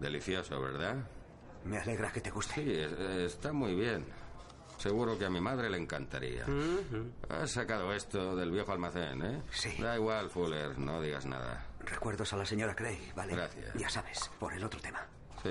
Delicioso, 0.00 0.60
¿verdad? 0.60 0.96
Me 1.64 1.78
alegra 1.78 2.12
que 2.12 2.20
te 2.20 2.30
guste. 2.30 2.54
Sí, 2.54 2.70
es- 2.70 3.32
está 3.34 3.52
muy 3.52 3.74
bien. 3.74 4.04
Seguro 4.78 5.18
que 5.18 5.24
a 5.24 5.30
mi 5.30 5.40
madre 5.40 5.68
le 5.68 5.76
encantaría. 5.76 6.46
Has 7.28 7.50
sacado 7.50 7.92
esto 7.92 8.36
del 8.36 8.52
viejo 8.52 8.72
almacén, 8.72 9.22
¿eh? 9.22 9.42
Sí. 9.50 9.70
Da 9.82 9.96
igual, 9.96 10.30
Fuller, 10.30 10.78
no 10.78 11.02
digas 11.02 11.26
nada. 11.26 11.66
Recuerdos 11.80 12.32
a 12.32 12.36
la 12.36 12.46
señora 12.46 12.74
Cray, 12.76 13.12
¿vale? 13.16 13.34
Gracias. 13.34 13.74
Ya 13.74 13.90
sabes, 13.90 14.30
por 14.38 14.52
el 14.52 14.62
otro 14.62 14.80
tema. 14.80 15.04
Sí. 15.42 15.50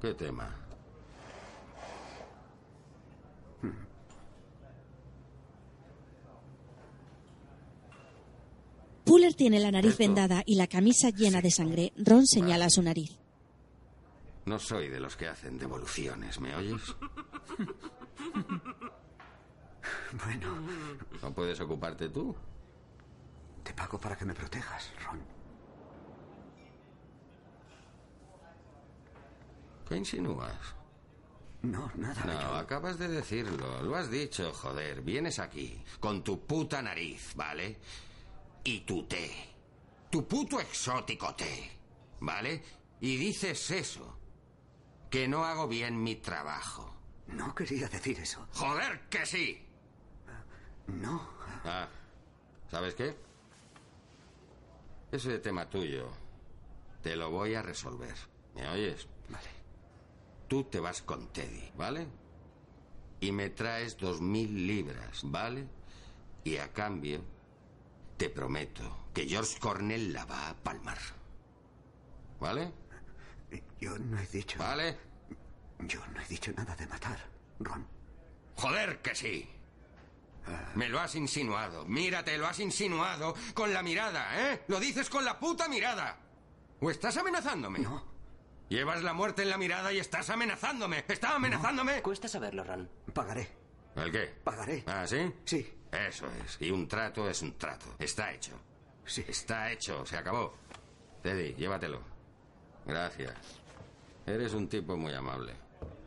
¿Qué 0.00 0.14
tema? 0.14 0.54
Fuller 9.04 9.32
tiene 9.34 9.58
la 9.58 9.70
nariz 9.70 9.96
vendada 9.96 10.42
y 10.44 10.56
la 10.56 10.66
camisa 10.66 11.08
llena 11.10 11.40
de 11.40 11.50
sangre. 11.50 11.92
Ron 11.96 12.26
señala 12.26 12.68
su 12.68 12.82
nariz. 12.82 13.18
No 14.44 14.58
soy 14.58 14.88
de 14.88 15.00
los 15.00 15.16
que 15.16 15.28
hacen 15.28 15.58
devoluciones, 15.58 16.38
¿me 16.40 16.54
oyes? 16.54 16.80
Bueno, 20.24 20.54
¿No 21.22 21.32
puedes 21.32 21.60
ocuparte 21.60 22.08
tú? 22.08 22.34
te 23.62 23.72
pago 23.74 23.98
para 23.98 24.16
que 24.16 24.24
me 24.24 24.34
protejas, 24.34 24.90
Ron. 25.04 25.20
¿Qué 29.88 29.96
insinúas? 29.96 30.54
No, 31.62 31.90
nada. 31.96 32.24
No, 32.24 32.54
acabas 32.56 32.98
de 32.98 33.08
decirlo. 33.08 33.82
Lo 33.82 33.96
has 33.96 34.10
dicho, 34.10 34.52
joder. 34.54 35.02
Vienes 35.02 35.38
aquí 35.38 35.82
con 36.00 36.22
tu 36.22 36.46
puta 36.46 36.80
nariz, 36.80 37.32
¿vale? 37.34 37.78
Y 38.64 38.80
tu 38.80 39.04
té. 39.06 39.30
Tu 40.10 40.26
puto 40.26 40.60
exótico 40.60 41.34
té, 41.34 41.70
¿vale? 42.20 42.62
Y 43.00 43.16
dices 43.16 43.70
eso. 43.70 44.18
Que 45.10 45.28
no 45.28 45.44
hago 45.44 45.68
bien 45.68 46.02
mi 46.02 46.16
trabajo. 46.16 46.97
No 47.28 47.54
quería 47.54 47.88
decir 47.88 48.18
eso. 48.18 48.46
¡Joder, 48.52 49.00
que 49.08 49.24
sí! 49.26 49.62
No. 50.86 51.28
Ah, 51.64 51.88
¿sabes 52.70 52.94
qué? 52.94 53.14
Ese 55.12 55.38
tema 55.38 55.68
tuyo 55.68 56.10
te 57.02 57.16
lo 57.16 57.30
voy 57.30 57.54
a 57.54 57.62
resolver. 57.62 58.14
¿Me 58.54 58.68
oyes? 58.68 59.06
Vale. 59.28 59.48
Tú 60.48 60.64
te 60.64 60.80
vas 60.80 61.02
con 61.02 61.28
Teddy, 61.28 61.70
¿vale? 61.76 62.06
Y 63.20 63.32
me 63.32 63.50
traes 63.50 63.96
dos 63.98 64.20
mil 64.20 64.66
libras, 64.66 65.20
¿vale? 65.24 65.66
Y 66.44 66.56
a 66.56 66.72
cambio, 66.72 67.22
te 68.16 68.30
prometo 68.30 69.08
que 69.12 69.26
George 69.26 69.58
Cornell 69.58 70.12
la 70.12 70.24
va 70.24 70.50
a 70.50 70.54
palmar. 70.54 70.98
¿Vale? 72.40 72.72
Yo 73.80 73.98
no 73.98 74.18
he 74.18 74.26
dicho. 74.26 74.58
¿Vale? 74.58 74.96
Yo 75.80 76.04
no 76.08 76.20
he 76.20 76.26
dicho 76.26 76.52
nada 76.56 76.74
de 76.76 76.86
matar, 76.86 77.18
Ron. 77.60 77.86
Joder, 78.56 79.00
que 79.00 79.14
sí. 79.14 79.48
Me 80.74 80.88
lo 80.88 80.98
has 80.98 81.14
insinuado. 81.14 81.84
Mírate, 81.84 82.36
lo 82.38 82.46
has 82.46 82.58
insinuado 82.60 83.34
con 83.54 83.72
la 83.72 83.82
mirada, 83.82 84.52
¿eh? 84.52 84.62
Lo 84.68 84.80
dices 84.80 85.10
con 85.10 85.24
la 85.24 85.38
puta 85.38 85.68
mirada. 85.68 86.16
¿O 86.80 86.90
estás 86.90 87.16
amenazándome? 87.16 87.80
No. 87.80 88.04
Llevas 88.68 89.02
la 89.02 89.12
muerte 89.12 89.42
en 89.42 89.50
la 89.50 89.58
mirada 89.58 89.92
y 89.92 89.98
estás 89.98 90.30
amenazándome. 90.30 91.04
¿Estás 91.08 91.32
amenazándome? 91.32 92.02
Cuesta 92.02 92.28
saberlo, 92.28 92.64
Ron. 92.64 92.88
Pagaré. 93.12 93.48
¿El 93.96 94.12
qué? 94.12 94.34
Pagaré. 94.44 94.84
¿Ah, 94.86 95.06
sí? 95.06 95.32
Sí. 95.44 95.72
Eso 95.90 96.26
es. 96.44 96.58
Y 96.60 96.70
un 96.70 96.86
trato 96.86 97.28
es 97.28 97.42
un 97.42 97.56
trato. 97.56 97.94
Está 97.98 98.32
hecho. 98.32 98.52
Sí. 99.04 99.24
Está 99.26 99.70
hecho. 99.72 100.04
Se 100.04 100.16
acabó. 100.16 100.54
Teddy, 101.22 101.54
llévatelo. 101.54 102.02
Gracias. 102.86 103.34
Eres 104.26 104.52
un 104.52 104.68
tipo 104.68 104.96
muy 104.96 105.12
amable. 105.14 105.54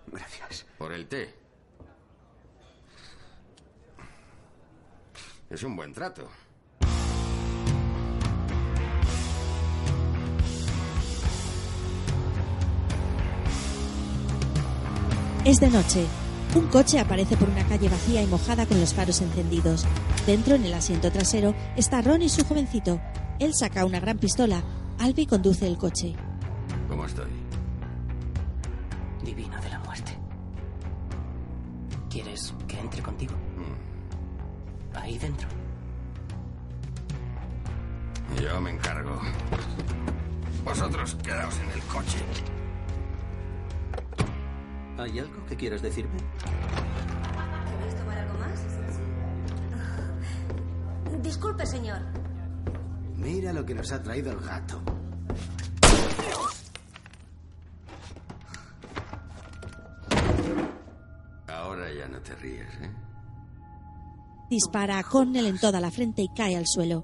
Gracias. 0.08 0.66
Por 0.78 0.94
el 0.94 1.08
té. 1.08 1.34
Es 5.50 5.64
un 5.64 5.76
buen 5.76 5.94
trato. 5.94 6.30
Es 15.44 15.60
de 15.60 15.70
noche. 15.70 16.06
Un 16.54 16.68
coche 16.68 17.00
aparece 17.00 17.36
por 17.36 17.50
una 17.50 17.66
calle 17.68 17.90
vacía 17.90 18.22
y 18.22 18.28
mojada 18.28 18.66
con 18.66 18.80
los 18.80 18.94
faros 18.94 19.22
encendidos. 19.22 19.86
Dentro, 20.28 20.56
en 20.56 20.66
el 20.66 20.74
asiento 20.74 21.12
trasero, 21.12 21.56
está 21.76 22.02
Ron 22.02 22.22
y 22.22 22.30
su 22.30 22.46
jovencito. 22.46 23.02
Él 23.40 23.54
saca 23.56 23.86
una 23.86 24.00
gran 24.00 24.20
pistola. 24.20 24.64
Albi 25.00 25.26
conduce 25.26 25.66
el 25.66 25.78
coche. 25.78 26.14
¿Cómo 26.88 27.06
estoy? 27.06 27.41
¿Quieres 32.42 32.68
que 32.68 32.80
entre 32.80 33.02
contigo? 33.04 33.36
Ahí 34.96 35.18
dentro. 35.20 35.48
Yo 38.42 38.60
me 38.62 38.72
encargo. 38.72 39.22
Vosotros 40.66 41.16
quedaos 41.24 41.60
en 41.60 41.70
el 41.70 41.82
coche. 41.84 42.18
¿Hay 44.98 45.20
algo 45.20 45.46
que 45.46 45.56
quieras 45.56 45.82
decirme? 45.82 46.18
¿Queréis 47.78 47.96
tomar 47.96 48.18
algo 48.18 48.38
más? 48.40 48.60
Disculpe, 51.24 51.66
señor. 51.66 52.02
Mira 53.18 53.54
lo 53.54 53.66
que 53.66 53.76
nos 53.76 53.92
ha 53.92 54.02
traído 54.02 54.32
el 54.32 54.40
gato. 54.40 54.82
Ya 61.90 62.08
no 62.08 62.20
te 62.20 62.36
ríes, 62.36 62.68
¿eh? 62.82 62.92
Dispara 64.50 65.00
a 65.00 65.04
Cornell 65.04 65.48
en 65.48 65.58
toda 65.58 65.80
la 65.80 65.90
frente 65.90 66.22
y 66.22 66.30
cae 66.30 66.56
al 66.56 66.68
suelo. 66.68 67.04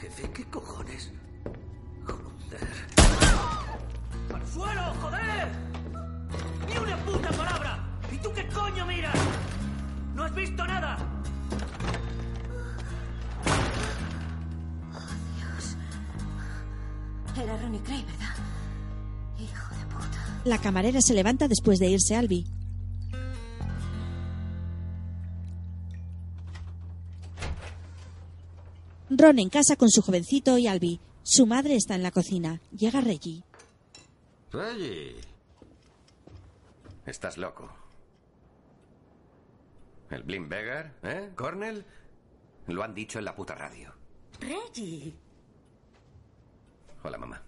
Jefe, 0.00 0.30
¿qué 0.30 0.44
cojones? 0.46 1.10
Joder. 2.04 2.68
Suelo, 4.52 4.82
joder! 5.00 5.48
¡Ni 6.68 6.78
una 6.78 6.96
puta 7.04 7.30
palabra! 7.30 7.88
¿Y 8.10 8.16
tú 8.18 8.30
qué 8.34 8.46
coño 8.48 8.84
miras? 8.86 9.16
¡No 10.14 10.24
has 10.24 10.34
visto 10.34 10.66
nada! 10.66 10.98
Oh, 14.94 14.98
Dios. 15.36 15.76
Era 17.42 17.56
Ronnie 17.56 17.80
¿verdad? 17.80 18.36
Hijo 19.38 19.74
de 19.74 19.86
puta. 19.86 20.40
La 20.44 20.58
camarera 20.58 21.00
se 21.00 21.14
levanta 21.14 21.48
después 21.48 21.78
de 21.78 21.88
irse 21.88 22.16
Albi. 22.16 22.61
Ron 29.22 29.38
en 29.38 29.50
casa 29.50 29.76
con 29.76 29.88
su 29.88 30.02
jovencito 30.02 30.58
y 30.58 30.66
Albi. 30.66 30.98
Su 31.22 31.46
madre 31.46 31.76
está 31.76 31.94
en 31.94 32.02
la 32.02 32.10
cocina. 32.10 32.60
Llega 32.72 33.00
Reggie. 33.00 33.44
Reggie. 34.50 35.14
Estás 37.06 37.38
loco. 37.38 37.70
¿El 40.10 40.24
Blimberger? 40.24 40.92
¿Eh? 41.04 41.30
¿Cornell? 41.36 41.84
Lo 42.66 42.82
han 42.82 42.94
dicho 42.96 43.20
en 43.20 43.24
la 43.26 43.36
puta 43.36 43.54
radio. 43.54 43.94
Reggie, 44.40 45.14
Hola, 47.04 47.16
mamá. 47.18 47.40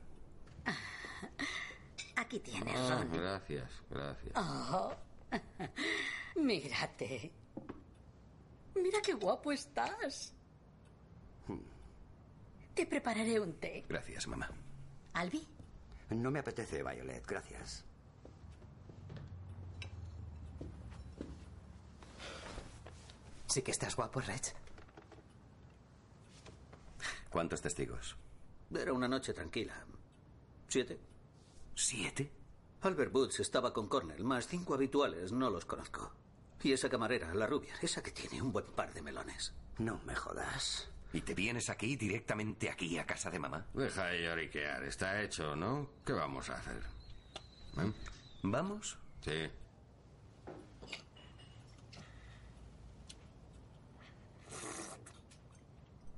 aquí 2.15 2.39
tienes, 2.39 2.77
Ah, 2.79 2.99
Ronnie. 3.03 3.19
gracias, 3.21 3.71
gracias. 3.91 4.33
Oh, 4.37 4.93
mírate. 6.37 7.33
Mira 8.77 9.01
qué 9.03 9.15
guapo 9.15 9.51
estás. 9.51 10.35
Te 12.75 12.87
prepararé 12.87 13.39
un 13.41 13.55
té. 13.55 13.85
Gracias, 13.89 14.27
mamá. 14.27 14.49
Albi, 15.15 15.47
No 16.11 16.31
me 16.31 16.41
apetece, 16.41 16.83
Violet, 16.83 17.25
gracias. 17.27 17.85
Sí 23.47 23.63
que 23.63 23.71
estás 23.71 23.95
guapo, 23.95 24.21
Reg. 24.21 24.43
¿Cuántos 27.31 27.61
testigos? 27.61 28.17
Era 28.73 28.93
una 28.93 29.09
noche 29.09 29.33
tranquila. 29.33 29.75
¿Siete? 30.69 30.99
¿Siete? 31.75 32.33
Albert 32.83 33.15
Woods 33.15 33.41
estaba 33.41 33.73
con 33.73 33.89
Cornell, 33.89 34.25
más 34.25 34.47
cinco 34.47 34.75
habituales, 34.75 35.33
no 35.33 35.51
los 35.51 35.65
conozco. 35.65 36.13
Y 36.63 36.73
esa 36.73 36.89
camarera, 36.89 37.35
la 37.35 37.47
rubia, 37.47 37.75
esa 37.83 38.03
que 38.03 38.11
tiene 38.11 38.43
un 38.43 38.53
buen 38.53 38.67
par 38.67 38.93
de 38.93 39.03
melones. 39.03 39.53
No 39.79 40.01
me 40.05 40.15
jodas. 40.15 40.89
¿Y 41.15 41.21
te 41.21 41.33
vienes 41.33 41.71
aquí, 41.71 41.95
directamente 41.95 42.69
aquí, 42.69 42.99
a 42.99 43.07
casa 43.07 43.31
de 43.31 43.39
mamá? 43.39 43.65
Deja 43.73 44.07
de 44.07 44.25
lloriquear. 44.25 44.83
Está 44.83 45.23
hecho, 45.23 45.55
¿no? 45.55 45.89
¿Qué 46.05 46.13
vamos 46.13 46.51
a 46.51 46.57
hacer? 46.57 46.83
¿Eh? 47.79 47.93
¿Vamos? 48.43 48.99
Sí. 49.25 49.49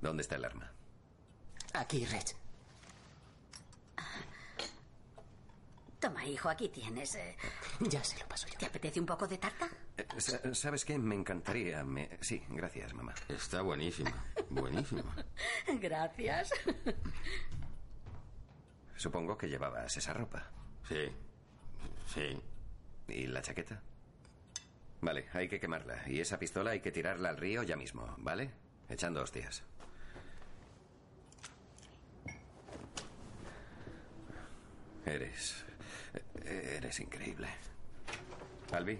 ¿Dónde 0.00 0.22
está 0.22 0.36
el 0.36 0.46
arma? 0.46 0.72
Aquí, 1.74 2.06
Reg. 2.06 2.34
Toma, 6.00 6.24
hijo, 6.26 6.48
aquí 6.48 6.68
tienes. 6.68 7.14
eh. 7.16 7.36
Ya 7.80 8.02
se 8.04 8.18
lo 8.18 8.26
paso 8.28 8.46
yo. 8.48 8.58
¿Te 8.58 8.66
apetece 8.66 9.00
un 9.00 9.06
poco 9.06 9.26
de 9.26 9.38
tarta? 9.38 9.68
Eh, 9.96 10.06
sa- 10.18 10.54
¿Sabes 10.54 10.84
qué? 10.84 10.98
Me 10.98 11.14
encantaría. 11.14 11.82
Me... 11.84 12.10
Sí, 12.20 12.42
gracias, 12.50 12.92
mamá. 12.94 13.14
Está 13.28 13.62
buenísima. 13.62 14.12
Buenísima. 14.50 15.14
Gracias. 15.80 16.50
Supongo 18.96 19.36
que 19.36 19.48
llevabas 19.48 19.96
esa 19.96 20.12
ropa. 20.14 20.50
Sí. 20.88 21.10
Sí. 22.14 22.40
¿Y 23.08 23.26
la 23.26 23.42
chaqueta? 23.42 23.82
Vale, 25.00 25.26
hay 25.34 25.48
que 25.48 25.60
quemarla. 25.60 26.02
Y 26.08 26.20
esa 26.20 26.38
pistola 26.38 26.70
hay 26.70 26.80
que 26.80 26.90
tirarla 26.92 27.28
al 27.28 27.36
río 27.36 27.62
ya 27.62 27.76
mismo, 27.76 28.14
¿vale? 28.18 28.50
Echando 28.88 29.20
hostias. 29.22 29.62
Eres. 35.04 35.64
Eres 36.44 37.00
increíble. 37.00 37.48
Albi, 38.72 38.98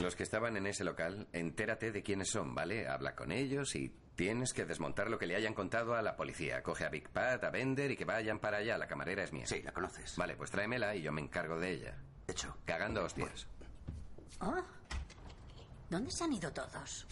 los 0.00 0.16
que 0.16 0.22
estaban 0.22 0.56
en 0.56 0.66
ese 0.66 0.84
local, 0.84 1.28
entérate 1.32 1.92
de 1.92 2.02
quiénes 2.02 2.30
son, 2.30 2.54
¿vale? 2.54 2.88
Habla 2.88 3.14
con 3.14 3.32
ellos 3.32 3.74
y 3.76 3.92
tienes 4.16 4.52
que 4.52 4.64
desmontar 4.64 5.10
lo 5.10 5.18
que 5.18 5.26
le 5.26 5.36
hayan 5.36 5.54
contado 5.54 5.94
a 5.94 6.02
la 6.02 6.16
policía. 6.16 6.62
Coge 6.62 6.84
a 6.84 6.88
Big 6.88 7.08
Pat, 7.08 7.42
a 7.44 7.50
Bender 7.50 7.90
y 7.90 7.96
que 7.96 8.04
vayan 8.04 8.38
para 8.38 8.58
allá. 8.58 8.78
La 8.78 8.86
camarera 8.86 9.24
es 9.24 9.32
mía. 9.32 9.46
Sí, 9.46 9.62
la 9.62 9.72
conoces. 9.72 10.16
Vale, 10.16 10.36
pues 10.36 10.50
tráemela 10.50 10.94
y 10.94 11.02
yo 11.02 11.12
me 11.12 11.20
encargo 11.20 11.58
de 11.58 11.70
ella. 11.70 11.96
Hecho. 12.26 12.56
Cagando 12.64 13.04
hostias. 13.04 13.46
Oh. 14.40 14.62
¿Dónde 15.90 16.10
se 16.10 16.24
han 16.24 16.32
ido 16.32 16.50
todos? 16.52 17.06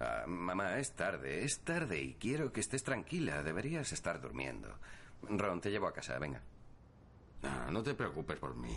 Ah, 0.00 0.24
mamá, 0.26 0.78
es 0.78 0.92
tarde, 0.92 1.44
es 1.44 1.60
tarde 1.60 2.00
y 2.00 2.14
quiero 2.14 2.52
que 2.52 2.60
estés 2.60 2.82
tranquila. 2.82 3.42
Deberías 3.42 3.92
estar 3.92 4.20
durmiendo. 4.20 4.78
Ron, 5.22 5.60
te 5.60 5.70
llevo 5.70 5.86
a 5.86 5.92
casa, 5.92 6.18
venga. 6.18 6.40
No, 7.44 7.70
no 7.70 7.82
te 7.82 7.94
preocupes 7.94 8.38
por 8.38 8.56
mí. 8.56 8.74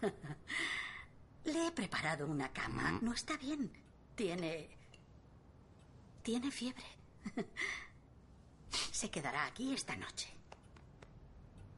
Le 1.44 1.66
he 1.66 1.72
preparado 1.72 2.26
una 2.26 2.50
cama. 2.52 2.98
No 3.02 3.12
está 3.12 3.36
bien. 3.36 3.70
Tiene. 4.14 4.70
Tiene 6.22 6.50
fiebre. 6.50 6.84
Se 8.90 9.10
quedará 9.10 9.46
aquí 9.46 9.74
esta 9.74 9.94
noche. 9.96 10.28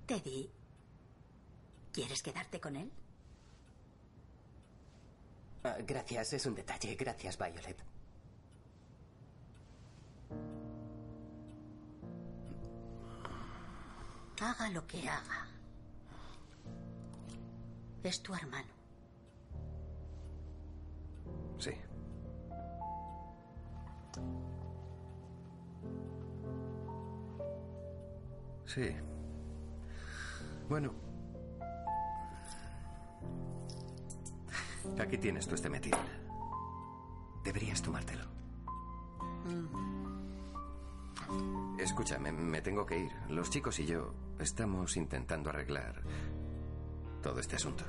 Teddy, 0.07 0.49
¿quieres 1.93 2.23
quedarte 2.23 2.61
con 2.61 2.77
él? 2.77 2.91
Ah, 5.65 5.77
gracias, 5.85 6.33
es 6.33 6.47
un 6.47 6.55
detalle. 6.55 6.95
Gracias, 6.95 7.37
Violet. 7.37 7.85
Haga 14.41 14.71
lo 14.71 14.87
que 14.87 15.09
haga. 15.09 15.58
Es 18.03 18.23
tu 18.23 18.35
hermano. 18.35 18.69
Sí. 21.59 21.73
Sí. 28.67 28.95
Bueno. 30.69 30.93
Aquí 35.01 35.19
tienes 35.19 35.47
tu 35.47 35.55
este 35.55 35.69
metil. 35.69 35.95
Deberías 37.45 37.83
tomártelo. 37.83 38.25
Escúchame, 41.79 42.33
me 42.33 42.61
tengo 42.61 42.85
que 42.85 42.99
ir. 42.99 43.13
Los 43.29 43.51
chicos 43.51 43.79
y 43.79 43.87
yo 43.87 44.15
estamos 44.39 44.97
intentando 44.97 45.51
arreglar 45.51 46.03
todo 47.23 47.41
este 47.41 47.57
asunto. 47.57 47.85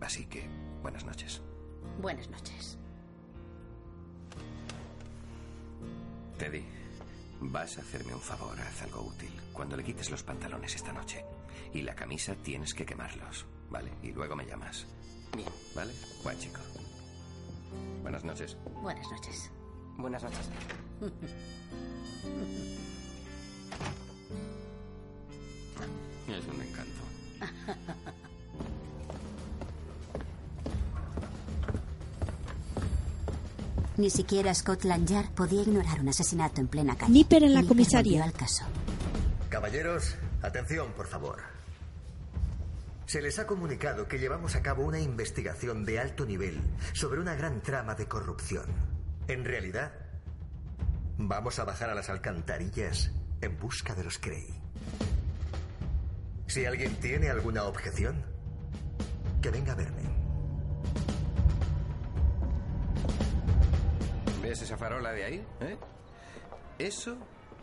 Así 0.00 0.26
que, 0.26 0.48
buenas 0.82 1.04
noches. 1.04 1.40
Buenas 2.00 2.28
noches. 2.28 2.78
Teddy, 6.38 6.64
vas 7.40 7.78
a 7.78 7.80
hacerme 7.80 8.14
un 8.14 8.20
favor, 8.20 8.60
haz 8.60 8.82
algo 8.82 9.02
útil. 9.02 9.30
Cuando 9.52 9.76
le 9.76 9.84
quites 9.84 10.10
los 10.10 10.22
pantalones 10.22 10.74
esta 10.74 10.92
noche 10.92 11.24
y 11.72 11.82
la 11.82 11.94
camisa 11.94 12.34
tienes 12.34 12.74
que 12.74 12.84
quemarlos, 12.84 13.46
¿vale? 13.70 13.92
Y 14.02 14.12
luego 14.12 14.34
me 14.36 14.44
llamas. 14.46 14.86
Bien. 15.34 15.48
¿Vale? 15.74 15.92
Buen 16.22 16.38
chico. 16.38 16.60
Buenas 18.02 18.24
noches. 18.24 18.56
Buenas 18.82 19.10
noches. 19.10 19.50
Buenas 19.96 20.22
noches. 20.22 20.50
Es 26.26 26.46
un 26.46 26.60
encanto. 26.62 27.03
Ni 33.96 34.10
siquiera 34.10 34.52
Scotland 34.52 35.08
Yard 35.08 35.30
podía 35.30 35.62
ignorar 35.62 36.00
un 36.00 36.08
asesinato 36.08 36.60
en 36.60 36.66
plena 36.66 36.96
calle. 36.96 37.12
Nipper 37.12 37.44
en 37.44 37.54
la 37.54 37.60
Nipper 37.60 37.76
comisaría. 37.76 38.24
al 38.24 38.32
caso. 38.32 38.64
Caballeros, 39.48 40.16
atención, 40.42 40.92
por 40.96 41.06
favor. 41.06 41.42
Se 43.06 43.22
les 43.22 43.38
ha 43.38 43.46
comunicado 43.46 44.08
que 44.08 44.18
llevamos 44.18 44.56
a 44.56 44.62
cabo 44.62 44.84
una 44.84 44.98
investigación 44.98 45.84
de 45.84 46.00
alto 46.00 46.26
nivel 46.26 46.60
sobre 46.92 47.20
una 47.20 47.36
gran 47.36 47.62
trama 47.62 47.94
de 47.94 48.08
corrupción. 48.08 48.66
En 49.28 49.44
realidad, 49.44 49.92
vamos 51.16 51.60
a 51.60 51.64
bajar 51.64 51.90
a 51.90 51.94
las 51.94 52.10
alcantarillas 52.10 53.12
en 53.40 53.56
busca 53.58 53.94
de 53.94 54.02
los 54.02 54.18
Cray. 54.18 54.63
Si 56.54 56.64
alguien 56.64 56.94
tiene 57.00 57.30
alguna 57.30 57.64
objeción, 57.64 58.22
que 59.42 59.50
venga 59.50 59.72
a 59.72 59.74
verme. 59.74 60.02
¿Ves 64.40 64.62
esa 64.62 64.76
farola 64.76 65.10
de 65.10 65.24
ahí? 65.24 65.46
¿Eh? 65.62 65.76
Eso 66.78 67.16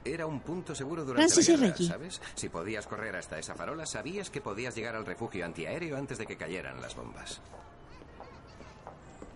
era 0.04 0.26
un 0.26 0.42
punto 0.42 0.76
seguro 0.76 1.06
durante 1.06 1.32
Francis 1.32 1.48
la 1.48 1.56
guerra, 1.56 1.68
Reggie. 1.70 1.88
¿sabes? 1.88 2.22
Si 2.36 2.50
podías 2.50 2.86
correr 2.86 3.16
hasta 3.16 3.40
esa 3.40 3.56
farola, 3.56 3.86
sabías 3.86 4.30
que 4.30 4.42
podías 4.42 4.76
llegar 4.76 4.98
al 4.98 5.06
refugio 5.06 5.46
antiaéreo 5.46 5.96
antes 5.96 6.18
de 6.18 6.26
que 6.26 6.36
cayeran 6.36 6.82
las 6.82 6.94
bombas. 6.94 7.40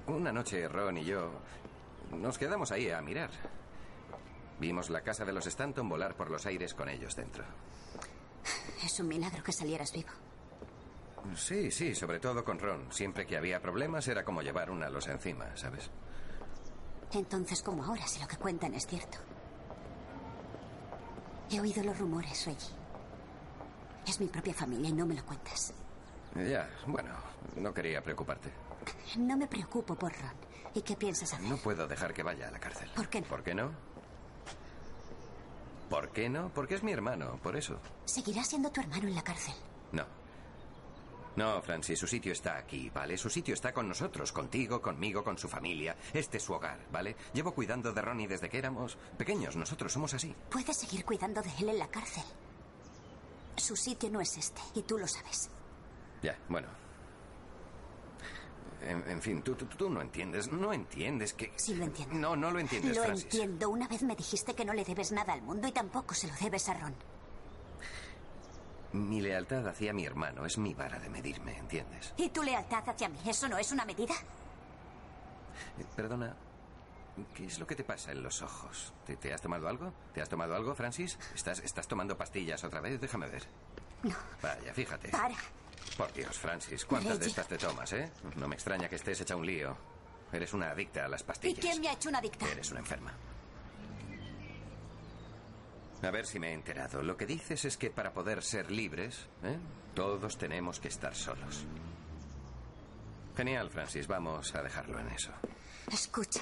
Una 0.07 0.33
noche 0.33 0.67
Ron 0.67 0.97
y 0.97 1.05
yo 1.05 1.31
nos 2.11 2.37
quedamos 2.37 2.73
ahí 2.73 2.89
a 2.89 3.01
mirar. 3.01 3.29
Vimos 4.59 4.89
la 4.89 4.99
casa 4.99 5.23
de 5.23 5.31
los 5.31 5.47
Stanton 5.47 5.87
volar 5.87 6.13
por 6.17 6.29
los 6.29 6.45
aires 6.45 6.73
con 6.73 6.89
ellos 6.89 7.15
dentro. 7.15 7.45
Es 8.83 8.99
un 8.99 9.07
milagro 9.07 9.43
que 9.43 9.51
salieras 9.51 9.91
vivo. 9.91 10.09
Sí, 11.35 11.71
sí, 11.71 11.95
sobre 11.95 12.19
todo 12.19 12.43
con 12.43 12.59
Ron. 12.59 12.91
Siempre 12.91 13.25
que 13.25 13.37
había 13.37 13.61
problemas 13.61 14.07
era 14.07 14.23
como 14.23 14.41
llevar 14.41 14.69
una 14.69 14.89
losa 14.89 15.11
encima, 15.11 15.55
¿sabes? 15.55 15.89
Entonces, 17.13 17.61
como 17.63 17.83
ahora, 17.83 18.05
si 18.07 18.19
lo 18.19 18.27
que 18.27 18.37
cuentan 18.37 18.73
es 18.73 18.85
cierto. 18.85 19.17
He 21.49 21.59
oído 21.59 21.83
los 21.83 21.97
rumores, 21.97 22.45
Reggie. 22.45 22.73
Es 24.07 24.19
mi 24.19 24.27
propia 24.27 24.53
familia 24.53 24.89
y 24.89 24.93
no 24.93 25.05
me 25.05 25.15
lo 25.15 25.25
cuentas. 25.25 25.73
Ya, 26.35 26.69
bueno, 26.85 27.11
no 27.55 27.73
quería 27.73 28.01
preocuparte. 28.01 28.49
No 29.17 29.37
me 29.37 29.47
preocupo 29.47 29.95
por 29.95 30.11
Ron. 30.11 30.33
¿Y 30.73 30.81
qué 30.81 30.95
piensas 30.95 31.33
hacer? 31.33 31.47
No 31.47 31.57
puedo 31.57 31.87
dejar 31.87 32.13
que 32.13 32.21
vaya 32.21 32.49
a 32.49 32.51
la 32.51 32.59
cárcel. 32.59 32.89
¿Por 32.95 33.07
qué 33.07 33.21
no? 33.21 33.27
¿Por 33.27 33.43
qué 33.43 33.55
no? 33.55 33.71
¿Por 35.89 36.09
qué 36.11 36.29
no? 36.29 36.49
Porque 36.53 36.75
es 36.75 36.83
mi 36.83 36.91
hermano, 36.91 37.39
por 37.41 37.55
eso. 37.55 37.79
Seguirá 38.05 38.43
siendo 38.43 38.71
tu 38.71 38.81
hermano 38.81 39.07
en 39.07 39.15
la 39.15 39.23
cárcel. 39.23 39.53
No. 39.91 40.05
No, 41.35 41.61
Francis, 41.61 41.99
su 41.99 42.07
sitio 42.07 42.31
está 42.31 42.57
aquí, 42.57 42.89
¿vale? 42.89 43.17
Su 43.17 43.29
sitio 43.29 43.53
está 43.53 43.73
con 43.73 43.89
nosotros, 43.89 44.31
contigo, 44.31 44.81
conmigo, 44.81 45.23
con 45.23 45.37
su 45.37 45.49
familia. 45.49 45.97
Este 46.13 46.37
es 46.37 46.43
su 46.43 46.53
hogar, 46.53 46.79
¿vale? 46.91 47.15
Llevo 47.33 47.53
cuidando 47.53 47.91
de 47.91 48.01
Ronnie 48.01 48.27
desde 48.27 48.47
que 48.49 48.57
éramos 48.57 48.97
pequeños. 49.17 49.55
Nosotros 49.57 49.91
somos 49.91 50.13
así. 50.13 50.33
Puedes 50.49 50.77
seguir 50.77 51.03
cuidando 51.03 51.41
de 51.41 51.49
él 51.59 51.69
en 51.69 51.79
la 51.79 51.87
cárcel. 51.87 52.23
Su 53.57 53.75
sitio 53.75 54.09
no 54.09 54.21
es 54.21 54.37
este, 54.37 54.61
y 54.75 54.83
tú 54.83 54.97
lo 54.97 55.07
sabes. 55.07 55.49
Ya, 56.21 56.37
bueno. 56.47 56.67
En, 58.81 59.03
en 59.09 59.21
fin, 59.21 59.41
tú, 59.41 59.55
tú, 59.55 59.65
tú 59.65 59.89
no 59.89 60.01
entiendes, 60.01 60.51
no 60.51 60.71
entiendes 60.73 61.33
que... 61.33 61.51
Sí, 61.55 61.73
lo 61.75 61.85
entiendo. 61.85 62.15
No, 62.15 62.35
no 62.35 62.51
lo 62.51 62.59
entiendes, 62.59 62.95
Lo 62.97 63.03
Francis. 63.03 63.25
entiendo. 63.25 63.69
Una 63.69 63.87
vez 63.87 64.03
me 64.03 64.15
dijiste 64.15 64.53
que 64.53 64.63
no 64.65 64.73
le 64.73 64.83
debes 64.83 65.11
nada 65.11 65.33
al 65.33 65.41
mundo 65.41 65.67
y 65.67 65.71
tampoco 65.71 66.13
se 66.13 66.27
lo 66.27 66.33
debes 66.35 66.67
a 66.69 66.73
Ron. 66.75 66.93
Mi 68.93 69.19
lealtad 69.21 69.67
hacia 69.67 69.91
mi 69.93 70.05
hermano 70.05 70.45
es 70.45 70.57
mi 70.57 70.73
vara 70.73 70.99
de 70.99 71.09
medirme, 71.09 71.57
¿entiendes? 71.57 72.13
¿Y 72.17 72.29
tu 72.29 72.43
lealtad 72.43 72.87
hacia 72.87 73.09
mí? 73.09 73.17
¿Eso 73.25 73.47
no 73.49 73.57
es 73.57 73.71
una 73.71 73.83
medida? 73.85 74.13
Eh, 75.79 75.85
Perdona, 75.95 76.33
¿qué 77.33 77.45
es 77.45 77.59
lo 77.59 77.67
que 77.67 77.75
te 77.75 77.83
pasa 77.83 78.11
en 78.11 78.23
los 78.23 78.41
ojos? 78.41 78.93
¿Te, 79.05 79.17
te 79.17 79.33
has 79.33 79.41
tomado 79.41 79.67
algo? 79.67 79.91
¿Te 80.13 80.21
has 80.21 80.29
tomado 80.29 80.55
algo, 80.55 80.75
Francis? 80.75 81.17
¿Estás, 81.33 81.59
¿Estás 81.59 81.87
tomando 81.87 82.17
pastillas 82.17 82.63
otra 82.63 82.79
vez? 82.79 83.01
Déjame 83.01 83.27
ver. 83.27 83.43
No. 84.03 84.15
Vaya, 84.41 84.73
fíjate. 84.73 85.09
Para. 85.09 85.35
Por 85.97 86.11
Dios, 86.13 86.37
Francis, 86.37 86.83
¿cuántas 86.85 87.19
de 87.19 87.27
estas 87.27 87.47
te 87.47 87.57
tomas, 87.57 87.91
eh? 87.93 88.11
No 88.35 88.47
me 88.47 88.55
extraña 88.55 88.89
que 88.89 88.95
estés 88.95 89.21
hecha 89.21 89.35
un 89.35 89.45
lío. 89.45 89.77
Eres 90.31 90.53
una 90.53 90.71
adicta 90.71 91.05
a 91.05 91.07
las 91.07 91.21
¿Y 91.21 91.23
pastillas. 91.23 91.59
quién 91.59 91.79
me 91.81 91.87
ha 91.87 91.93
hecho 91.93 92.09
una 92.09 92.17
adicta? 92.19 92.49
Eres 92.51 92.71
una 92.71 92.81
enferma. 92.81 93.13
A 96.01 96.11
ver 96.11 96.25
si 96.27 96.39
me 96.39 96.49
he 96.49 96.53
enterado. 96.53 97.01
Lo 97.01 97.15
que 97.15 97.25
dices 97.25 97.63
es 97.65 97.77
que 97.77 97.89
para 97.89 98.13
poder 98.13 98.43
ser 98.43 98.69
libres, 98.69 99.27
¿eh? 99.43 99.57
todos 99.93 100.37
tenemos 100.37 100.79
que 100.79 100.89
estar 100.89 101.15
solos. 101.15 101.63
Genial, 103.37 103.69
Francis. 103.69 104.07
Vamos 104.07 104.53
a 104.53 104.61
dejarlo 104.61 104.99
en 104.99 105.07
eso. 105.09 105.31
Escucha. 105.91 106.41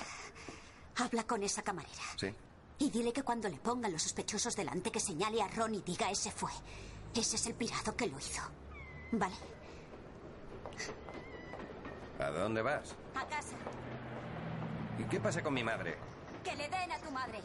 Habla 0.98 1.24
con 1.26 1.44
esa 1.44 1.62
camarera. 1.62 2.04
¿Sí? 2.18 2.34
Y 2.80 2.90
dile 2.90 3.14
que 3.14 3.24
cuando 3.24 3.48
le 3.50 3.58
pongan 3.58 3.92
los 3.92 4.02
sospechosos 4.04 4.56
delante 4.56 4.92
que 4.92 5.00
señale 5.00 5.42
a 5.42 5.48
Ron 5.48 5.76
y 5.76 5.82
diga 5.82 6.10
ese 6.12 6.32
fue. 6.32 6.52
Ese 7.16 7.36
es 7.36 7.46
el 7.46 7.54
pirado 7.54 7.96
que 7.96 8.08
lo 8.08 8.18
hizo. 8.20 8.42
¿Vale? 9.14 9.35
¿A 12.19 12.31
dónde 12.31 12.64
vas? 12.64 12.95
A 13.14 13.27
casa. 13.27 13.56
¿Y 14.98 15.03
qué 15.03 15.19
pasa 15.19 15.44
con 15.44 15.53
mi 15.53 15.64
madre? 15.64 15.95
Que 16.44 16.56
le 16.56 16.68
den 16.68 16.91
a 16.91 16.98
tu 16.98 17.11
madre. 17.11 17.40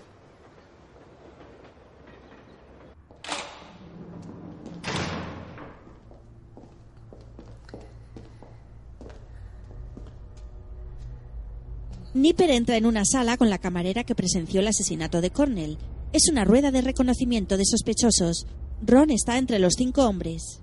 Nipper 12.14 12.50
entra 12.50 12.78
en 12.78 12.86
una 12.86 13.04
sala 13.04 13.36
con 13.36 13.50
la 13.50 13.58
camarera 13.58 14.04
que 14.04 14.14
presenció 14.14 14.60
el 14.60 14.68
asesinato 14.68 15.20
de 15.20 15.30
Cornell. 15.30 15.76
Es 16.14 16.30
una 16.30 16.44
rueda 16.44 16.70
de 16.70 16.80
reconocimiento 16.80 17.58
de 17.58 17.66
sospechosos. 17.66 18.46
Ron 18.80 19.10
está 19.10 19.36
entre 19.36 19.58
los 19.58 19.74
cinco 19.76 20.06
hombres. 20.06 20.62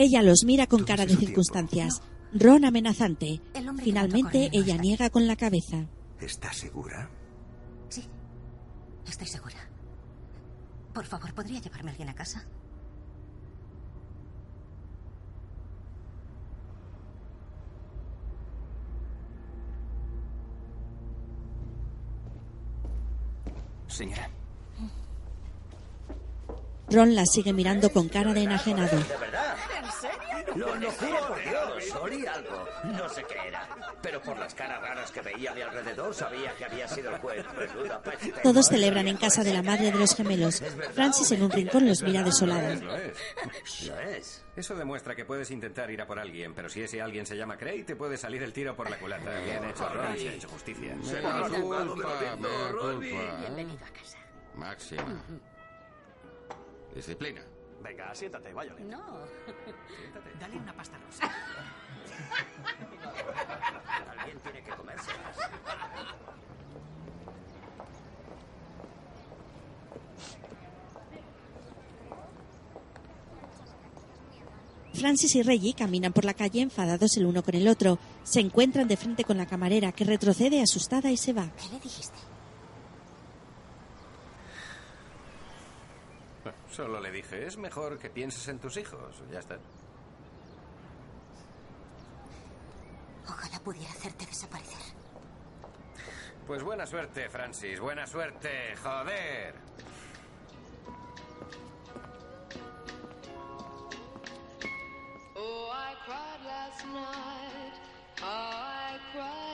Ella 0.00 0.22
los 0.22 0.44
mira 0.44 0.68
con 0.68 0.84
cara 0.84 1.06
de 1.06 1.16
circunstancias. 1.16 2.00
Ron 2.32 2.64
amenazante. 2.64 3.40
El 3.52 3.68
hombre 3.68 3.84
que 3.84 3.90
Finalmente 3.90 4.48
ella 4.52 4.76
niega 4.76 5.10
con 5.10 5.26
la 5.26 5.34
cabeza. 5.34 5.86
¿Estás 6.20 6.56
segura? 6.56 7.10
Sí. 7.88 8.04
Estoy 9.08 9.26
segura. 9.26 9.56
Por 10.94 11.04
favor, 11.04 11.34
¿podría 11.34 11.60
llevarme 11.60 11.90
alguien 11.90 12.08
a 12.10 12.14
casa? 12.14 12.46
Señora. 23.88 24.30
Ron 26.90 27.14
la 27.14 27.24
sigue 27.26 27.52
mirando 27.52 27.90
con 27.90 28.08
cara 28.08 28.32
de 28.32 28.44
enajenado. 28.44 28.96
¿De 28.96 29.16
verdad? 29.16 29.56
¿En 29.78 29.90
serio? 29.92 30.36
Lo, 30.56 30.74
lo 30.76 30.90
juro 30.92 31.28
por 31.28 31.42
Dios. 31.42 31.96
Olí 32.00 32.26
algo. 32.26 32.66
No 32.84 33.08
sé 33.08 33.24
qué 33.24 33.48
era. 33.48 33.68
Pero 34.02 34.20
por 34.22 34.38
las 34.38 34.54
caras 34.54 34.80
raras 34.80 35.10
que 35.10 35.20
veía 35.20 35.52
a 35.52 35.54
mi 35.54 35.62
alrededor 35.62 36.14
sabía 36.14 36.54
que 36.56 36.64
había 36.64 36.88
sido 36.88 37.10
el 37.10 37.18
juez. 37.18 37.44
Peste. 38.04 38.32
Todos 38.42 38.68
celebran 38.68 39.08
en 39.08 39.16
casa 39.16 39.44
de 39.44 39.52
la 39.52 39.62
madre 39.62 39.90
de 39.92 39.98
los 39.98 40.14
gemelos. 40.14 40.62
Francis 40.94 41.30
en 41.32 41.42
un 41.42 41.50
rincón 41.50 41.86
los 41.86 42.02
mira 42.02 42.22
desolado. 42.22 42.74
Lo 42.82 42.96
es. 42.96 43.18
Lo 43.86 43.98
es. 44.00 44.44
Eso 44.56 44.74
demuestra 44.74 45.14
que 45.14 45.24
puedes 45.24 45.50
intentar 45.50 45.90
ir 45.90 46.00
a 46.00 46.06
por 46.06 46.18
alguien, 46.18 46.52
pero 46.52 46.68
si 46.68 46.82
ese 46.82 47.00
alguien 47.00 47.26
se 47.26 47.36
llama 47.36 47.56
Cray, 47.56 47.84
te 47.84 47.94
puede 47.94 48.16
salir 48.16 48.42
el 48.42 48.52
tiro 48.52 48.74
por 48.74 48.90
la 48.90 48.98
culata. 48.98 49.38
Bien 49.40 49.64
hecho, 49.64 49.88
Ron. 49.88 50.18
Se 50.18 50.28
ha 50.28 50.32
hecho 50.32 50.48
justicia. 50.48 50.96
Culpa, 50.96 51.84
culpa. 51.86 52.98
Bienvenido 52.98 53.84
a 53.84 53.88
casa. 53.90 54.18
Máxima. 54.56 55.22
Disciplina. 56.94 57.42
Venga, 57.82 58.14
siéntate, 58.14 58.52
vaya. 58.52 58.74
No. 58.80 59.26
Dale 60.40 60.56
una 60.56 60.72
pasta 60.74 60.98
rosa. 60.98 61.30
Alguien 64.18 64.38
tiene 64.40 64.62
que 64.62 64.70
comérselas. 64.70 65.36
Francis 74.98 75.36
y 75.36 75.42
Reggie 75.42 75.74
caminan 75.74 76.12
por 76.12 76.24
la 76.24 76.34
calle 76.34 76.60
enfadados 76.60 77.16
el 77.16 77.26
uno 77.26 77.42
con 77.42 77.54
el 77.54 77.68
otro. 77.68 77.98
Se 78.24 78.40
encuentran 78.40 78.88
de 78.88 78.96
frente 78.96 79.24
con 79.24 79.38
la 79.38 79.46
camarera 79.46 79.92
que 79.92 80.04
retrocede 80.04 80.60
asustada 80.60 81.10
y 81.10 81.16
se 81.16 81.32
va. 81.32 81.50
¿Qué 81.56 81.72
le 81.72 81.80
dijiste? 81.80 82.18
Solo 86.78 87.00
le 87.00 87.10
dije, 87.10 87.44
es 87.44 87.56
mejor 87.56 87.98
que 87.98 88.08
pienses 88.08 88.46
en 88.46 88.60
tus 88.60 88.76
hijos. 88.76 89.20
Ya 89.32 89.40
está. 89.40 89.58
Ojalá 93.26 93.58
pudiera 93.64 93.90
hacerte 93.90 94.24
desaparecer. 94.24 94.78
Pues 96.46 96.62
buena 96.62 96.86
suerte, 96.86 97.28
Francis. 97.30 97.80
Buena 97.80 98.06
suerte. 98.06 98.76
Joder. 98.80 99.56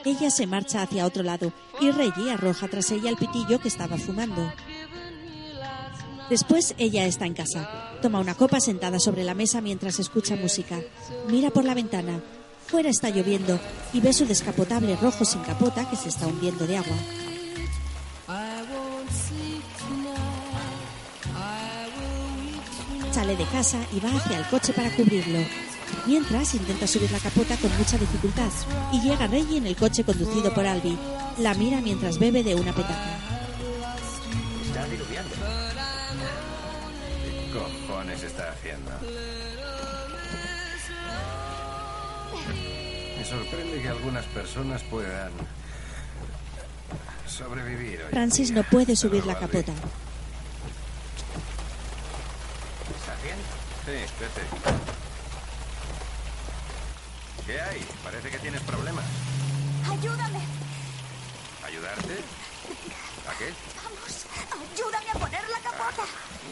Ella 0.05 0.29
se 0.29 0.45
marcha 0.45 0.83
hacia 0.83 1.07
otro 1.07 1.23
lado 1.23 1.51
y 1.81 1.89
Reggie 1.89 2.31
arroja 2.31 2.67
tras 2.67 2.91
ella 2.91 3.09
el 3.09 3.17
pitillo 3.17 3.59
que 3.59 3.69
estaba 3.69 3.97
fumando. 3.97 4.53
Después 6.29 6.73
ella 6.77 7.05
está 7.05 7.25
en 7.25 7.33
casa. 7.33 7.69
Toma 8.01 8.19
una 8.19 8.35
copa 8.35 8.59
sentada 8.59 8.99
sobre 8.99 9.23
la 9.23 9.35
mesa 9.35 9.61
mientras 9.61 9.99
escucha 9.99 10.35
música. 10.35 10.79
Mira 11.29 11.51
por 11.51 11.63
la 11.63 11.75
ventana. 11.75 12.19
Fuera 12.65 12.89
está 12.89 13.09
lloviendo 13.09 13.59
y 13.93 13.99
ve 13.99 14.11
su 14.11 14.25
descapotable 14.25 14.95
rojo 14.95 15.23
sin 15.23 15.41
capota 15.41 15.87
que 15.87 15.95
se 15.95 16.09
está 16.09 16.25
hundiendo 16.25 16.65
de 16.65 16.77
agua. 16.77 16.97
Sale 23.11 23.35
de 23.37 23.45
casa 23.45 23.77
y 23.93 23.99
va 23.99 24.09
hacia 24.09 24.39
el 24.39 24.45
coche 24.47 24.73
para 24.73 24.89
cubrirlo. 24.95 25.39
Mientras 26.07 26.55
intenta 26.55 26.87
subir 26.87 27.11
la 27.11 27.19
capota 27.19 27.55
con 27.57 27.75
mucha 27.77 27.97
dificultad 27.97 28.51
y 28.91 29.01
llega 29.01 29.27
Reggie 29.27 29.57
en 29.57 29.67
el 29.67 29.75
coche 29.75 30.03
conducido 30.03 30.53
por 30.53 30.65
Albi. 30.65 30.97
La 31.37 31.53
mira 31.53 31.81
mientras 31.81 32.17
bebe 32.17 32.43
de 32.43 32.55
una 32.55 32.73
petaca. 32.73 33.19
Está 34.65 34.87
diluviando. 34.87 35.74
¿Qué 37.23 37.51
cojones 37.51 38.23
está 38.23 38.51
haciendo? 38.51 38.91
Me 43.17 43.25
sorprende 43.25 43.81
que 43.81 43.89
algunas 43.89 44.25
personas 44.25 44.83
puedan 44.83 45.31
sobrevivir 47.27 48.01
hoy. 48.01 48.09
Francis 48.11 48.51
no 48.51 48.63
puede 48.63 48.95
subir 48.95 49.25
la 49.25 49.37
capota. 49.37 49.73
¿Bien? 53.23 53.37
Sí, 53.85 54.13
vete. 54.19 54.41
¿Qué 57.47 57.61
hay? 57.61 57.85
Parece 58.03 58.29
que 58.29 58.39
tienes 58.39 58.61
problemas. 58.61 59.05
¡Ayúdame! 59.89 60.39
¿Ayudarte? 61.65 62.13
¿A 63.27 63.37
qué? 63.39 63.53
¡Vamos! 63.83 64.25
¡Ayúdame 64.73 65.09
a 65.09 65.13
poner 65.13 65.44
capota! 65.69 66.03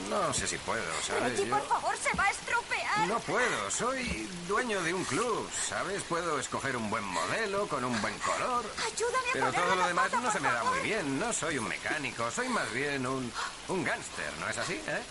No 0.10 0.34
sé 0.34 0.48
si 0.48 0.57
puedo, 0.57 0.84
¿sabes? 1.06 1.23
Reggie, 1.38 1.48
Yo 1.48 1.57
por 1.57 1.68
favor, 1.68 1.95
se 1.98 2.15
va 2.18 2.23
a 2.26 2.31
estropear. 2.31 3.07
no 3.07 3.19
puedo. 3.19 3.72
Soy 3.72 4.27
dueño 4.48 4.81
de 4.84 4.94
un 4.94 5.03
club, 5.06 5.49
¿sabes? 5.69 6.02
Puedo 6.03 6.40
escoger 6.40 6.76
un 6.76 6.90
buen 6.90 7.03
modelo 7.03 7.68
con 7.68 7.84
un 7.84 7.99
buen 8.02 8.18
color. 8.19 8.65
Ayúdame 8.85 9.30
a 9.30 9.34
Pero 9.34 9.53
todo 9.53 9.76
lo 9.76 9.88
demás 9.88 10.11
no 10.11 10.31
se 10.31 10.40
me 10.40 10.52
da 10.52 10.64
muy 10.64 10.80
bien. 10.80 11.19
No 11.19 11.31
soy 11.31 11.57
un 11.57 11.68
mecánico, 11.68 12.30
soy 12.31 12.49
más 12.49 12.72
bien 12.73 13.06
un, 13.06 13.31
un 13.69 13.84
gángster, 13.84 14.34
¿no 14.40 14.49
es 14.49 14.57
así? 14.57 14.73
¿Eh? 14.73 15.02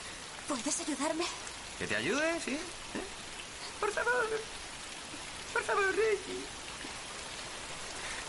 ¿Puedes 0.49 0.81
ayudarme? 0.81 1.24
¿Que 1.79 1.87
te 1.87 1.97
ayude? 1.97 2.41
¿Sí? 2.45 2.55
¿Eh? 2.55 3.01
Por 3.81 3.91
favor. 3.93 4.27
Por 5.53 5.62
favor, 5.62 5.87
Reggie. 5.87 6.43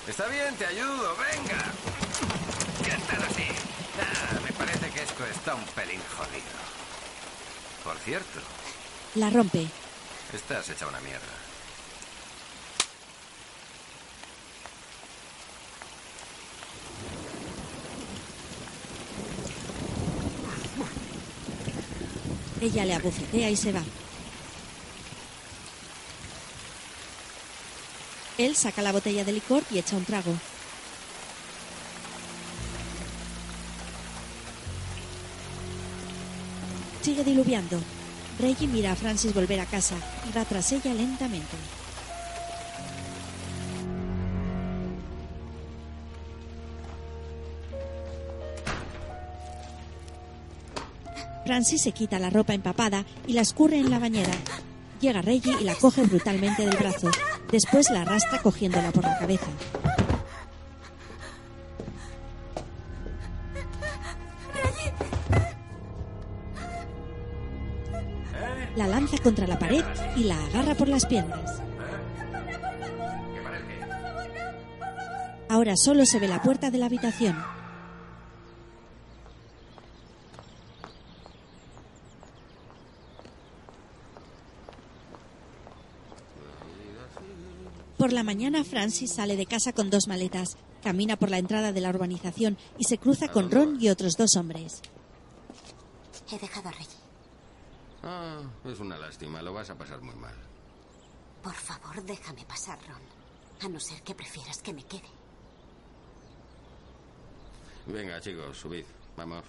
Está 0.08 0.28
bien, 0.28 0.56
te 0.56 0.66
ayudo, 0.66 1.16
venga. 1.16 1.64
¿Qué 2.84 2.91
tal 3.08 3.24
así? 3.24 3.48
Ah, 4.00 4.40
está 5.26 5.56
un 5.56 5.64
pelín 5.76 6.02
jodido. 6.18 6.54
Por 7.84 7.98
cierto, 8.00 8.40
La 9.16 9.30
rompe. 9.30 9.68
estás 10.34 10.70
hecha 10.70 10.88
una 10.88 11.00
mierda. 11.02 11.22
Ella 22.62 22.86
le 22.86 22.94
abofetea 22.94 23.50
y 23.50 23.56
se 23.56 23.72
va. 23.72 23.84
Él 28.38 28.56
saca 28.56 28.82
la 28.82 28.91
botella 28.91 29.24
de 29.24 29.34
licor 29.34 29.64
y 29.72 29.80
echa 29.80 29.95
un 29.95 30.06
trago. 30.06 30.34
Sigue 37.03 37.25
diluviando. 37.25 37.81
Reggie 38.39 38.65
mira 38.65 38.93
a 38.93 38.95
Francis 38.95 39.34
volver 39.34 39.59
a 39.59 39.65
casa 39.65 39.95
y 40.25 40.31
va 40.31 40.45
tras 40.45 40.71
ella 40.71 40.93
lentamente. 40.93 41.57
Francis 51.45 51.84
se 51.84 51.91
quita 51.91 52.19
la 52.19 52.30
ropa 52.30 52.53
empapada 52.53 53.05
y 53.27 53.34
la 53.34 53.41
escurre 53.41 53.80
en 53.80 53.91
la 53.91 53.99
bañera. 53.99 54.34
Llega 55.01 55.21
Reggie 55.21 55.57
y 55.59 55.65
la 55.65 55.75
coge 55.75 56.03
brutalmente 56.03 56.65
del 56.65 56.77
brazo. 56.77 57.11
Después 57.51 57.89
la 57.91 58.03
arrastra 58.03 58.41
cogiéndola 58.41 58.93
por 58.93 59.03
la 59.03 59.19
cabeza. 59.19 59.47
La 68.76 68.88
lanza 68.88 69.18
contra 69.20 69.45
la 69.45 69.60
pared 69.60 69.84
y 70.16 70.24
la 70.24 70.44
agarra 70.45 70.74
por 70.76 70.88
las 70.88 71.06
piernas. 71.06 71.62
Ahora 75.48 75.76
solo 75.78 76.06
se 76.06 76.18
ve 76.18 76.28
la 76.28 76.41
puerta 76.41 76.72
de 76.72 76.80
la 76.80 76.88
habitación. 76.88 77.38
Por 87.98 88.12
la 88.12 88.24
mañana 88.24 88.64
Francis 88.64 89.14
sale 89.14 89.38
de 89.38 89.45
casa 89.45 89.72
con 89.72 89.90
dos 89.90 90.08
maletas, 90.08 90.58
camina 90.82 91.16
por 91.16 91.30
la 91.30 91.38
entrada 91.38 91.72
de 91.72 91.82
la 91.82 91.90
urbanización 91.90 92.58
y 92.80 92.86
se 92.86 92.98
cruza 92.98 93.28
con 93.28 93.52
Ron 93.52 93.78
y 93.80 93.90
otros 93.90 94.18
dos 94.18 94.36
hombres. 94.36 94.82
He 96.32 96.40
dejado 96.40 96.70
a 96.70 96.72
Reggie. 96.72 97.02
Ah, 98.03 98.41
es 98.65 98.80
una 98.80 98.97
lástima, 98.97 99.41
lo 99.41 99.53
vas 99.53 99.69
a 99.69 99.77
pasar 99.77 100.01
muy 100.01 100.15
mal. 100.15 100.35
Por 101.41 101.53
favor, 101.53 102.03
déjame 102.03 102.45
pasar, 102.45 102.80
Ron. 102.88 103.01
A 103.61 103.67
no 103.69 103.80
ser 103.80 104.01
que 104.01 104.13
prefieras 104.13 104.61
que 104.61 104.73
me 104.73 104.84
quede. 104.84 105.09
Venga, 107.85 108.19
chicos, 108.19 108.57
subid. 108.57 108.85
Vamos. 109.15 109.43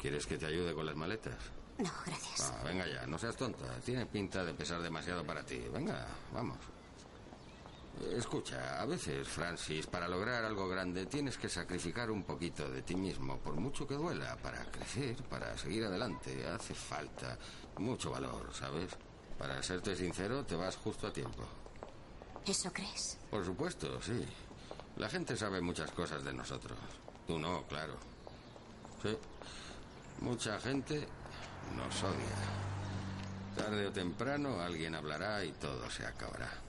¿Quieres 0.00 0.26
que 0.26 0.38
te 0.38 0.46
ayude 0.46 0.74
con 0.74 0.86
las 0.86 0.96
maletas? 0.96 1.38
No, 1.78 1.90
gracias. 2.06 2.52
Ah, 2.52 2.62
venga 2.64 2.86
ya, 2.86 3.06
no 3.06 3.18
seas 3.18 3.36
tonta. 3.36 3.64
Tiene 3.84 4.06
pinta 4.06 4.44
de 4.44 4.54
pesar 4.54 4.80
demasiado 4.80 5.24
para 5.24 5.44
ti. 5.44 5.58
Venga, 5.72 6.06
vamos. 6.32 6.58
Escucha, 8.16 8.80
a 8.80 8.86
veces, 8.86 9.26
Francis, 9.26 9.86
para 9.86 10.08
lograr 10.08 10.44
algo 10.44 10.68
grande 10.68 11.06
tienes 11.06 11.36
que 11.36 11.48
sacrificar 11.48 12.10
un 12.10 12.22
poquito 12.22 12.70
de 12.70 12.82
ti 12.82 12.94
mismo, 12.94 13.38
por 13.38 13.54
mucho 13.54 13.86
que 13.86 13.94
duela, 13.94 14.36
para 14.36 14.64
crecer, 14.70 15.16
para 15.24 15.56
seguir 15.56 15.84
adelante. 15.84 16.46
Hace 16.46 16.74
falta 16.74 17.38
mucho 17.78 18.10
valor, 18.10 18.52
¿sabes? 18.52 18.90
Para 19.38 19.62
serte 19.62 19.96
sincero, 19.96 20.44
te 20.44 20.56
vas 20.56 20.76
justo 20.76 21.06
a 21.06 21.12
tiempo. 21.12 21.44
¿Eso 22.46 22.72
crees? 22.72 23.18
Por 23.30 23.44
supuesto, 23.44 24.00
sí. 24.00 24.24
La 24.96 25.08
gente 25.08 25.36
sabe 25.36 25.60
muchas 25.60 25.90
cosas 25.90 26.24
de 26.24 26.32
nosotros. 26.32 26.78
Tú 27.26 27.38
no, 27.38 27.64
claro. 27.66 27.94
Sí. 29.02 29.16
Mucha 30.20 30.58
gente 30.60 31.06
nos 31.76 32.02
odia. 32.02 33.54
Tarde 33.56 33.86
o 33.86 33.92
temprano 33.92 34.60
alguien 34.60 34.94
hablará 34.94 35.44
y 35.44 35.52
todo 35.52 35.88
se 35.90 36.06
acabará. 36.06 36.67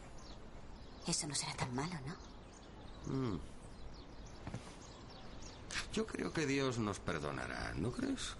Eso 1.09 1.25
no 1.27 1.33
será 1.33 1.53
tan 1.55 1.73
malo, 1.73 1.95
¿no? 2.05 3.11
Mm. 3.11 3.39
Yo 5.91 6.05
creo 6.05 6.31
que 6.31 6.45
Dios 6.45 6.77
nos 6.77 6.99
perdonará, 6.99 7.73
¿no 7.77 7.91
crees? 7.91 8.35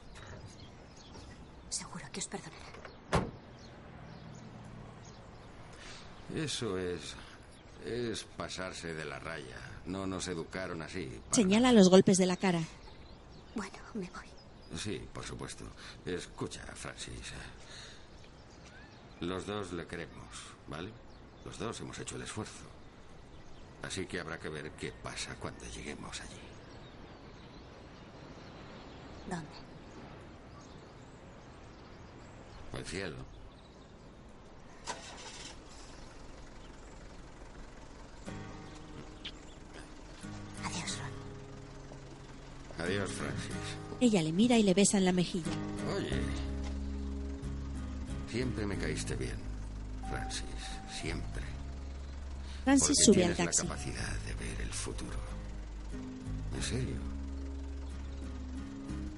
Seguro 1.69 2.05
que 2.11 2.19
os 2.19 2.27
perdonará. 2.27 3.25
Eso 6.35 6.77
es. 6.77 7.15
Es 7.83 8.23
pasarse 8.37 8.93
de 8.93 9.05
la 9.05 9.17
raya. 9.17 9.57
No 9.87 10.05
nos 10.05 10.27
educaron 10.27 10.83
así. 10.83 11.19
Señala 11.31 11.71
los 11.71 11.89
golpes 11.89 12.19
de 12.19 12.27
la 12.27 12.37
cara. 12.37 12.61
Bueno, 13.55 13.79
me 13.95 14.11
voy. 14.11 14.77
Sí, 14.77 15.01
por 15.11 15.23
supuesto. 15.23 15.63
Escucha, 16.05 16.61
Francis. 16.75 17.33
Los 19.21 19.47
dos 19.47 19.73
le 19.73 19.87
queremos, 19.87 20.27
¿vale? 20.67 20.91
Los 21.45 21.57
dos 21.57 21.79
hemos 21.81 21.97
hecho 21.99 22.15
el 22.15 22.23
esfuerzo. 22.23 22.65
Así 23.83 24.05
que 24.05 24.19
habrá 24.19 24.37
que 24.37 24.49
ver 24.49 24.71
qué 24.71 24.91
pasa 24.91 25.35
cuando 25.35 25.65
lleguemos 25.65 26.19
allí. 26.21 26.39
¿Dónde? 29.29 29.47
Al 32.73 32.85
cielo. 32.85 33.15
Adiós, 40.65 40.97
Ron. 40.97 42.85
Adiós, 42.85 43.11
Francis. 43.11 43.55
Ella 44.01 44.21
le 44.21 44.31
mira 44.31 44.57
y 44.57 44.63
le 44.63 44.73
besa 44.73 44.97
en 44.97 45.05
la 45.05 45.11
mejilla. 45.11 45.51
Oye. 45.95 46.09
Siempre 48.29 48.65
me 48.65 48.77
caíste 48.77 49.15
bien, 49.15 49.37
Francis. 50.09 50.78
Siempre. 51.01 51.43
Francis 52.63 52.97
Porque 53.05 53.19
sube 53.21 53.25
al 53.25 53.35
taxi. 53.35 53.63
la 53.63 53.69
capacidad 53.69 54.17
de 54.25 54.33
ver 54.35 54.61
el 54.61 54.69
futuro. 54.73 55.17
En 56.55 56.63
serio. 56.63 56.95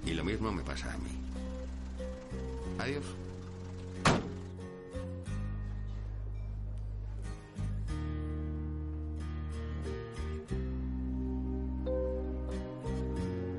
Y 0.05 0.11
lo 0.13 0.23
mismo 0.23 0.51
me 0.51 0.63
pasa 0.63 0.93
a 0.93 0.97
mí. 0.97 1.11
Adiós. 2.79 3.03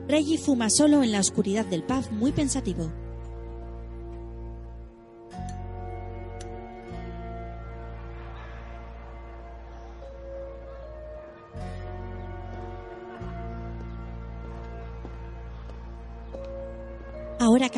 Reggie 0.09 0.37
fuma 0.39 0.69
solo 0.69 1.03
en 1.03 1.13
la 1.13 1.21
oscuridad 1.21 1.65
del 1.65 1.83
pub, 1.85 2.11
muy 2.11 2.33
pensativo. 2.33 2.91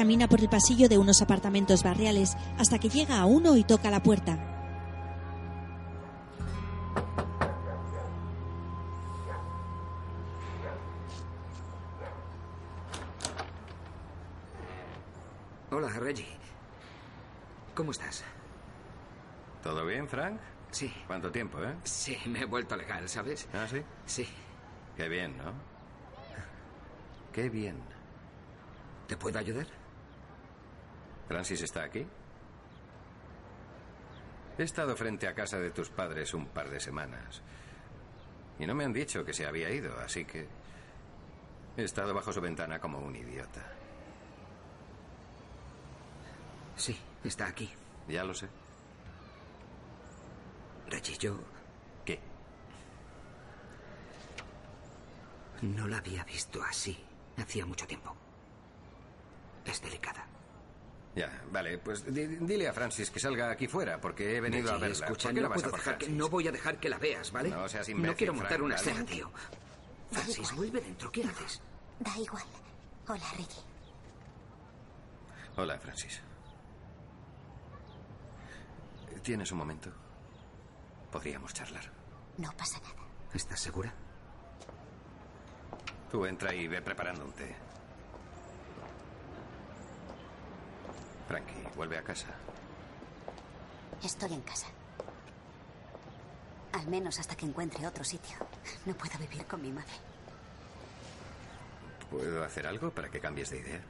camina 0.04 0.28
por 0.28 0.38
el 0.40 0.50
pasillo 0.50 0.86
de 0.86 0.98
unos 0.98 1.22
apartamentos 1.22 1.82
barriales 1.82 2.36
hasta 2.58 2.78
que 2.78 2.90
llega 2.90 3.18
a 3.18 3.24
uno 3.24 3.56
y 3.56 3.64
toca 3.64 3.88
la 3.88 4.02
puerta. 4.02 4.38
Hola, 15.70 15.88
Reggie. 15.98 16.26
¿Cómo 17.74 17.92
estás? 17.92 18.24
¿Todo 19.62 19.86
bien, 19.86 20.06
Frank? 20.06 20.38
Sí. 20.70 20.92
¿Cuánto 21.06 21.32
tiempo, 21.32 21.62
eh? 21.62 21.74
Sí, 21.84 22.18
me 22.26 22.40
he 22.40 22.44
vuelto 22.44 22.76
legal, 22.76 23.08
¿sabes? 23.08 23.48
¿Ah, 23.54 23.66
sí? 23.70 23.82
Sí. 24.04 24.28
Qué 24.98 25.08
bien, 25.08 25.38
¿no? 25.38 25.54
Qué 27.32 27.48
bien. 27.48 27.78
¿Te 29.06 29.16
puedo 29.16 29.38
ayudar? 29.38 29.83
¿Francis 31.34 31.62
está 31.62 31.82
aquí? 31.82 32.06
He 34.56 34.62
estado 34.62 34.94
frente 34.94 35.26
a 35.26 35.34
casa 35.34 35.58
de 35.58 35.72
tus 35.72 35.90
padres 35.90 36.32
un 36.32 36.46
par 36.46 36.70
de 36.70 36.78
semanas. 36.78 37.42
Y 38.60 38.66
no 38.68 38.74
me 38.76 38.84
han 38.84 38.92
dicho 38.92 39.24
que 39.24 39.32
se 39.32 39.44
había 39.44 39.68
ido, 39.68 39.98
así 39.98 40.24
que 40.24 40.46
he 41.76 41.82
estado 41.82 42.14
bajo 42.14 42.32
su 42.32 42.40
ventana 42.40 42.78
como 42.78 43.00
un 43.00 43.16
idiota. 43.16 43.66
Sí, 46.76 46.96
está 47.24 47.48
aquí. 47.48 47.68
Ya 48.06 48.22
lo 48.22 48.32
sé. 48.32 48.48
Reggie, 50.88 51.18
yo 51.18 51.36
¿Qué? 52.04 52.20
no 55.62 55.88
la 55.88 55.98
había 55.98 56.22
visto 56.22 56.62
así. 56.62 56.96
Hacía 57.36 57.66
mucho 57.66 57.88
tiempo. 57.88 58.14
Es 59.64 59.82
delicada. 59.82 60.28
Ya, 61.14 61.30
vale, 61.52 61.78
pues 61.78 62.04
di- 62.12 62.26
dile 62.26 62.68
a 62.68 62.72
Francis 62.72 63.08
que 63.10 63.20
salga 63.20 63.48
aquí 63.50 63.68
fuera, 63.68 64.00
porque 64.00 64.36
he 64.36 64.40
venido 64.40 64.70
a 64.72 64.78
verla. 64.78 65.06
escucha, 65.06 65.28
¿Por 65.28 65.34
qué 65.34 65.40
no, 65.40 65.42
la 65.42 65.48
vas 65.48 65.58
a 65.58 65.60
puedo 65.62 65.70
por 65.70 65.78
dejar 65.80 65.98
que- 65.98 66.04
Francis? 66.06 66.18
no 66.18 66.28
voy 66.28 66.48
a 66.48 66.52
dejar 66.52 66.80
que 66.80 66.88
la 66.88 66.98
veas, 66.98 67.30
¿vale? 67.30 67.50
No 67.50 67.68
seas 67.68 67.88
imbécil, 67.88 68.10
No 68.10 68.16
quiero 68.16 68.32
montar 68.34 68.48
Frank, 68.52 68.64
una 68.64 68.74
escena, 68.74 69.04
tío. 69.04 69.30
Francis, 70.10 70.52
vuelve 70.56 70.80
dentro. 70.80 71.12
¿Qué 71.12 71.22
haces? 71.24 71.60
Da 72.00 72.18
igual. 72.18 72.44
Hola, 73.06 73.30
Reggie. 73.36 73.62
Hola, 75.56 75.78
Francis. 75.78 76.20
¿Tienes 79.22 79.50
un 79.52 79.58
momento? 79.58 79.90
Podríamos 81.10 81.54
charlar. 81.54 81.84
No 82.38 82.50
pasa 82.56 82.78
nada. 82.80 82.94
¿Estás 83.32 83.60
segura? 83.60 83.92
Tú 86.10 86.26
entra 86.26 86.52
y 86.54 86.66
ve 86.68 86.82
preparando 86.82 87.24
un 87.24 87.32
té. 87.32 87.54
Frankie, 91.28 91.68
vuelve 91.76 91.98
a 91.98 92.02
casa. 92.02 92.28
Estoy 94.02 94.34
en 94.34 94.42
casa. 94.42 94.66
Al 96.72 96.86
menos 96.88 97.18
hasta 97.18 97.36
que 97.36 97.46
encuentre 97.46 97.86
otro 97.86 98.04
sitio. 98.04 98.36
No 98.84 98.94
puedo 98.94 99.18
vivir 99.18 99.46
con 99.46 99.62
mi 99.62 99.70
madre. 99.70 99.94
¿Puedo 102.10 102.44
hacer 102.44 102.66
algo 102.66 102.90
para 102.90 103.08
que 103.08 103.20
cambies 103.20 103.50
de 103.50 103.60
idea? 103.60 103.80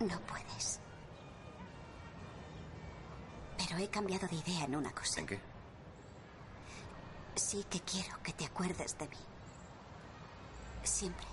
No 0.00 0.20
puedes. 0.20 0.80
Pero 3.58 3.78
he 3.78 3.88
cambiado 3.88 4.26
de 4.28 4.36
idea 4.36 4.64
en 4.64 4.76
una 4.76 4.92
cosa. 4.92 5.20
¿En 5.20 5.26
qué? 5.26 5.40
Sí 7.34 7.64
que 7.68 7.80
quiero 7.80 8.22
que 8.22 8.32
te 8.32 8.46
acuerdes 8.46 8.96
de 8.98 9.08
mí. 9.08 9.16
Siempre. 10.82 11.26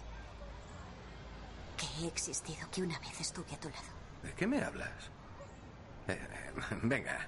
Que 1.77 2.03
he 2.03 2.07
existido, 2.07 2.69
que 2.71 2.81
una 2.81 2.99
vez 2.99 3.21
estuve 3.21 3.53
a 3.53 3.59
tu 3.59 3.69
lado. 3.69 4.02
¿De 4.23 4.33
qué 4.33 4.47
me 4.47 4.63
hablas? 4.63 4.89
Eh, 6.07 6.13
eh, 6.13 6.51
venga. 6.83 7.27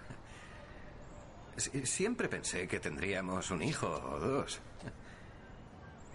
Si- 1.57 1.85
Siempre 1.85 2.27
pensé 2.27 2.67
que 2.67 2.79
tendríamos 2.79 3.51
un 3.51 3.61
hijo 3.61 3.87
o 3.87 4.19
dos. 4.19 4.59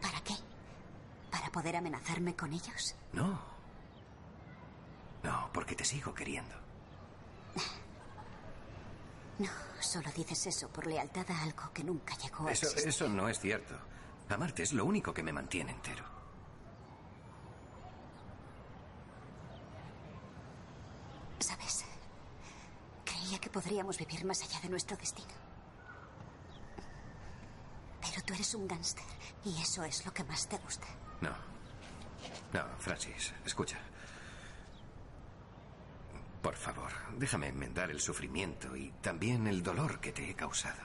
¿Para 0.02 0.20
qué? 0.23 0.35
¿Para 1.31 1.51
poder 1.51 1.77
amenazarme 1.77 2.35
con 2.35 2.52
ellos? 2.52 2.94
No. 3.12 3.39
No, 5.23 5.51
porque 5.52 5.74
te 5.74 5.85
sigo 5.85 6.15
queriendo. 6.15 6.55
No, 9.39 9.48
solo 9.81 10.11
dices 10.15 10.47
eso 10.47 10.69
por 10.69 10.86
lealtad 10.86 11.31
a 11.31 11.43
algo 11.43 11.70
que 11.73 11.82
nunca 11.85 12.15
llegó 12.16 12.47
a 12.48 12.52
Eso, 12.52 12.66
existir. 12.66 12.89
eso 12.90 13.09
no 13.09 13.28
es 13.28 13.39
cierto. 13.40 13.74
Amarte 14.28 14.62
es 14.62 14.73
lo 14.74 14.85
único 14.85 15.12
que 15.15 15.23
me 15.23 15.32
mantiene 15.32 15.73
entero. 15.73 16.05
¿Sabes? 21.39 21.85
Creía 23.05 23.39
que 23.51 23.60
podríamos 23.60 23.98
vivir 23.98 24.24
más 24.24 24.43
allá 24.43 24.60
de 24.60 24.68
nuestro 24.68 24.97
destino. 24.97 25.35
Pero 28.01 28.22
tú 28.24 28.35
eres 28.35 28.55
un 28.55 28.66
gángster 28.66 29.05
y 29.44 29.60
eso 29.60 29.82
es 29.85 30.06
lo 30.06 30.12
que 30.12 30.24
más 30.24 30.48
te 30.48 30.56
gusta. 30.59 30.86
No. 31.20 31.31
No, 32.52 32.64
Francis, 32.78 33.32
escucha. 33.44 33.78
Por 36.43 36.55
favor, 36.55 36.90
déjame 37.18 37.48
enmendar 37.48 37.90
el 37.90 38.01
sufrimiento 38.01 38.74
y 38.77 38.93
también 39.02 39.47
el 39.47 39.62
dolor 39.62 40.01
que 40.01 40.12
te 40.12 40.31
he 40.31 40.35
causado. 40.35 40.82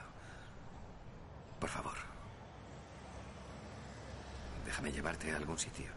Por 1.60 1.70
favor. 1.70 1.96
Déjame 4.66 4.92
llevarte 4.92 5.32
a 5.32 5.36
algún 5.36 5.58
sitio. 5.58 5.90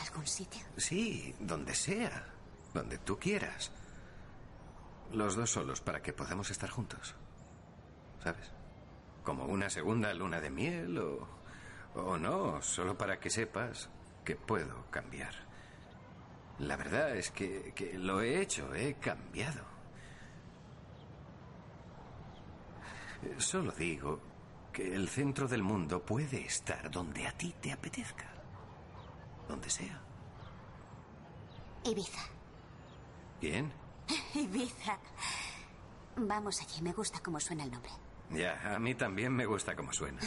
¿Algún 0.00 0.26
sitio? 0.26 0.64
Sí, 0.76 1.34
donde 1.38 1.74
sea. 1.74 2.26
Donde 2.72 2.96
tú 2.98 3.18
quieras. 3.18 3.70
Los 5.12 5.36
dos 5.36 5.50
solos 5.50 5.80
para 5.80 6.00
que 6.00 6.12
podamos 6.12 6.50
estar 6.50 6.70
juntos. 6.70 7.14
¿Sabes? 8.22 8.50
Como 9.22 9.44
una 9.44 9.68
segunda 9.68 10.12
luna 10.14 10.40
de 10.40 10.50
miel 10.50 10.98
o... 10.98 11.42
O 11.94 12.16
no, 12.16 12.62
solo 12.62 12.96
para 12.96 13.20
que 13.20 13.28
sepas 13.28 13.90
que 14.24 14.34
puedo 14.34 14.86
cambiar. 14.90 15.34
La 16.58 16.76
verdad 16.76 17.14
es 17.14 17.30
que, 17.30 17.72
que 17.74 17.98
lo 17.98 18.22
he 18.22 18.40
hecho, 18.40 18.74
he 18.74 18.94
cambiado. 18.94 19.62
Solo 23.36 23.72
digo 23.72 24.20
que 24.72 24.94
el 24.94 25.08
centro 25.08 25.46
del 25.46 25.62
mundo 25.62 26.02
puede 26.02 26.46
estar 26.46 26.90
donde 26.90 27.26
a 27.26 27.32
ti 27.32 27.54
te 27.60 27.72
apetezca. 27.72 28.26
Donde 29.46 29.68
sea. 29.68 30.00
Ibiza. 31.84 32.22
¿Bien? 33.40 33.81
Ibiza. 34.34 34.98
Vamos 36.16 36.60
allí, 36.60 36.82
me 36.82 36.92
gusta 36.92 37.20
cómo 37.20 37.40
suena 37.40 37.64
el 37.64 37.70
nombre. 37.70 37.90
Ya, 38.30 38.74
a 38.74 38.78
mí 38.78 38.94
también 38.94 39.32
me 39.32 39.46
gusta 39.46 39.74
cómo 39.74 39.92
suena. 39.92 40.20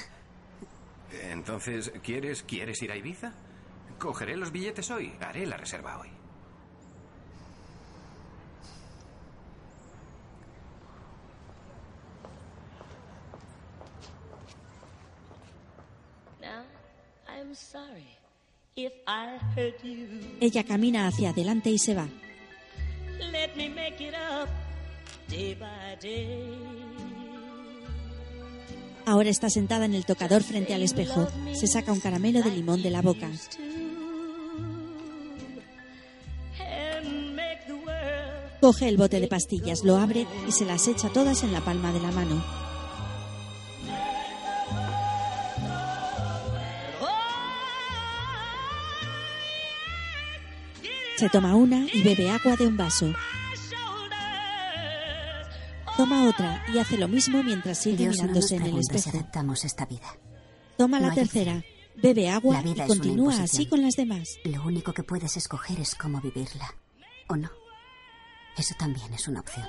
Entonces, 1.11 1.91
¿quieres, 2.03 2.43
¿quieres 2.43 2.81
ir 2.81 2.91
a 2.91 2.95
Ibiza? 2.95 3.33
Cogeré 3.99 4.35
los 4.35 4.51
billetes 4.51 4.91
hoy, 4.91 5.15
haré 5.21 5.45
la 5.45 5.57
reserva 5.57 5.99
hoy. 5.99 6.09
Ella 20.41 20.63
camina 20.63 21.07
hacia 21.07 21.29
adelante 21.29 21.69
y 21.69 21.77
se 21.77 21.95
va. 21.95 22.07
Let 23.19 23.55
me 23.55 23.69
make 23.69 24.01
it 24.01 24.13
up 24.13 24.49
day 25.29 25.55
by 25.55 25.97
day. 26.01 26.85
Ahora 29.05 29.29
está 29.29 29.49
sentada 29.49 29.85
en 29.85 29.93
el 29.93 30.05
tocador 30.05 30.41
frente 30.41 30.73
al 30.73 30.81
espejo. 30.81 31.27
Se 31.53 31.67
saca 31.67 31.91
un 31.91 31.99
caramelo 31.99 32.41
de 32.41 32.51
limón 32.51 32.81
de 32.81 32.89
la 32.89 33.01
boca. 33.01 33.29
Coge 38.61 38.89
el 38.89 38.97
bote 38.97 39.19
de 39.19 39.27
pastillas, 39.27 39.83
lo 39.83 39.97
abre 39.97 40.25
y 40.47 40.51
se 40.51 40.65
las 40.65 40.87
echa 40.87 41.09
todas 41.09 41.43
en 41.43 41.53
la 41.53 41.61
palma 41.61 41.93
de 41.93 41.99
la 41.99 42.11
mano. 42.11 42.43
Se 51.17 51.29
toma 51.29 51.55
una 51.55 51.85
y 51.93 52.01
bebe 52.03 52.29
agua 52.29 52.55
de 52.55 52.67
un 52.67 52.75
vaso. 52.77 53.13
Toma 55.95 56.27
otra 56.27 56.61
y 56.73 56.77
hace 56.77 56.97
lo 56.97 57.07
mismo 57.07 57.41
mientras 57.41 57.77
sigue 57.77 57.97
Dios 57.97 58.17
no 58.17 58.23
mirándose 58.23 58.57
en 58.57 58.63
el 58.63 58.73
si 58.73 58.79
espejo. 58.79 59.09
aceptamos 59.09 59.63
esta 59.63 59.85
vida. 59.85 60.17
Toma 60.77 60.99
No 60.99 61.07
la 61.07 61.15
tercera, 61.15 61.63
bebe 61.95 62.29
agua 62.29 62.61
y 62.65 62.75
continúa 62.75 63.43
así 63.43 63.65
con 63.65 63.81
las 63.81 63.95
demás. 63.95 64.37
Lo 64.43 64.63
único 64.65 64.91
que 64.93 65.03
puedes 65.03 65.37
escoger 65.37 65.79
es 65.79 65.95
cómo 65.95 66.19
vivirla. 66.19 66.75
¿O 67.29 67.37
no? 67.37 67.49
Eso 68.57 68.75
también 68.77 69.13
es 69.13 69.27
una 69.29 69.39
opción. 69.39 69.65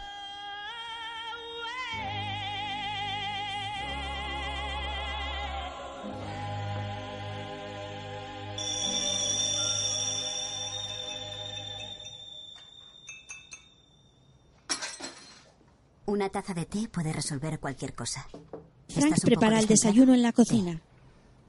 Una 16.17 16.31
taza 16.31 16.55
de 16.55 16.65
té 16.65 16.89
puede 16.89 17.13
resolver 17.13 17.61
cualquier 17.61 17.93
cosa. 17.95 18.27
Frank 18.31 18.89
¿Estás 18.89 19.25
un 19.25 19.27
prepara 19.27 19.57
poco 19.57 19.61
el 19.61 19.67
desayuno 19.67 20.15
en 20.15 20.23
la 20.23 20.33
cocina. 20.33 20.81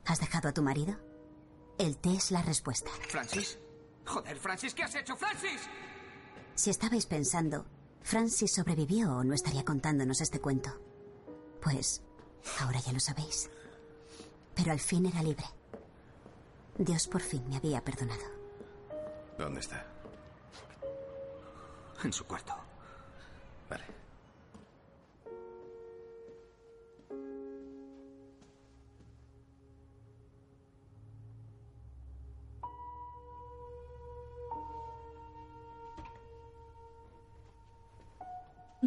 ¿Has 0.06 0.20
dejado 0.20 0.50
a 0.50 0.52
tu 0.52 0.62
marido? 0.62 0.98
El 1.78 1.96
té 1.96 2.14
es 2.16 2.32
la 2.32 2.42
respuesta. 2.42 2.92
¿Francis? 3.08 3.60
Joder, 4.06 4.38
Francis, 4.38 4.74
¿qué 4.74 4.84
has 4.84 4.94
hecho, 4.94 5.16
Francis? 5.16 5.62
Si 6.56 6.70
estabais 6.70 7.06
pensando 7.06 7.66
Francis 8.02 8.56
sobrevivió 8.56 9.10
o 9.16 9.24
no 9.24 9.34
estaría 9.36 9.64
contándonos 9.64 10.20
este 10.20 10.42
cuento. 10.42 10.70
Pues 11.62 12.02
ahora 12.60 12.82
ya 12.82 12.92
lo 12.92 13.00
sabéis. 13.00 13.50
Pero 14.54 14.74
al 14.74 14.82
fin 14.82 15.06
era 15.06 15.24
libre. 15.24 15.46
Dios 16.78 17.08
por 17.08 17.22
fin 17.22 17.48
me 17.48 17.56
había 17.56 17.82
perdonado. 17.86 18.26
¿Dónde 19.38 19.62
está? 19.62 19.88
En 22.04 22.12
su 22.12 22.26
cuarto. 22.26 22.67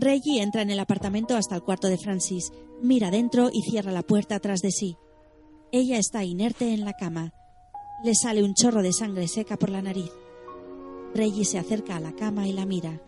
Reggie 0.00 0.40
entra 0.40 0.62
en 0.62 0.70
el 0.70 0.80
apartamento 0.80 1.36
hasta 1.36 1.54
el 1.54 1.62
cuarto 1.62 1.88
de 1.88 1.98
Francis, 1.98 2.52
mira 2.80 3.10
dentro 3.10 3.50
y 3.52 3.60
cierra 3.60 3.92
la 3.92 4.02
puerta 4.02 4.40
tras 4.40 4.62
de 4.62 4.70
sí. 4.70 4.96
Ella 5.72 5.98
está 5.98 6.24
inerte 6.24 6.72
en 6.72 6.86
la 6.86 6.94
cama. 6.94 7.34
Le 8.02 8.14
sale 8.14 8.42
un 8.42 8.54
chorro 8.54 8.82
de 8.82 8.94
sangre 8.94 9.28
seca 9.28 9.58
por 9.58 9.68
la 9.68 9.82
nariz. 9.82 10.10
Reggie 11.14 11.44
se 11.44 11.58
acerca 11.58 11.96
a 11.96 12.00
la 12.00 12.12
cama 12.12 12.48
y 12.48 12.54
la 12.54 12.64
mira. 12.64 13.02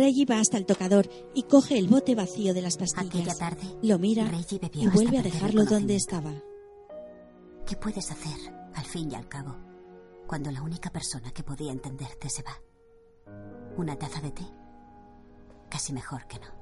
Reggie 0.00 0.24
va 0.24 0.40
hasta 0.40 0.56
el 0.56 0.64
tocador 0.64 1.10
y 1.34 1.42
coge 1.42 1.76
el 1.76 1.86
bote 1.86 2.14
vacío 2.14 2.54
de 2.54 2.62
las 2.62 2.78
pastillas. 2.78 3.14
Aquella 3.14 3.34
tarde, 3.34 3.76
lo 3.82 3.98
mira 3.98 4.30
y 4.72 4.88
vuelve 4.88 5.18
a 5.18 5.22
dejarlo 5.22 5.66
donde 5.66 5.94
estaba. 5.94 6.32
¿Qué 7.66 7.76
puedes 7.76 8.10
hacer, 8.10 8.50
al 8.74 8.84
fin 8.86 9.12
y 9.12 9.14
al 9.14 9.28
cabo, 9.28 9.54
cuando 10.26 10.50
la 10.50 10.62
única 10.62 10.88
persona 10.88 11.30
que 11.32 11.42
podía 11.42 11.70
entenderte 11.70 12.30
se 12.30 12.42
va? 12.42 12.62
¿Una 13.76 13.94
taza 13.96 14.22
de 14.22 14.30
té? 14.30 14.44
Casi 15.68 15.92
mejor 15.92 16.26
que 16.26 16.38
no. 16.38 16.59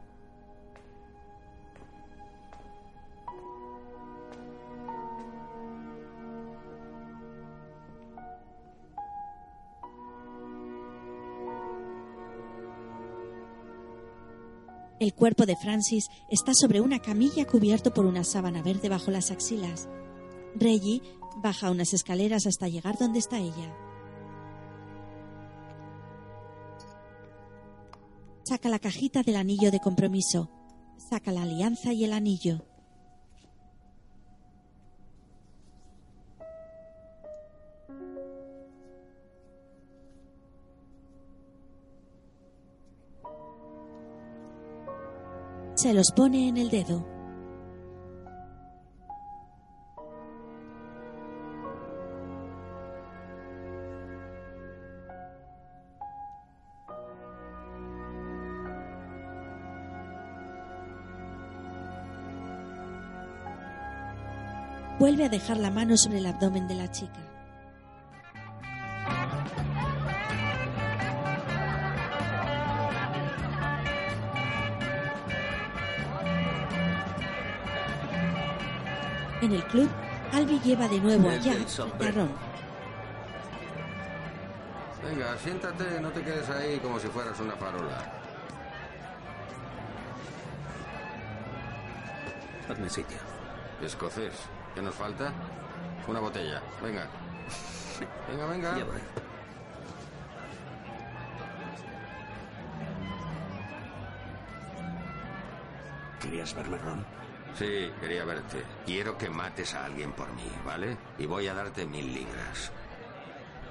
El 15.00 15.14
cuerpo 15.14 15.46
de 15.46 15.54
Francis 15.54 16.08
está 16.28 16.52
sobre 16.54 16.80
una 16.80 16.98
camilla 16.98 17.46
cubierto 17.46 17.94
por 17.94 18.04
una 18.04 18.24
sábana 18.24 18.62
verde 18.62 18.88
bajo 18.88 19.12
las 19.12 19.30
axilas. 19.30 19.88
Reggie 20.56 21.02
baja 21.40 21.70
unas 21.70 21.94
escaleras 21.94 22.46
hasta 22.46 22.66
llegar 22.66 22.98
donde 22.98 23.20
está 23.20 23.38
ella. 23.38 23.76
Saca 28.42 28.68
la 28.68 28.80
cajita 28.80 29.22
del 29.22 29.36
anillo 29.36 29.70
de 29.70 29.78
compromiso. 29.78 30.50
Saca 30.96 31.30
la 31.30 31.42
alianza 31.42 31.92
y 31.92 32.04
el 32.04 32.12
anillo. 32.12 32.67
Se 45.78 45.94
los 45.94 46.10
pone 46.10 46.48
en 46.48 46.56
el 46.56 46.70
dedo. 46.70 47.06
Vuelve 64.98 65.26
a 65.26 65.28
dejar 65.28 65.58
la 65.58 65.70
mano 65.70 65.96
sobre 65.96 66.18
el 66.18 66.26
abdomen 66.26 66.66
de 66.66 66.74
la 66.74 66.90
chica. 66.90 67.37
Club, 79.68 79.88
Albi 80.32 80.60
lleva 80.60 80.88
de 80.88 81.00
nuevo 81.00 81.28
a 81.28 81.34
El 81.34 81.42
Jack 81.42 81.54
del 81.54 81.66
y 82.02 82.06
a. 82.06 82.10
Ron. 82.12 82.30
Venga, 85.04 85.38
siéntate, 85.38 86.00
no 86.00 86.10
te 86.10 86.22
quedes 86.22 86.48
ahí 86.50 86.78
como 86.80 86.98
si 86.98 87.08
fueras 87.08 87.38
una 87.40 87.54
farola. 87.56 88.12
Hazme 92.68 92.90
sitio. 92.90 93.16
Escocés. 93.82 94.34
¿Qué 94.74 94.82
nos 94.82 94.94
falta? 94.94 95.32
Una 96.06 96.20
botella. 96.20 96.60
Venga. 96.82 97.06
Venga, 98.28 98.46
venga. 98.46 98.78
Ya 98.78 98.84
voy. 98.84 99.00
¿Querías 106.20 106.54
verme, 106.54 106.76
Ron? 106.78 107.06
Sí, 107.58 107.92
quería 108.00 108.24
verte. 108.24 108.62
Quiero 108.86 109.18
que 109.18 109.28
mates 109.28 109.74
a 109.74 109.86
alguien 109.86 110.12
por 110.12 110.32
mí, 110.32 110.48
¿vale? 110.64 110.96
Y 111.18 111.26
voy 111.26 111.48
a 111.48 111.54
darte 111.54 111.84
mil 111.84 112.14
libras. 112.14 112.70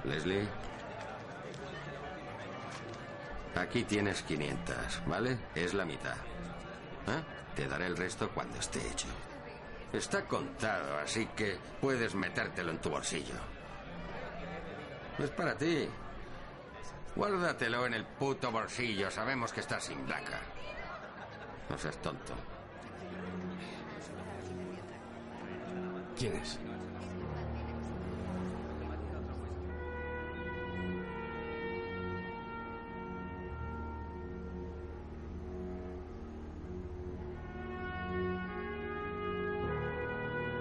Leslie. 0.04 0.46
Aquí 3.56 3.84
tienes 3.84 4.22
500, 4.24 4.76
¿vale? 5.06 5.38
Es 5.54 5.72
la 5.72 5.86
mitad. 5.86 6.16
¿Eh? 7.06 7.22
Te 7.56 7.66
daré 7.66 7.86
el 7.86 7.96
resto 7.96 8.28
cuando 8.28 8.58
esté 8.58 8.78
hecho. 8.86 9.08
Está 9.90 10.26
contado, 10.26 10.98
así 10.98 11.26
que 11.34 11.56
puedes 11.80 12.14
metértelo 12.14 12.72
en 12.72 12.78
tu 12.78 12.90
bolsillo. 12.90 13.34
Es 15.18 15.30
para 15.30 15.56
ti. 15.56 15.88
Guárdatelo 17.16 17.86
en 17.86 17.94
el 17.94 18.04
puto 18.04 18.52
bolsillo. 18.52 19.10
Sabemos 19.10 19.50
que 19.50 19.60
estás 19.60 19.84
sin 19.84 19.98
placa. 20.00 20.40
No 21.70 21.78
seas 21.78 21.96
tonto. 22.02 22.34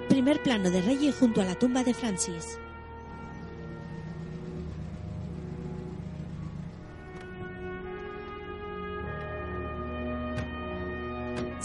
Primer 0.10 0.44
plano 0.44 0.70
de 0.70 0.82
Reggie 0.82 1.12
junto 1.12 1.42
a 1.42 1.46
la 1.46 1.56
tumba 1.56 1.84
de 1.84 1.96
Francis. 1.96 2.60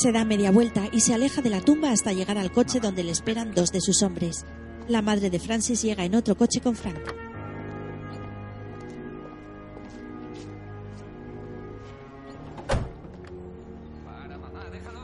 Se 0.03 0.11
da 0.11 0.25
media 0.25 0.51
vuelta 0.51 0.89
y 0.91 0.99
se 0.99 1.15
aleja 1.15 1.43
de 1.43 1.51
la 1.51 1.61
tumba 1.61 1.93
hasta 1.93 2.13
llegar 2.13 2.37
al 2.37 2.51
coche 2.51 2.81
donde 2.81 3.05
le 3.05 3.13
esperan 3.13 3.55
dos 3.55 3.71
de 3.71 3.81
sus 3.81 4.03
hombres. 4.03 4.45
La 4.89 5.01
madre 5.01 5.31
de 5.31 5.39
Francis 5.39 5.81
llega 5.81 6.05
en 6.05 6.17
otro 6.17 6.37
coche 6.37 6.61
con 6.61 6.75
Frank. 6.75 6.99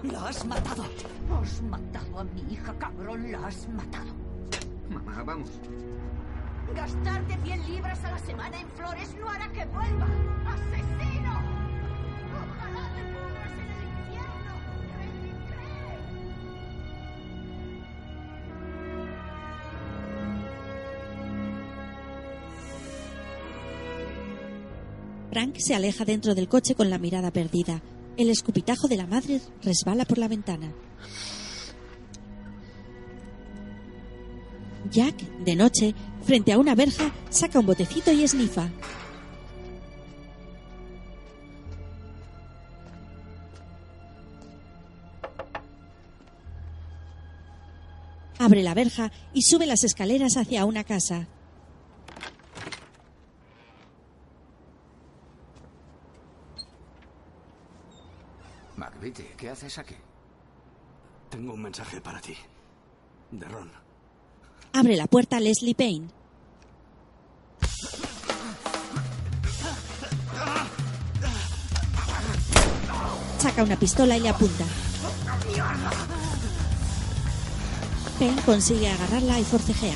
La 0.02 0.26
has 0.26 0.44
matado. 0.44 0.84
Has 1.40 1.62
matado 1.62 2.18
a 2.18 2.24
mi 2.24 2.52
hija, 2.52 2.74
cabrón. 2.76 3.30
La 3.30 3.46
has 3.46 3.68
matado. 3.68 4.12
Mamá, 4.90 5.22
vamos. 5.22 5.50
Gastarte 6.74 7.38
100 7.44 7.72
libras 7.72 8.04
a 8.04 8.10
la 8.10 8.18
semana 8.18 8.60
en 8.60 8.68
flores 8.70 9.14
no 9.20 9.30
hará 9.30 9.48
que 9.52 9.64
vuelva. 9.64 10.08
¡Asesino! 10.44 11.07
Frank 25.39 25.55
se 25.59 25.77
aleja 25.77 26.05
dentro 26.05 26.35
del 26.35 26.48
coche 26.48 26.74
con 26.74 26.90
la 26.90 26.98
mirada 26.98 27.31
perdida. 27.31 27.81
El 28.16 28.28
escupitajo 28.28 28.89
de 28.89 28.97
la 28.97 29.06
madre 29.06 29.40
resbala 29.62 30.05
por 30.05 30.19
la 30.19 30.27
ventana. 30.27 30.73
Jack, 34.90 35.15
de 35.44 35.55
noche, 35.55 35.94
frente 36.24 36.52
a 36.52 36.59
una 36.59 36.74
verja, 36.74 37.12
saca 37.31 37.60
un 37.60 37.66
botecito 37.66 38.10
y 38.10 38.24
esnifa. 38.24 38.69
Abre 48.40 48.65
la 48.65 48.74
verja 48.74 49.12
y 49.32 49.43
sube 49.43 49.66
las 49.66 49.85
escaleras 49.85 50.36
hacia 50.36 50.65
una 50.65 50.82
casa. 50.82 51.28
McVitie, 58.78 59.27
¿qué 59.39 59.48
haces 59.48 59.78
aquí? 59.78 59.94
Tengo 61.31 61.55
un 61.55 61.62
mensaje 61.62 62.01
para 62.01 62.20
ti. 62.20 62.36
De 63.31 63.47
Ron. 63.47 63.70
Abre 64.73 64.97
la 64.97 65.06
puerta 65.06 65.39
Leslie 65.39 65.74
Payne. 65.74 66.09
Saca 73.39 73.62
una 73.62 73.77
pistola 73.77 74.16
y 74.16 74.20
le 74.20 74.28
apunta. 74.28 74.65
Payne 78.19 78.43
consigue 78.43 78.90
agarrarla 78.90 79.39
y 79.39 79.44
forcejea. 79.44 79.94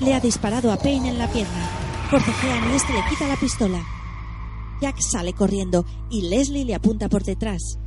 Le 0.00 0.14
ha 0.14 0.20
disparado 0.20 0.70
a 0.70 0.76
Payne 0.76 1.08
en 1.08 1.18
la 1.18 1.28
pierna. 1.28 1.68
Forcejean 2.10 2.70
y 2.70 2.76
este 2.76 2.92
le 2.92 3.04
quita 3.08 3.26
la 3.26 3.36
pistola. 3.36 4.01
Jack 4.82 5.00
sale 5.00 5.32
corriendo 5.32 5.86
y 6.10 6.22
Leslie 6.22 6.64
le 6.64 6.74
apunta 6.74 7.08
por 7.08 7.22
detrás. 7.22 7.78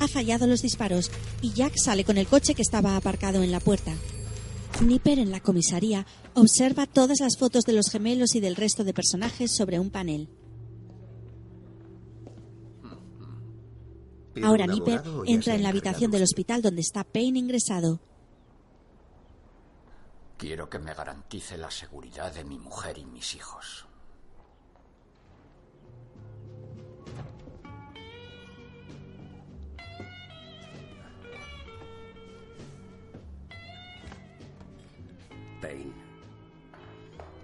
Ha 0.00 0.08
fallado 0.08 0.46
los 0.46 0.62
disparos 0.62 1.10
y 1.42 1.52
Jack 1.52 1.74
sale 1.76 2.04
con 2.04 2.16
el 2.16 2.26
coche 2.26 2.54
que 2.54 2.62
estaba 2.62 2.96
aparcado 2.96 3.42
en 3.42 3.50
la 3.52 3.60
puerta. 3.60 3.92
Nipper 4.82 5.18
en 5.18 5.30
la 5.30 5.40
comisaría 5.40 6.06
observa 6.32 6.86
todas 6.86 7.20
las 7.20 7.36
fotos 7.36 7.64
de 7.64 7.74
los 7.74 7.90
gemelos 7.90 8.34
y 8.34 8.40
del 8.40 8.56
resto 8.56 8.82
de 8.82 8.94
personajes 8.94 9.54
sobre 9.54 9.78
un 9.78 9.90
panel. 9.90 10.30
¿Pido 14.32 14.46
Ahora 14.46 14.66
Nipper 14.66 15.02
entra 15.26 15.54
en 15.54 15.64
la 15.64 15.68
habitación 15.68 16.10
del 16.10 16.22
hospital 16.22 16.62
donde 16.62 16.80
está 16.80 17.04
Payne 17.04 17.40
ingresado. 17.40 18.00
Quiero 20.38 20.70
que 20.70 20.78
me 20.78 20.94
garantice 20.94 21.58
la 21.58 21.68
seguridad 21.68 22.32
de 22.32 22.44
mi 22.44 22.60
mujer 22.60 22.96
y 22.96 23.04
mis 23.04 23.34
hijos. 23.34 23.88
Payne. 35.60 35.92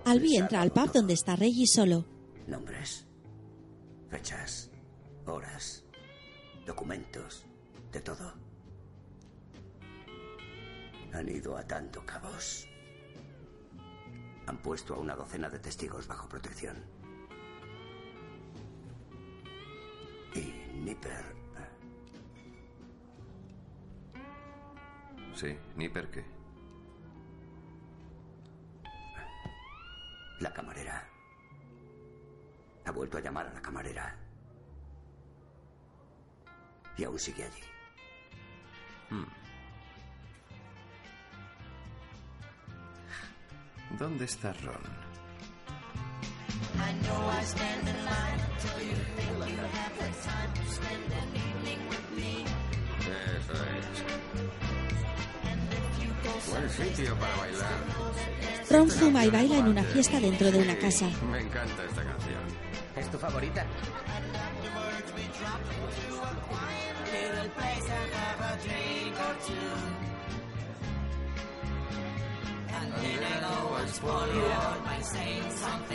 Albi 0.05 0.37
entra 0.37 0.61
al 0.61 0.71
pub 0.71 0.93
donde 0.93 1.15
está 1.15 1.35
Reggie 1.35 1.66
solo. 1.66 2.05
Nombres. 2.47 3.05
Fechas. 4.09 4.71
Horas. 5.27 5.85
Documentos. 6.65 7.45
De 7.91 8.01
todo. 8.01 8.35
Han 11.12 11.29
ido 11.29 11.57
atando 11.57 12.07
cabos. 12.07 12.69
Han 14.47 14.59
puesto 14.59 14.95
a 14.95 14.99
una 14.99 15.15
docena 15.15 15.49
de 15.49 15.59
testigos 15.59 16.07
bajo 16.07 16.29
protección. 16.29 16.77
Y 20.35 20.53
Nipper. 20.81 21.25
Sí, 25.35 25.57
Nipper 25.77 26.11
qué. 26.11 26.25
La 30.41 30.53
camarera. 30.53 31.09
Ha 32.85 32.91
vuelto 32.91 33.19
a 33.19 33.21
llamar 33.21 33.47
a 33.47 33.55
la 33.55 33.62
camarera. 33.62 34.16
Y 36.97 37.05
aún 37.05 37.19
sigue 37.19 37.45
allí. 37.45 37.62
Hmm. 39.11 39.44
¿Dónde 43.99 44.25
está 44.25 44.53
Ron? 44.55 44.75
Eso 53.37 53.53
es. 53.53 53.87
Buen 56.51 56.71
sitio 56.71 57.16
para 57.16 57.37
bailar. 57.37 57.73
Ron 58.71 58.89
fuma 58.89 59.25
y 59.25 59.31
baila 59.31 59.59
en 59.59 59.69
una 59.69 59.85
fiesta 59.85 60.19
dentro 60.19 60.51
de 60.51 60.59
una 60.59 60.77
casa. 60.77 61.07
Me 61.31 61.41
encanta 61.41 61.85
esta 61.85 62.03
canción. 62.03 62.43
¿Es 62.97 63.11
tu 63.11 63.19
favorita? 63.19 63.65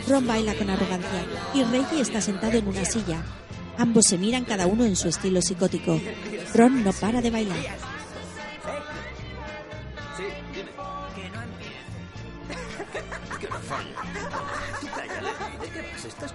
Ron 0.08 0.26
baila 0.26 0.54
con 0.54 0.70
arrogancia 0.70 1.24
y 1.54 1.62
Reggie 1.64 2.00
está 2.00 2.20
sentado 2.20 2.58
en 2.58 2.66
una 2.66 2.84
silla. 2.84 3.22
Ambos 3.78 4.06
se 4.06 4.18
miran 4.18 4.44
cada 4.44 4.66
uno 4.66 4.84
en 4.84 4.96
su 4.96 5.08
estilo 5.08 5.40
psicótico. 5.40 6.00
Ron 6.54 6.84
no 6.84 6.92
para 6.92 7.20
de 7.20 7.30
bailar. 7.30 7.58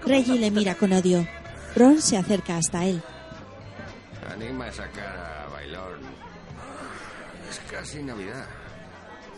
Reggie 0.06 0.40
le 0.40 0.52
mira 0.52 0.76
con 0.76 0.94
odio. 0.94 1.28
Ron 1.76 2.02
se 2.02 2.18
acerca 2.18 2.58
hasta 2.58 2.86
él. 2.86 3.02
Anima 4.32 4.68
esa 4.68 4.88
cara 4.90 5.44
a 5.44 5.50
bailón. 5.50 6.00
Es 7.50 7.60
casi 7.72 8.02
Navidad. 8.02 8.46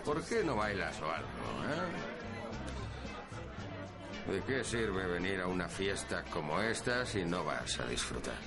¿Por 0.07 0.23
qué 0.23 0.41
no 0.41 0.55
bailas 0.55 1.01
o 1.01 1.11
algo, 1.11 1.27
eh? 4.29 4.31
¿De 4.31 4.41
qué 4.43 4.63
sirve 4.63 5.05
venir 5.05 5.41
a 5.41 5.47
una 5.47 5.67
fiesta 5.67 6.23
como 6.31 6.61
esta 6.61 7.05
si 7.05 7.25
no 7.25 7.43
vas 7.43 7.77
a 7.81 7.85
disfrutar? 7.87 8.39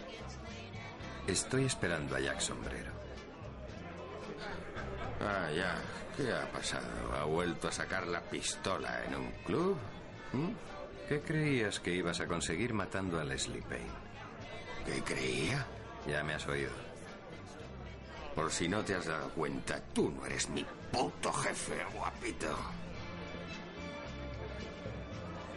Estoy 1.27 1.67
esperando 1.67 2.17
a 2.17 2.21
Jack 2.21 2.41
Sombrero. 2.41 2.91
Ah, 5.21 5.51
ya. 5.55 5.75
¿Qué 6.17 6.33
ha 6.33 6.51
pasado? 6.51 7.13
¿Ha 7.15 7.25
vuelto 7.25 7.69
a 7.69 7.73
sacar 7.73 8.07
la 8.07 8.23
pistola 8.23 9.05
en 9.05 9.17
un 9.17 9.31
club? 9.45 9.77
¿Mm? 10.33 10.53
¿Qué 11.11 11.21
creías 11.21 11.79
que 11.79 11.93
ibas 11.93 12.21
a 12.21 12.27
conseguir 12.27 12.73
matando 12.73 13.21
a 13.21 13.25
Leslie 13.25 13.61
Payne? 13.61 13.85
¿Qué 14.87 15.03
creía? 15.03 15.67
Ya 16.07 16.25
me 16.25 16.33
has 16.33 16.47
oído. 16.47 16.90
Por 18.35 18.51
si 18.51 18.69
no 18.69 18.85
te 18.85 18.95
has 18.95 19.07
dado 19.07 19.29
cuenta, 19.31 19.81
tú 19.93 20.11
no 20.11 20.27
eres 20.27 20.49
mi 20.49 20.65
puto 20.93 21.33
jefe, 21.33 21.75
guapito. 21.95 22.47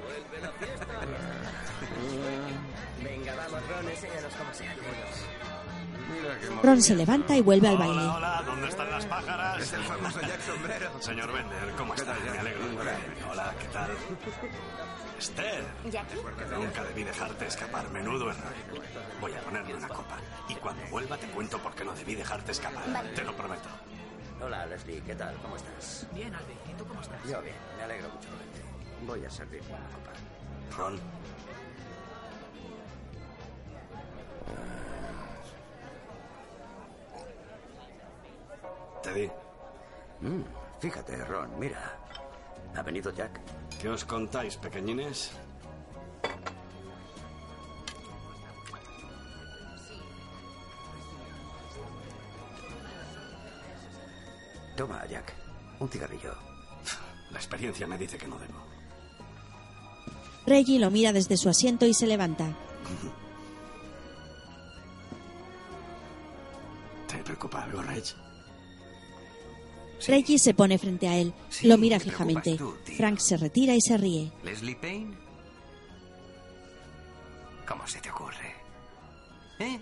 Vuelve 0.04 0.42
la 0.42 0.52
fiesta. 0.54 0.86
Venga, 3.04 3.36
vamos, 3.36 3.70
Ron, 3.70 3.90
enséñanos 3.90 4.34
cómo 4.36 4.54
se 4.54 4.68
hace. 4.68 4.80
Mira 6.12 6.40
qué 6.40 6.68
Ron 6.68 6.82
se 6.82 6.96
levanta 6.96 7.38
y 7.38 7.42
vuelve 7.42 7.68
al 7.70 7.78
baile. 7.78 8.02
Hola, 8.02 8.44
¿dónde 8.46 8.68
están 8.68 8.92
las 8.92 9.06
pájaras? 9.06 9.62
Es 9.62 9.74
el 9.74 9.84
famoso 9.84 10.20
Jack 10.22 10.42
Sombrero. 10.42 11.02
Señor 11.02 11.32
Bender, 11.32 11.74
¿cómo 11.78 11.94
está? 11.94 12.14
Me 12.14 12.40
alegro. 12.40 12.66
Hola, 13.32 13.54
¿qué 13.60 13.68
tal? 13.68 13.92
Esther, 15.24 15.64
¿Jackie? 15.90 16.18
nunca 16.54 16.84
debí 16.84 17.04
dejarte 17.06 17.48
escapar. 17.48 17.90
Menudo 17.92 18.30
error. 18.30 18.54
Voy 19.22 19.32
a 19.32 19.40
ponerle 19.40 19.74
una 19.76 19.88
copa. 19.88 20.18
Y 20.50 20.56
cuando 20.56 20.86
vuelva 20.88 21.16
te 21.18 21.28
cuento 21.28 21.58
por 21.60 21.74
qué 21.74 21.86
no 21.86 21.94
debí 21.94 22.16
dejarte 22.16 22.52
escapar. 22.52 22.84
Te 23.16 23.24
lo 23.24 23.34
prometo. 23.34 23.70
Hola, 24.42 24.66
Leslie, 24.66 25.02
¿qué 25.02 25.16
tal? 25.16 25.34
¿Cómo 25.38 25.56
estás? 25.56 26.06
Bien, 26.14 26.36
Albi. 26.36 26.52
¿Y 26.70 26.74
tú 26.74 26.86
cómo 26.86 27.00
estás? 27.00 27.24
Yo 27.24 27.42
bien, 27.42 27.56
me 27.78 27.84
alegro 27.84 28.10
mucho 28.10 28.30
de 28.32 28.36
verte. 28.36 28.62
Voy 29.08 29.26
a 29.26 29.30
servirme 29.30 29.70
una 29.70 29.88
copa. 29.88 30.12
Ron, 30.78 31.00
te 39.02 39.14
di. 39.14 39.28
Mm, 40.20 40.44
fíjate, 40.82 41.16
Ron, 41.24 41.58
mira. 41.58 41.98
¿Ha 42.76 42.82
venido 42.82 43.10
Jack? 43.12 43.40
¿Qué 43.84 43.90
os 43.90 44.06
contáis, 44.06 44.56
pequeñines? 44.56 45.30
Toma, 54.78 55.06
Jack. 55.12 55.34
Un 55.82 55.90
cigarrillo. 55.90 56.34
La 57.32 57.38
experiencia 57.40 57.86
me 57.86 57.98
dice 57.98 58.18
que 58.18 58.26
no 58.26 58.40
debo. 58.40 58.64
Reggie 60.48 60.80
lo 60.80 60.90
mira 60.90 61.12
desde 61.12 61.36
su 61.36 61.50
asiento 61.50 61.86
y 61.86 61.94
se 61.94 62.08
levanta. 62.08 62.46
¿Te 67.10 67.18
preocupa 67.18 67.64
algo, 67.64 67.84
Reg? 70.08 70.18
Reggie 70.22 70.38
se 70.40 70.54
pone 70.54 70.78
frente 70.78 71.08
a 71.08 71.18
él. 71.18 71.34
Sí, 71.50 71.68
lo 71.68 71.78
mira 71.78 71.98
te 71.98 72.06
fijamente. 72.06 72.56
tú. 72.58 72.76
Frank 72.98 73.20
se 73.20 73.38
retira 73.38 73.74
y 73.74 73.82
se 73.82 73.98
ríe. 73.98 74.32
¿Leslie 74.44 74.76
Payne? 74.76 75.18
¿Cómo 77.68 77.88
se 77.88 78.00
te 78.00 78.10
ocurre? 78.12 78.56
¿Eh? 79.60 79.80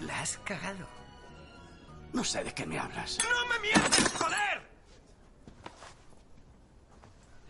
¿La 0.00 0.20
has 0.20 0.38
cagado? 0.38 0.86
No 2.12 2.24
sé 2.24 2.42
de 2.42 2.52
qué 2.54 2.66
me 2.66 2.78
hablas. 2.78 3.18
¡No 3.22 3.46
me 3.48 3.60
mientes, 3.60 4.08
joder! 4.12 4.68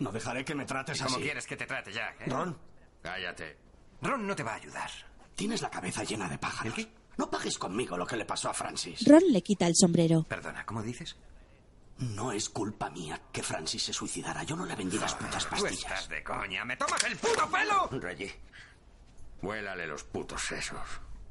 No 0.01 0.13
dejaré 0.13 0.45
que 0.45 0.55
me 0.55 0.65
trates 0.65 1.01
¿Cómo 1.03 1.17
así. 1.17 1.25
quieres 1.25 1.47
que 1.47 1.57
te 1.57 1.67
trate, 1.67 1.93
Jack? 1.93 2.21
eh? 2.23 2.31
Ron. 2.31 2.57
Cállate. 3.03 3.57
Ron 4.03 4.27
no 4.27 4.35
te 4.37 4.43
va 4.43 4.53
a 4.53 4.57
ayudar. 4.57 4.91
Tienes 5.35 5.63
la 5.63 5.71
cabeza 5.71 6.05
llena 6.05 6.29
de 6.29 6.39
pájaros. 6.39 6.75
No 7.19 7.31
pagues 7.31 7.59
conmigo 7.59 7.97
lo 7.99 8.07
que 8.07 8.17
le 8.17 8.25
pasó 8.25 8.49
a 8.49 8.55
Francis. 8.55 9.05
Ron 9.07 9.23
le 9.29 9.43
quita 9.43 9.67
el 9.67 9.75
sombrero. 9.77 10.23
Perdona, 10.23 10.65
¿cómo 10.65 10.83
dices? 10.83 11.17
No 11.99 12.31
es 12.33 12.49
culpa 12.49 12.91
mía 12.91 13.21
que 13.33 13.43
Francis 13.43 13.83
se 13.83 13.93
suicidara. 13.93 14.45
Yo 14.45 14.55
no 14.57 14.65
le 14.65 14.77
vendí 14.77 14.99
las 14.99 15.15
putas 15.17 15.45
Tú 15.45 15.51
pastillas. 15.51 15.75
estás 15.83 16.09
de 16.09 16.23
coña. 16.23 16.65
¿Me 16.65 16.77
tomas 16.77 17.03
el 17.05 17.17
puto 17.17 17.51
pelo? 17.51 17.89
Reggie, 18.01 18.33
Huélale 19.43 19.87
los 19.87 20.05
putos 20.05 20.41
sesos. 20.43 20.81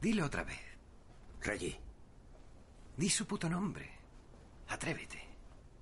Dile 0.01 0.23
otra 0.23 0.43
vez. 0.43 0.59
Reggie, 1.41 1.79
Di 2.97 3.09
su 3.09 3.25
puto 3.25 3.47
nombre. 3.49 3.89
Atrévete. 4.69 5.23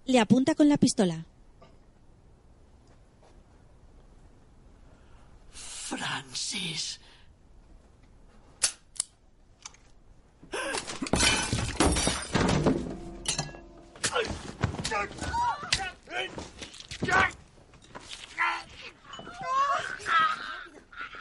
Le 0.05 0.19
apunta 0.19 0.53
con 0.53 0.69
la 0.69 0.77
pistola. 0.77 1.25
Francis. 5.51 6.99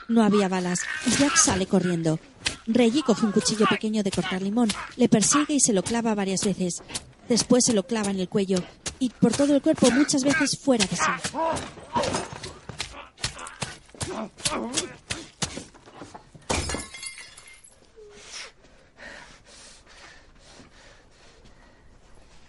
No 0.08 0.22
había 0.22 0.48
balas. 0.48 0.80
Jack 1.18 1.36
sale 1.36 1.66
corriendo. 1.66 2.18
Reggie 2.66 3.02
coge 3.02 3.26
un 3.26 3.32
cuchillo 3.32 3.66
pequeño 3.66 4.02
de 4.02 4.10
cortar 4.10 4.40
limón, 4.40 4.68
le 4.96 5.08
persigue 5.08 5.54
y 5.54 5.60
se 5.60 5.72
lo 5.72 5.82
clava 5.82 6.14
varias 6.14 6.44
veces. 6.44 6.82
Después 7.28 7.64
se 7.64 7.74
lo 7.74 7.86
clava 7.86 8.10
en 8.10 8.20
el 8.20 8.28
cuello 8.28 8.62
y 8.98 9.10
por 9.10 9.32
todo 9.32 9.54
el 9.54 9.62
cuerpo 9.62 9.90
muchas 9.90 10.24
veces 10.24 10.58
fuera 10.58 10.86
de 10.86 10.96
sí. 10.96 11.02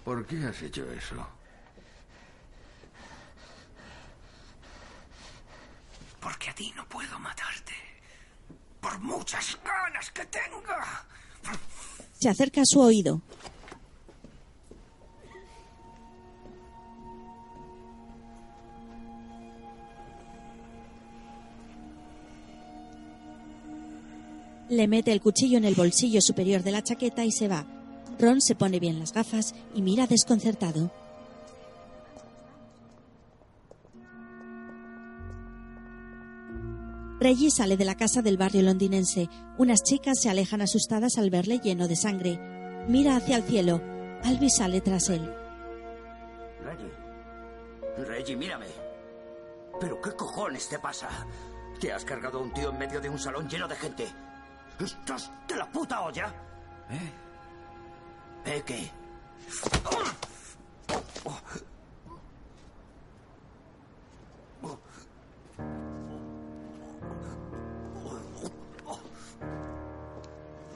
¿Por 0.06 0.24
qué 0.28 0.38
has 0.46 0.62
hecho 0.62 0.86
eso? 0.92 1.16
Porque 6.22 6.52
a 6.52 6.54
ti 6.54 6.72
no 6.76 6.88
puedo 6.88 7.18
matarte. 7.20 7.74
Por 8.80 9.00
muchas 9.00 9.58
ganas 9.66 10.12
que 10.12 10.24
tenga. 10.26 11.06
Se 12.20 12.30
acerca 12.30 12.62
a 12.62 12.66
su 12.66 12.80
oído. 12.82 13.20
Le 24.70 24.88
mete 24.88 25.12
el 25.12 25.22
cuchillo 25.22 25.58
en 25.58 25.66
el 25.66 25.74
bolsillo 25.74 26.22
superior 26.22 26.62
de 26.62 26.72
la 26.72 26.84
chaqueta 26.84 27.26
y 27.26 27.32
se 27.32 27.48
va. 27.48 27.75
Ron 28.20 28.42
se 28.42 28.56
pone 28.56 28.80
bien 28.80 29.00
las 29.00 29.14
gafas 29.14 29.54
y 29.74 29.82
mira 29.82 30.08
desconcertado. 30.08 30.92
Reggie 37.20 37.50
sale 37.50 37.78
de 37.78 37.86
la 37.86 37.96
casa 37.96 38.22
del 38.22 38.38
barrio 38.38 38.62
londinense. 38.62 39.30
Unas 39.58 39.82
chicas 39.84 40.20
se 40.22 40.30
alejan 40.30 40.62
asustadas 40.62 41.18
al 41.18 41.30
verle 41.30 41.60
lleno 41.60 41.88
de 41.88 41.96
sangre. 41.96 42.40
Mira 42.88 43.16
hacia 43.16 43.38
el 43.38 43.44
cielo. 43.44 43.82
Albi 44.24 44.50
sale 44.50 44.82
tras 44.82 45.10
él. 45.10 45.34
Reggie. 46.62 46.92
Reggie, 48.06 48.36
mírame. 48.36 48.68
¿Pero 49.80 50.02
qué 50.02 50.12
cojones 50.12 50.68
te 50.70 50.78
pasa? 50.78 51.10
¿Te 51.80 51.92
has 51.92 52.06
cargado 52.06 52.40
a 52.40 52.42
un 52.42 52.54
tío 52.54 52.70
en 52.70 52.78
medio 52.78 53.02
de 53.02 53.10
un 53.10 53.20
salón 53.20 53.50
lleno 53.50 53.68
de 53.68 53.76
gente? 53.76 54.08
¿Estás 54.80 55.32
de 55.48 55.56
la 55.56 55.72
puta 55.72 56.02
olla? 56.02 56.28
¿Eh? 56.90 57.25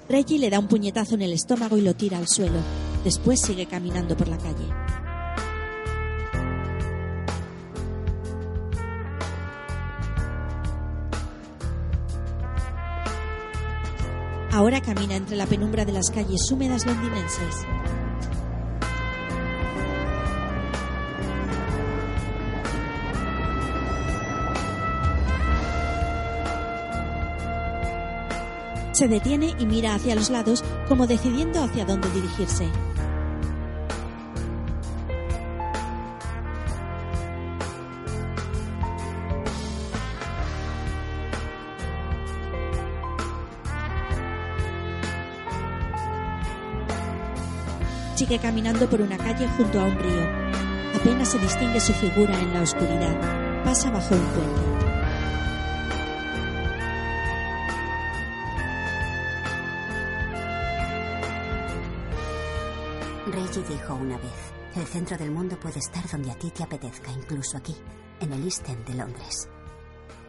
Reggie 0.09 0.39
le 0.39 0.49
da 0.49 0.57
un 0.57 0.67
puñetazo 0.67 1.13
en 1.13 1.21
el 1.21 1.33
estómago 1.33 1.77
y 1.77 1.81
lo 1.81 1.93
tira 1.93 2.17
al 2.17 2.27
suelo. 2.27 2.59
Después 3.03 3.39
sigue 3.39 3.67
caminando 3.67 4.17
por 4.17 4.27
la 4.27 4.37
calle. 4.37 5.08
Ahora 14.59 14.81
camina 14.81 15.15
entre 15.15 15.37
la 15.37 15.45
penumbra 15.45 15.85
de 15.85 15.93
las 15.93 16.09
calles 16.09 16.51
húmedas 16.51 16.85
londinenses. 16.85 17.65
Se 28.91 29.07
detiene 29.07 29.55
y 29.57 29.65
mira 29.65 29.95
hacia 29.95 30.13
los 30.13 30.29
lados 30.29 30.65
como 30.89 31.07
decidiendo 31.07 31.63
hacia 31.63 31.85
dónde 31.85 32.09
dirigirse. 32.11 32.67
Sigue 48.29 48.41
caminando 48.41 48.87
por 48.87 49.01
una 49.01 49.17
calle 49.17 49.47
junto 49.57 49.81
a 49.81 49.85
un 49.85 49.97
río. 49.97 50.21
Apenas 50.93 51.29
se 51.29 51.39
distingue 51.39 51.79
su 51.79 51.93
figura 51.93 52.39
en 52.39 52.53
la 52.53 52.61
oscuridad. 52.61 53.63
Pasa 53.63 53.89
bajo 53.89 54.13
un 54.13 54.21
puente. 54.21 54.61
Reggie 63.31 63.63
dijo 63.63 63.95
una 63.95 64.17
vez, 64.19 64.53
el 64.75 64.85
centro 64.85 65.17
del 65.17 65.31
mundo 65.31 65.59
puede 65.59 65.79
estar 65.79 66.07
donde 66.11 66.29
a 66.29 66.35
ti 66.35 66.51
te 66.51 66.61
apetezca, 66.61 67.11
incluso 67.11 67.57
aquí, 67.57 67.75
en 68.19 68.31
el 68.31 68.43
East 68.43 68.69
End 68.69 68.85
de 68.85 68.93
Londres. 68.93 69.49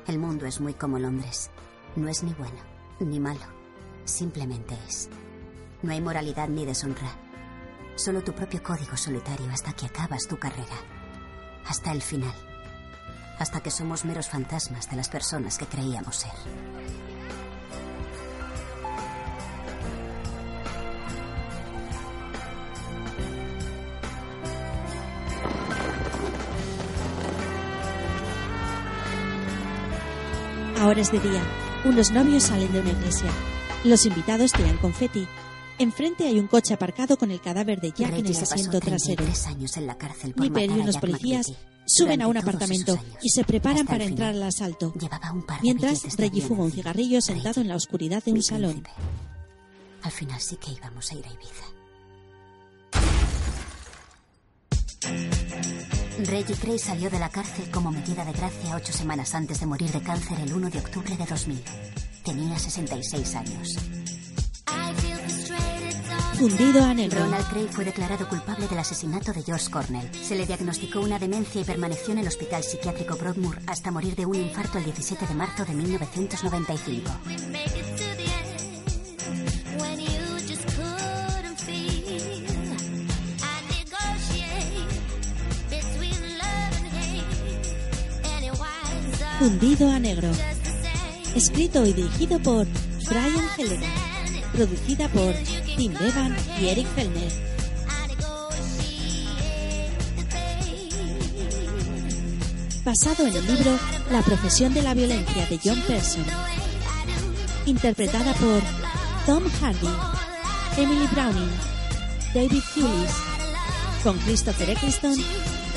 El 0.07 0.19
mundo 0.19 0.47
es 0.47 0.59
muy 0.59 0.73
como 0.73 0.99
Londres. 0.99 1.51
No 1.97 2.09
es 2.09 2.23
ni 2.23 2.33
bueno, 2.33 2.63
ni 3.01 3.21
malo. 3.21 3.45
Simplemente 4.05 4.75
es. 4.89 5.11
No 5.83 5.93
hay 5.93 6.01
moralidad 6.01 6.49
ni 6.49 6.65
deshonra. 6.65 7.30
Solo 7.97 8.23
tu 8.23 8.33
propio 8.33 8.63
código 8.63 8.97
solitario 8.97 9.51
hasta 9.53 9.73
que 9.73 9.87
acabas 9.87 10.27
tu 10.27 10.39
carrera. 10.39 10.77
Hasta 11.67 11.93
el 11.93 12.03
final. 12.03 12.35
Hasta 13.39 13.61
que 13.61 13.71
somos 13.71 14.05
meros 14.05 14.29
fantasmas 14.29 14.89
de 14.91 14.97
las 14.97 15.09
personas 15.09 15.59
que 15.59 15.67
creíamos 15.67 16.17
ser. 16.17 16.33
Ahora 30.81 31.03
es 31.03 31.13
de 31.13 31.21
día. 31.21 31.43
Unos 31.85 32.11
novios 32.11 32.45
salen 32.45 32.73
de 32.73 32.81
una 32.81 32.91
iglesia. 32.91 33.31
Los 33.85 34.07
invitados 34.07 34.53
tiran 34.53 34.79
confeti. 34.79 35.29
Enfrente 35.85 36.27
hay 36.27 36.39
un 36.39 36.47
coche 36.47 36.75
aparcado 36.75 37.17
con 37.17 37.31
el 37.31 37.41
cadáver 37.41 37.81
de 37.81 37.89
Jack 37.89 38.11
en 38.11 38.11
Reggie 38.17 38.29
el 38.29 38.35
se 38.35 38.41
pasó 38.43 38.53
asiento 38.55 38.81
trasero. 38.81 39.25
33 39.25 39.47
años 39.47 39.77
en 39.79 39.87
la 39.87 39.97
cárcel 39.97 40.35
por 40.35 40.45
Nipper 40.45 40.69
y 40.69 40.73
a 40.73 40.75
unos 40.75 40.93
Jack 40.95 41.01
policías 41.01 41.49
McVitie. 41.49 41.69
suben 41.87 42.21
a 42.21 42.27
un 42.29 42.37
apartamento 42.37 42.99
y 43.23 43.31
se 43.31 43.45
preparan 43.45 43.79
hasta 43.79 43.93
para 43.93 44.05
el 44.05 44.11
entrar 44.11 44.35
al 44.35 44.43
asalto. 44.43 44.93
Llevaba 45.01 45.33
un 45.33 45.47
par 45.47 45.57
de 45.57 45.63
Mientras, 45.63 46.17
Reggie 46.19 46.43
fuma 46.43 46.65
un 46.65 46.73
cigarrillo 46.73 47.23
sentado 47.23 47.63
en 47.63 47.69
la 47.69 47.77
oscuridad 47.77 48.23
de 48.23 48.33
un 48.33 48.37
Mi 48.37 48.43
salón. 48.43 48.73
príncipe. 48.83 48.91
Al 50.03 50.11
final 50.13 50.39
sí 50.41 50.57
que 50.57 50.71
íbamos 50.73 51.11
a 51.11 51.15
ir 51.15 51.25
a 51.27 51.33
Ibiza. 51.33 51.65
Reggie 56.31 56.57
Cray 56.57 56.79
salió 56.79 57.09
de 57.09 57.19
la 57.19 57.31
cárcel 57.31 57.71
como 57.71 57.91
medida 57.91 58.23
de 58.27 58.33
gracia 58.33 58.77
ocho 58.77 58.93
semanas 58.93 59.35
antes 59.35 59.61
de 59.61 59.65
morir 59.67 59.91
de 59.91 60.03
cáncer 60.03 60.39
el 60.41 60.53
1 60.53 60.69
de 60.69 60.79
octubre 60.79 61.17
de 61.17 61.25
2000. 61.25 61.63
Tenía 62.23 62.59
66 62.59 63.35
años. 63.35 63.77
Fundido 66.41 66.83
a 66.83 66.95
negro. 66.95 67.23
Ronald 67.23 67.47
Cray 67.51 67.69
fue 67.71 67.85
declarado 67.85 68.27
culpable 68.27 68.67
del 68.67 68.79
asesinato 68.79 69.31
de 69.31 69.43
George 69.43 69.71
Cornell. 69.71 70.11
Se 70.15 70.35
le 70.35 70.47
diagnosticó 70.47 71.01
una 71.01 71.19
demencia 71.19 71.61
y 71.61 71.65
permaneció 71.65 72.15
en 72.15 72.21
el 72.21 72.29
hospital 72.29 72.63
psiquiátrico 72.65 73.15
Broadmoor 73.15 73.59
hasta 73.67 73.91
morir 73.91 74.17
de 74.17 74.25
un 74.25 74.37
infarto 74.37 74.79
el 74.79 74.85
17 74.85 75.27
de 75.27 75.35
marzo 75.35 75.67
de 75.67 75.75
1995. 75.75 77.11
Fundido 89.39 89.91
a 89.91 89.99
negro. 89.99 90.31
Escrito 91.35 91.85
y 91.85 91.93
dirigido 91.93 92.39
por 92.39 92.67
Brian 93.07 93.51
Helena. 93.59 94.10
Producida 94.53 95.09
por 95.09 95.33
Tim 95.77 95.95
Bevan 95.95 96.37
y 96.61 96.69
Eric 96.69 96.87
Fellner. 96.95 97.33
Basado 102.85 103.27
en 103.27 103.37
el 103.37 103.47
libro 103.47 103.79
La 104.11 104.23
profesión 104.23 104.75
de 104.75 104.83
la 104.83 104.95
violencia 104.95 105.47
de 105.47 105.61
John 105.63 105.81
Pearson. 105.87 106.25
Interpretada 107.67 108.33
por 108.35 108.61
Tom 109.27 109.45
Hardy, 109.61 109.89
Emily 110.77 111.07
Browning, 111.13 111.51
David 112.35 112.63
Hewlis, 112.75 113.13
con 114.03 114.19
Christopher 114.19 114.71
Eccleston, 114.71 115.15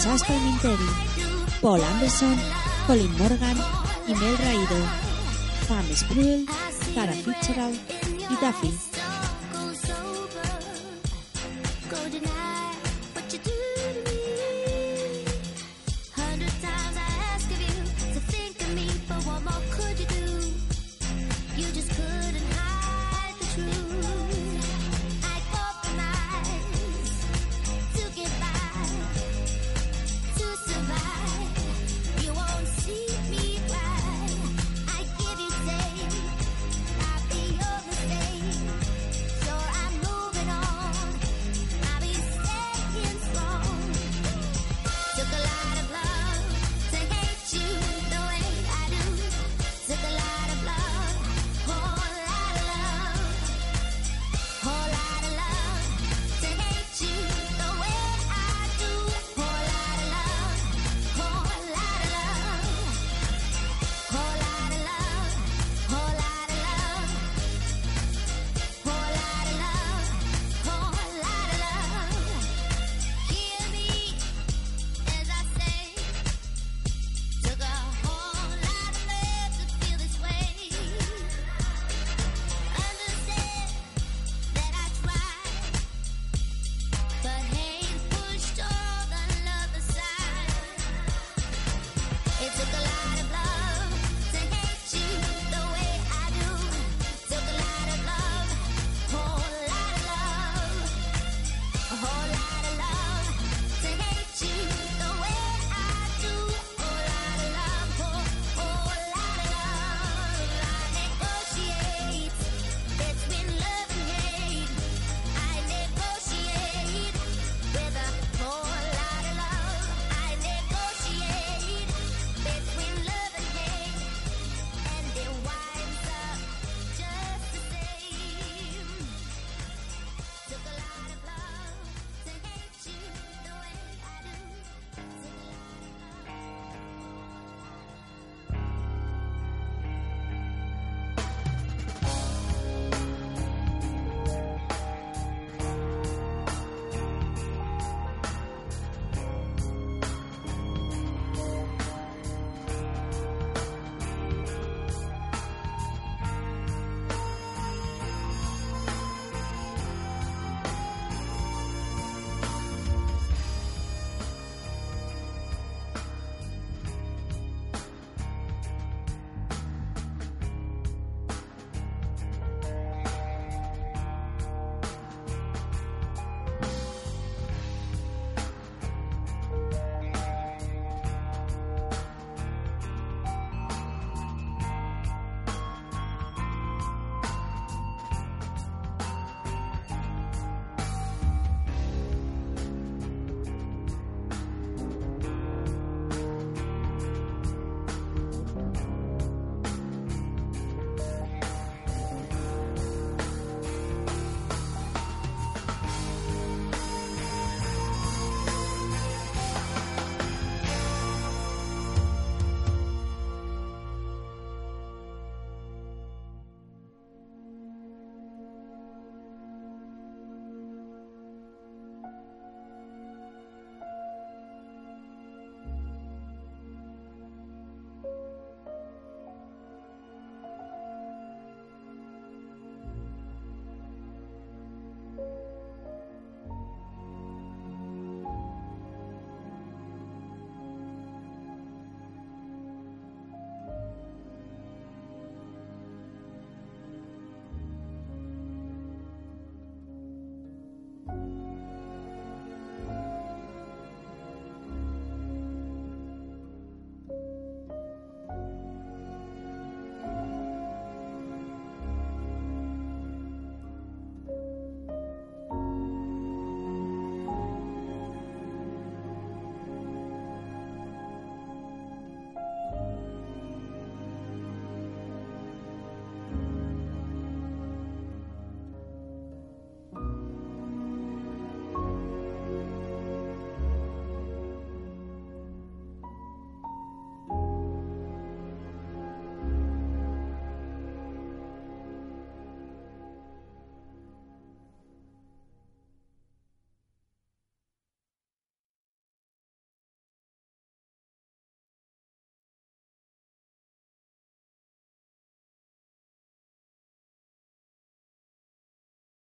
Jasper 0.04 0.40
Minteri, 0.40 0.90
Paul 1.62 1.84
Anderson, 1.84 2.36
Colin 2.88 3.12
Morgan 3.18 3.58
y 4.08 4.16
Mel 4.16 4.38
Raido, 4.38 4.78
Pam 5.68 5.86
Spruill, 5.96 6.48
Sarah 6.94 7.14
Fitzgerald 7.14 7.80
y 8.30 8.36
Duffy. 8.36 8.93